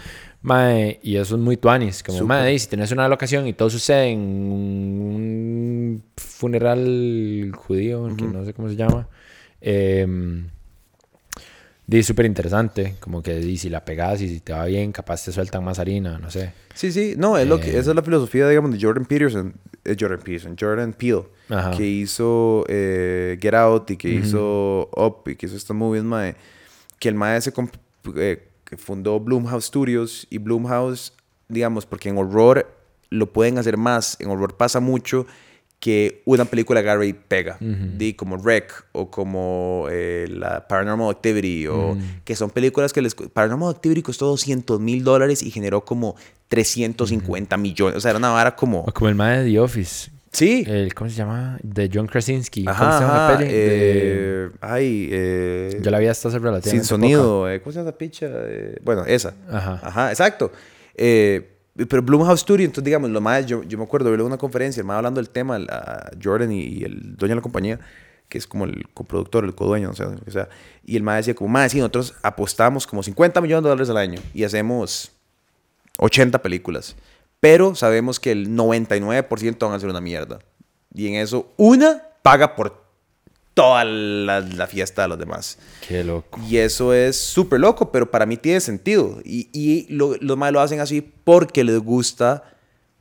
Mae, 0.41 0.99
y 1.01 1.15
eso 1.15 1.35
es 1.35 1.41
muy 1.41 1.57
tuanis. 1.57 2.03
Como, 2.03 2.17
Súper. 2.17 2.27
mae, 2.27 2.59
si 2.59 2.67
tenés 2.67 2.91
una 2.91 3.07
locación 3.07 3.47
y 3.47 3.53
todo 3.53 3.69
sucede 3.69 4.09
en 4.09 4.19
un 4.19 6.03
funeral 6.17 7.51
judío, 7.55 8.09
que 8.17 8.25
no 8.25 8.43
sé 8.43 8.53
cómo 8.53 8.67
se 8.69 8.75
llama. 8.75 9.07
Eh, 9.61 10.05
Di 11.85 12.01
súper 12.01 12.25
interesante, 12.25 12.95
como 13.01 13.21
que 13.21 13.35
di, 13.35 13.57
si 13.57 13.69
la 13.69 13.83
pegas 13.83 14.21
y 14.21 14.29
si 14.29 14.39
te 14.39 14.53
va 14.53 14.65
bien, 14.65 14.93
capaz 14.93 15.25
te 15.25 15.31
sueltan 15.33 15.63
más 15.65 15.79
harina, 15.79 16.17
no 16.17 16.31
sé. 16.31 16.53
Sí, 16.73 16.91
sí, 16.93 17.15
no, 17.17 17.37
es 17.37 17.45
lo 17.45 17.59
que, 17.59 17.71
Eh. 17.71 17.79
esa 17.79 17.89
es 17.89 17.95
la 17.95 18.01
filosofía, 18.01 18.47
digamos, 18.47 18.71
de 18.71 18.79
Jordan 18.81 19.05
Peterson, 19.05 19.53
eh, 19.83 19.95
Jordan 19.99 20.19
Peterson, 20.19 20.55
Jordan 20.57 20.93
Peele, 20.93 21.23
Ajá. 21.49 21.71
que 21.71 21.85
hizo 21.85 22.63
eh, 22.69 23.37
Get 23.41 23.53
Out 23.53 23.91
y 23.91 23.97
que 23.97 24.07
hizo 24.09 24.89
Up 24.95 25.29
y 25.29 25.35
que 25.35 25.45
hizo 25.47 25.57
esta 25.57 25.73
movies, 25.73 26.03
mae, 26.05 26.35
que 26.99 27.09
el 27.09 27.15
mae 27.15 27.41
se 27.41 27.51
fundó 28.77 29.19
Bloomhouse 29.19 29.65
Studios 29.65 30.25
y 30.29 30.37
Bloomhouse, 30.37 31.13
digamos, 31.49 31.85
porque 31.85 32.09
en 32.09 32.17
horror 32.17 32.65
lo 33.09 33.31
pueden 33.31 33.57
hacer 33.57 33.75
más, 33.77 34.17
en 34.21 34.29
horror 34.29 34.55
pasa 34.55 34.79
mucho 34.79 35.27
que 35.83 36.21
una 36.23 36.45
película 36.45 36.79
agarra 36.79 37.05
y 37.05 37.11
pega, 37.11 37.57
di, 37.59 38.13
como 38.13 38.37
Rec 38.37 38.71
o 38.93 39.11
como 39.11 39.87
eh, 39.91 40.27
la 40.29 40.65
Paranormal 40.65 41.09
Activity 41.09 41.67
o 41.67 41.97
que 42.23 42.37
son 42.37 42.49
películas 42.51 42.93
que 42.93 43.01
les... 43.01 43.13
Paranormal 43.15 43.69
Activity 43.69 44.01
costó 44.01 44.27
200 44.27 44.79
mil 44.79 45.03
dólares 45.03 45.43
y 45.43 45.51
generó 45.51 45.83
como 45.83 46.15
350 46.47 47.57
millones, 47.57 47.97
o 47.97 47.99
sea, 47.99 48.11
era 48.11 48.17
una 48.19 48.29
vara 48.29 48.55
como... 48.55 48.79
O 48.81 48.93
como 48.93 49.09
el 49.09 49.15
mae 49.15 49.43
de 49.43 49.51
The 49.51 49.59
Office, 49.59 50.09
Sí. 50.31 50.63
El, 50.65 50.95
¿Cómo 50.95 51.09
se 51.11 51.15
llama? 51.17 51.59
De 51.61 51.91
John 51.93 52.07
Krasinski. 52.07 52.65
Ajá, 52.67 52.79
¿Cómo 52.85 52.93
se 52.93 52.99
llama 53.03 53.17
la 53.31 53.37
peli? 53.37 53.51
De- 53.51 53.55
eh, 53.55 54.49
ay, 54.61 55.09
eh, 55.11 55.79
Yo 55.79 55.91
la 55.91 55.99
vi 55.99 56.07
hasta 56.07 56.29
hace 56.29 56.39
relativamente 56.39 56.69
sin 56.71 56.83
sonido. 56.85 57.47
eh, 57.51 57.61
¿Cómo 57.61 57.71
se 57.73 57.79
llama 57.79 57.89
esa 57.89 57.97
picha? 57.99 58.29
Bueno, 58.83 59.03
esa. 59.05 59.35
Ajá. 59.51 59.79
Ajá, 59.83 60.09
exacto. 60.09 60.51
Eh, 60.95 61.52
pero 61.75 62.01
Blumhouse 62.01 62.41
Studio, 62.41 62.65
entonces 62.65 62.83
digamos, 62.83 63.09
lo 63.09 63.21
más, 63.21 63.45
yo, 63.45 63.63
yo 63.63 63.77
me 63.77 63.83
acuerdo 63.83 64.09
verlo 64.09 64.25
en 64.25 64.27
una 64.27 64.37
conferencia, 64.37 64.81
el 64.81 64.85
más 64.85 64.97
hablando 64.97 65.19
del 65.19 65.29
tema, 65.29 65.57
la 65.57 66.11
Jordan 66.21 66.51
y, 66.51 66.61
y 66.61 66.83
el 66.83 67.15
dueño 67.15 67.31
de 67.31 67.35
la 67.35 67.41
compañía, 67.41 67.79
que 68.29 68.37
es 68.37 68.47
como 68.47 68.65
el 68.65 68.87
coproductor, 68.93 69.43
el 69.43 69.55
codueño, 69.55 69.89
o 69.89 69.95
sea, 69.95 70.07
o 70.25 70.31
sea 70.31 70.49
y 70.85 70.95
el 70.95 71.03
más 71.03 71.17
decía 71.17 71.35
como, 71.35 71.49
más, 71.49 71.71
sí, 71.71 71.79
nosotros 71.79 72.13
apostamos 72.21 72.85
como 72.85 73.01
50 73.01 73.41
millones 73.41 73.63
de 73.63 73.69
dólares 73.69 73.89
al 73.89 73.97
año 73.97 74.21
y 74.33 74.43
hacemos 74.43 75.11
80 75.97 76.41
películas, 76.41 76.95
pero 77.39 77.75
sabemos 77.75 78.19
que 78.19 78.31
el 78.31 78.49
99% 78.49 79.57
van 79.59 79.73
a 79.73 79.79
ser 79.79 79.89
una 79.89 80.01
mierda. 80.01 80.39
Y 80.93 81.07
en 81.07 81.15
eso, 81.15 81.51
una 81.57 82.03
paga 82.21 82.55
por 82.55 82.82
toda 83.53 83.85
la, 83.85 84.39
la 84.41 84.67
fiesta 84.67 85.03
de 85.03 85.07
los 85.09 85.19
demás. 85.19 85.57
Qué 85.87 86.03
loco. 86.03 86.39
Y 86.47 86.57
eso 86.57 86.93
es 86.93 87.17
súper 87.17 87.59
loco, 87.59 87.91
pero 87.91 88.09
para 88.09 88.25
mí 88.25 88.37
tiene 88.37 88.59
sentido. 88.59 89.19
Y, 89.23 89.49
y 89.53 89.85
lo, 89.93 90.15
los 90.19 90.37
más 90.37 90.51
lo 90.51 90.59
hacen 90.59 90.79
así 90.79 91.01
porque 91.01 91.63
les 91.63 91.79
gusta 91.79 92.43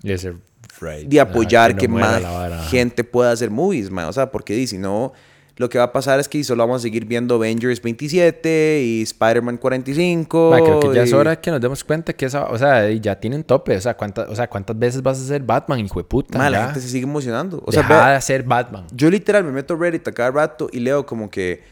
Y 0.03 0.13
ese 0.13 0.35
right. 0.81 1.09
de 1.09 1.21
apoyar 1.21 1.77
que 1.77 1.89
no 1.89 1.97
más 1.97 2.69
gente 2.69 3.05
pueda 3.05 3.33
hacer 3.33 3.51
movies, 3.51 3.91
man. 3.91 4.07
O 4.07 4.13
sea, 4.13 4.31
porque 4.31 4.67
si 4.67 4.79
no, 4.79 5.13
lo 5.57 5.69
que 5.69 5.79
va 5.79 5.85
a 5.85 5.93
pasar 5.93 6.19
es 6.19 6.29
que 6.29 6.43
solo 6.45 6.63
vamos 6.65 6.81
a 6.81 6.83
seguir 6.83 7.05
viendo 7.05 7.35
Avengers 7.35 7.81
27 7.83 8.81
y 8.83 9.03
Spider-Man 9.03 9.59
45. 9.59 10.51
Ma, 10.51 10.61
creo 10.61 10.81
que 10.81 10.95
ya 10.95 11.03
es 11.03 11.11
y- 11.11 11.15
hora 11.15 11.41
que 11.41 11.51
nos 11.51 11.61
demos 11.61 11.85
cuenta 11.85 12.13
que 12.15 12.27
esa, 12.27 12.45
o 12.45 12.57
sea, 12.59 12.91
ya 12.91 13.19
tienen 13.21 13.45
tope. 13.45 13.77
O 13.77 13.81
sea, 13.81 13.95
¿cuántas, 13.97 14.29
o 14.29 14.35
sea, 14.35 14.49
¿cuántas 14.49 14.79
veces 14.79 15.03
vas 15.03 15.21
a 15.21 15.25
ser 15.27 15.43
Batman, 15.43 15.79
hijo 15.81 16.01
de 16.01 16.05
puta? 16.05 16.39
Ma, 16.39 16.49
la 16.51 16.65
gente 16.67 16.81
se 16.81 16.89
sigue 16.89 17.05
emocionando. 17.05 17.63
O 17.67 17.71
Deja 17.71 17.87
sea, 17.87 18.15
de 18.15 18.21
ser 18.23 18.43
Batman. 18.45 18.87
Yo 18.93 19.11
literal 19.11 19.45
me 19.45 19.53
meto 19.53 19.75
a 19.75 19.77
Reddit 19.77 20.07
a 20.09 20.13
cada 20.13 20.31
rato 20.31 20.69
y 20.73 20.81
leo 20.81 21.05
como 21.07 21.31
que 21.31 21.63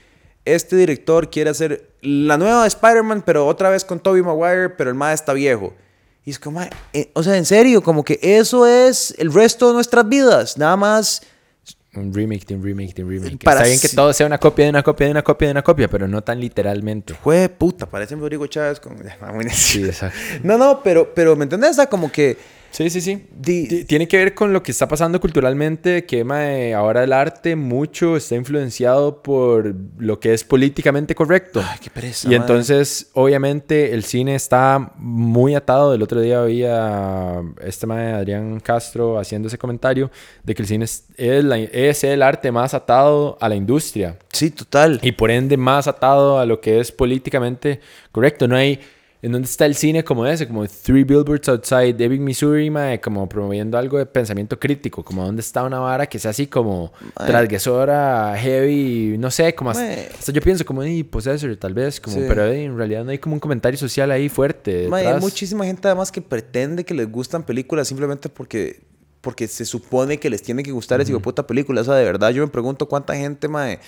este 0.44 0.76
director 0.76 1.30
quiere 1.30 1.50
hacer 1.50 1.90
la 2.02 2.36
nueva 2.38 2.62
de 2.62 2.68
Spider-Man, 2.68 3.22
pero 3.26 3.46
otra 3.46 3.70
vez 3.70 3.84
con 3.84 4.00
Tobey 4.00 4.22
Maguire, 4.22 4.70
pero 4.70 4.90
el 4.90 4.96
más 4.96 5.14
está 5.14 5.32
viejo. 5.32 5.74
Y 6.24 6.30
es 6.30 6.38
como, 6.38 6.60
"Mae, 6.60 6.70
eh, 6.92 7.10
o 7.14 7.22
sea, 7.22 7.36
en 7.38 7.46
serio, 7.46 7.82
como 7.82 8.04
que 8.04 8.18
eso 8.22 8.66
es 8.66 9.14
el 9.18 9.32
resto 9.32 9.68
de 9.68 9.74
nuestras 9.74 10.06
vidas. 10.08 10.58
Nada 10.58 10.76
más, 10.76 11.22
Un 11.94 12.14
remake 12.14 12.46
de 12.46 12.54
un 12.54 12.62
remake 12.62 12.94
de 12.94 13.02
un 13.04 13.10
remake. 13.10 13.44
Para 13.44 13.58
Está 13.62 13.68
bien 13.68 13.80
que 13.80 13.88
todo 13.88 14.12
sea 14.12 14.26
una 14.26 14.38
copia 14.38 14.64
de 14.66 14.70
una 14.70 14.82
copia 14.82 15.06
de 15.06 15.10
una 15.12 15.22
copia 15.22 15.48
de 15.48 15.52
una 15.52 15.62
copia, 15.62 15.88
pero 15.88 16.06
no 16.06 16.22
tan 16.22 16.38
literalmente. 16.38 17.14
fue 17.14 17.48
puta, 17.48 17.86
parece 17.86 18.14
Rodrigo 18.14 18.46
Chávez. 18.46 18.78
Con... 18.78 18.94
muy 19.34 19.44
Sí, 19.50 19.78
necio. 19.80 19.86
exacto. 19.86 20.16
No, 20.44 20.56
no, 20.56 20.82
pero, 20.84 21.12
pero 21.14 21.34
¿me 21.34 21.44
entendés? 21.44 21.70
O 21.72 21.74
sea, 21.74 21.86
como 21.86 22.12
que 22.12 22.36
Sí, 22.70 22.88
sí, 22.88 23.00
sí. 23.00 23.26
Tiene 23.88 24.06
que 24.06 24.16
ver 24.16 24.34
con 24.34 24.52
lo 24.52 24.62
que 24.62 24.70
está 24.70 24.86
pasando 24.86 25.20
culturalmente, 25.20 26.04
que 26.06 26.22
mae, 26.24 26.72
ahora 26.72 27.02
el 27.04 27.12
arte 27.12 27.56
mucho 27.56 28.16
está 28.16 28.36
influenciado 28.36 29.22
por 29.22 29.74
lo 29.98 30.20
que 30.20 30.32
es 30.32 30.44
políticamente 30.44 31.14
correcto. 31.14 31.62
Ay, 31.68 31.78
qué 31.82 31.90
pereza, 31.90 32.30
y 32.30 32.34
entonces, 32.36 33.10
obviamente, 33.14 33.92
el 33.92 34.04
cine 34.04 34.34
está 34.36 34.92
muy 34.96 35.54
atado. 35.54 35.94
El 35.94 36.02
otro 36.02 36.20
día 36.20 36.42
había 36.42 37.42
este 37.60 37.86
mae 37.86 38.12
Adrián 38.12 38.60
Castro 38.60 39.18
haciendo 39.18 39.48
ese 39.48 39.58
comentario 39.58 40.10
de 40.44 40.54
que 40.54 40.62
el 40.62 40.68
cine 40.68 40.84
es, 40.84 41.04
es 41.16 41.42
la- 41.44 41.58
es 41.58 42.04
el 42.04 42.22
arte 42.22 42.52
más 42.52 42.72
atado 42.74 43.36
a 43.40 43.48
la 43.48 43.56
industria 43.56 44.16
sí, 44.32 44.50
total. 44.50 45.00
y 45.02 45.12
por 45.12 45.30
ende 45.30 45.56
más 45.56 45.88
atado 45.88 46.38
a 46.38 46.46
lo 46.46 46.60
que 46.60 46.78
es 46.80 46.92
políticamente 46.92 47.80
correcto. 48.12 48.46
No 48.46 48.56
hay... 48.56 48.78
¿En 49.22 49.32
dónde 49.32 49.46
está 49.46 49.66
el 49.66 49.74
cine 49.74 50.02
como 50.02 50.26
ese? 50.26 50.46
Como 50.48 50.66
Three 50.66 51.04
Billboards 51.04 51.46
Outside 51.50 51.94
Ebbing, 52.02 52.24
Missouri, 52.24 52.70
mae, 52.70 53.00
como 53.02 53.28
promoviendo 53.28 53.76
algo 53.76 53.98
de 53.98 54.06
pensamiento 54.06 54.58
crítico. 54.58 55.04
Como 55.04 55.22
dónde 55.26 55.40
está 55.42 55.62
una 55.62 55.78
vara 55.78 56.06
que 56.06 56.18
sea 56.18 56.30
así 56.30 56.46
como 56.46 56.90
Mae. 57.18 57.26
transgresora, 57.28 58.34
heavy, 58.38 59.16
no 59.18 59.30
sé, 59.30 59.54
como 59.54 59.70
hasta, 59.70 59.84
hasta 60.18 60.32
yo 60.32 60.40
pienso 60.40 60.64
como, 60.64 60.82
y 60.84 61.02
Possessor, 61.02 61.54
tal 61.56 61.74
vez, 61.74 62.00
como, 62.00 62.16
Sí. 62.16 62.24
pero 62.26 62.46
eh, 62.46 62.64
en 62.64 62.76
realidad 62.78 63.04
no 63.04 63.10
hay 63.10 63.18
como 63.18 63.34
un 63.34 63.40
comentario 63.40 63.78
social 63.78 64.10
ahí 64.10 64.30
fuerte. 64.30 64.88
Hay 64.90 65.20
muchísima 65.20 65.66
gente 65.66 65.86
además 65.86 66.10
que 66.10 66.22
pretende 66.22 66.84
que 66.84 66.94
les 66.94 67.10
gustan 67.10 67.42
películas 67.42 67.88
simplemente 67.88 68.30
porque, 68.30 68.80
porque 69.20 69.46
se 69.48 69.66
supone 69.66 70.18
que 70.18 70.30
les 70.30 70.42
tiene 70.42 70.62
que 70.62 70.72
gustar 70.72 70.98
esa 71.02 71.18
puta 71.18 71.46
película. 71.46 71.82
O 71.82 71.84
sea, 71.84 71.94
de 71.94 72.04
verdad, 72.04 72.30
yo 72.30 72.42
me 72.42 72.50
pregunto 72.50 72.88
cuánta 72.88 73.14
gente, 73.14 73.48
mae, 73.48 73.80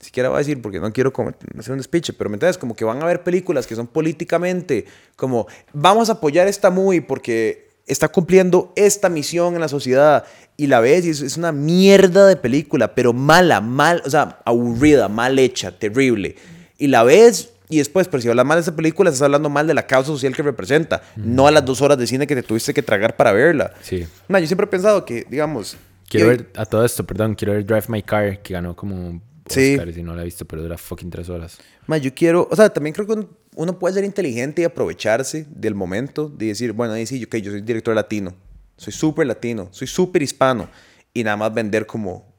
siquiera 0.00 0.28
voy 0.28 0.36
a 0.36 0.38
decir 0.38 0.60
porque 0.62 0.80
no 0.80 0.92
quiero 0.92 1.12
hacer 1.58 1.74
un 1.74 1.82
speech, 1.82 2.12
pero 2.16 2.30
me 2.30 2.36
entiendes, 2.36 2.58
como 2.58 2.74
que 2.74 2.84
van 2.84 3.02
a 3.02 3.06
ver 3.06 3.22
películas 3.22 3.66
que 3.66 3.76
son 3.76 3.86
políticamente, 3.86 4.86
como 5.16 5.46
vamos 5.72 6.08
a 6.08 6.14
apoyar 6.14 6.48
esta 6.48 6.70
movie 6.70 7.02
porque 7.02 7.70
está 7.86 8.08
cumpliendo 8.08 8.72
esta 8.76 9.08
misión 9.08 9.54
en 9.54 9.60
la 9.60 9.68
sociedad 9.68 10.24
y 10.56 10.66
la 10.68 10.80
ves 10.80 11.04
y 11.04 11.10
es, 11.10 11.20
es 11.20 11.36
una 11.36 11.52
mierda 11.52 12.26
de 12.26 12.36
película, 12.36 12.94
pero 12.94 13.12
mala, 13.12 13.60
mal, 13.60 14.02
o 14.04 14.10
sea, 14.10 14.40
aburrida, 14.44 15.08
mal 15.08 15.38
hecha, 15.38 15.78
terrible. 15.78 16.36
Y 16.78 16.86
la 16.86 17.02
ves 17.02 17.52
y 17.68 17.78
después, 17.78 18.08
pero 18.08 18.20
si 18.20 18.28
hablas 18.28 18.44
mal 18.44 18.56
de 18.56 18.62
esa 18.62 18.74
película, 18.74 19.10
estás 19.10 19.22
hablando 19.22 19.48
mal 19.48 19.66
de 19.66 19.74
la 19.74 19.86
causa 19.86 20.08
social 20.08 20.34
que 20.34 20.42
representa, 20.42 21.02
no 21.16 21.46
a 21.46 21.50
las 21.50 21.64
dos 21.64 21.80
horas 21.82 21.96
de 21.98 22.06
cine 22.06 22.26
que 22.26 22.34
te 22.34 22.42
tuviste 22.42 22.74
que 22.74 22.82
tragar 22.82 23.16
para 23.16 23.32
verla. 23.32 23.72
Sí. 23.80 24.06
No, 24.28 24.38
yo 24.38 24.46
siempre 24.46 24.64
he 24.64 24.68
pensado 24.68 25.04
que, 25.04 25.24
digamos... 25.30 25.76
Quiero 26.08 26.26
ver 26.26 26.50
a 26.56 26.66
todo 26.66 26.84
esto, 26.84 27.06
perdón, 27.06 27.36
quiero 27.36 27.52
ver 27.52 27.64
Drive 27.64 27.84
My 27.86 28.02
Car, 28.02 28.42
que 28.42 28.54
ganó 28.54 28.74
como 28.74 29.20
Sí. 29.50 29.74
Oscar, 29.74 29.92
si 29.92 30.02
no 30.02 30.14
la 30.14 30.22
he 30.22 30.24
visto, 30.24 30.44
pero 30.44 30.62
dura 30.62 30.78
fucking 30.78 31.10
tres 31.10 31.28
horas. 31.28 31.58
Ma, 31.86 31.98
yo 31.98 32.14
quiero, 32.14 32.48
o 32.50 32.56
sea, 32.56 32.68
también 32.70 32.94
creo 32.94 33.06
que 33.06 33.26
uno, 33.56 33.78
puede 33.78 33.94
ser 33.94 34.04
inteligente 34.04 34.62
y 34.62 34.64
aprovecharse 34.64 35.46
del 35.50 35.74
momento 35.74 36.28
de 36.28 36.46
decir, 36.46 36.72
bueno, 36.72 36.94
ahí 36.94 37.06
sí, 37.06 37.22
ok, 37.24 37.36
yo 37.36 37.50
soy 37.50 37.60
director 37.60 37.94
latino, 37.94 38.34
soy 38.76 38.92
súper 38.92 39.26
latino, 39.26 39.68
soy 39.72 39.86
súper 39.86 40.22
hispano, 40.22 40.68
y 41.12 41.24
nada 41.24 41.36
más 41.36 41.52
vender 41.52 41.86
como 41.86 42.32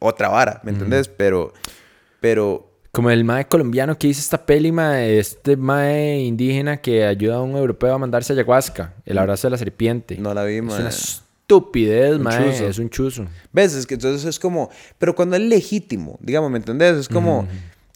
otra 0.00 0.28
vara, 0.28 0.60
¿me 0.64 0.72
entendés? 0.72 1.06
Pero, 1.08 1.52
pero, 2.20 2.80
Como 2.90 3.10
el 3.10 3.24
mae 3.24 3.46
colombiano 3.46 3.96
que 3.96 4.08
hizo 4.08 4.20
esta 4.20 4.44
peli, 4.44 4.72
mae, 4.72 5.18
este 5.18 5.56
mae 5.56 6.18
indígena 6.18 6.78
que 6.78 7.04
ayuda 7.04 7.36
a 7.36 7.42
un 7.42 7.56
europeo 7.56 7.94
a 7.94 7.98
mandarse 7.98 8.32
ayahuasca, 8.32 8.94
el 9.06 9.18
abrazo 9.18 9.46
de 9.46 9.52
la 9.52 9.58
serpiente. 9.58 10.18
no 10.18 10.34
la 10.34 10.44
vi, 10.44 10.56
es 10.56 10.62
ma. 10.62 10.76
una 10.76 10.90
estupidez, 11.56 12.16
Un 12.16 12.22
mae, 12.22 12.52
chuzo. 12.52 12.66
es 12.68 12.78
un 12.78 12.90
chuzo. 12.90 13.26
¿Ves? 13.52 13.74
Es 13.74 13.86
que 13.86 13.94
entonces 13.94 14.24
es 14.24 14.38
como, 14.38 14.70
pero 14.98 15.14
cuando 15.14 15.36
es 15.36 15.42
legítimo, 15.42 16.18
digamos, 16.20 16.50
¿me 16.50 16.58
entendés? 16.58 16.96
Es 16.96 17.08
como, 17.08 17.46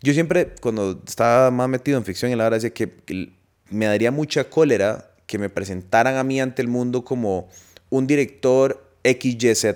yo 0.03 0.13
siempre, 0.13 0.55
cuando 0.61 1.01
estaba 1.07 1.51
más 1.51 1.69
metido 1.69 1.99
en 1.99 2.05
ficción, 2.05 2.31
y 2.31 2.37
la 2.37 2.45
verdad 2.45 2.59
decía 2.59 2.71
que 2.71 2.89
que 2.89 3.33
me 3.71 3.87
daría 3.87 4.11
mucha 4.11 4.45
cólera 4.45 5.11
que 5.27 5.39
me 5.39 5.49
presentaran 5.49 6.17
a 6.17 6.25
mí 6.25 6.41
ante 6.41 6.63
el 6.63 6.69
mundo 6.69 7.05
como 7.05 7.49
un 7.91 8.07
director 8.07 8.83
XYZ. 9.05 9.67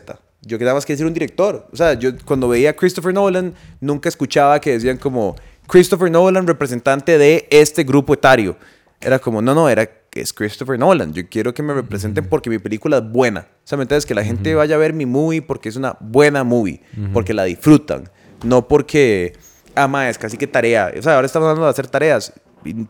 Yo 0.42 0.58
quería 0.58 0.72
más 0.72 0.86
que 0.86 0.92
decir 0.94 1.06
un 1.06 1.12
director. 1.12 1.66
O 1.72 1.76
sea, 1.76 1.94
yo 1.94 2.12
cuando 2.24 2.48
veía 2.48 2.70
a 2.70 2.72
Christopher 2.72 3.12
Nolan, 3.12 3.54
nunca 3.80 4.08
escuchaba 4.08 4.60
que 4.60 4.72
decían 4.72 4.96
como 4.96 5.36
Christopher 5.66 6.10
Nolan, 6.10 6.46
representante 6.46 7.18
de 7.18 7.46
este 7.50 7.84
grupo 7.84 8.14
etario. 8.14 8.56
Era 9.00 9.18
como, 9.18 9.42
no, 9.42 9.54
no, 9.54 9.68
era 9.68 9.88
que 10.10 10.20
es 10.20 10.32
Christopher 10.32 10.78
Nolan. 10.78 11.12
Yo 11.14 11.22
quiero 11.28 11.54
que 11.54 11.62
me 11.62 11.72
representen 11.72 12.26
porque 12.28 12.50
mi 12.50 12.58
película 12.58 12.98
es 12.98 13.10
buena. 13.10 13.40
O 13.40 13.66
sea, 13.66 13.78
¿me 13.78 13.82
entiendes? 13.82 14.06
Que 14.06 14.14
la 14.14 14.24
gente 14.24 14.54
vaya 14.54 14.74
a 14.74 14.78
ver 14.78 14.92
mi 14.92 15.06
movie 15.06 15.40
porque 15.42 15.68
es 15.68 15.76
una 15.76 15.96
buena 16.00 16.42
movie, 16.44 16.82
porque 17.12 17.32
la 17.34 17.44
disfrutan. 17.44 18.08
No 18.44 18.66
porque, 18.66 19.34
ah, 19.74 19.86
ma, 19.86 20.08
es 20.08 20.18
casi 20.18 20.36
que 20.36 20.46
tarea. 20.46 20.92
O 20.98 21.02
sea, 21.02 21.14
ahora 21.14 21.26
estamos 21.26 21.46
hablando 21.46 21.64
de 21.66 21.70
hacer 21.70 21.86
tareas, 21.86 22.32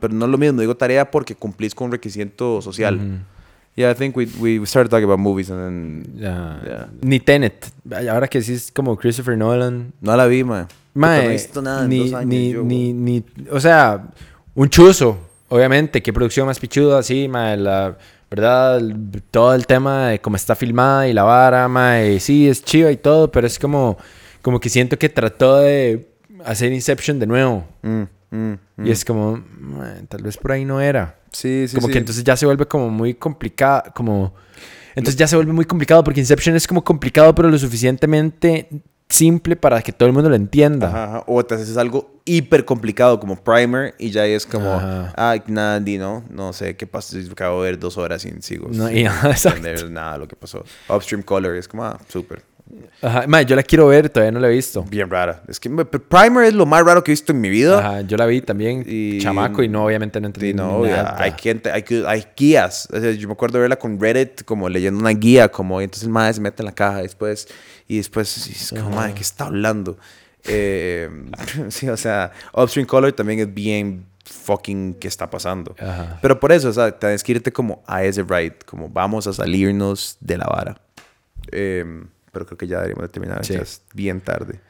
pero 0.00 0.14
no 0.14 0.24
es 0.24 0.30
lo 0.30 0.38
mismo. 0.38 0.60
Digo 0.60 0.76
tarea 0.76 1.10
porque 1.10 1.34
cumplís 1.34 1.74
con 1.74 1.86
un 1.86 1.92
requisito 1.92 2.62
social. 2.62 3.24
Yeah, 3.76 3.92
I 3.92 3.94
think 3.94 4.16
we, 4.16 4.26
we 4.40 4.66
started 4.66 4.90
talking 4.90 5.04
about 5.04 5.20
movies 5.20 5.48
and 5.50 6.04
then... 6.04 6.14
Yeah. 6.20 6.88
Ni 7.02 7.20
Tenet. 7.20 7.66
Ahora 8.10 8.26
que 8.28 8.42
sí 8.42 8.54
es 8.54 8.72
como 8.72 8.96
Christopher 8.96 9.38
Nolan. 9.38 9.92
No 10.00 10.16
la 10.16 10.26
vi, 10.26 10.42
ma. 10.42 10.66
No 10.92 11.12
he 11.14 11.28
visto 11.28 11.62
nada 11.62 11.84
en 11.84 11.88
ni, 11.88 11.98
dos 12.10 12.14
años. 12.14 12.26
ni, 12.28 12.50
yo. 12.50 12.62
ni, 12.64 12.92
ni- 12.92 13.24
o 13.50 13.60
sea, 13.60 14.08
un 14.54 14.68
chuzo, 14.68 15.18
obviamente, 15.50 16.02
qué 16.02 16.12
producción 16.12 16.46
más 16.46 16.58
pichuda, 16.58 17.00
así, 17.00 17.28
mae, 17.28 17.56
la 17.56 17.98
verdad, 18.30 18.80
todo 19.30 19.54
el 19.54 19.66
tema 19.66 20.08
de 20.08 20.20
cómo 20.20 20.36
está 20.36 20.54
filmada 20.54 21.08
y 21.08 21.12
la 21.12 21.24
vara, 21.24 21.68
mae, 21.68 22.18
sí, 22.20 22.48
es 22.48 22.64
chiva 22.64 22.90
y 22.90 22.96
todo, 22.96 23.30
pero 23.30 23.46
es 23.46 23.58
como, 23.58 23.98
como 24.40 24.58
que 24.58 24.68
siento 24.68 24.98
que 24.98 25.08
trató 25.08 25.58
de 25.58 26.08
hacer 26.44 26.72
Inception 26.72 27.18
de 27.18 27.26
nuevo. 27.26 27.66
Mm, 27.82 28.02
mm, 28.30 28.58
mm. 28.76 28.86
Y 28.86 28.90
es 28.90 29.04
como, 29.04 29.42
mae, 29.58 30.02
tal 30.08 30.22
vez 30.22 30.36
por 30.36 30.52
ahí 30.52 30.64
no 30.64 30.80
era. 30.80 31.18
Sí, 31.32 31.66
sí, 31.68 31.74
como 31.74 31.88
sí. 31.88 31.92
que 31.92 31.98
entonces 31.98 32.24
ya 32.24 32.36
se 32.36 32.46
vuelve 32.46 32.66
como 32.66 32.88
muy 32.88 33.14
complicado, 33.14 33.84
como... 33.94 34.34
Entonces 34.94 35.16
ya 35.16 35.28
se 35.28 35.36
vuelve 35.36 35.52
muy 35.52 35.64
complicado 35.64 36.02
porque 36.02 36.20
Inception 36.20 36.56
es 36.56 36.66
como 36.66 36.82
complicado 36.82 37.32
pero 37.32 37.48
lo 37.48 37.56
suficientemente 37.56 38.68
simple 39.10 39.56
para 39.56 39.82
que 39.82 39.92
todo 39.92 40.06
el 40.08 40.14
mundo 40.14 40.30
lo 40.30 40.36
entienda. 40.36 40.88
Ajá, 40.88 41.04
ajá. 41.04 41.24
O 41.26 41.44
te 41.44 41.54
haces 41.56 41.76
algo 41.76 42.20
hiper 42.24 42.64
complicado 42.64 43.18
como 43.20 43.36
Primer 43.36 43.94
y 43.98 44.10
ya 44.10 44.24
es 44.24 44.46
como, 44.46 44.72
Ajá. 44.74 45.12
ay, 45.16 45.42
Nandi, 45.46 45.98
¿no? 45.98 46.24
No 46.30 46.52
sé 46.52 46.76
qué 46.76 46.86
pasó. 46.86 47.16
Acabo 47.30 47.62
de 47.62 47.70
ver 47.72 47.78
dos 47.78 47.98
horas 47.98 48.22
sin 48.22 48.40
sigo. 48.42 48.68
No, 48.72 48.88
sin 48.88 48.96
y- 48.98 49.04
exacto. 49.06 49.58
entender 49.58 49.90
nada 49.90 50.14
de 50.14 50.18
lo 50.20 50.28
que 50.28 50.36
pasó. 50.36 50.64
Upstream 50.88 51.22
Color 51.22 51.56
es 51.56 51.68
como, 51.68 51.84
ah, 51.84 51.98
súper. 52.08 52.42
Ajá, 53.02 53.24
mae, 53.26 53.44
yo 53.46 53.56
la 53.56 53.62
quiero 53.62 53.86
ver, 53.88 54.10
todavía 54.10 54.30
no 54.32 54.40
la 54.40 54.48
he 54.48 54.50
visto. 54.50 54.82
Bien 54.84 55.08
rara. 55.08 55.42
Es 55.48 55.58
que 55.58 55.68
me- 55.68 55.84
Primer 55.84 56.44
es 56.44 56.54
lo 56.54 56.66
más 56.66 56.84
raro 56.84 57.02
que 57.02 57.10
he 57.10 57.14
visto 57.14 57.32
en 57.32 57.40
mi 57.40 57.48
vida. 57.48 57.78
Ajá, 57.78 58.00
yo 58.02 58.16
la 58.16 58.26
vi 58.26 58.40
también, 58.42 58.84
Y- 58.86 59.18
chamaco, 59.20 59.62
y 59.62 59.68
no, 59.68 59.84
obviamente 59.86 60.20
no 60.20 60.26
entendí 60.26 60.48
Sí, 60.50 60.54
no, 60.54 60.84
nada. 60.84 61.16
hay, 61.18 61.32
gente, 61.38 61.70
hay, 61.70 61.82
que- 61.82 62.04
hay 62.06 62.24
guías. 62.36 62.88
O 62.92 63.00
sea, 63.00 63.10
yo 63.12 63.26
me 63.28 63.32
acuerdo 63.32 63.54
de 63.58 63.62
verla 63.62 63.76
con 63.76 63.98
Reddit, 63.98 64.44
como 64.44 64.68
leyendo 64.68 65.00
una 65.00 65.10
guía, 65.10 65.48
como 65.48 65.80
y 65.80 65.84
entonces 65.84 66.04
el 66.04 66.10
madre 66.10 66.34
se 66.34 66.40
mete 66.40 66.62
en 66.62 66.66
la 66.66 66.72
caja 66.72 66.98
después, 67.02 67.48
y 67.88 67.96
después 67.96 68.46
y 68.48 68.52
es 68.52 68.70
como, 68.82 68.96
madre, 68.96 69.14
¿qué 69.14 69.22
está 69.22 69.46
hablando? 69.46 69.96
Eh, 70.46 71.08
sí, 71.70 71.88
o 71.88 71.96
sea, 71.96 72.32
Upstream 72.54 72.86
Color 72.86 73.12
también 73.12 73.40
es 73.40 73.52
bien 73.54 74.06
fucking 74.24 74.94
qué 74.94 75.08
está 75.08 75.28
pasando. 75.30 75.74
Ajá. 75.80 76.18
Pero 76.22 76.38
por 76.38 76.52
eso, 76.52 76.68
o 76.68 76.72
sea, 76.72 76.90
tienes 76.98 77.22
que 77.24 77.32
irte 77.32 77.52
como 77.52 77.82
a 77.86 78.04
ese 78.04 78.22
ride, 78.22 78.56
como 78.66 78.88
vamos 78.88 79.26
a 79.26 79.32
salirnos 79.32 80.16
de 80.20 80.38
la 80.38 80.44
vara. 80.46 80.80
Eh, 81.52 81.84
pero 82.32 82.46
creo 82.46 82.58
que 82.58 82.66
ya 82.66 82.76
deberíamos 82.78 83.02
de 83.04 83.08
terminar, 83.08 83.44
Sí. 83.44 83.54
ya 83.54 83.60
es 83.60 83.82
bien 83.94 84.20
tarde. 84.20 84.60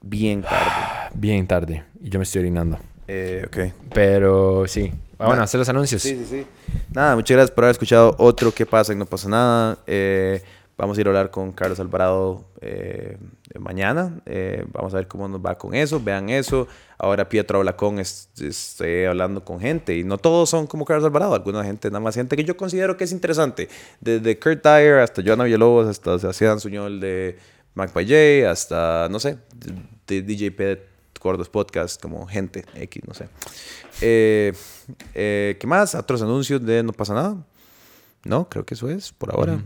Bien 0.00 0.42
tarde. 0.42 1.10
Bien 1.14 1.46
tarde, 1.46 1.84
y 2.00 2.08
yo 2.08 2.18
me 2.18 2.24
estoy 2.24 2.40
orinando. 2.40 2.78
Eh, 3.06 3.44
ok. 3.46 3.58
Pero 3.94 4.64
sí. 4.66 4.92
Ah, 5.18 5.26
bueno, 5.26 5.42
hacer 5.42 5.58
los 5.58 5.68
anuncios. 5.68 6.02
Sí, 6.02 6.16
sí, 6.16 6.24
sí. 6.28 6.46
Nada, 6.92 7.14
muchas 7.14 7.36
gracias 7.36 7.54
por 7.54 7.64
haber 7.64 7.72
escuchado 7.72 8.14
otro 8.18 8.52
¿Qué 8.52 8.66
pasa 8.66 8.92
y 8.92 8.96
no 8.96 9.06
pasa 9.06 9.28
nada? 9.28 9.78
Eh, 9.86 10.42
vamos 10.76 10.96
a 10.98 11.00
ir 11.00 11.06
a 11.06 11.10
hablar 11.10 11.30
con 11.30 11.52
Carlos 11.52 11.78
Alvarado 11.78 12.44
eh, 12.60 13.18
mañana. 13.58 14.20
Eh, 14.26 14.64
vamos 14.72 14.92
a 14.94 14.98
ver 14.98 15.08
cómo 15.08 15.28
nos 15.28 15.40
va 15.40 15.56
con 15.58 15.74
eso. 15.74 16.00
Vean 16.02 16.28
eso. 16.28 16.66
Ahora 16.98 17.28
Pietro 17.28 17.58
habla 17.58 17.76
con, 17.76 17.98
es- 17.98 18.28
estoy 18.40 19.04
hablando 19.04 19.44
con 19.44 19.60
gente. 19.60 19.96
Y 19.96 20.04
no 20.04 20.18
todos 20.18 20.48
son 20.50 20.66
como 20.66 20.84
Carlos 20.84 21.04
Alvarado. 21.04 21.34
Alguna 21.34 21.64
gente, 21.64 21.88
nada 21.90 22.00
más 22.00 22.14
gente 22.14 22.36
que 22.36 22.44
yo 22.44 22.56
considero 22.56 22.96
que 22.96 23.04
es 23.04 23.12
interesante. 23.12 23.68
Desde 24.00 24.38
Kurt 24.38 24.62
Dyer 24.62 24.98
hasta 24.98 25.22
Joana 25.24 25.44
Villalobos, 25.44 25.86
hasta 25.88 26.18
Sebastián 26.18 26.60
Suñol 26.60 27.00
de 27.00 27.38
MacPay 27.74 28.44
hasta, 28.44 29.08
no 29.10 29.18
sé, 29.18 29.38
de, 30.06 30.22
DJ 30.22 30.50
Pet, 30.52 30.80
Gordos 31.20 31.48
Podcast, 31.48 32.02
como 32.02 32.26
gente 32.26 32.64
X, 32.74 33.02
no 33.06 33.14
sé. 33.14 33.28
Eh, 34.00 34.52
eh, 35.14 35.56
¿Qué 35.60 35.66
más? 35.66 35.94
¿Otros 35.94 36.20
anuncios 36.20 36.64
de 36.66 36.82
No 36.82 36.92
pasa 36.92 37.14
nada? 37.14 37.36
No, 38.24 38.48
creo 38.48 38.64
que 38.66 38.74
eso 38.74 38.88
es 38.90 39.12
por 39.12 39.32
ahora. 39.34 39.62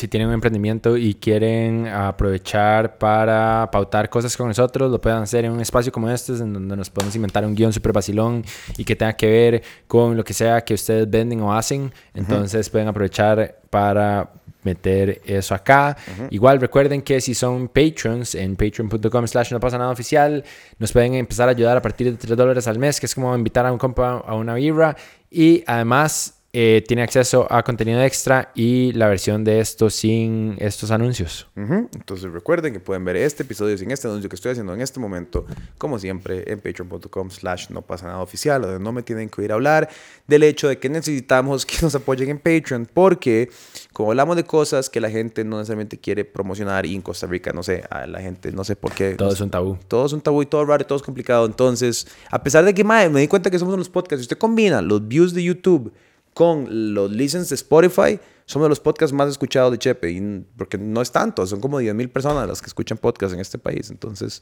Si 0.00 0.08
tienen 0.08 0.28
un 0.28 0.34
emprendimiento 0.34 0.96
y 0.96 1.12
quieren 1.12 1.86
aprovechar 1.86 2.96
para 2.96 3.68
pautar 3.70 4.08
cosas 4.08 4.34
con 4.34 4.48
nosotros, 4.48 4.90
lo 4.90 4.98
pueden 4.98 5.18
hacer 5.18 5.44
en 5.44 5.52
un 5.52 5.60
espacio 5.60 5.92
como 5.92 6.08
este, 6.08 6.32
en 6.32 6.54
donde 6.54 6.74
nos 6.74 6.88
podemos 6.88 7.14
inventar 7.16 7.44
un 7.44 7.54
guion 7.54 7.70
súper 7.70 7.92
vacilón 7.92 8.42
y 8.78 8.84
que 8.86 8.96
tenga 8.96 9.12
que 9.12 9.26
ver 9.26 9.62
con 9.86 10.16
lo 10.16 10.24
que 10.24 10.32
sea 10.32 10.64
que 10.64 10.72
ustedes 10.72 11.10
venden 11.10 11.42
o 11.42 11.52
hacen. 11.52 11.92
Entonces 12.14 12.70
pueden 12.70 12.88
aprovechar 12.88 13.58
para 13.68 14.30
meter 14.62 15.20
eso 15.26 15.54
acá. 15.54 15.98
Igual 16.30 16.62
recuerden 16.62 17.02
que 17.02 17.20
si 17.20 17.34
son 17.34 17.68
patrons 17.68 18.34
en 18.34 18.56
patreon.com 18.56 19.26
slash 19.26 19.52
no 19.52 19.60
pasa 19.60 19.76
nada 19.76 19.90
oficial, 19.90 20.42
nos 20.78 20.92
pueden 20.92 21.12
empezar 21.12 21.46
a 21.48 21.50
ayudar 21.50 21.76
a 21.76 21.82
partir 21.82 22.10
de 22.10 22.16
3 22.16 22.38
dólares 22.38 22.66
al 22.66 22.78
mes, 22.78 22.98
que 23.00 23.04
es 23.04 23.14
como 23.14 23.36
invitar 23.36 23.66
a 23.66 23.72
un 23.72 23.76
compa 23.76 24.24
a 24.26 24.34
una 24.34 24.54
birra. 24.54 24.96
Y 25.30 25.62
además 25.66 26.39
eh, 26.52 26.82
tiene 26.86 27.02
acceso 27.02 27.46
a 27.48 27.62
contenido 27.62 28.02
extra 28.02 28.50
y 28.56 28.92
la 28.92 29.06
versión 29.06 29.44
de 29.44 29.60
esto 29.60 29.88
sin 29.88 30.56
estos 30.58 30.90
anuncios. 30.90 31.46
Ujú. 31.56 31.88
Entonces 31.94 32.32
recuerden 32.32 32.72
que 32.72 32.80
pueden 32.80 33.04
ver 33.04 33.16
este 33.16 33.44
episodio 33.44 33.78
sin 33.78 33.92
este 33.92 34.08
anuncio 34.08 34.28
que 34.28 34.34
estoy 34.34 34.50
haciendo 34.52 34.74
en 34.74 34.80
este 34.80 34.98
momento, 34.98 35.46
como 35.78 36.00
siempre, 36.00 36.50
en 36.50 36.58
patreon.com 36.58 37.30
slash 37.30 37.70
no 37.70 37.82
pasa 37.82 38.06
nada 38.06 38.20
oficial, 38.20 38.62
donde 38.62 38.80
no 38.80 38.90
me 38.90 39.04
tienen 39.04 39.28
que 39.28 39.44
ir 39.44 39.52
a 39.52 39.54
hablar 39.54 39.88
del 40.26 40.42
hecho 40.42 40.66
de 40.66 40.78
que 40.78 40.88
necesitamos 40.88 41.64
que 41.66 41.76
nos 41.82 41.94
apoyen 41.94 42.30
en 42.30 42.38
Patreon, 42.38 42.88
porque 42.92 43.50
como 43.92 44.10
hablamos 44.10 44.34
de 44.34 44.42
cosas 44.42 44.90
que 44.90 45.00
la 45.00 45.10
gente 45.10 45.44
no 45.44 45.58
necesariamente 45.58 45.98
quiere 45.98 46.24
promocionar 46.24 46.84
y 46.84 46.96
en 46.96 47.02
Costa 47.02 47.28
Rica, 47.28 47.52
no 47.52 47.62
sé, 47.62 47.84
a 47.90 48.08
la 48.08 48.20
gente, 48.20 48.50
no 48.50 48.64
sé 48.64 48.74
por 48.74 48.92
qué. 48.92 49.14
Todo 49.14 49.28
no 49.28 49.34
es 49.34 49.40
un 49.40 49.50
tabú. 49.50 49.78
todo 49.86 50.06
es 50.06 50.12
un 50.12 50.20
tabú 50.20 50.42
y 50.42 50.46
todo 50.46 50.64
raro 50.64 50.82
y 50.82 50.86
todo 50.86 50.96
es 50.96 51.04
complicado. 51.04 51.46
Entonces, 51.46 52.08
a 52.28 52.42
pesar 52.42 52.64
de 52.64 52.74
que, 52.74 52.82
mae, 52.82 53.08
me 53.08 53.20
di 53.20 53.28
cuenta 53.28 53.50
que 53.52 53.58
somos 53.60 53.74
unos 53.74 53.88
podcasts, 53.88 54.22
si 54.22 54.24
usted 54.24 54.38
combina 54.38 54.82
los 54.82 55.06
views 55.06 55.32
de 55.32 55.44
YouTube 55.44 55.92
con 56.34 56.94
los 56.94 57.10
listens 57.10 57.48
de 57.48 57.54
Spotify, 57.54 58.18
somos 58.46 58.66
de 58.66 58.70
los 58.70 58.80
podcasts 58.80 59.14
más 59.14 59.28
escuchados 59.28 59.70
de 59.72 59.78
Chepe. 59.78 60.10
Y, 60.10 60.44
porque 60.56 60.78
no 60.78 61.00
es 61.02 61.12
tanto, 61.12 61.46
son 61.46 61.60
como 61.60 61.78
10 61.78 61.94
mil 61.94 62.10
personas 62.10 62.48
las 62.48 62.60
que 62.60 62.66
escuchan 62.66 62.98
podcasts 62.98 63.34
en 63.34 63.40
este 63.40 63.58
país. 63.58 63.90
Entonces, 63.90 64.40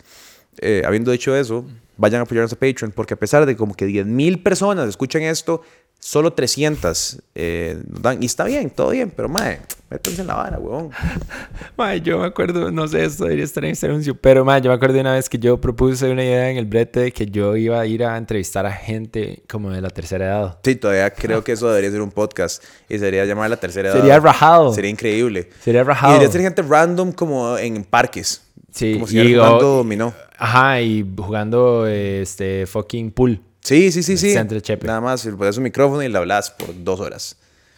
eh, 0.61 0.83
habiendo 0.87 1.11
dicho 1.11 1.37
eso, 1.37 1.65
vayan 1.97 2.21
a 2.21 2.23
apoyarnos 2.23 2.53
a 2.53 2.57
Patreon, 2.57 2.93
porque 2.93 3.15
a 3.15 3.19
pesar 3.19 3.45
de 3.47 3.57
como 3.57 3.75
que 3.75 3.87
10 3.87 4.07
mil 4.07 4.43
personas 4.43 4.89
escuchan 4.89 5.23
esto, 5.23 5.63
solo 5.99 6.33
300 6.33 7.21
eh, 7.35 7.79
dan. 7.87 8.23
Y 8.23 8.27
está 8.27 8.45
bien, 8.45 8.71
todo 8.71 8.91
bien, 8.91 9.11
pero 9.15 9.29
mae, 9.29 9.61
métanse 9.91 10.21
en 10.23 10.27
la 10.27 10.35
vara, 10.35 10.59
huevón. 10.59 10.91
Mae, 11.77 12.01
yo 12.01 12.19
me 12.19 12.27
acuerdo, 12.27 12.71
no 12.73 12.89
sé, 12.89 13.05
esto 13.05 13.25
debería 13.25 13.45
estar 13.45 13.65
en 13.65 13.71
este 13.73 13.87
anuncio, 13.87 14.15
pero 14.15 14.45
mae, 14.45 14.61
yo 14.61 14.69
me 14.71 14.75
acuerdo 14.75 14.95
de 14.97 15.01
una 15.03 15.13
vez 15.15 15.29
que 15.29 15.39
yo 15.39 15.61
propuse 15.61 16.11
una 16.11 16.25
idea 16.25 16.51
en 16.51 16.57
el 16.57 16.67
brete 16.67 17.01
de 17.01 17.13
que 17.13 17.27
yo 17.27 17.57
iba 17.57 17.79
a 17.81 17.87
ir 17.87 18.05
a 18.05 18.17
entrevistar 18.17 18.67
a 18.67 18.73
gente 18.73 19.43
como 19.49 19.71
de 19.71 19.81
la 19.81 19.91
tercera 19.91 20.27
edad. 20.27 20.59
Sí, 20.65 20.77
todavía 20.77 21.11
creo 21.11 21.45
que 21.45 21.53
eso 21.53 21.69
debería 21.69 21.91
ser 21.91 22.01
un 22.03 22.11
podcast 22.11 22.63
y 22.89 22.99
sería 22.99 23.25
llamar 23.25 23.49
la 23.51 23.57
tercera 23.59 23.91
edad. 23.91 23.97
Sería 23.99 24.19
rajado. 24.21 24.73
Sería 24.73 24.91
increíble. 24.91 25.49
Sería 25.63 25.81
Y 25.83 25.85
rajado. 25.85 26.13
debería 26.15 26.33
ser 26.33 26.41
gente 26.43 26.63
random 26.63 27.13
como 27.13 27.57
en 27.59 27.85
parques. 27.85 28.43
Sí, 28.73 28.95
Como 28.95 29.07
si 29.07 29.19
y- 29.19 29.35
jugando 29.35 29.77
dominó. 29.79 30.13
Ajá, 30.37 30.81
y 30.81 31.05
jugando 31.17 31.87
este 31.87 32.67
fucking 32.67 33.11
pool. 33.11 33.41
Sí, 33.69 33.93
sí, 33.93 34.03
sí, 34.03 34.17
sí. 34.17 34.33
Centro 34.33 34.59
Chepe. 34.61 34.87
Nada 34.87 35.01
más, 35.03 35.25
le 35.27 35.33
pones 35.33 35.57
un 35.59 35.65
micrófono 35.65 36.03
y 36.03 36.09
le 36.09 36.17
hablas 36.17 36.51
por 36.51 36.69
dos 36.83 37.01
horas. 37.01 37.37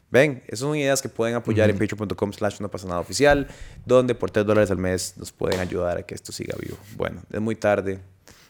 Ven, 0.08 0.42
esas 0.46 0.60
son 0.60 0.76
ideas 0.76 1.02
que 1.02 1.08
pueden 1.08 1.34
apoyar 1.34 1.68
en 1.70 1.78
patreon.com 1.78 2.32
slash 2.32 2.60
no 2.60 2.70
pasa 2.70 2.86
nada 2.86 3.00
oficial, 3.00 3.48
donde 3.86 4.14
por 4.14 4.30
3 4.30 4.44
dólares 4.46 4.70
al 4.70 4.78
mes 4.78 5.14
nos 5.16 5.32
pueden 5.32 5.58
ayudar 5.60 5.98
a 5.98 6.02
que 6.04 6.14
esto 6.14 6.30
siga 6.32 6.56
vivo. 6.60 6.76
Bueno, 6.96 7.22
es 7.32 7.40
muy 7.40 7.56
tarde, 7.56 7.98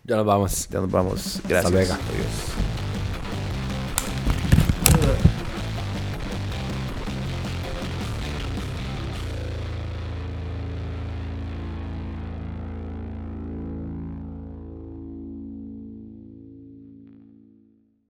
Ya 0.05 0.16
nos 0.16 0.26
vamos. 0.26 0.68
ya 0.70 0.80
nos 0.80 0.91
vamos. 0.91 1.41
Gracias. 1.49 1.72
luego. 1.72 1.93
Adiós. 1.95 2.89